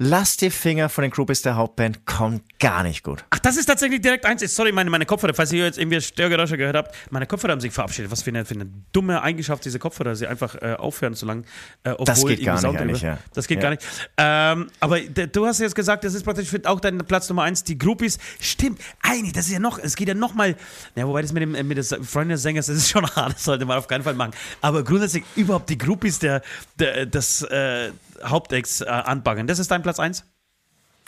Lass 0.04 0.36
die 0.36 0.50
Finger 0.50 0.90
von 0.90 1.04
den 1.04 1.12
Groupies 1.12 1.44
der 1.44 1.56
Hauptband, 1.56 2.08
kommt 2.08 2.42
gar 2.58 2.82
nicht 2.82 3.04
gut. 3.04 3.24
Ach, 3.30 3.38
das 3.38 3.56
ist 3.56 3.68
tatsächlich 3.68 4.02
direkt 4.02 4.26
eins. 4.26 4.42
Sorry, 4.56 4.72
meine, 4.72 4.90
meine 4.90 5.06
Kopfhörer, 5.06 5.36
falls 5.36 5.52
ihr 5.52 5.64
jetzt 5.64 5.78
irgendwie 5.78 6.02
Störgeräusche 6.02 6.58
gehört 6.58 6.76
habt, 6.76 6.96
meine 7.12 7.28
Kopfhörer 7.28 7.52
haben 7.52 7.62
sich 7.62 7.72
verabschiedet. 7.72 8.10
Was 8.12 8.24
für 8.24 8.32
eine, 8.32 8.44
für 8.44 8.56
eine 8.56 8.66
dumme 8.94 9.22
Eigenschaft, 9.22 9.64
diese 9.64 9.78
Kopfhörer, 9.78 10.10
dass 10.10 10.18
sie 10.18 10.26
einfach 10.26 10.56
äh, 10.56 10.74
aufhören 10.74 11.14
zu 11.14 11.28
lang. 11.28 11.46
Äh, 11.84 11.94
Das 12.04 12.26
geht 12.26 12.44
gar 12.44 12.56
nicht 12.56 12.80
eigentlich, 12.82 13.02
ja. 13.04 13.20
Das 13.36 13.46
geht 13.48 13.58
Ja. 13.58 13.62
gar 13.62 13.70
nicht. 13.70 13.84
Ähm, 14.18 14.72
aber 14.80 15.02
du 15.02 15.46
hast 15.46 15.60
jetzt 15.60 15.76
gesagt, 15.76 16.04
das 16.04 16.16
ist 16.16 16.24
praktisch 16.24 16.50
auch 16.66 16.80
dein 16.80 16.98
Platz 16.98 17.30
Nummer 17.30 17.44
eins, 17.44 17.64
die 17.64 17.78
Groupies. 17.78 18.18
Stimmt, 18.40 18.82
eigentlich, 19.04 19.34
das 19.34 19.46
ist 19.46 19.52
ja 19.52 19.60
noch, 19.60 19.78
es 19.78 19.96
geht 19.96 20.08
ja 20.08 20.16
noch 20.16 20.34
mal, 20.34 20.56
ja, 20.96 21.08
wobei 21.08 21.22
das 21.22 21.32
mit 21.32 21.44
dem, 21.44 21.52
mit 21.68 21.78
des 21.78 21.90
Freundin 22.02 22.30
des 22.30 22.42
Sängers, 22.42 22.66
das 22.66 22.78
ist 22.78 22.90
schon 22.90 23.06
hart, 23.16 23.36
das 23.36 23.44
sollte 23.44 23.66
man 23.66 23.78
auf 23.78 23.88
keinen 23.88 24.04
Fall 24.04 24.16
machen. 24.16 24.32
Aber 24.62 24.84
grundsätzlich 24.84 25.24
überhaupt 25.36 25.70
die 25.70 25.78
Groupies 25.78 26.18
der, 26.18 26.42
der, 26.80 27.06
des 27.06 27.44
äh, 27.44 27.92
Hauptecks 28.26 28.82
äh, 28.82 28.86
anbaggern. 28.86 29.48
Das 29.48 29.60
ist 29.60 29.70
dein 29.72 29.82
Platz 29.82 30.00
eins? 30.00 30.24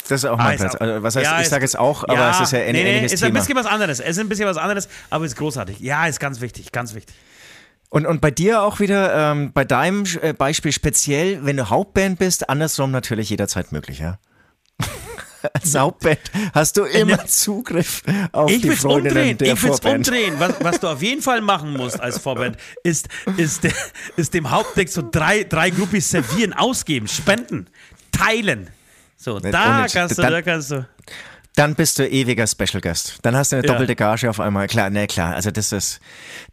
Das 0.07 0.23
ist 0.23 0.25
auch 0.29 0.37
Ah, 0.37 0.43
mein 0.43 0.55
ist 0.55 0.61
Platz. 0.61 0.75
auch- 0.75 0.81
Also, 0.81 1.03
was 1.03 1.15
heißt, 1.15 1.25
Ja, 1.25 1.41
ich 1.41 1.47
sage 1.49 1.63
jetzt 1.63 1.79
auch, 1.79 2.03
aber 2.03 2.31
es 2.31 2.39
ist 2.41 2.51
ja 2.51 2.59
ein 2.59 2.73
nee, 2.73 2.83
nee, 2.83 2.89
ähnliches 2.97 3.13
ist 3.13 3.23
ein 3.23 3.27
Thema. 3.27 3.39
bisschen 3.39 3.55
was 3.55 3.65
anderes. 3.65 3.99
Es 3.99 4.09
ist 4.09 4.19
ein 4.19 4.27
bisschen 4.29 4.47
was 4.47 4.57
anderes, 4.57 4.89
aber 5.09 5.25
ist 5.25 5.37
großartig. 5.37 5.79
Ja, 5.79 6.07
ist 6.07 6.19
ganz 6.19 6.41
wichtig, 6.41 6.71
ganz 6.73 6.93
wichtig. 6.93 7.15
Und, 7.89 8.05
und 8.07 8.19
bei 8.21 8.31
dir 8.31 8.63
auch 8.63 8.79
wieder, 8.79 9.31
ähm, 9.31 9.53
bei 9.53 9.63
deinem 9.65 10.03
äh, 10.21 10.33
Beispiel 10.33 10.71
speziell, 10.71 11.45
wenn 11.45 11.55
du 11.57 11.69
Hauptband 11.69 12.19
bist, 12.19 12.49
andersrum 12.49 12.91
natürlich 12.91 13.29
jederzeit 13.29 13.71
möglich, 13.71 13.99
ja? 13.99 14.17
Als 15.53 15.75
Hauptband 15.75 16.19
hast 16.53 16.77
du 16.77 16.83
immer 16.85 17.25
Zugriff 17.25 18.01
auf 18.31 18.49
Ich 18.49 18.61
die 18.61 18.69
will's 18.69 18.81
Freundinnen 18.81 19.17
umdrehen, 19.17 19.37
der 19.37 19.53
ich 19.53 19.63
will's 19.63 19.79
Vorband. 19.79 20.07
umdrehen. 20.07 20.35
Was, 20.37 20.53
was 20.61 20.79
du 20.79 20.87
auf 20.87 21.01
jeden 21.01 21.21
Fall 21.21 21.41
machen 21.41 21.73
musst 21.73 21.99
als 21.99 22.17
Vorband, 22.17 22.57
ist, 22.83 23.09
ist, 23.37 23.67
ist 24.15 24.33
dem 24.33 24.49
Hauptdeck 24.49 24.89
so 24.89 25.07
drei, 25.09 25.43
drei 25.43 25.69
Groupies 25.69 26.09
servieren, 26.09 26.53
ausgeben, 26.53 27.07
spenden, 27.07 27.67
teilen. 28.11 28.69
So, 29.17 29.39
da 29.39 29.85
kannst 29.91 30.17
du, 30.17 30.21
dann- 30.21 30.31
da 30.31 30.41
kannst 30.41 30.71
du. 30.71 30.85
Dann 31.55 31.75
bist 31.75 31.99
du 31.99 32.07
ewiger 32.09 32.47
Special 32.47 32.81
Guest. 32.81 33.19
Dann 33.21 33.35
hast 33.35 33.51
du 33.51 33.57
eine 33.57 33.65
Ja. 33.65 33.71
doppelte 33.73 33.95
Gage 33.95 34.27
auf 34.27 34.39
einmal. 34.39 34.67
Klar, 34.67 34.89
ne, 34.89 35.05
klar. 35.05 35.35
Also 35.35 35.51
das 35.51 35.71
ist, 35.71 35.99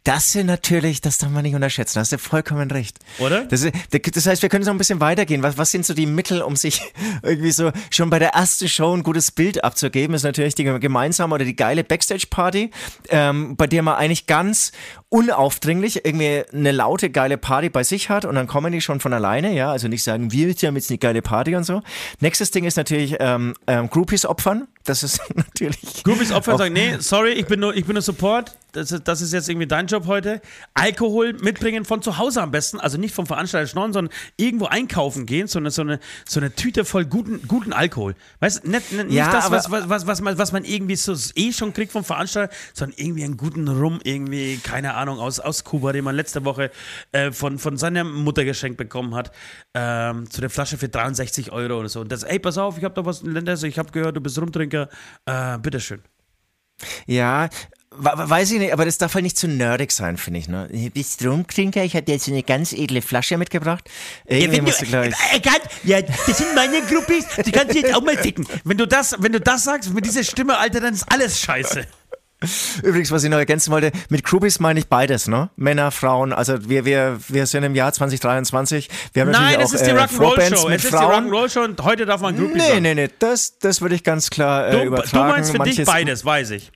das 0.03 0.31
sind 0.31 0.45
natürlich, 0.45 1.01
das 1.01 1.17
darf 1.17 1.31
man 1.31 1.41
nicht 1.41 1.55
unterschätzen. 1.55 1.95
Da 1.95 2.01
hast 2.01 2.11
du 2.11 2.19
vollkommen 2.19 2.69
recht. 2.69 2.99
Oder? 3.17 3.45
Das, 3.45 3.63
ist, 3.63 3.73
das 4.15 4.25
heißt, 4.27 4.43
wir 4.43 4.49
können 4.49 4.63
so 4.63 4.69
ein 4.69 4.77
bisschen 4.77 4.99
weitergehen. 4.99 5.41
Was, 5.41 5.57
was 5.57 5.71
sind 5.71 5.87
so 5.87 5.95
die 5.95 6.05
Mittel, 6.05 6.43
um 6.43 6.55
sich 6.55 6.81
irgendwie 7.23 7.51
so 7.51 7.71
schon 7.89 8.11
bei 8.11 8.19
der 8.19 8.29
ersten 8.35 8.69
Show 8.69 8.95
ein 8.95 9.01
gutes 9.01 9.31
Bild 9.31 9.63
abzugeben? 9.63 10.15
Ist 10.15 10.23
natürlich 10.23 10.53
die 10.53 10.65
gemeinsame 10.65 11.33
oder 11.33 11.45
die 11.45 11.55
geile 11.55 11.83
Backstage-Party, 11.83 12.69
ähm, 13.09 13.55
bei 13.55 13.65
der 13.65 13.81
man 13.81 13.95
eigentlich 13.95 14.27
ganz 14.27 14.71
unaufdringlich 15.09 16.05
irgendwie 16.05 16.43
eine 16.53 16.71
laute, 16.71 17.09
geile 17.09 17.37
Party 17.37 17.69
bei 17.69 17.83
sich 17.83 18.09
hat 18.09 18.23
und 18.23 18.35
dann 18.35 18.47
kommen 18.47 18.71
die 18.71 18.81
schon 18.81 18.99
von 18.99 19.13
alleine, 19.13 19.53
ja, 19.53 19.71
also 19.71 19.87
nicht 19.87 20.03
sagen, 20.03 20.31
wir 20.31 20.53
haben 20.53 20.75
jetzt 20.75 20.89
eine 20.89 20.99
geile 20.99 21.21
Party 21.21 21.55
und 21.55 21.63
so. 21.63 21.81
Nächstes 22.19 22.51
Ding 22.51 22.63
ist 22.65 22.77
natürlich 22.77 23.17
ähm, 23.19 23.55
ähm, 23.67 23.89
Groupies 23.89 24.25
opfern. 24.25 24.67
Das 24.83 25.03
ist 25.03 25.19
natürlich. 25.35 26.03
Groupies 26.03 26.31
Opfer 26.31 26.57
sagen, 26.57 26.73
nee, 26.73 26.97
sorry, 26.99 27.33
ich 27.33 27.45
bin 27.45 27.59
nur, 27.59 27.75
ich 27.75 27.85
bin 27.85 27.93
nur 27.93 28.01
Support. 28.01 28.55
Das 28.71 28.91
ist, 28.91 29.07
das 29.07 29.21
ist 29.21 29.33
jetzt 29.33 29.49
irgendwie 29.49 29.67
dein 29.67 29.87
Job 29.87 30.05
heute. 30.07 30.41
Alkohol 30.73 31.33
mitbringen 31.33 31.85
von 31.85 32.01
zu 32.01 32.17
Hause 32.17 32.41
am 32.41 32.51
besten, 32.51 32.79
also 32.79 32.97
nicht 32.97 33.13
vom 33.13 33.25
Veranstalter 33.25 33.67
schnorren, 33.67 33.93
sondern 33.93 34.13
irgendwo 34.37 34.65
einkaufen 34.65 35.25
gehen, 35.25 35.47
sondern 35.47 35.71
so 35.71 35.81
eine, 35.81 35.99
so 36.27 36.39
eine 36.39 36.55
Tüte 36.55 36.85
voll 36.85 37.05
guten, 37.05 37.47
guten 37.47 37.73
Alkohol. 37.73 38.15
Weißt 38.39 38.63
du, 38.63 38.69
nicht, 38.69 38.91
nicht 38.91 39.11
Ja, 39.11 39.31
das, 39.31 39.51
was, 39.51 39.71
was, 39.71 39.89
was, 39.89 40.07
was, 40.07 40.21
man, 40.21 40.37
was 40.37 40.51
man 40.51 40.63
irgendwie 40.63 40.95
so 40.95 41.13
eh 41.35 41.51
schon 41.51 41.73
kriegt 41.73 41.91
vom 41.91 42.03
Veranstalter, 42.03 42.53
sondern 42.73 42.97
irgendwie 42.97 43.23
einen 43.23 43.37
guten 43.37 43.67
Rum, 43.67 43.99
irgendwie, 44.03 44.57
keine 44.57 44.93
Ahnung, 44.95 45.19
aus, 45.19 45.39
aus 45.39 45.63
Kuba, 45.63 45.91
den 45.91 46.03
man 46.03 46.15
letzte 46.15 46.45
Woche 46.45 46.71
äh, 47.11 47.31
von, 47.31 47.59
von 47.59 47.77
seiner 47.77 48.03
Mutter 48.03 48.45
geschenkt 48.45 48.77
bekommen 48.77 49.15
hat, 49.15 49.31
ähm, 49.73 50.29
zu 50.29 50.41
der 50.41 50.49
Flasche 50.49 50.77
für 50.77 50.89
63 50.89 51.51
Euro 51.51 51.79
oder 51.79 51.89
so. 51.89 52.01
Und 52.01 52.11
das, 52.11 52.23
ey, 52.23 52.39
pass 52.39 52.57
auf, 52.57 52.77
ich 52.77 52.83
hab 52.83 52.95
da 52.95 53.05
was, 53.05 53.21
Länders, 53.23 53.63
ich 53.63 53.77
hab 53.77 53.91
gehört, 53.91 54.15
du 54.15 54.21
bist 54.21 54.39
Rumtrinker, 54.39 54.89
äh, 55.25 55.57
bitteschön. 55.57 56.01
Ja, 57.05 57.49
weiß 57.93 58.51
ich 58.51 58.59
nicht, 58.59 58.73
aber 58.73 58.85
das 58.85 58.97
darf 58.97 59.13
halt 59.15 59.23
nicht 59.23 59.37
zu 59.37 59.47
nerdig 59.47 59.91
sein, 59.91 60.17
finde 60.17 60.39
ich. 60.39 60.47
Ne? 60.47 60.69
Du 60.71 60.89
bist 60.91 61.23
Rumtrinker, 61.25 61.83
ich 61.83 61.95
hatte 61.95 62.11
jetzt 62.11 62.27
eine 62.29 62.41
ganz 62.41 62.71
edle 62.73 63.01
Flasche 63.01 63.37
mitgebracht. 63.37 63.89
Irgendwie 64.25 64.57
wenn 64.57 64.63
musst 64.63 64.81
du 64.81 64.85
gleich. 64.85 65.13
Äh, 65.33 65.37
egal, 65.37 65.55
ja, 65.83 66.01
das 66.01 66.37
sind 66.37 66.55
meine 66.55 66.81
Groupies, 66.83 67.25
die 67.45 67.51
kannst 67.51 67.75
du 67.75 67.79
jetzt 67.79 67.93
auch 67.93 68.01
mal 68.01 68.17
ficken. 68.17 68.47
Wenn 68.63 68.77
du 68.77 68.87
das, 68.87 69.15
wenn 69.19 69.33
du 69.33 69.41
das 69.41 69.65
sagst, 69.65 69.93
mit 69.93 70.05
dieser 70.05 70.23
Stimme, 70.23 70.57
Alter, 70.57 70.79
dann 70.79 70.93
ist 70.93 71.05
alles 71.11 71.39
scheiße. 71.41 71.85
Übrigens, 72.81 73.11
was 73.11 73.23
ich 73.23 73.29
noch 73.29 73.37
ergänzen 73.37 73.71
wollte, 73.71 73.91
mit 74.09 74.23
Groupies 74.23 74.59
meine 74.59 74.79
ich 74.79 74.87
beides, 74.87 75.27
ne? 75.27 75.51
Männer, 75.57 75.91
Frauen, 75.91 76.33
also 76.33 76.67
wir, 76.67 76.85
wir, 76.85 77.19
wir 77.27 77.45
sind 77.45 77.63
im 77.63 77.75
Jahr 77.75 77.93
2023. 77.93 78.89
Wir 79.13 79.21
haben 79.23 79.29
Nein, 79.31 79.43
natürlich 79.59 79.65
es 79.65 79.73
ist 79.73 79.85
die 79.85 79.91
äh, 79.91 79.93
Rock'n'Roll 79.95 80.07
Vorbands 80.07 80.61
Show. 80.61 80.67
mit 80.69 80.77
Es 80.79 80.83
ist 80.85 80.91
die 80.93 80.97
Frauen. 80.97 81.29
Rock'n'Roll 81.29 81.49
Show 81.51 81.61
und 81.61 81.83
heute 81.83 82.07
darf 82.07 82.21
man 82.21 82.35
Groupies 82.35 82.55
Nee, 82.63 82.67
sagen. 82.69 82.81
nee, 82.81 82.95
nee, 82.95 83.09
das, 83.19 83.59
das 83.59 83.81
würde 83.81 83.93
ich 83.93 84.03
ganz 84.03 84.31
klar 84.31 84.69
äh, 84.69 84.71
Du, 84.71 84.81
übertragen. 84.85 85.27
du 85.27 85.33
meinst 85.35 85.51
für 85.51 85.59
dich 85.59 85.77
Manches- 85.77 85.85
beides, 85.85 86.25
weiß 86.25 86.49
ich. 86.51 86.71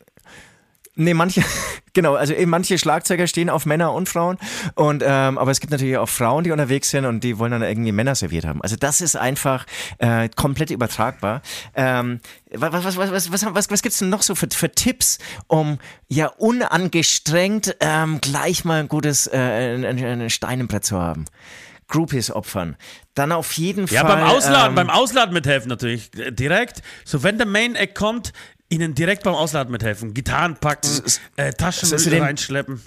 Nee, 0.98 1.14
manche, 1.14 1.43
genau, 1.93 2.16
also 2.16 2.34
eben 2.34 2.50
manche 2.50 2.78
Schlagzeuger 2.78 3.28
stehen 3.28 3.50
auf 3.50 3.66
Männer 3.66 3.91
und 3.93 4.08
Frauen. 4.08 4.38
Und 4.76 5.04
ähm, 5.06 5.38
aber 5.38 5.52
es 5.52 5.60
gibt 5.60 5.72
natürlich 5.72 5.98
auch 5.98 6.08
Frauen, 6.10 6.43
die 6.46 6.52
unterwegs 6.52 6.89
sind 6.89 7.06
und 7.06 7.24
die 7.24 7.38
wollen 7.38 7.52
dann 7.52 7.64
irgendwie 7.64 7.91
Männer 7.91 8.16
serviert 8.16 8.46
haben. 8.46 8.62
Also 8.62 8.76
das 8.78 9.02
ist 9.02 9.16
einfach 9.18 9.66
äh, 9.98 10.30
komplett 10.30 10.72
übertragbar. 10.72 11.41
Ähm, 11.76 12.22
was, 12.52 12.72
was, 12.72 12.98
was, 12.98 13.12
was, 13.12 13.32
was, 13.32 13.46
was, 13.54 13.70
was 13.72 13.82
gibt's 13.82 14.00
denn 14.00 14.10
noch 14.10 14.22
so 14.22 14.36
für, 14.36 14.48
für 14.50 14.72
Tipps, 14.72 15.20
um 15.48 15.80
ja 16.08 16.28
unangestrengt 16.28 17.76
ähm, 17.82 18.20
gleich 18.22 18.64
mal 18.64 18.80
ein 18.80 18.88
gutes 18.88 19.28
äh, 19.28 19.38
ein, 19.38 19.86
ein, 19.86 20.22
ein 20.22 20.30
Stein 20.30 20.62
im 20.62 20.68
Brett 20.68 20.86
zu 20.86 20.98
haben? 21.00 21.26
Groupies 21.88 22.32
opfern. 22.32 22.78
Dann 23.14 23.32
auf 23.32 23.52
jeden 23.54 23.86
Ja, 23.88 24.02
Fall. 24.02 24.16
beim 24.18 24.28
Ausladen, 24.28 24.70
ähm, 24.70 24.76
beim 24.76 24.89
Ausladen 24.89 25.34
mithelfen 25.34 25.70
natürlich. 25.70 26.10
Direkt. 26.12 26.82
So, 27.04 27.22
wenn 27.22 27.38
der 27.38 27.46
Main 27.46 27.76
Act 27.76 27.96
kommt, 27.96 28.34
ihnen 28.70 28.95
direkt 28.95 29.24
beim 29.24 29.36
Ausladen 29.36 29.72
mithelfen. 29.72 30.13
Gitarren 30.13 30.55
packen, 30.55 30.89
äh, 31.36 31.53
Taschen 31.53 31.91
reinschleppen. 32.22 32.82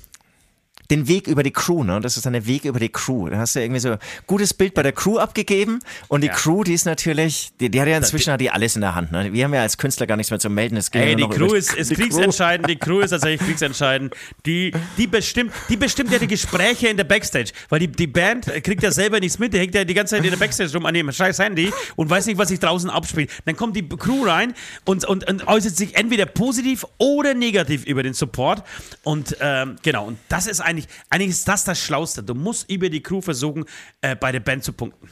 Den 0.91 1.07
Weg 1.07 1.27
über 1.27 1.43
die 1.43 1.51
Crew, 1.51 1.85
ne? 1.85 2.01
Das 2.01 2.17
ist 2.17 2.25
dann 2.25 2.33
der 2.33 2.47
Weg 2.47 2.65
über 2.65 2.81
die 2.81 2.89
Crew. 2.89 3.29
Da 3.29 3.39
hast 3.39 3.55
du 3.55 3.61
irgendwie 3.61 3.81
so 3.81 3.93
ein 3.93 3.99
gutes 4.27 4.55
Bild 4.55 4.73
bei 4.75 4.83
der 4.83 4.93
Crew 4.93 5.19
abgegeben 5.19 5.81
und 6.09 6.23
die 6.23 6.29
Crew, 6.29 6.65
die 6.65 6.73
ist 6.73 6.87
natürlich, 6.87 7.51
die, 7.61 7.71
die 7.71 7.81
hat 7.81 7.89
ja 7.89 7.97
inzwischen 7.97 8.33
hat 8.33 8.41
die 8.41 8.51
alles 8.51 8.75
in 8.75 8.81
der 8.81 8.95
Hand. 8.95 9.13
Ne? 9.13 9.33
Wir 9.33 9.45
haben 9.45 9.53
ja 9.53 9.63
als 9.63 9.77
Künstler 9.77 10.07
gar 10.07 10.17
nichts 10.17 10.31
mehr 10.31 10.41
zu 10.41 10.49
melden. 10.49 10.77
Es 10.77 10.91
geht 10.91 11.03
Ey, 11.03 11.17
die 11.17 11.29
Crew 11.29 11.53
ist, 11.53 11.75
ist 11.75 11.91
die 11.91 11.95
Crew. 11.95 12.05
kriegsentscheidend, 12.05 12.71
die 12.71 12.77
Crew 12.77 13.01
ist 13.01 13.11
tatsächlich 13.11 13.41
kriegsentscheidend. 13.47 14.15
Die, 14.47 14.73
die, 14.97 15.07
bestimmt, 15.07 15.53
die 15.69 15.77
bestimmt 15.77 16.11
ja 16.11 16.19
die 16.19 16.27
Gespräche 16.27 16.89
in 16.89 16.97
der 16.97 17.05
Backstage, 17.05 17.53
weil 17.69 17.81
die, 17.81 17.89
die 17.89 18.07
Band 18.07 18.47
kriegt 18.65 18.83
ja 18.83 18.91
selber 18.91 19.21
nichts 19.21 19.39
mit, 19.39 19.53
die 19.53 19.59
hängt 19.59 19.75
ja 19.75 19.85
die 19.85 19.95
ganze 19.95 20.17
Zeit 20.17 20.25
in 20.25 20.31
der 20.31 20.39
Backstage 20.39 20.73
rum 20.73 20.87
an 20.87 20.95
dem 20.95 21.13
scheiß 21.13 21.39
Handy 21.39 21.71
und 21.97 22.09
weiß 22.09 22.27
nicht, 22.27 22.39
was 22.39 22.49
sich 22.49 22.61
draußen 22.61 22.89
abspielt. 22.89 23.31
Dann 23.45 23.57
kommt 23.57 23.77
die 23.77 23.87
Crew 23.87 24.25
rein 24.25 24.55
und, 24.87 25.05
und, 25.05 25.29
und 25.29 25.47
äußert 25.47 25.77
sich 25.77 25.97
entweder 25.97 26.25
positiv 26.25 26.87
oder 26.97 27.35
negativ 27.35 27.85
über 27.85 28.03
den 28.03 28.15
Support 28.15 28.63
und 29.03 29.37
ähm, 29.41 29.77
genau, 29.83 30.07
und 30.07 30.19
das 30.29 30.47
ist 30.47 30.61
eigentlich, 30.79 30.97
eigentlich 31.11 31.31
ist 31.31 31.49
das 31.49 31.65
das 31.65 31.81
Schlauste. 31.81 32.23
Du 32.23 32.35
musst 32.35 32.71
über 32.71 32.89
die 32.89 33.03
Crew 33.03 33.21
versuchen, 33.21 33.65
äh, 34.01 34.17
bei 34.17 34.33
der 34.33 34.41
Band 34.41 34.65
zu 34.65 34.73
punkten. 34.73 35.09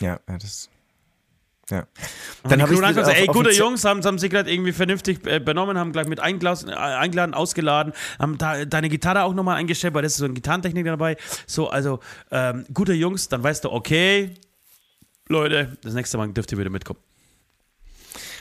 Ja, 0.00 0.20
ja, 0.28 0.38
das. 0.38 0.68
Ja. 1.70 1.86
Dann 2.42 2.58
die 2.58 2.62
hab 2.62 2.68
Crew 2.70 2.82
ich 2.82 2.98
auf- 2.98 3.14
ey, 3.14 3.26
gute 3.28 3.50
Jungs, 3.52 3.84
haben, 3.84 4.02
haben 4.02 4.18
sich 4.18 4.28
gerade 4.30 4.52
irgendwie 4.52 4.72
vernünftig 4.72 5.24
äh, 5.24 5.38
benommen, 5.38 5.78
haben 5.78 5.92
gleich 5.92 6.08
mit 6.08 6.18
eingeladen, 6.18 6.68
äh, 6.68 6.72
eingeladen 6.74 7.32
ausgeladen, 7.32 7.92
haben 8.18 8.38
da, 8.38 8.64
deine 8.64 8.88
Gitarre 8.88 9.22
auch 9.22 9.34
nochmal 9.34 9.56
eingestellt, 9.56 9.94
weil 9.94 10.02
das 10.02 10.12
ist 10.12 10.18
so 10.18 10.24
ein 10.24 10.34
Gitarrentechniker 10.34 10.90
dabei. 10.90 11.16
So, 11.46 11.68
also, 11.68 12.00
ähm, 12.32 12.64
gute 12.74 12.92
Jungs, 12.92 13.28
dann 13.28 13.44
weißt 13.44 13.64
du, 13.64 13.70
okay, 13.70 14.34
Leute, 15.28 15.76
das 15.82 15.94
nächste 15.94 16.18
Mal 16.18 16.32
dürft 16.32 16.50
ihr 16.50 16.58
wieder 16.58 16.70
mitkommen. 16.70 16.98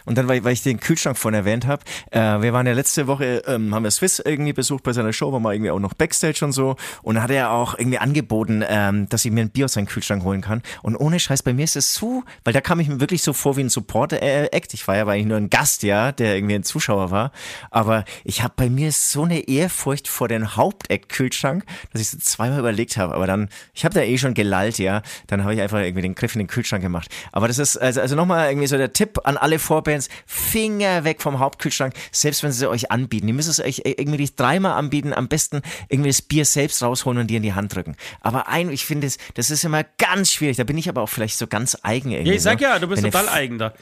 Und 0.09 0.17
dann, 0.17 0.27
weil, 0.27 0.43
weil 0.43 0.53
ich 0.53 0.63
den 0.63 0.79
Kühlschrank 0.79 1.19
vorhin 1.19 1.37
erwähnt 1.37 1.67
habe, 1.67 1.83
äh, 2.09 2.41
wir 2.41 2.51
waren 2.51 2.65
ja 2.65 2.73
letzte 2.73 3.05
Woche, 3.05 3.43
ähm, 3.45 3.75
haben 3.75 3.83
wir 3.83 3.91
Swiss 3.91 4.17
irgendwie 4.17 4.53
besucht 4.53 4.81
bei 4.81 4.91
seiner 4.91 5.13
Show, 5.13 5.31
war 5.31 5.39
mal 5.39 5.53
irgendwie 5.53 5.69
auch 5.69 5.77
noch 5.77 5.93
Backstage 5.93 6.43
und 6.43 6.51
so. 6.51 6.77
Und 7.03 7.13
dann 7.13 7.23
hat 7.23 7.29
er 7.29 7.51
auch 7.51 7.77
irgendwie 7.77 7.99
angeboten, 7.99 8.63
ähm, 8.67 9.07
dass 9.09 9.23
ich 9.23 9.31
mir 9.31 9.41
ein 9.41 9.51
Bier 9.51 9.65
aus 9.65 9.73
seinem 9.73 9.85
Kühlschrank 9.85 10.23
holen 10.23 10.41
kann. 10.41 10.63
Und 10.81 10.95
ohne 10.95 11.19
Scheiß, 11.19 11.43
bei 11.43 11.53
mir 11.53 11.63
ist 11.63 11.75
es 11.75 11.93
so, 11.93 12.23
weil 12.43 12.53
da 12.53 12.61
kam 12.61 12.79
ich 12.79 12.87
mir 12.87 12.99
wirklich 12.99 13.21
so 13.21 13.33
vor 13.33 13.55
wie 13.55 13.61
ein 13.61 13.69
Support-Act. 13.69 14.73
Ich 14.73 14.87
war 14.87 14.95
ja 14.95 15.05
eigentlich 15.05 15.27
nur 15.27 15.37
ein 15.37 15.51
Gast, 15.51 15.83
ja, 15.83 16.11
der 16.11 16.33
irgendwie 16.33 16.55
ein 16.55 16.63
Zuschauer 16.63 17.11
war. 17.11 17.31
Aber 17.69 18.03
ich 18.23 18.41
habe 18.41 18.55
bei 18.57 18.67
mir 18.71 18.91
so 18.91 19.25
eine 19.25 19.47
Ehrfurcht 19.47 20.07
vor 20.07 20.27
den 20.27 20.55
Hauptact-Kühlschrank, 20.55 21.65
dass 21.93 22.01
ich 22.01 22.09
so 22.09 22.17
zweimal 22.17 22.57
überlegt 22.57 22.97
habe. 22.97 23.13
Aber 23.13 23.27
dann, 23.27 23.49
ich 23.75 23.85
habe 23.85 23.93
da 23.93 24.01
eh 24.01 24.17
schon 24.17 24.33
gelallt, 24.33 24.79
ja. 24.79 25.03
Dann 25.27 25.43
habe 25.43 25.53
ich 25.53 25.61
einfach 25.61 25.81
irgendwie 25.81 26.01
den 26.01 26.15
Griff 26.15 26.33
in 26.33 26.39
den 26.39 26.47
Kühlschrank 26.47 26.81
gemacht. 26.81 27.11
Aber 27.31 27.47
das 27.47 27.59
ist, 27.59 27.77
also, 27.77 28.01
also 28.01 28.15
nochmal 28.15 28.49
irgendwie 28.49 28.65
so 28.65 28.75
der 28.75 28.91
Tipp 28.91 29.19
an 29.23 29.37
alle 29.37 29.59
Vorbands, 29.59 29.98
Finger 30.25 31.03
weg 31.03 31.21
vom 31.21 31.39
Hauptkühlschrank, 31.39 31.93
selbst 32.11 32.43
wenn 32.43 32.51
sie 32.51 32.69
euch 32.69 32.91
anbieten. 32.91 33.27
Ihr 33.27 33.33
müsst 33.33 33.49
es 33.49 33.59
euch 33.59 33.81
irgendwie 33.83 34.29
dreimal 34.33 34.73
anbieten, 34.73 35.13
am 35.13 35.27
besten 35.27 35.61
irgendwie 35.89 36.09
das 36.09 36.21
Bier 36.21 36.45
selbst 36.45 36.81
rausholen 36.81 37.19
und 37.19 37.27
dir 37.27 37.37
in 37.37 37.43
die 37.43 37.53
Hand 37.53 37.75
drücken. 37.75 37.95
Aber 38.21 38.47
ein, 38.47 38.69
ich 38.69 38.85
finde, 38.85 39.07
das, 39.07 39.17
das 39.33 39.49
ist 39.49 39.63
immer 39.63 39.83
ganz 39.97 40.31
schwierig. 40.31 40.57
Da 40.57 40.63
bin 40.63 40.77
ich 40.77 40.87
aber 40.87 41.01
auch 41.01 41.09
vielleicht 41.09 41.37
so 41.37 41.47
ganz 41.47 41.77
eigen 41.83 42.11
irgendwie. 42.11 42.29
Ja, 42.29 42.35
ich 42.35 42.43
sag 42.43 42.59
so. 42.59 42.65
ja, 42.65 42.79
du 42.79 42.87
bist 42.87 43.03
total 43.03 43.27
eigen 43.29 43.57
da. 43.57 43.73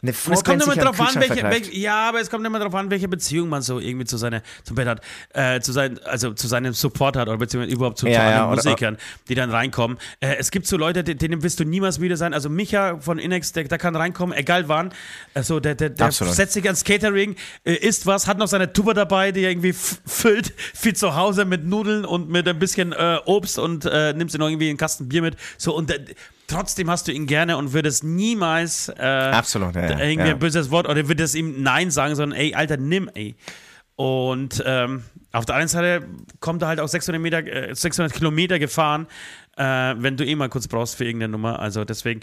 Eine 0.00 0.12
es 0.12 0.44
kommt 0.44 0.62
immer 0.62 0.76
drauf 0.76 1.00
an, 1.00 1.14
welche, 1.16 1.42
welche, 1.42 1.76
ja, 1.76 2.08
aber 2.08 2.20
es 2.20 2.30
kommt 2.30 2.46
immer 2.46 2.60
drauf 2.60 2.72
an, 2.76 2.88
welche 2.88 3.08
Beziehung 3.08 3.48
man 3.48 3.62
so 3.62 3.80
irgendwie 3.80 4.04
zu 4.06 4.16
seiner, 4.16 4.42
zum 4.62 4.76
Bett 4.76 4.86
hat, 4.86 5.00
äh, 5.34 5.60
zu 5.60 5.72
sein, 5.72 5.98
also 6.04 6.32
zu 6.34 6.46
seinem 6.46 6.72
Support 6.72 7.16
hat 7.16 7.26
oder 7.26 7.36
beziehungsweise 7.36 7.74
überhaupt 7.74 7.98
zu, 7.98 8.06
Ja, 8.06 8.12
zu 8.12 8.18
ja, 8.20 8.26
anderen 8.28 8.52
oder- 8.60 8.62
Musikern, 8.70 8.96
die 9.28 9.34
dann 9.34 9.50
reinkommen. 9.50 9.98
Äh, 10.20 10.36
es 10.38 10.52
gibt 10.52 10.68
so 10.68 10.76
Leute, 10.76 11.02
de- 11.02 11.16
denen 11.16 11.42
wirst 11.42 11.58
du 11.58 11.64
niemals 11.64 11.98
müde 11.98 12.16
sein. 12.16 12.32
Also 12.32 12.48
Micha 12.48 13.00
von 13.00 13.18
Inex, 13.18 13.52
der, 13.52 13.64
der 13.64 13.78
kann 13.78 13.96
reinkommen, 13.96 14.36
egal 14.38 14.68
wann. 14.68 14.92
Also 15.34 15.58
der, 15.58 15.74
der, 15.74 15.90
der 15.90 16.06
Absolut. 16.06 16.32
setzt 16.34 16.52
sich 16.52 16.64
ans 16.66 16.84
Catering, 16.84 17.34
äh, 17.64 17.72
isst 17.74 18.06
was, 18.06 18.28
hat 18.28 18.38
noch 18.38 18.46
seine 18.46 18.72
Tuba 18.72 18.94
dabei, 18.94 19.32
die 19.32 19.42
er 19.42 19.50
irgendwie 19.50 19.72
füllt, 19.72 20.54
viel 20.74 20.94
zu 20.94 21.16
Hause 21.16 21.44
mit 21.44 21.64
Nudeln 21.64 22.04
und 22.04 22.28
mit 22.28 22.46
ein 22.46 22.60
bisschen 22.60 22.92
äh, 22.92 23.18
Obst 23.24 23.58
und 23.58 23.84
äh, 23.84 24.12
nimmst 24.12 24.32
dir 24.32 24.38
noch 24.38 24.48
irgendwie 24.48 24.68
einen 24.68 24.78
Kasten 24.78 25.08
Bier 25.08 25.22
mit. 25.22 25.34
So 25.56 25.74
und 25.74 25.90
äh, 25.90 26.04
trotzdem 26.48 26.90
hast 26.90 27.06
du 27.06 27.12
ihn 27.12 27.26
gerne 27.26 27.56
und 27.56 27.72
würdest 27.72 28.02
niemals 28.02 28.88
äh, 28.88 29.02
Absolut, 29.02 29.76
ja, 29.76 29.90
ja, 29.90 30.00
irgendwie 30.00 30.30
ein 30.30 30.38
böses 30.38 30.70
Wort 30.70 30.88
oder 30.88 31.06
würdest 31.06 31.34
ihm 31.36 31.62
Nein 31.62 31.90
sagen, 31.90 32.16
sondern 32.16 32.38
ey, 32.38 32.54
Alter, 32.54 32.76
nimm, 32.76 33.08
ey. 33.14 33.36
Und 33.94 34.62
ähm, 34.64 35.04
auf 35.32 35.44
der 35.44 35.56
einen 35.56 35.68
Seite 35.68 36.06
kommt 36.40 36.62
er 36.62 36.68
halt 36.68 36.80
auch 36.80 36.88
600, 36.88 37.20
Meter, 37.20 37.46
äh, 37.46 37.74
600 37.74 38.12
Kilometer 38.12 38.58
gefahren, 38.58 39.06
äh, 39.56 39.62
wenn 39.98 40.16
du 40.16 40.24
eh 40.24 40.34
mal 40.34 40.48
kurz 40.48 40.68
brauchst 40.68 40.96
für 40.96 41.04
irgendeine 41.04 41.32
Nummer. 41.32 41.58
Also 41.58 41.84
deswegen 41.84 42.20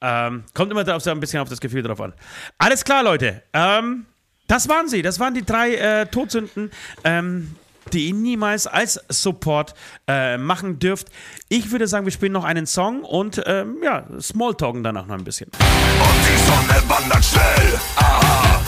ähm, 0.00 0.44
kommt 0.54 0.70
immer 0.70 0.84
da 0.84 0.98
so 0.98 1.10
ein 1.10 1.20
bisschen 1.20 1.40
auf 1.40 1.48
das 1.48 1.60
Gefühl 1.60 1.82
drauf 1.82 2.00
an. 2.00 2.14
Alles 2.58 2.84
klar, 2.84 3.02
Leute. 3.02 3.42
Ähm, 3.52 4.06
das 4.46 4.68
waren 4.68 4.88
sie. 4.88 5.02
Das 5.02 5.20
waren 5.20 5.34
die 5.34 5.44
drei 5.44 5.74
äh, 5.74 6.06
Todsünden. 6.06 6.70
Ähm, 7.04 7.54
die 7.92 8.08
ihr 8.08 8.14
niemals 8.14 8.66
als 8.66 9.00
Support 9.08 9.74
äh, 10.06 10.36
machen 10.38 10.78
dürft. 10.78 11.08
Ich 11.48 11.70
würde 11.70 11.86
sagen, 11.86 12.04
wir 12.06 12.12
spielen 12.12 12.32
noch 12.32 12.44
einen 12.44 12.66
Song 12.66 13.02
und 13.02 13.42
ähm, 13.46 13.76
ja, 13.82 14.04
Smalltalken 14.20 14.82
danach 14.82 15.06
noch 15.06 15.16
ein 15.16 15.24
bisschen. 15.24 15.50
Und 15.50 16.20
die 16.26 16.38
Sonne 16.46 16.82
wandert 16.88 17.24
schnell. 17.24 17.80
Aha. 17.96 18.60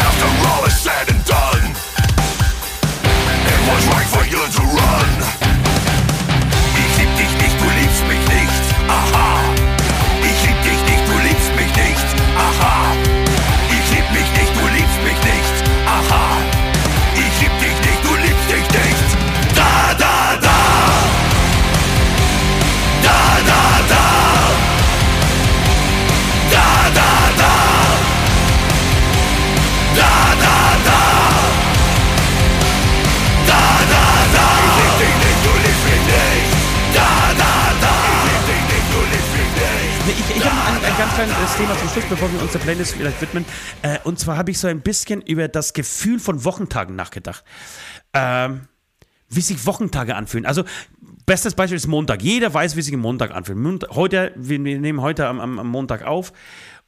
After 0.00 0.26
all 0.48 0.66
is 0.66 0.82
said 0.82 1.08
and 1.10 1.28
done, 1.28 1.74
it 3.46 3.60
was 3.68 3.86
right 3.88 4.06
for 4.06 4.24
you 4.24 4.38
to 4.38 4.62
run. 4.62 5.08
Ich 6.76 6.98
lieb 6.98 7.16
dich 7.16 7.42
nicht, 7.42 7.60
du 7.60 7.68
liebst 7.80 8.06
mich 8.06 8.28
nicht. 8.28 8.62
Aha. 8.88 9.47
Zum 41.88 42.02
Schluss, 42.02 42.10
bevor 42.10 42.32
wir 42.32 42.42
uns 42.42 42.52
der 42.52 42.58
Playlist 42.58 42.94
vielleicht 42.94 43.20
widmen. 43.20 43.44
Äh, 43.82 43.98
und 44.04 44.18
zwar 44.18 44.36
habe 44.36 44.50
ich 44.50 44.58
so 44.58 44.68
ein 44.68 44.80
bisschen 44.80 45.22
über 45.22 45.48
das 45.48 45.72
Gefühl 45.72 46.18
von 46.18 46.44
Wochentagen 46.44 46.96
nachgedacht. 46.96 47.44
Ähm, 48.12 48.62
wie 49.30 49.40
sich 49.40 49.66
Wochentage 49.66 50.14
anfühlen. 50.16 50.46
Also, 50.46 50.64
bestes 51.26 51.54
Beispiel 51.54 51.76
ist 51.76 51.86
Montag. 51.86 52.22
Jeder 52.22 52.52
weiß, 52.52 52.76
wie 52.76 52.82
sich 52.82 52.94
ein 52.94 53.00
Montag 53.00 53.30
anfühlt. 53.30 53.58
Mont- 53.58 53.88
Heute, 53.90 54.32
wir 54.36 54.58
nehmen 54.58 55.00
heute 55.00 55.26
am, 55.26 55.40
am, 55.40 55.58
am 55.58 55.68
Montag 55.68 56.04
auf. 56.04 56.32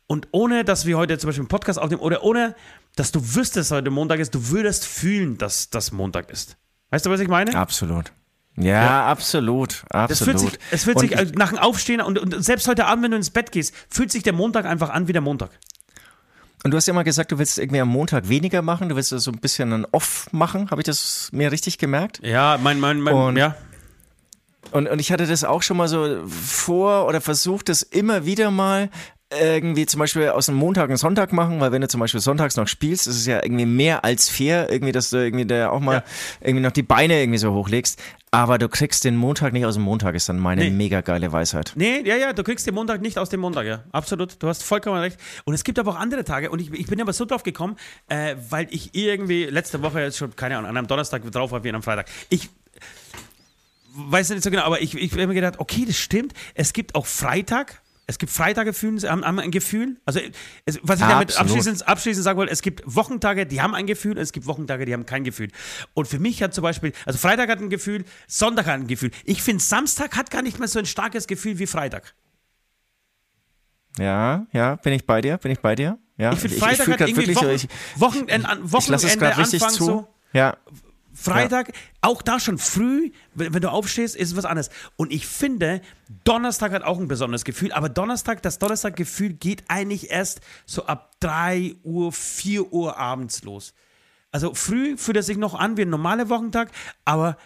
Und 0.06 0.28
ohne, 0.32 0.64
dass 0.64 0.86
wir 0.86 0.96
heute 0.96 1.18
zum 1.18 1.28
Beispiel 1.28 1.42
einen 1.42 1.48
Podcast 1.48 1.78
aufnehmen 1.78 2.00
oder 2.02 2.22
ohne, 2.24 2.54
dass 2.96 3.12
du 3.12 3.20
wüsstest, 3.20 3.70
dass 3.70 3.78
heute 3.78 3.90
Montag 3.90 4.18
ist, 4.20 4.34
du 4.34 4.48
würdest 4.48 4.86
fühlen, 4.86 5.38
dass 5.38 5.70
das 5.70 5.92
Montag 5.92 6.30
ist. 6.30 6.56
Weißt 6.90 7.06
du, 7.06 7.10
was 7.10 7.20
ich 7.20 7.28
meine? 7.28 7.54
Absolut. 7.54 8.12
Ja, 8.56 9.06
absolut. 9.06 9.84
Das 9.90 10.18
fühlt 10.18 10.36
Absolut. 10.36 10.40
sich, 10.40 10.60
es 10.70 10.84
fühlt 10.84 10.96
Und 10.96 11.00
sich 11.08 11.12
ich- 11.12 11.18
äh, 11.18 11.32
nach 11.36 11.50
dem 11.50 11.58
Aufstehen 11.58 12.00
und, 12.00 12.18
und 12.18 12.44
selbst 12.44 12.66
heute 12.68 12.86
Abend, 12.86 13.04
wenn 13.04 13.10
du 13.12 13.16
ins 13.16 13.30
Bett 13.30 13.52
gehst, 13.52 13.74
fühlt 13.88 14.10
sich 14.12 14.22
der 14.22 14.32
Montag 14.32 14.66
einfach 14.66 14.90
an 14.90 15.08
wie 15.08 15.12
der 15.12 15.22
Montag. 15.22 15.50
Und 16.62 16.72
du 16.72 16.76
hast 16.76 16.86
ja 16.86 16.92
immer 16.92 17.04
gesagt, 17.04 17.32
du 17.32 17.38
willst 17.38 17.58
irgendwie 17.58 17.80
am 17.80 17.88
Montag 17.88 18.28
weniger 18.28 18.60
machen, 18.60 18.90
du 18.90 18.96
willst 18.96 19.08
so 19.10 19.30
ein 19.30 19.38
bisschen 19.38 19.72
ein 19.72 19.86
Off 19.92 20.28
machen. 20.32 20.70
Habe 20.70 20.82
ich 20.82 20.84
das 20.86 21.30
mir 21.32 21.50
richtig 21.52 21.78
gemerkt? 21.78 22.20
Ja, 22.22 22.58
mein, 22.62 22.78
mein, 22.80 23.00
mein 23.00 23.14
Und- 23.14 23.36
ja. 23.36 23.54
Und, 24.72 24.86
und 24.88 24.98
ich 25.00 25.10
hatte 25.10 25.26
das 25.26 25.42
auch 25.42 25.62
schon 25.62 25.78
mal 25.78 25.88
so 25.88 26.22
vor 26.28 27.06
oder 27.08 27.20
versucht, 27.22 27.70
das 27.70 27.82
immer 27.82 28.26
wieder 28.26 28.50
mal 28.50 28.90
irgendwie 29.32 29.86
zum 29.86 30.00
Beispiel 30.00 30.28
aus 30.28 30.46
dem 30.46 30.56
Montag 30.56 30.88
einen 30.90 30.96
Sonntag 30.96 31.32
machen, 31.32 31.60
weil 31.60 31.72
wenn 31.72 31.80
du 31.80 31.88
zum 31.88 32.00
Beispiel 32.00 32.20
sonntags 32.20 32.56
noch 32.56 32.66
spielst, 32.68 33.06
ist 33.06 33.16
es 33.16 33.26
ja 33.26 33.42
irgendwie 33.42 33.64
mehr 33.64 34.04
als 34.04 34.28
fair, 34.28 34.70
irgendwie, 34.70 34.92
dass 34.92 35.10
du 35.10 35.16
irgendwie 35.18 35.46
da 35.46 35.70
auch 35.70 35.80
mal 35.80 35.94
Ja. 35.98 36.02
irgendwie 36.40 36.62
noch 36.64 36.72
die 36.72 36.82
Beine 36.82 37.20
irgendwie 37.20 37.38
so 37.38 37.52
hochlegst. 37.54 37.98
Aber 38.32 38.58
du 38.58 38.68
kriegst 38.68 39.04
den 39.04 39.16
Montag 39.16 39.52
nicht 39.52 39.66
aus 39.66 39.74
dem 39.74 39.82
Montag, 39.82 40.14
ist 40.14 40.28
dann 40.28 40.38
meine 40.38 40.62
Nee. 40.62 40.70
mega 40.70 41.00
geile 41.00 41.32
Weisheit. 41.32 41.72
Nee, 41.74 42.02
ja, 42.06 42.14
ja, 42.14 42.32
du 42.32 42.44
kriegst 42.44 42.64
den 42.64 42.74
Montag 42.74 43.00
nicht 43.00 43.18
aus 43.18 43.28
dem 43.28 43.40
Montag, 43.40 43.66
ja. 43.66 43.82
Absolut, 43.90 44.40
du 44.40 44.46
hast 44.46 44.62
vollkommen 44.62 45.00
recht. 45.00 45.18
Und 45.44 45.54
es 45.54 45.64
gibt 45.64 45.80
aber 45.80 45.90
auch 45.90 45.98
andere 45.98 46.22
Tage 46.24 46.48
und 46.50 46.60
ich, 46.60 46.72
ich 46.72 46.86
bin 46.86 47.00
aber 47.00 47.12
so 47.12 47.24
drauf 47.24 47.42
gekommen, 47.42 47.76
äh, 48.08 48.36
weil 48.48 48.68
ich 48.70 48.94
irgendwie 48.94 49.46
letzte 49.46 49.82
Woche 49.82 50.00
jetzt 50.00 50.16
schon, 50.16 50.36
keine 50.36 50.56
Ahnung, 50.58 50.70
an 50.70 50.76
einem 50.76 50.86
Donnerstag 50.86 51.28
drauf 51.32 51.50
war 51.50 51.64
wie 51.64 51.70
an 51.70 51.74
einem 51.76 51.82
Freitag. 51.82 52.06
Ich 52.28 52.50
weiß 53.94 54.30
nicht 54.30 54.44
so 54.44 54.50
genau, 54.50 54.62
aber 54.62 54.80
ich, 54.80 54.94
ich 54.94 55.10
habe 55.12 55.26
mir 55.26 55.34
gedacht, 55.34 55.58
okay, 55.58 55.84
das 55.84 55.96
stimmt. 55.96 56.32
Es 56.54 56.72
gibt 56.72 56.94
auch 56.94 57.06
Freitag. 57.06 57.82
Es 58.10 58.18
gibt 58.18 58.32
Freitage, 58.32 58.72
fühlen, 58.72 58.98
sie- 58.98 59.08
haben, 59.08 59.24
haben 59.24 59.38
ein 59.38 59.52
Gefühl. 59.52 60.00
Also, 60.04 60.18
es, 60.64 60.80
was 60.82 60.98
ich 61.00 61.06
damit 61.06 61.28
Absolut. 61.28 61.50
abschließend, 61.50 61.86
abschließend 61.86 62.24
sagen 62.24 62.38
wollte, 62.38 62.52
es 62.52 62.60
gibt 62.60 62.82
Wochentage, 62.84 63.46
die 63.46 63.62
haben 63.62 63.72
ein 63.76 63.86
Gefühl, 63.86 64.18
es 64.18 64.32
gibt 64.32 64.46
Wochentage, 64.46 64.84
die 64.84 64.92
haben 64.92 65.06
kein 65.06 65.22
Gefühl. 65.22 65.48
Und 65.94 66.08
für 66.08 66.18
mich 66.18 66.42
hat 66.42 66.52
zum 66.52 66.62
Beispiel, 66.62 66.92
also 67.06 67.18
Freitag 67.20 67.48
hat 67.48 67.60
ein 67.60 67.70
Gefühl, 67.70 68.04
Sonntag 68.26 68.66
hat 68.66 68.74
ein 68.80 68.88
Gefühl. 68.88 69.12
Ich 69.24 69.42
finde, 69.42 69.62
Samstag 69.62 70.16
hat 70.16 70.32
gar 70.32 70.42
nicht 70.42 70.58
mehr 70.58 70.66
so 70.66 70.80
ein 70.80 70.86
starkes 70.86 71.28
Gefühl 71.28 71.60
wie 71.60 71.66
Freitag. 71.68 72.14
Ja, 73.98 74.46
ja, 74.52 74.74
bin 74.76 74.92
ich 74.92 75.06
bei 75.06 75.20
dir, 75.20 75.36
bin 75.38 75.52
ich 75.52 75.60
bei 75.60 75.74
dir. 75.76 75.98
Ja, 76.16 76.32
Ich 76.32 76.40
finde, 76.40 76.56
Freitag 76.56 76.84
fühl 76.86 76.92
hat 76.94 76.98
grad 76.98 77.08
irgendwie 77.10 77.32
so, 77.32 77.40
Wochen, 77.42 77.54
ich, 77.54 77.68
Wochenend, 77.96 78.48
an, 78.48 78.64
ich 78.64 78.72
lasse 78.72 78.92
es 78.94 79.02
Wochenende, 79.02 79.18
gerade 79.26 79.38
richtig 79.38 79.62
Anfang 79.62 79.76
zu. 79.78 79.84
so. 79.84 80.08
Ja, 80.32 80.56
Freitag, 81.20 81.72
auch 82.00 82.22
da 82.22 82.40
schon 82.40 82.58
früh, 82.58 83.10
wenn, 83.34 83.52
du 83.52 83.70
aufstehst, 83.70 84.16
ist 84.16 84.30
es 84.30 84.36
was 84.36 84.44
anderes. 84.44 84.70
Und 84.96 85.12
ich 85.12 85.26
finde, 85.26 85.82
Donnerstag 86.24 86.72
hat 86.72 86.82
auch 86.82 86.98
ein 86.98 87.08
besonderes 87.08 87.44
Gefühl, 87.44 87.72
aber 87.72 87.88
Donnerstag, 87.88 88.42
das 88.42 88.58
Donnerstag-Gefühl 88.58 89.34
geht 89.34 89.64
eigentlich 89.68 90.10
erst 90.10 90.40
so 90.66 90.86
ab 90.86 91.12
3 91.20 91.76
Uhr, 91.82 92.12
4 92.12 92.72
Uhr 92.72 92.96
abends 92.96 93.42
los. 93.42 93.74
Also 94.32 94.54
früh 94.54 94.96
fühlt 94.96 95.16
es 95.16 95.26
sich 95.26 95.36
noch 95.36 95.54
an 95.54 95.76
wie 95.76 95.82
ein 95.82 95.90
normaler 95.90 96.28
Wochentag, 96.28 96.70
aber 97.04 97.36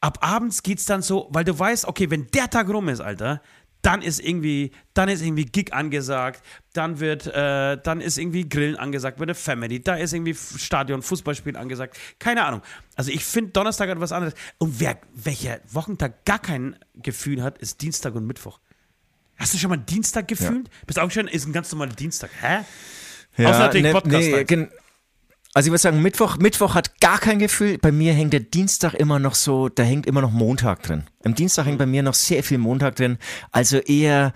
ab 0.00 0.18
abends 0.20 0.62
geht's 0.62 0.84
dann 0.84 1.02
so, 1.02 1.28
weil 1.30 1.44
du 1.44 1.58
weißt, 1.58 1.86
okay, 1.86 2.10
wenn 2.10 2.26
der 2.28 2.50
Tag 2.50 2.68
rum 2.68 2.88
ist, 2.88 3.00
Alter, 3.00 3.40
dann 3.82 4.02
ist 4.02 4.20
irgendwie, 4.20 4.72
dann 4.94 5.08
ist 5.08 5.22
irgendwie 5.22 5.44
Gig 5.44 5.72
angesagt, 5.72 6.42
dann 6.72 7.00
wird, 7.00 7.26
äh, 7.26 7.78
dann 7.82 8.00
ist 8.00 8.18
irgendwie 8.18 8.48
Grillen 8.48 8.76
angesagt 8.76 9.20
mit 9.20 9.28
der 9.28 9.36
Family, 9.36 9.80
da 9.80 9.94
ist 9.94 10.12
irgendwie 10.12 10.34
Stadion, 10.34 11.02
Fußballspielen 11.02 11.56
angesagt, 11.56 11.96
keine 12.18 12.44
Ahnung. 12.44 12.62
Also 12.96 13.10
ich 13.10 13.24
finde, 13.24 13.52
Donnerstag 13.52 13.88
hat 13.88 14.00
was 14.00 14.12
anderes. 14.12 14.34
Und 14.58 14.80
wer, 14.80 14.98
welcher 15.14 15.60
Wochentag 15.70 16.24
gar 16.24 16.38
kein 16.38 16.76
Gefühl 16.94 17.42
hat, 17.42 17.58
ist 17.58 17.80
Dienstag 17.80 18.14
und 18.14 18.26
Mittwoch. 18.26 18.60
Hast 19.36 19.54
du 19.54 19.58
schon 19.58 19.70
mal 19.70 19.76
Dienstag 19.76 20.26
gefühlt? 20.26 20.68
Bist 20.86 20.98
auch 20.98 21.10
schon, 21.10 21.28
ist 21.28 21.46
ein 21.46 21.52
ganz 21.52 21.70
normaler 21.70 21.92
Dienstag. 21.92 22.30
Hä? 22.40 22.64
Außer 23.44 23.58
natürlich 23.58 23.84
ne, 23.84 23.92
Podcast 23.92 24.26
nee, 24.26 24.32
halt. 24.34 24.70
Also 25.58 25.66
ich 25.66 25.72
würde 25.72 25.80
sagen, 25.80 26.02
Mittwoch, 26.02 26.36
Mittwoch 26.36 26.76
hat 26.76 27.00
gar 27.00 27.18
kein 27.18 27.40
Gefühl. 27.40 27.78
Bei 27.78 27.90
mir 27.90 28.12
hängt 28.12 28.32
der 28.32 28.38
Dienstag 28.38 28.94
immer 28.94 29.18
noch 29.18 29.34
so, 29.34 29.68
da 29.68 29.82
hängt 29.82 30.06
immer 30.06 30.20
noch 30.20 30.30
Montag 30.30 30.84
drin. 30.84 31.02
Im 31.24 31.34
Dienstag 31.34 31.66
hängt 31.66 31.78
bei 31.78 31.86
mir 31.86 32.04
noch 32.04 32.14
sehr 32.14 32.44
viel 32.44 32.58
Montag 32.58 32.94
drin. 32.94 33.18
Also 33.50 33.78
eher 33.78 34.34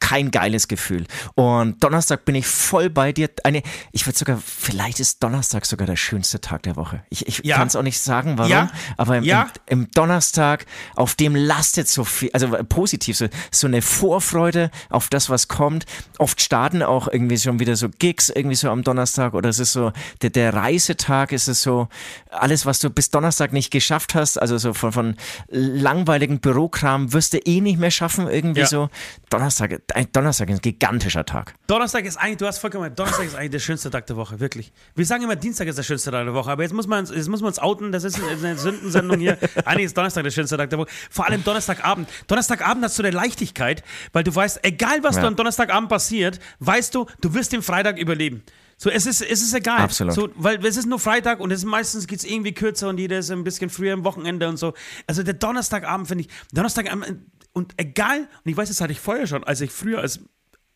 kein 0.00 0.30
geiles 0.30 0.68
Gefühl. 0.68 1.06
Und 1.34 1.82
Donnerstag 1.82 2.24
bin 2.24 2.34
ich 2.34 2.46
voll 2.46 2.90
bei 2.90 3.12
dir. 3.12 3.30
Eine, 3.44 3.62
ich 3.92 4.06
würde 4.06 4.18
sogar, 4.18 4.38
vielleicht 4.44 5.00
ist 5.00 5.22
Donnerstag 5.22 5.66
sogar 5.66 5.86
der 5.86 5.96
schönste 5.96 6.40
Tag 6.40 6.62
der 6.64 6.76
Woche. 6.76 7.02
Ich, 7.10 7.26
ich 7.26 7.40
Ja. 7.44 7.56
kann 7.56 7.68
es 7.68 7.76
auch 7.76 7.82
nicht 7.82 8.00
sagen, 8.00 8.38
warum, 8.38 8.50
Ja. 8.50 8.70
aber 8.96 9.18
im, 9.18 9.24
Ja. 9.24 9.48
im, 9.66 9.82
im 9.82 9.90
Donnerstag, 9.92 10.66
auf 10.94 11.14
dem 11.14 11.34
lastet 11.34 11.88
so 11.88 12.04
viel, 12.04 12.30
also 12.32 12.48
positiv, 12.68 13.16
so, 13.16 13.26
so 13.50 13.66
eine 13.66 13.82
Vorfreude 13.82 14.70
auf 14.90 15.08
das, 15.08 15.30
was 15.30 15.48
kommt. 15.48 15.84
Oft 16.18 16.40
starten 16.40 16.82
auch 16.82 17.08
irgendwie 17.08 17.38
schon 17.38 17.58
wieder 17.60 17.76
so 17.76 17.88
Gigs 17.88 18.28
irgendwie 18.28 18.56
so 18.56 18.70
am 18.70 18.82
Donnerstag 18.82 19.34
oder 19.34 19.48
es 19.48 19.58
ist 19.58 19.72
so 19.72 19.92
der, 20.22 20.30
der 20.30 20.54
Reisetag, 20.54 21.32
ist 21.32 21.48
es 21.48 21.62
so 21.62 21.88
alles, 22.30 22.66
was 22.66 22.80
du 22.80 22.90
bis 22.90 23.10
Donnerstag 23.10 23.52
nicht 23.52 23.70
geschafft 23.70 24.14
hast, 24.14 24.40
also 24.40 24.58
so 24.58 24.74
von, 24.74 24.92
von 24.92 25.16
langweiligen 25.48 26.40
Bürokram 26.40 27.12
wirst 27.12 27.32
du 27.32 27.38
eh 27.38 27.60
nicht 27.60 27.78
mehr 27.78 27.90
schaffen, 27.90 28.26
irgendwie 28.28 28.64
so. 28.66 28.88
Donnerstag, 29.30 29.85
ein 29.94 30.08
Donnerstag 30.12 30.50
ist 30.50 30.56
ein 30.58 30.62
gigantischer 30.62 31.24
Tag. 31.24 31.54
Donnerstag 31.68 32.04
ist 32.04 32.16
eigentlich, 32.16 32.38
du 32.38 32.46
hast 32.46 32.58
vollkommen 32.58 32.84
recht, 32.84 32.98
Donnerstag 32.98 33.24
ist 33.26 33.36
eigentlich 33.36 33.52
der 33.52 33.58
schönste 33.60 33.88
Tag 33.88 34.06
der 34.06 34.16
Woche, 34.16 34.40
wirklich. 34.40 34.72
Wir 34.96 35.06
sagen 35.06 35.22
immer, 35.22 35.36
Dienstag 35.36 35.68
ist 35.68 35.78
der 35.78 35.84
schönste 35.84 36.10
Tag 36.10 36.24
der 36.24 36.34
Woche, 36.34 36.50
aber 36.50 36.62
jetzt 36.64 36.72
muss 36.72 36.88
man, 36.88 37.00
uns- 37.00 37.10
jetzt 37.10 37.28
muss 37.28 37.40
man 37.40 37.48
uns 37.48 37.60
outen, 37.60 37.92
das 37.92 38.02
ist 38.02 38.18
eine 38.20 38.58
Sündensendung 38.58 39.18
hier. 39.20 39.38
Eigentlich 39.64 39.86
ist 39.86 39.96
Donnerstag 39.96 40.24
der 40.24 40.32
schönste 40.32 40.56
Tag 40.56 40.70
der 40.70 40.80
Woche. 40.80 40.88
Vor 41.10 41.26
allem 41.26 41.42
Donnerstagabend. 41.44 42.08
Donnerstagabend 42.26 42.84
hast 42.84 42.98
du 42.98 43.04
eine 43.04 43.12
Leichtigkeit, 43.12 43.84
weil 44.12 44.24
du 44.24 44.34
weißt, 44.34 44.60
egal 44.64 44.98
was 45.02 45.16
Ja. 45.16 45.22
du 45.22 45.28
am 45.28 45.36
Donnerstagabend 45.36 45.88
passiert, 45.88 46.40
weißt 46.58 46.92
du, 46.94 47.06
du 47.20 47.32
wirst 47.34 47.52
den 47.52 47.62
Freitag 47.62 47.98
überleben. 47.98 48.42
So, 48.78 48.90
es 48.90 49.06
ist, 49.06 49.22
es 49.22 49.40
ist 49.40 49.54
egal. 49.54 49.78
Absolut. 49.78 50.14
So, 50.14 50.28
weil 50.34 50.62
es 50.66 50.76
ist 50.76 50.84
nur 50.86 50.98
Freitag 50.98 51.40
und 51.40 51.50
es 51.50 51.60
ist, 51.60 51.64
meistens 51.64 52.06
geht 52.06 52.18
es 52.18 52.24
irgendwie 52.26 52.52
kürzer 52.52 52.88
und 52.90 52.98
jeder 52.98 53.18
ist 53.20 53.30
ein 53.30 53.42
bisschen 53.42 53.70
früher 53.70 53.94
am 53.94 54.04
Wochenende 54.04 54.48
und 54.48 54.58
so. 54.58 54.74
Also 55.06 55.22
der 55.22 55.32
Donnerstagabend 55.32 56.08
finde 56.08 56.24
ich, 56.24 56.28
Donnerstagabend 56.52 57.20
und 57.56 57.72
egal, 57.78 58.18
und 58.18 58.50
ich 58.50 58.54
weiß, 58.54 58.68
das 58.68 58.82
hatte 58.82 58.92
ich 58.92 59.00
vorher 59.00 59.26
schon, 59.26 59.42
als 59.42 59.62
ich 59.62 59.70
früher 59.70 60.00
als 60.00 60.20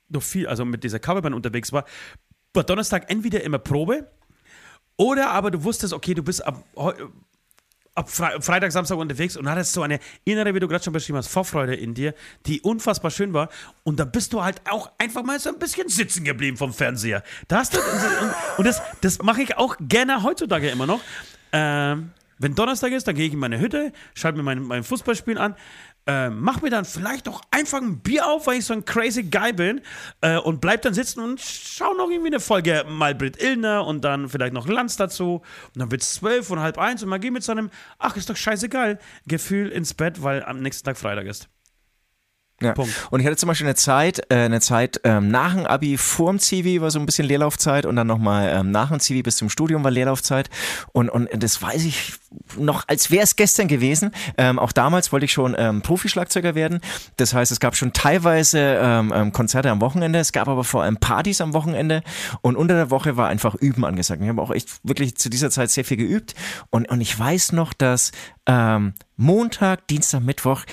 noch 0.09 0.23
viel, 0.23 0.47
also 0.47 0.65
mit 0.65 0.83
dieser 0.83 0.99
Coverband 0.99 1.35
unterwegs 1.35 1.73
war, 1.73 1.85
war 2.55 2.65
Donnerstag 2.65 3.11
entweder 3.11 3.45
immer 3.45 3.59
Probe 3.59 4.11
oder 4.97 5.31
aber 5.31 5.51
du 5.51 5.63
wusstest, 5.63 5.93
okay, 5.93 6.15
du 6.15 6.23
bist 6.23 6.43
ab, 6.43 6.65
ab 7.95 8.09
Fre 8.09 8.41
Freitag, 8.41 8.73
Samstag 8.73 8.97
unterwegs 8.97 9.37
und 9.37 9.47
hattest 9.47 9.75
so 9.75 9.83
eine 9.83 10.01
innere, 10.25 10.55
wie 10.55 10.61
du 10.61 10.69
gerade 10.69 10.83
schon 10.83 10.95
beschrieben 10.95 11.19
hast, 11.19 11.29
Vorfreude 11.29 11.75
in 11.75 11.93
dir, 11.93 12.15
die 12.47 12.63
unfassbar 12.63 13.11
schön 13.11 13.35
war. 13.35 13.51
Und 13.85 14.01
da 14.01 14.07
bist 14.07 14.33
du 14.33 14.43
halt 14.43 14.63
auch 14.65 14.91
einfach 14.97 15.23
mal 15.23 15.39
so 15.39 15.51
ein 15.51 15.59
bisschen 15.59 15.87
sitzen 15.91 16.25
geblieben 16.25 16.57
vom 16.57 16.73
Fernseher. 16.73 17.23
Da 17.49 17.59
hast 17.59 17.75
du, 17.75 17.79
und, 17.79 18.35
und 18.57 18.67
das, 18.67 18.81
das 19.03 19.21
mache 19.23 19.43
ich 19.43 19.59
auch 19.59 19.77
gerne 19.81 20.23
heutzutage 20.23 20.71
immer 20.71 20.87
noch. 20.87 21.03
Ähm, 21.53 22.13
wenn 22.41 22.55
Donnerstag 22.55 22.93
ist, 22.93 23.07
dann 23.07 23.15
gehe 23.17 23.27
ich 23.27 23.35
in 23.35 23.39
meine 23.39 23.61
Hütte, 23.61 23.93
schalte 24.15 24.39
mir 24.39 24.43
mein, 24.43 24.63
mein 24.63 24.83
Fußballspiel 24.83 25.37
an, 25.37 25.55
äh, 26.07 26.31
mach 26.31 26.63
mir 26.63 26.71
dann 26.71 26.85
vielleicht 26.85 27.29
auch 27.29 27.41
einfach 27.51 27.81
ein 27.81 28.01
Bier 28.01 28.27
auf, 28.27 28.47
weil 28.47 28.59
ich 28.59 28.65
so 28.65 28.73
ein 28.73 28.85
crazy 28.85 29.25
Guy 29.25 29.53
bin 29.53 29.81
äh, 30.21 30.39
und 30.39 30.61
bleib 30.61 30.83
dann 30.83 30.95
sitzen 30.95 31.21
und 31.21 31.41
schau 31.41 31.95
noch 31.95 32.11
irgendwie 32.11 32.29
eine 32.29 32.41
Folge 32.41 32.85
mal 32.89 33.15
Brit 33.15 33.41
Illner 33.43 33.87
und 33.87 34.05
dann 34.05 34.29
vielleicht 34.29 34.53
noch 34.53 34.67
Lanz 34.67 34.97
dazu 34.97 35.43
und 35.75 35.81
dann 35.81 35.91
wird's 35.91 36.15
zwölf 36.15 36.51
und 36.51 36.61
halb 36.61 36.79
eins 36.79 37.03
und 37.03 37.09
man 37.09 37.21
geht 37.21 37.33
mit 37.33 37.43
so 37.43 37.53
einem, 37.53 37.71
ach, 37.99 38.17
ist 38.17 38.31
doch 38.31 38.37
scheißegal, 38.37 38.99
Gefühl 39.27 39.69
ins 39.69 39.95
Bett, 39.95 40.23
weil 40.23 40.45
am 40.45 40.61
nächsten 40.61 40.85
Tag 40.85 40.97
Freitag 40.97 41.27
ist. 41.27 41.49
Ja. 42.63 42.73
Punkt. 42.73 42.93
Und 43.11 43.21
ich 43.21 43.27
hatte 43.27 43.37
zum 43.37 43.49
Beispiel 43.49 43.67
eine 43.67 43.75
Zeit, 43.75 44.21
äh, 44.31 44.37
eine 44.37 44.61
Zeit 44.61 45.01
ähm, 45.05 45.31
nach 45.31 45.55
dem 45.55 45.67
Abi, 45.67 45.97
vorm 45.97 46.39
Zivi 46.39 46.81
war 46.81 46.91
so 46.91 46.99
ein 46.99 47.07
bisschen 47.07 47.27
Leerlaufzeit 47.27 47.87
und 47.87 47.97
dann 47.97 48.07
nochmal 48.07 48.49
ähm, 48.55 48.71
nach 48.71 48.91
dem 48.91 49.01
Zivi 49.01 49.23
bis 49.23 49.37
zum 49.37 49.49
Studium 49.49 49.83
war 49.83 49.91
Leerlaufzeit. 49.91 50.51
Und, 50.93 51.09
und 51.09 51.29
das 51.43 51.63
weiß 51.63 51.85
ich 51.85 52.15
noch, 52.57 52.85
als 52.87 53.11
wäre 53.11 53.25
es 53.25 53.37
gestern 53.37 53.67
gewesen. 53.67 54.11
Ähm, 54.37 54.59
auch 54.59 54.73
damals 54.73 55.11
wollte 55.13 55.25
ich 55.25 55.33
schon 55.33 55.57
ähm, 55.59 55.83
Profischlagzeuger 55.83 56.55
werden. 56.55 56.81
Das 57.17 57.35
heißt, 57.35 57.51
es 57.51 57.61
gab 57.61 57.77
schon 57.77 57.93
teilweise 57.93 58.79
ähm, 58.81 59.13
ähm, 59.15 59.33
Konzerte 59.33 59.71
am 59.71 59.81
Wochenende, 59.81 60.19
es 60.19 60.33
gab 60.33 60.49
aber 60.49 60.65
vor 60.65 60.83
allem 60.83 60.99
Partys 60.99 61.41
am 61.41 61.55
Wochenende 61.55 62.03
und 62.43 62.57
unter 62.57 62.75
der 62.75 62.91
Woche 62.91 63.17
war 63.17 63.29
einfach 63.29 63.55
Üben 63.55 63.85
angesagt. 63.85 64.23
Ich 64.23 64.29
habe 64.29 64.43
auch 64.43 64.51
echt 64.51 64.69
wirklich 64.83 65.17
zu 65.17 65.31
dieser 65.31 65.51
Zeit 65.51 65.71
sehr 65.71 65.85
viel 65.85 65.97
geübt. 65.97 66.35
Und, 66.71 66.89
und 66.89 67.01
ich 67.01 67.19
weiß 67.19 67.53
noch, 67.53 67.73
dass 67.73 68.13
ähm, 68.47 68.95
Montag, 69.17 69.87
Dienstag, 69.89 70.23
Mittwoch 70.23 70.65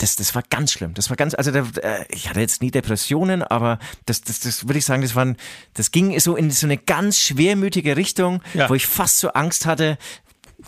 das, 0.00 0.16
das 0.16 0.34
war 0.34 0.42
ganz 0.50 0.72
schlimm. 0.72 0.94
Das 0.94 1.08
war 1.10 1.16
ganz, 1.16 1.34
also 1.34 1.50
da, 1.50 1.60
äh, 1.82 2.04
ich 2.10 2.28
hatte 2.28 2.40
jetzt 2.40 2.62
nie 2.62 2.70
Depressionen, 2.70 3.42
aber 3.42 3.78
das, 4.06 4.22
das, 4.22 4.40
das 4.40 4.66
würde 4.66 4.78
ich 4.78 4.84
sagen, 4.84 5.02
das 5.02 5.14
waren, 5.14 5.36
das 5.74 5.90
ging 5.92 6.18
so 6.20 6.36
in 6.36 6.50
so 6.50 6.66
eine 6.66 6.76
ganz 6.76 7.18
schwermütige 7.18 7.96
Richtung, 7.96 8.42
Ja. 8.54 8.68
wo 8.68 8.74
ich 8.74 8.86
fast 8.86 9.18
so 9.18 9.28
Angst 9.32 9.66
hatte, 9.66 9.98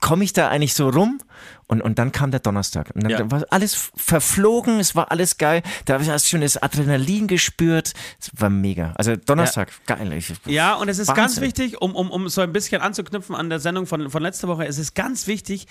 komme 0.01 0.25
ich 0.25 0.33
da 0.33 0.49
eigentlich 0.49 0.75
so 0.75 0.89
rum? 0.89 1.19
Und, 1.67 1.81
und 1.81 1.99
dann 1.99 2.13
kam 2.13 2.31
der 2.31 2.41
Donnerstag. 2.41 2.91
Und 2.95 3.05
dann 3.05 3.11
Ja. 3.11 3.31
war 3.31 3.45
alles 3.51 3.91
verflogen, 3.97 4.79
es 4.81 4.95
war 4.95 5.11
alles 5.11 5.39
geil. 5.39 5.63
Da 5.87 5.95
habe 5.95 6.03
ich 6.03 6.09
erst 6.11 6.29
schon 6.29 6.43
das 6.43 6.57
Adrenalin 6.63 7.27
gespürt. 7.27 7.93
Es 8.21 8.31
war 8.35 8.51
mega. 8.51 8.93
Also 8.97 9.17
Donnerstag, 9.17 9.71
geil. 9.87 10.13
Ich, 10.13 10.33
Ja, 10.47 10.75
und 10.75 10.89
es 10.91 10.99
ist 10.99 11.09
ganz 11.09 11.37
Wahnsinn. 11.37 11.43
wichtig, 11.45 11.81
um, 11.81 11.95
um, 11.95 12.11
um 12.11 12.29
so 12.29 12.43
ein 12.43 12.53
bisschen 12.53 12.83
anzuknüpfen 12.83 13.35
an 13.35 13.49
der 13.49 13.59
Sendung 13.61 13.87
von, 13.87 14.11
von 14.11 14.23
letzter 14.23 14.49
Woche, 14.49 14.67
es 14.67 14.77
ist 14.79 14.95
ganz 14.95 15.27
wichtig, 15.27 15.67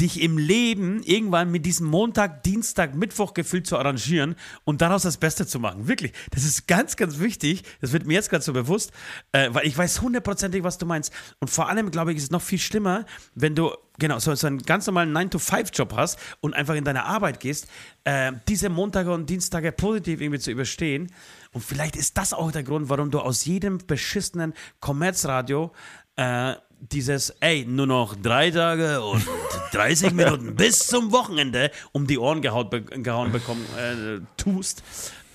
dich 0.00 0.20
im 0.20 0.38
Leben 0.38 1.02
irgendwann 1.02 1.50
mit 1.50 1.66
diesem 1.66 1.86
Montag, 1.86 2.42
Dienstag, 2.42 2.94
Mittwoch 2.94 3.34
Gefühl 3.34 3.62
zu 3.62 3.76
arrangieren 3.76 4.36
und 4.64 4.80
daraus 4.80 5.02
das 5.02 5.16
Beste 5.16 5.46
zu 5.46 5.58
machen. 5.58 5.88
Wirklich. 5.88 6.12
Das 6.30 6.44
ist 6.44 6.66
ganz, 6.68 6.96
ganz 6.96 7.18
wichtig. 7.18 7.64
Das 7.80 7.92
wird 7.92 8.06
mir 8.06 8.14
jetzt 8.14 8.30
gerade 8.30 8.44
so 8.44 8.52
bewusst, 8.52 8.92
äh, 9.32 9.48
weil 9.52 9.66
ich 9.66 9.76
weiß 9.76 10.00
hundertprozentig, 10.00 10.62
was 10.62 10.78
du 10.78 10.86
meinst. 10.86 11.12
Und 11.40 11.48
vor 11.48 11.68
allem, 11.68 11.90
glaube 11.90 12.12
ich, 12.12 12.18
ist 12.18 12.24
es 12.24 12.30
noch 12.30 12.42
viel 12.42 12.58
schlimmer, 12.58 13.06
wenn 13.34 13.54
du 13.54 13.72
genau 13.98 14.18
so, 14.18 14.34
so 14.34 14.46
einen 14.46 14.62
ganz 14.62 14.86
normalen 14.86 15.16
9-to-5-Job 15.16 15.94
hast 15.96 16.18
und 16.40 16.54
einfach 16.54 16.74
in 16.74 16.84
deine 16.84 17.04
Arbeit 17.04 17.40
gehst, 17.40 17.68
äh, 18.04 18.32
diese 18.48 18.68
Montage 18.68 19.12
und 19.12 19.28
Dienstage 19.28 19.72
positiv 19.72 20.20
irgendwie 20.20 20.38
zu 20.38 20.50
überstehen. 20.50 21.12
Und 21.52 21.64
vielleicht 21.64 21.96
ist 21.96 22.16
das 22.16 22.32
auch 22.32 22.52
der 22.52 22.62
Grund, 22.62 22.88
warum 22.88 23.10
du 23.10 23.20
aus 23.20 23.44
jedem 23.44 23.78
beschissenen 23.78 24.54
Kommerzradio 24.80 25.72
äh, 26.16 26.54
dieses, 26.80 27.30
ey, 27.40 27.64
nur 27.66 27.86
noch 27.86 28.16
drei 28.16 28.50
Tage 28.50 29.02
und 29.02 29.26
30 29.72 30.12
Minuten 30.12 30.54
bis 30.56 30.86
zum 30.86 31.12
Wochenende 31.12 31.70
um 31.92 32.06
die 32.06 32.18
Ohren 32.18 32.42
gehauen, 32.42 32.70
be 32.70 32.82
gehauen 32.82 33.32
bekommen 33.32 33.64
äh, 33.76 34.20
tust, 34.36 34.82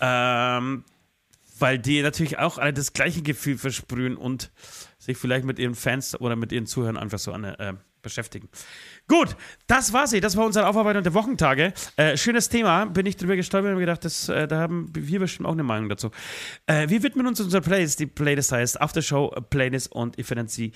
ähm, 0.01 0.83
weil 1.59 1.79
die 1.79 2.01
natürlich 2.01 2.39
auch 2.39 2.57
alle 2.57 2.73
das 2.73 2.93
gleiche 2.93 3.21
Gefühl 3.21 3.57
versprühen 3.57 4.17
und 4.17 4.51
sich 4.99 5.17
vielleicht 5.17 5.45
mit 5.45 5.59
ihren 5.59 5.75
Fans 5.75 6.19
oder 6.19 6.35
mit 6.35 6.51
ihren 6.51 6.65
Zuhörern 6.65 6.97
einfach 6.97 7.19
so 7.19 7.33
an, 7.33 7.43
äh, 7.43 7.73
beschäftigen. 8.03 8.49
Gut, 9.07 9.35
das 9.65 9.93
war 9.93 10.07
sie. 10.07 10.21
Das 10.21 10.37
war 10.37 10.45
unsere 10.45 10.67
Aufarbeitung 10.67 11.03
der 11.03 11.13
Wochentage. 11.13 11.73
Äh, 11.95 12.15
schönes 12.17 12.49
Thema. 12.49 12.85
Bin 12.85 13.05
ich 13.05 13.17
drüber 13.17 13.35
gestolpert 13.35 13.71
und 13.71 13.75
hab 13.77 13.79
gedacht, 13.79 14.05
das, 14.05 14.29
äh, 14.29 14.47
da 14.47 14.59
haben 14.59 14.89
wir 14.93 15.19
bestimmt 15.19 15.47
auch 15.47 15.53
eine 15.53 15.63
Meinung 15.63 15.89
dazu. 15.89 16.11
Äh, 16.67 16.89
wir 16.89 17.01
widmen 17.01 17.25
uns 17.25 17.41
unserer 17.41 17.61
Playlist. 17.61 17.99
Die 17.99 18.05
Playlist 18.05 18.51
heißt 18.51 18.79
After 18.79 19.01
Show 19.01 19.29
Playlist 19.49 19.91
und 19.91 20.17
ihr 20.17 20.25
findet 20.25 20.51
sie 20.51 20.73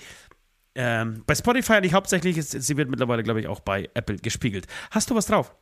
ähm, 0.78 1.24
bei 1.26 1.34
Spotify 1.34 1.74
eigentlich 1.74 1.92
hauptsächlich. 1.92 2.38
Ist, 2.38 2.52
sie 2.52 2.76
wird 2.76 2.88
mittlerweile, 2.88 3.24
glaube 3.24 3.40
ich, 3.40 3.48
auch 3.48 3.58
bei 3.58 3.90
Apple 3.94 4.16
gespiegelt. 4.18 4.68
Hast 4.92 5.10
du 5.10 5.16
was 5.16 5.26
drauf 5.26 5.52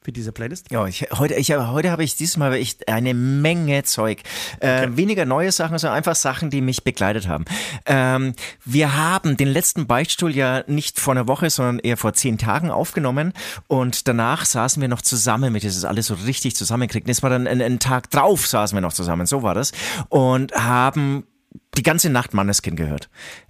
für 0.00 0.10
diese 0.10 0.32
Playlist? 0.32 0.72
Ja, 0.72 0.84
ich, 0.86 1.06
heute, 1.12 1.34
ich, 1.34 1.52
heute 1.52 1.92
habe 1.92 2.02
ich 2.02 2.16
diesmal 2.16 2.52
echt 2.54 2.88
eine 2.88 3.14
Menge 3.14 3.84
Zeug. 3.84 4.22
Äh, 4.58 4.88
Weniger 4.90 5.26
neue 5.26 5.52
Sachen, 5.52 5.78
sondern 5.78 5.96
einfach 5.96 6.16
Sachen, 6.16 6.50
die 6.50 6.60
mich 6.60 6.82
begleitet 6.82 7.28
haben. 7.28 7.44
Ähm, 7.86 8.34
wir 8.64 8.96
haben 8.96 9.36
den 9.36 9.46
letzten 9.46 9.86
Beichtstuhl 9.86 10.34
ja 10.34 10.64
nicht 10.66 10.98
vor 10.98 11.14
einer 11.14 11.28
Woche, 11.28 11.50
sondern 11.50 11.78
eher 11.78 11.96
vor 11.96 12.12
zehn 12.12 12.36
Tagen 12.36 12.72
aufgenommen 12.72 13.32
und 13.68 14.08
danach 14.08 14.44
saßen 14.44 14.80
wir 14.80 14.88
noch 14.88 15.02
zusammen, 15.02 15.52
mit 15.52 15.62
das 15.62 15.84
alles 15.84 16.08
so 16.08 16.14
richtig 16.14 16.56
zusammenkriegen. 16.56 17.06
Das 17.06 17.22
war 17.22 17.30
dann 17.30 17.46
ein, 17.46 17.62
ein 17.62 17.78
Tag 17.78 18.10
drauf, 18.10 18.44
saßen 18.44 18.76
wir 18.76 18.82
noch 18.82 18.92
zusammen, 18.92 19.26
so 19.26 19.44
war 19.44 19.54
das. 19.54 19.70
Und 20.08 20.52
haben 20.52 21.28
die 21.76 21.82
ganze 21.82 22.10
Nacht 22.10 22.34
Manneskin 22.34 22.76
gehört. 22.76 23.08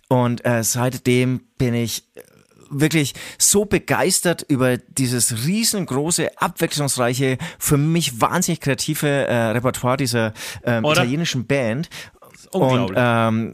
Und 0.08 0.44
äh, 0.44 0.62
seitdem 0.62 1.40
bin 1.58 1.74
ich 1.74 2.04
wirklich 2.70 3.14
so 3.38 3.64
begeistert 3.64 4.44
über 4.48 4.78
dieses 4.78 5.46
riesengroße, 5.46 6.30
abwechslungsreiche, 6.40 7.38
für 7.58 7.76
mich 7.76 8.20
wahnsinnig 8.20 8.60
kreative 8.60 9.08
äh, 9.08 9.50
Repertoire 9.50 9.96
dieser 9.96 10.32
Oder? 10.62 10.92
italienischen 10.92 11.46
Band. 11.46 11.88
Und 12.50 12.92
ähm, 12.94 13.52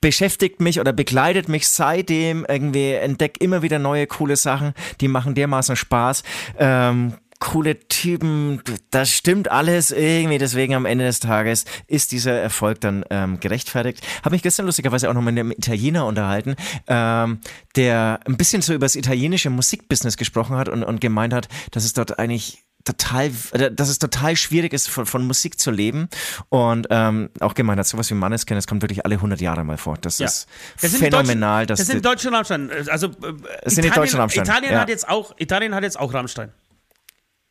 beschäftigt 0.00 0.60
mich 0.60 0.78
oder 0.78 0.92
begleitet 0.92 1.48
mich 1.48 1.68
seitdem 1.68 2.44
irgendwie, 2.48 2.92
entdeckt 2.92 3.38
immer 3.38 3.62
wieder 3.62 3.78
neue 3.78 4.06
coole 4.06 4.36
Sachen, 4.36 4.72
die 5.00 5.08
machen 5.08 5.34
dermaßen 5.34 5.74
Spaß. 5.76 6.22
Ähm, 6.58 7.14
coole 7.38 7.78
Typen, 7.88 8.62
das 8.90 9.10
stimmt 9.10 9.50
alles 9.50 9.90
irgendwie, 9.90 10.38
deswegen 10.38 10.74
am 10.74 10.86
Ende 10.86 11.04
des 11.04 11.20
Tages 11.20 11.64
ist 11.86 12.12
dieser 12.12 12.32
Erfolg 12.32 12.80
dann 12.80 13.04
ähm, 13.10 13.40
gerechtfertigt. 13.40 14.00
Habe 14.22 14.34
mich 14.34 14.42
gestern 14.42 14.66
lustigerweise 14.66 15.08
auch 15.10 15.14
noch 15.14 15.22
mit 15.22 15.38
einem 15.38 15.50
Italiener 15.50 16.06
unterhalten, 16.06 16.56
ähm, 16.86 17.40
der 17.76 18.20
ein 18.26 18.36
bisschen 18.36 18.62
so 18.62 18.72
über 18.72 18.86
das 18.86 18.96
italienische 18.96 19.50
Musikbusiness 19.50 20.16
gesprochen 20.16 20.56
hat 20.56 20.68
und, 20.68 20.82
und 20.82 21.00
gemeint 21.00 21.34
hat, 21.34 21.48
dass 21.72 21.84
es 21.84 21.92
dort 21.92 22.18
eigentlich 22.18 22.62
total, 22.86 23.30
äh, 23.52 23.70
dass 23.70 23.88
es 23.88 23.98
total 23.98 24.36
schwierig 24.36 24.72
ist, 24.72 24.88
von, 24.88 25.04
von 25.04 25.26
Musik 25.26 25.58
zu 25.60 25.70
leben 25.70 26.08
und 26.48 26.86
ähm, 26.90 27.28
auch 27.40 27.54
gemeint 27.54 27.78
hat, 27.78 27.86
sowas 27.86 28.08
wie 28.10 28.14
Manneskin, 28.14 28.56
das 28.56 28.66
kommt 28.66 28.82
wirklich 28.82 29.04
alle 29.04 29.16
100 29.16 29.40
Jahre 29.40 29.64
mal 29.64 29.76
vor. 29.76 29.98
Das 30.00 30.18
Ja. 30.18 30.26
ist 30.26 30.48
Das 30.80 30.94
phänomenal. 30.96 31.66
Dass 31.66 31.80
das 31.80 31.88
sind 31.88 32.04
deutsche 32.04 32.32
Rammstein. 32.32 32.70
Also, 32.88 33.08
äh, 33.08 33.12
Das 33.64 33.74
sind 33.74 33.84
die 33.84 33.90
deutschen 33.90 34.18
Rammstein, 34.18 34.44
Italien, 34.44 34.72
ja. 34.72 34.80
hat 34.80 34.88
jetzt 34.88 35.08
auch, 35.08 35.34
Italien 35.38 35.74
hat 35.74 35.82
jetzt 35.82 35.98
auch 35.98 36.14
Rammstein. 36.14 36.52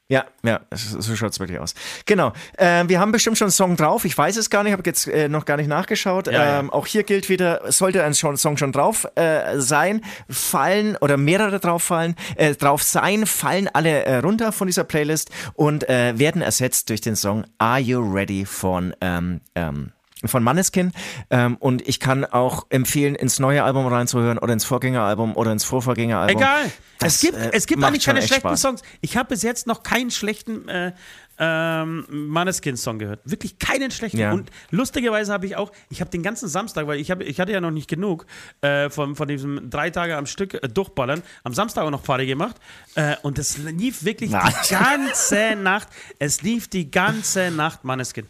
Ja, 0.07 0.25
ja, 0.43 0.61
so 0.71 1.15
schaut 1.15 1.31
es 1.31 1.39
wirklich 1.39 1.57
aus. 1.59 1.73
Genau. 2.05 2.31
Ähm, 2.59 2.89
wir 2.89 2.99
haben 2.99 3.11
bestimmt 3.11 3.39
schon 3.39 3.47
einen 3.47 3.51
Song 3.51 3.75
drauf. 3.75 4.05
Ich 4.05 4.15
weiß 4.15 4.37
es 4.37 4.51
gar 4.51 4.61
nicht, 4.61 4.73
habe 4.73 4.83
jetzt 4.85 5.07
äh, 5.07 5.27
noch 5.29 5.45
gar 5.45 5.57
nicht 5.57 5.67
nachgeschaut. 5.67 6.27
Ja, 6.27 6.59
ähm, 6.59 6.67
ja. 6.67 6.73
Auch 6.73 6.85
hier 6.85 7.01
gilt 7.01 7.27
wieder, 7.27 7.71
sollte 7.71 8.03
ein 8.03 8.13
Song 8.13 8.57
schon 8.57 8.71
drauf 8.71 9.07
äh, 9.15 9.59
sein, 9.59 10.01
fallen 10.29 10.95
oder 10.97 11.17
mehrere 11.17 11.59
drauf 11.59 11.81
fallen, 11.81 12.15
äh, 12.35 12.53
drauf 12.53 12.83
sein, 12.83 13.25
fallen 13.25 13.67
alle 13.73 14.05
äh, 14.05 14.17
runter 14.17 14.51
von 14.51 14.67
dieser 14.67 14.83
Playlist 14.83 15.31
und 15.55 15.89
äh, 15.89 16.19
werden 16.19 16.43
ersetzt 16.43 16.89
durch 16.89 17.01
den 17.01 17.15
Song 17.15 17.43
Are 17.57 17.79
You 17.79 17.99
Ready 17.99 18.45
von 18.45 18.95
ähm, 19.01 19.41
ähm, 19.55 19.91
von 20.23 20.43
Manneskin 20.43 20.93
ähm, 21.29 21.57
und 21.57 21.87
ich 21.87 21.99
kann 21.99 22.23
auch 22.23 22.67
empfehlen, 22.69 23.15
ins 23.15 23.39
neue 23.39 23.63
Album 23.63 23.85
reinzuhören 23.87 24.37
oder 24.37 24.53
ins 24.53 24.63
Vorgängeralbum 24.63 25.35
oder 25.35 25.51
ins 25.51 25.65
Vorvorgängeralbum. 25.65 26.41
Egal. 26.41 26.71
Das, 26.99 27.15
es 27.15 27.21
gibt, 27.21 27.37
äh, 27.37 27.51
es 27.51 27.65
gibt 27.67 27.83
eigentlich 27.83 28.05
keine 28.05 28.19
echt 28.19 28.29
schlechten 28.29 28.47
Spaß. 28.47 28.61
Songs. 28.61 28.81
Ich 29.01 29.17
habe 29.17 29.29
bis 29.29 29.43
jetzt 29.43 29.67
noch 29.67 29.83
keinen 29.83 30.11
schlechten 30.11 30.69
äh, 30.69 30.93
ähm, 31.37 32.05
Maneskin-Song 32.09 32.99
gehört. 32.99 33.19
Wirklich 33.25 33.59
keinen 33.59 33.91
schlechten. 33.91 34.17
Ja. 34.17 34.31
Und 34.31 34.49
lustigerweise 34.71 35.33
habe 35.33 35.45
ich 35.45 35.57
auch, 35.57 35.71
ich 35.89 35.99
habe 35.99 36.09
den 36.09 36.23
ganzen 36.23 36.47
Samstag, 36.47 36.87
weil 36.87 36.99
ich, 36.99 37.11
hab, 37.11 37.21
ich 37.21 37.39
hatte 37.39 37.51
ja 37.51 37.59
noch 37.59 37.71
nicht 37.71 37.89
genug 37.89 38.25
äh, 38.61 38.89
von, 38.89 39.17
von 39.17 39.27
diesem 39.27 39.69
drei 39.69 39.89
Tage 39.89 40.15
am 40.15 40.25
Stück 40.27 40.53
äh, 40.53 40.69
durchballern, 40.69 41.21
am 41.43 41.53
Samstag 41.53 41.83
auch 41.83 41.91
noch 41.91 42.03
Party 42.03 42.25
gemacht. 42.25 42.55
Äh, 42.95 43.15
und 43.21 43.37
es 43.37 43.57
lief 43.57 44.05
wirklich 44.05 44.31
Na. 44.31 44.49
die 44.49 44.73
ganze 44.73 45.55
Nacht. 45.57 45.89
Es 46.19 46.41
lief 46.41 46.69
die 46.69 46.89
ganze 46.89 47.51
Nacht 47.51 47.83
Maneskin. 47.83 48.27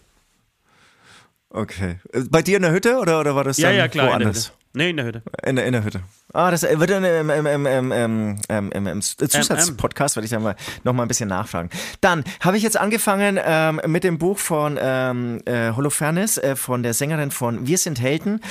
Okay. 1.49 1.99
Äh, 2.11 2.21
Bei 2.29 2.41
dir 2.41 2.57
in 2.57 2.63
der 2.63 2.71
Hütte 2.71 2.97
oder, 2.97 3.19
oder 3.19 3.35
war 3.35 3.43
das 3.43 3.57
Ja, 3.57 3.69
dann 3.69 3.77
ja, 3.77 3.87
klar. 3.87 4.09
Woanders? 4.09 4.51
Nee, 4.75 4.89
in 4.89 4.97
der 4.97 5.05
Hütte. 5.05 5.23
In 5.45 5.55
der, 5.55 5.65
in 5.65 5.71
der 5.71 5.83
Hütte. 5.83 6.01
Ah, 6.33 6.51
das 6.51 6.63
wird 6.63 6.89
dann 6.89 7.05
im, 7.05 7.29
im, 7.29 7.65
im, 7.65 8.37
im, 8.49 8.87
im, 8.87 9.01
Zusatzpodcast, 9.01 10.17
werde 10.17 10.25
ich 10.25 10.31
dann 10.31 10.43
mal 10.43 10.57
noch 10.83 10.91
mal 10.91 11.03
ein 11.03 11.07
bisschen 11.07 11.29
nachfragen. 11.29 11.69
Dann 12.01 12.25
habe 12.41 12.57
ich 12.57 12.63
jetzt 12.63 12.75
angefangen 12.75 13.39
ähm, 13.41 13.79
mit 13.87 14.03
dem 14.03 14.17
Buch 14.17 14.37
von 14.37 14.77
ähm, 14.81 15.41
äh, 15.45 15.71
Holofernes, 15.71 16.37
äh, 16.37 16.57
von 16.57 16.83
der 16.83 16.93
Sängerin 16.93 17.31
von 17.31 17.65
Wir 17.67 17.77
sind 17.77 18.01
Helden 18.01 18.41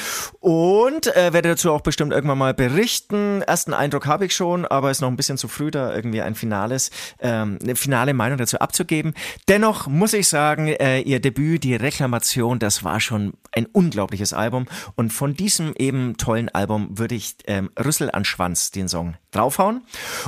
und 0.41 1.15
äh, 1.15 1.35
werde 1.35 1.51
dazu 1.51 1.73
auch 1.73 1.83
bestimmt 1.83 2.15
irgendwann 2.15 2.39
mal 2.39 2.55
berichten. 2.55 3.43
Ersten 3.43 3.75
Eindruck 3.75 4.07
habe 4.07 4.25
ich 4.25 4.35
schon, 4.35 4.65
aber 4.65 4.91
ist 4.91 5.03
noch 5.03 5.09
ein 5.09 5.17
bisschen 5.17 5.37
zu 5.37 5.49
früh, 5.49 5.71
da 5.71 5.95
irgendwie 5.95 6.23
ein 6.23 6.35
finales, 6.35 6.91
ähm, 7.21 7.59
eine 7.63 7.77
finale 7.77 8.15
Meinung 8.15 8.39
dazu 8.39 8.59
abzugeben. 8.61 9.13
Dennoch 9.49 9.89
muss 9.89 10.15
ich 10.15 10.29
sagen, 10.31 10.69
äh, 10.69 11.01
ihr 11.01 11.21
Debüt, 11.21 11.65
die 11.65 11.77
Reklamation, 11.77 12.59
das 12.59 12.83
war 12.83 12.99
schon 13.01 13.35
ein 13.53 13.67
unglaubliches 13.67 14.33
Album 14.33 14.67
und 14.97 15.13
von 15.13 15.35
diesem 15.35 15.75
eben 15.77 16.14
tollen 16.17 16.49
Album 16.49 16.99
würde 16.99 17.15
ich 17.15 17.37
ähm, 17.47 17.71
Rüssel 17.83 18.11
an 18.11 18.25
Schwanz, 18.25 18.71
den 18.71 18.89
Song, 18.89 19.17
draufhauen. 19.31 19.83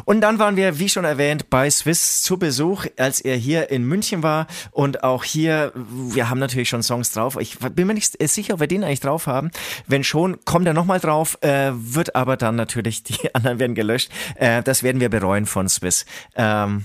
Und 0.05 0.21
dann 0.21 0.39
waren 0.39 0.57
wir, 0.57 0.79
wie 0.79 0.89
schon 0.89 1.05
erwähnt, 1.05 1.51
bei 1.51 1.71
Swiss 1.71 2.23
zu 2.23 2.39
Besuch, 2.39 2.87
als 2.97 3.21
er 3.21 3.37
hier 3.37 3.71
in 3.71 3.85
München 3.85 4.23
war. 4.23 4.47
Und 4.71 5.05
auch 5.05 5.25
hier, 5.25 5.73
wir 5.75 6.29
haben 6.29 6.39
natürlich 6.39 6.69
schon 6.69 6.83
Songs 6.83 7.13
drauf. 7.13 7.37
Ich 7.41 7.59
bin 7.59 7.87
mir 7.87 7.95
nicht 7.95 8.17
sicher, 8.29 8.55
ob 8.55 8.61
wir 8.61 8.67
den 8.67 8.85
eigentlich 8.85 9.01
drauf 9.01 9.27
haben. 9.27 9.51
Wenn 9.87 10.05
schon, 10.05 10.45
kommt 10.45 10.67
er 10.67 10.75
nochmal 10.75 11.01
drauf, 11.01 11.39
äh, 11.43 11.71
wird 11.73 12.15
aber 12.15 12.37
dann 12.37 12.57
natürlich, 12.57 13.03
die 13.05 13.35
anderen 13.35 13.59
werden 13.59 13.75
gelöscht. 13.75 14.11
Äh, 14.37 14.63
das 14.63 14.83
werden 14.83 15.01
wir 15.01 15.09
bereuen 15.09 15.47
von 15.47 15.69
Swiss. 15.69 16.07
Ähm, 16.35 16.85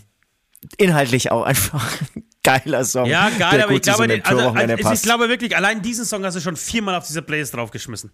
inhaltlich 0.77 1.31
auch 1.31 1.43
einfach 1.43 1.83
ein 2.15 2.23
geiler 2.43 2.85
Song. 2.85 3.05
Ja, 3.05 3.29
geil, 3.29 3.61
aber 3.61 3.73
ich 3.73 3.81
glaube, 3.81 4.07
den, 4.07 4.23
also, 4.23 4.49
also, 4.49 4.91
ich 4.91 5.01
glaube 5.01 5.29
wirklich, 5.29 5.55
allein 5.55 5.81
diesen 5.81 6.05
Song 6.05 6.23
hast 6.25 6.35
du 6.35 6.41
schon 6.41 6.55
viermal 6.55 6.95
auf 6.95 7.07
diese 7.07 7.21
Playlist 7.21 7.55
draufgeschmissen. 7.55 8.11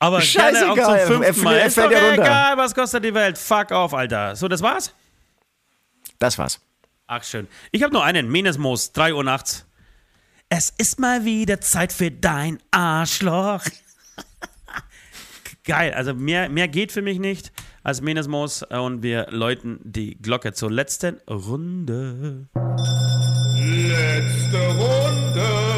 Aber 0.00 0.20
gerne 0.20 0.70
auch 0.70 0.76
Scheißegal, 0.76 1.06
zum 1.06 1.22
er 1.22 1.26
fünften 1.28 1.44
Mal. 1.44 1.56
er 1.56 1.66
Ist 1.66 1.74
fällt 1.74 1.86
doch 1.86 1.92
ja 1.92 2.08
runter. 2.08 2.22
egal, 2.22 2.56
was 2.56 2.74
kostet 2.74 3.04
die 3.04 3.14
Welt. 3.14 3.36
Fuck 3.36 3.70
off, 3.72 3.94
Alter. 3.94 4.36
So, 4.36 4.46
das 4.48 4.62
war's? 4.62 4.94
Das 6.18 6.38
war's. 6.38 6.60
Ach, 7.06 7.24
schön. 7.24 7.48
Ich 7.72 7.82
habe 7.82 7.92
nur 7.92 8.04
einen. 8.04 8.28
Menesmoos, 8.30 8.92
3 8.92 9.14
Uhr 9.14 9.24
nachts. 9.24 9.64
Es 10.50 10.70
ist 10.78 10.98
mal 11.00 11.24
wieder 11.24 11.60
Zeit 11.60 11.92
für 11.92 12.10
dein 12.10 12.58
Arschloch. 12.70 13.62
Geil, 15.64 15.92
also 15.94 16.14
mehr, 16.14 16.48
mehr 16.48 16.68
geht 16.68 16.92
für 16.92 17.02
mich 17.02 17.18
nicht 17.18 17.52
als 17.82 18.00
Menesmoos 18.00 18.62
und 18.62 19.02
wir 19.02 19.26
läuten 19.30 19.80
die 19.82 20.16
Glocke 20.20 20.52
zur 20.54 20.70
letzten 20.70 21.20
Runde. 21.28 22.48
Letzte 23.56 24.58
Runde. 24.78 25.77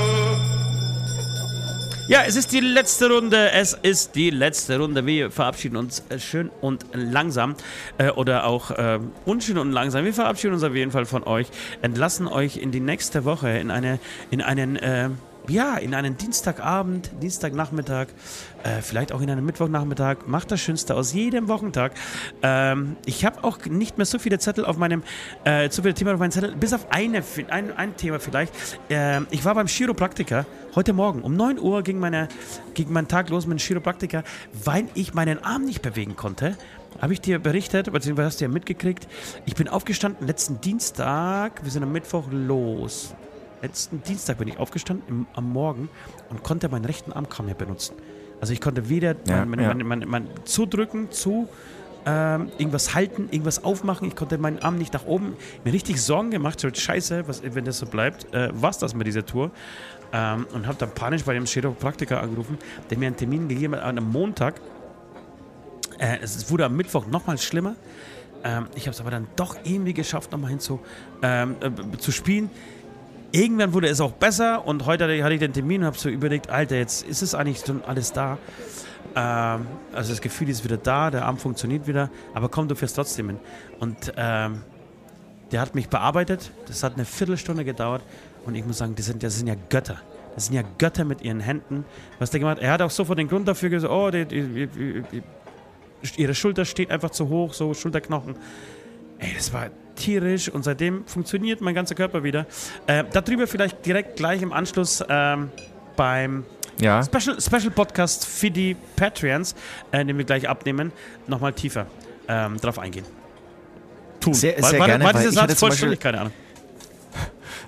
Ja, 2.10 2.24
es 2.26 2.34
ist 2.34 2.50
die 2.50 2.58
letzte 2.58 3.08
Runde. 3.08 3.52
Es 3.52 3.72
ist 3.72 4.16
die 4.16 4.30
letzte 4.30 4.80
Runde. 4.80 5.06
Wir 5.06 5.30
verabschieden 5.30 5.76
uns 5.76 6.02
äh, 6.08 6.18
schön 6.18 6.50
und 6.60 6.84
langsam. 6.92 7.54
Äh, 7.98 8.10
oder 8.10 8.46
auch 8.46 8.72
äh, 8.72 8.98
unschön 9.26 9.58
und 9.58 9.70
langsam. 9.70 10.04
Wir 10.04 10.12
verabschieden 10.12 10.54
uns 10.54 10.64
auf 10.64 10.74
jeden 10.74 10.90
Fall 10.90 11.06
von 11.06 11.22
euch. 11.22 11.46
Entlassen 11.82 12.26
euch 12.26 12.56
in 12.56 12.72
die 12.72 12.80
nächste 12.80 13.24
Woche 13.24 13.50
in 13.50 13.70
eine, 13.70 14.00
in 14.32 14.42
einen, 14.42 14.74
äh, 14.74 15.10
ja, 15.48 15.76
in 15.76 15.94
einen 15.94 16.16
Dienstagabend, 16.16 17.10
Dienstagnachmittag, 17.22 18.08
äh, 18.62 18.82
vielleicht 18.82 19.12
auch 19.12 19.20
in 19.20 19.30
einen 19.30 19.44
Mittwochnachmittag. 19.44 20.26
Macht 20.26 20.50
das 20.50 20.60
Schönste 20.60 20.94
aus 20.94 21.12
jedem 21.12 21.48
Wochentag. 21.48 21.92
Ähm, 22.42 22.96
ich 23.06 23.24
habe 23.24 23.42
auch 23.44 23.64
nicht 23.66 23.96
mehr 23.98 24.06
so 24.06 24.18
viele 24.18 24.38
Zettel 24.38 24.64
auf 24.64 24.76
meinem, 24.76 25.02
äh, 25.44 25.70
so 25.70 25.82
viele 25.82 25.94
Themen 25.94 26.12
auf 26.12 26.20
meinem 26.20 26.30
Zettel, 26.30 26.54
bis 26.56 26.72
auf 26.72 26.86
eine, 26.90 27.22
ein, 27.48 27.76
ein 27.76 27.96
Thema 27.96 28.20
vielleicht. 28.20 28.52
Ähm, 28.88 29.26
ich 29.30 29.44
war 29.44 29.54
beim 29.54 29.66
Chiropraktiker 29.66 30.46
heute 30.74 30.92
Morgen. 30.92 31.22
Um 31.22 31.34
9 31.36 31.58
Uhr 31.58 31.82
ging, 31.82 31.98
meine, 31.98 32.28
ging 32.74 32.92
mein 32.92 33.08
Tag 33.08 33.28
los 33.30 33.46
mit 33.46 33.58
dem 33.58 33.62
Chiropraktiker, 33.62 34.24
weil 34.64 34.86
ich 34.94 35.14
meinen 35.14 35.42
Arm 35.42 35.64
nicht 35.64 35.82
bewegen 35.82 36.16
konnte. 36.16 36.56
Habe 37.00 37.12
ich 37.12 37.20
dir 37.20 37.38
berichtet, 37.38 37.90
beziehungsweise 37.92 38.26
hast 38.26 38.40
du 38.40 38.44
ja 38.44 38.50
mitgekriegt. 38.50 39.08
Ich 39.46 39.54
bin 39.54 39.68
aufgestanden 39.68 40.26
letzten 40.26 40.60
Dienstag, 40.60 41.64
wir 41.64 41.70
sind 41.70 41.82
am 41.82 41.92
Mittwoch 41.92 42.26
los. 42.30 43.14
Letzten 43.62 44.02
Dienstag 44.02 44.38
bin 44.38 44.48
ich 44.48 44.58
aufgestanden 44.58 45.06
im, 45.08 45.26
am 45.34 45.52
Morgen 45.52 45.88
und 46.30 46.42
konnte 46.42 46.68
meinen 46.68 46.84
rechten 46.84 47.12
Arm 47.12 47.28
kaum 47.28 47.46
mehr 47.46 47.54
benutzen. 47.54 47.94
Also 48.40 48.52
ich 48.52 48.60
konnte 48.60 48.88
weder 48.88 49.14
Ja, 49.28 49.44
mein, 49.44 49.60
mein, 49.60 49.86
mein, 49.86 50.08
mein, 50.08 50.28
zudrücken, 50.44 51.10
zu 51.10 51.48
ähm, 52.06 52.50
irgendwas 52.56 52.94
halten, 52.94 53.28
irgendwas 53.30 53.62
aufmachen. 53.62 54.08
Ich 54.08 54.16
konnte 54.16 54.38
meinen 54.38 54.60
Arm 54.60 54.78
nicht 54.78 54.94
nach 54.94 55.04
oben. 55.04 55.34
Mir 55.64 55.72
richtig 55.72 56.00
Sorgen 56.00 56.30
gemacht, 56.30 56.58
so 56.58 56.68
scheiße, 56.72 57.28
was, 57.28 57.42
wenn 57.42 57.64
das 57.66 57.78
so 57.78 57.86
bleibt, 57.86 58.32
äh, 58.32 58.48
was 58.52 58.78
das 58.78 58.94
mit 58.94 59.06
dieser 59.06 59.26
Tour. 59.26 59.50
Ähm, 60.12 60.46
und 60.54 60.66
habe 60.66 60.78
dann 60.78 60.90
panisch 60.92 61.24
bei 61.24 61.34
dem 61.34 61.44
Chiropraktiker 61.44 62.22
angerufen, 62.22 62.58
der 62.88 62.98
mir 62.98 63.06
einen 63.06 63.16
Termin 63.16 63.48
gegeben 63.48 63.74
hat 63.74 63.82
an 63.82 63.98
einem 63.98 64.10
Montag. 64.10 64.60
Äh, 65.98 66.18
es 66.22 66.50
wurde 66.50 66.64
am 66.64 66.76
Mittwoch 66.76 67.06
nochmal 67.06 67.36
schlimmer. 67.36 67.76
Ähm, 68.42 68.68
ich 68.74 68.86
habe 68.86 68.94
es 68.94 69.00
aber 69.00 69.10
dann 69.10 69.26
doch 69.36 69.56
irgendwie 69.64 69.92
geschafft, 69.92 70.32
nochmal 70.32 70.50
hinzu 70.50 70.80
ähm, 71.22 71.56
äh, 71.60 71.98
zu 71.98 72.10
spielen. 72.10 72.50
Irgendwann 73.32 73.72
wurde 73.72 73.88
es 73.88 74.00
auch 74.00 74.12
besser 74.12 74.66
und 74.66 74.86
heute 74.86 75.04
hatte 75.22 75.34
ich- 75.34 75.40
den 75.40 75.52
Termin 75.52 75.82
und 75.82 75.86
habe 75.86 75.98
so 75.98 76.08
überlegt, 76.08 76.50
Alter, 76.50 76.76
jetzt 76.76 77.06
ist 77.06 77.22
es 77.22 77.34
eigentlich 77.34 77.64
schon 77.64 77.84
alles 77.84 78.12
da. 78.12 78.38
Ähm, 79.14 79.66
also 79.92 80.10
das 80.10 80.20
Gefühl 80.20 80.48
ist 80.48 80.64
wieder 80.64 80.76
da, 80.76 81.10
der 81.10 81.26
Arm 81.26 81.38
funktioniert 81.38 81.86
wieder, 81.86 82.10
aber 82.34 82.48
komm, 82.48 82.68
du 82.68 82.74
fährst 82.74 82.96
trotzdem 82.96 83.28
hin. 83.28 83.38
Und 83.78 84.12
ähm, 84.16 84.62
der 85.52 85.60
hat 85.60 85.74
mich 85.74 85.88
bearbeitet, 85.88 86.50
das 86.66 86.82
hat 86.82 86.94
eine 86.94 87.04
Viertelstunde 87.04 87.64
gedauert 87.64 88.02
und 88.46 88.54
ich 88.54 88.64
muss 88.64 88.78
sagen, 88.78 88.94
das 88.96 89.06
sind, 89.06 89.22
das 89.22 89.36
sind 89.36 89.46
ja 89.46 89.54
Götter. 89.68 89.96
Das 90.34 90.46
sind 90.46 90.54
ja 90.54 90.62
Götter 90.78 91.04
mit 91.04 91.22
ihren 91.22 91.40
Händen. 91.40 91.84
Was 92.18 92.30
der 92.30 92.40
gemacht 92.40 92.56
hat, 92.58 92.62
er 92.64 92.72
hat 92.72 92.82
auch 92.82 92.90
sofort 92.90 93.18
den 93.18 93.28
Grund 93.28 93.46
dafür 93.48 93.68
gesagt, 93.68 93.92
oh, 93.92 94.10
die, 94.10 94.24
die, 94.26 94.66
die, 94.68 95.22
ihre 96.16 96.34
Schulter 96.34 96.64
steht 96.64 96.90
einfach 96.90 97.10
zu 97.10 97.28
hoch, 97.28 97.52
so 97.52 97.74
Schulterknochen. 97.74 98.36
Ey, 99.18 99.34
das 99.36 99.52
war 99.52 99.68
tierisch 100.00 100.48
und 100.48 100.64
seitdem 100.64 101.06
funktioniert 101.06 101.60
mein 101.60 101.74
ganzer 101.74 101.94
Körper 101.94 102.24
wieder. 102.24 102.46
Äh, 102.86 103.04
darüber 103.12 103.46
vielleicht 103.46 103.84
direkt 103.86 104.16
gleich 104.16 104.42
im 104.42 104.52
Anschluss 104.52 105.04
ähm, 105.08 105.50
beim 105.96 106.44
Ja. 106.80 107.02
Special, 107.04 107.40
Special 107.40 107.70
Podcast 107.70 108.26
für 108.26 108.50
die 108.50 108.76
Patreons, 108.96 109.54
äh, 109.92 110.04
den 110.04 110.16
wir 110.18 110.24
gleich 110.24 110.48
abnehmen, 110.48 110.92
nochmal 111.26 111.52
tiefer 111.52 111.86
ähm, 112.28 112.56
drauf 112.56 112.78
eingehen. 112.78 113.04
Tun. 114.20 114.34
Sehr- 114.34 114.60
war, 114.60 114.70
sehr 114.70 114.80
war, 114.80 114.86
gerne, 114.86 115.04
war 115.04 115.12
dieser 115.12 115.32
Satz 115.32 115.58
vollständig? 115.58 116.00
Keine 116.00 116.20
Ahnung. 116.20 116.32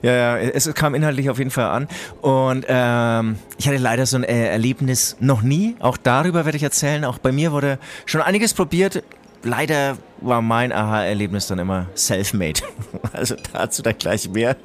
Ja, 0.03 0.13
ja, 0.13 0.37
es 0.39 0.73
kam 0.75 0.97
inhaltlich 0.97 1.31
auf 1.31 1.39
jeden 1.39 1.53
Fall 1.53 1.67
an. 1.67 1.87
Und 2.23 2.65
ähm, 2.67 3.37
ich 3.57 3.69
hatte 3.69 3.79
leider 3.79 4.05
so 4.05 4.17
ein 4.17 4.25
äh, 4.25 4.49
Erlebnis 4.49 5.17
noch 5.21 5.43
nie. 5.43 5.77
Auch 5.79 5.97
darüber 5.97 6.45
werde 6.45 6.57
ich 6.57 6.65
erzählen. 6.65 7.05
Auch 7.05 7.19
bei 7.19 7.31
mir 7.31 7.53
wurde 7.53 7.79
schon 8.05 8.21
einiges 8.21 8.53
probiert. 8.53 9.05
Leider 9.43 9.99
war 10.21 10.41
mein 10.41 10.73
Aha-Erlebnis 10.73 11.47
dann 11.49 11.59
immer 11.59 11.87
self-made. 11.97 12.61
Also 13.13 13.37
dazu 13.53 13.83
dann 13.83 13.99
gleich 13.99 14.29
mehr. 14.31 14.57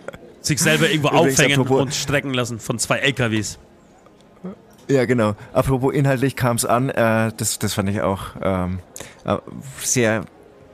Sich 0.42 0.60
selber 0.60 0.90
irgendwo 0.90 1.10
aufhängen 1.10 1.60
und 1.60 1.94
strecken 1.94 2.34
lassen 2.34 2.60
von 2.60 2.80
zwei 2.80 3.00
LKWs. 3.00 3.60
Ja, 4.90 5.06
genau. 5.06 5.36
Apropos 5.52 5.94
inhaltlich 5.94 6.36
kam 6.36 6.56
es 6.56 6.66
an. 6.66 6.90
Äh, 6.90 7.32
das, 7.36 7.60
das 7.60 7.74
fand 7.74 7.90
ich 7.90 8.02
auch 8.02 8.22
ähm, 8.42 8.80
äh, 9.26 9.38
sehr 9.82 10.24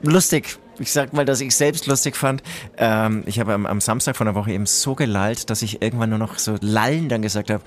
lustig. 0.02 0.58
Ich 0.78 0.92
sag 0.92 1.12
mal, 1.12 1.24
dass 1.24 1.40
ich 1.40 1.54
selbst 1.56 1.86
lustig 1.86 2.16
fand. 2.16 2.42
Ähm, 2.76 3.24
ich 3.26 3.40
habe 3.40 3.54
am, 3.54 3.66
am 3.66 3.80
Samstag 3.80 4.16
von 4.16 4.26
der 4.26 4.34
Woche 4.34 4.52
eben 4.52 4.66
so 4.66 4.94
gelallt, 4.94 5.50
dass 5.50 5.62
ich 5.62 5.82
irgendwann 5.82 6.10
nur 6.10 6.18
noch 6.18 6.38
so 6.38 6.56
lallen 6.60 7.08
dann 7.08 7.22
gesagt 7.22 7.50
habe. 7.50 7.62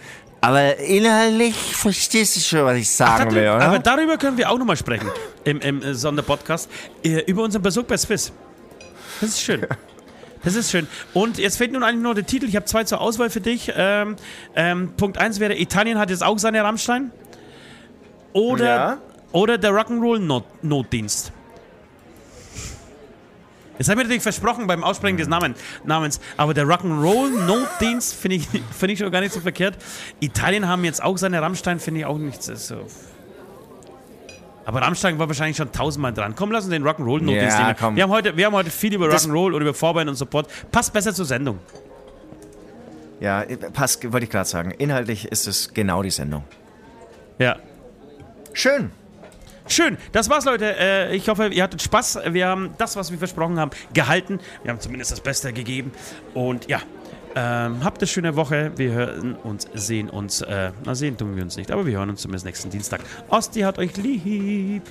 Aber 0.47 0.77
inhaltlich 0.77 1.55
verstehst 1.75 2.37
du 2.37 2.39
schon, 2.39 2.63
was 2.63 2.77
ich 2.77 2.89
sagen 2.89 3.35
will, 3.35 3.41
oder? 3.43 3.59
aber 3.59 3.79
darüber 3.79 4.15
können 4.15 4.37
wir 4.37 4.49
auch 4.49 4.57
nochmal 4.57 4.77
sprechen 4.77 5.09
im, 5.43 5.59
im 5.59 5.81
äh, 5.83 5.93
Sonderpodcast. 5.93 6.69
Äh, 7.03 7.19
über 7.25 7.43
unseren 7.43 7.63
Besuch 7.63 7.83
bei 7.83 7.97
Swiss. 7.97 8.31
Das 9.19 9.31
ist 9.31 9.41
schön. 9.41 9.67
Das 10.45 10.55
ist 10.55 10.71
schön. 10.71 10.87
Und 11.13 11.37
jetzt 11.37 11.57
fehlt 11.57 11.73
nun 11.73 11.83
eigentlich 11.83 12.01
nur 12.01 12.15
der 12.15 12.25
Titel. 12.25 12.45
Ich 12.45 12.55
habe 12.55 12.65
zwei 12.65 12.85
zur 12.85 13.01
Auswahl 13.01 13.29
für 13.29 13.41
dich. 13.41 13.73
Ähm, 13.75 14.15
ähm, 14.55 14.93
Punkt 14.95 15.17
1 15.17 15.41
wäre, 15.41 15.53
Italien 15.59 15.99
hat 15.99 16.11
jetzt 16.11 16.23
auch 16.23 16.39
seine 16.39 16.63
Rammstein. 16.63 17.11
Oder, 18.31 18.65
Ja. 18.65 18.97
oder 19.33 19.57
der 19.57 19.71
Rock'n'Roll 19.71 20.19
Not 20.19 20.45
Notdienst. 20.63 21.33
Das 23.77 23.89
habe 23.89 23.99
ich 24.01 24.05
natürlich 24.05 24.23
versprochen 24.23 24.67
beim 24.67 24.83
Aussprechen 24.83 25.17
des 25.17 25.27
Namen, 25.27 25.55
Namens. 25.83 26.19
Aber 26.35 26.53
der 26.53 26.65
Rock'n'Roll 26.65 27.45
Notdienst 27.45 28.15
finde 28.15 28.37
ich, 28.37 28.47
find 28.77 28.91
ich 28.91 28.99
schon 28.99 29.11
gar 29.11 29.21
nicht 29.21 29.33
so 29.33 29.39
verkehrt. 29.39 29.77
Italien 30.19 30.67
haben 30.67 30.83
jetzt 30.83 31.03
auch 31.03 31.17
seine 31.17 31.41
Rammstein, 31.41 31.79
finde 31.79 32.01
ich 32.01 32.05
auch 32.05 32.17
nicht 32.17 32.43
so. 32.43 32.87
Aber 34.65 34.81
Rammstein 34.81 35.17
war 35.17 35.27
wahrscheinlich 35.29 35.55
schon 35.55 35.71
tausendmal 35.71 36.11
dran. 36.13 36.35
Komm, 36.35 36.51
lass 36.51 36.65
uns 36.65 36.71
den 36.71 36.83
Rock'n'Roll 36.83 37.21
Notdienst 37.21 37.57
Ja, 37.57 37.73
nehmen. 37.73 37.95
Wir 37.95 38.03
haben, 38.03 38.11
heute, 38.11 38.35
wir 38.35 38.45
haben 38.47 38.53
heute 38.53 38.69
viel 38.69 38.93
über 38.93 39.07
Rock'n'Roll 39.07 39.53
und 39.53 39.61
über 39.61 39.73
Vorband 39.73 40.09
und 40.09 40.15
Support. 40.15 40.49
Passt 40.71 40.91
besser 40.91 41.13
zur 41.13 41.25
Sendung. 41.25 41.59
Ja, 43.19 43.45
passt, 43.73 44.03
wollte 44.11 44.25
ich 44.25 44.29
gerade 44.29 44.47
sagen. 44.47 44.71
Inhaltlich 44.71 45.25
ist 45.31 45.47
es 45.47 45.73
genau 45.73 46.03
die 46.03 46.11
Sendung. 46.11 46.43
Ja. 47.39 47.57
Schön. 48.53 48.91
Schön, 49.67 49.97
das 50.11 50.29
war's, 50.29 50.45
Leute. 50.45 50.77
Äh, 50.77 51.15
ich 51.15 51.27
hoffe, 51.29 51.47
ihr 51.47 51.63
hattet 51.63 51.81
Spaß. 51.81 52.19
Wir 52.29 52.47
haben 52.47 52.71
das, 52.77 52.95
was 52.95 53.11
wir 53.11 53.17
versprochen 53.17 53.59
haben, 53.59 53.71
gehalten. 53.93 54.39
Wir 54.63 54.71
haben 54.71 54.79
zumindest 54.79 55.11
das 55.11 55.19
Beste 55.19 55.51
gegeben. 55.53 55.91
Und 56.33 56.69
ja, 56.69 56.79
ähm, 57.35 57.83
habt 57.83 57.99
eine 58.01 58.07
schöne 58.07 58.35
Woche. 58.35 58.71
Wir 58.77 58.91
hören 58.91 59.35
uns, 59.35 59.67
sehen 59.73 60.09
uns. 60.09 60.41
Äh, 60.41 60.71
na, 60.85 60.95
sehen 60.95 61.17
tun 61.17 61.35
wir 61.35 61.43
uns 61.43 61.57
nicht, 61.57 61.71
aber 61.71 61.85
wir 61.85 61.97
hören 61.97 62.09
uns 62.09 62.21
zumindest 62.21 62.45
nächsten 62.45 62.69
Dienstag. 62.69 63.01
Osti 63.29 63.61
hat 63.61 63.77
euch 63.77 63.95
lieb. 63.97 64.83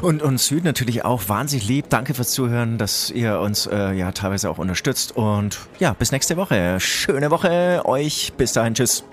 Und 0.00 0.22
uns 0.22 0.46
Süd 0.46 0.64
natürlich 0.64 1.04
auch 1.04 1.28
wahnsinnig 1.28 1.66
lieb. 1.66 1.86
Danke 1.88 2.14
fürs 2.14 2.30
Zuhören, 2.30 2.78
dass 2.78 3.10
ihr 3.10 3.40
uns 3.40 3.66
äh, 3.66 3.92
ja 3.92 4.12
teilweise 4.12 4.48
auch 4.50 4.58
unterstützt. 4.58 5.16
Und 5.16 5.58
ja, 5.78 5.92
bis 5.94 6.12
nächste 6.12 6.36
Woche. 6.36 6.78
Schöne 6.78 7.30
Woche 7.30 7.82
euch. 7.84 8.32
Bis 8.36 8.52
dahin. 8.52 8.74
Tschüss. 8.74 9.04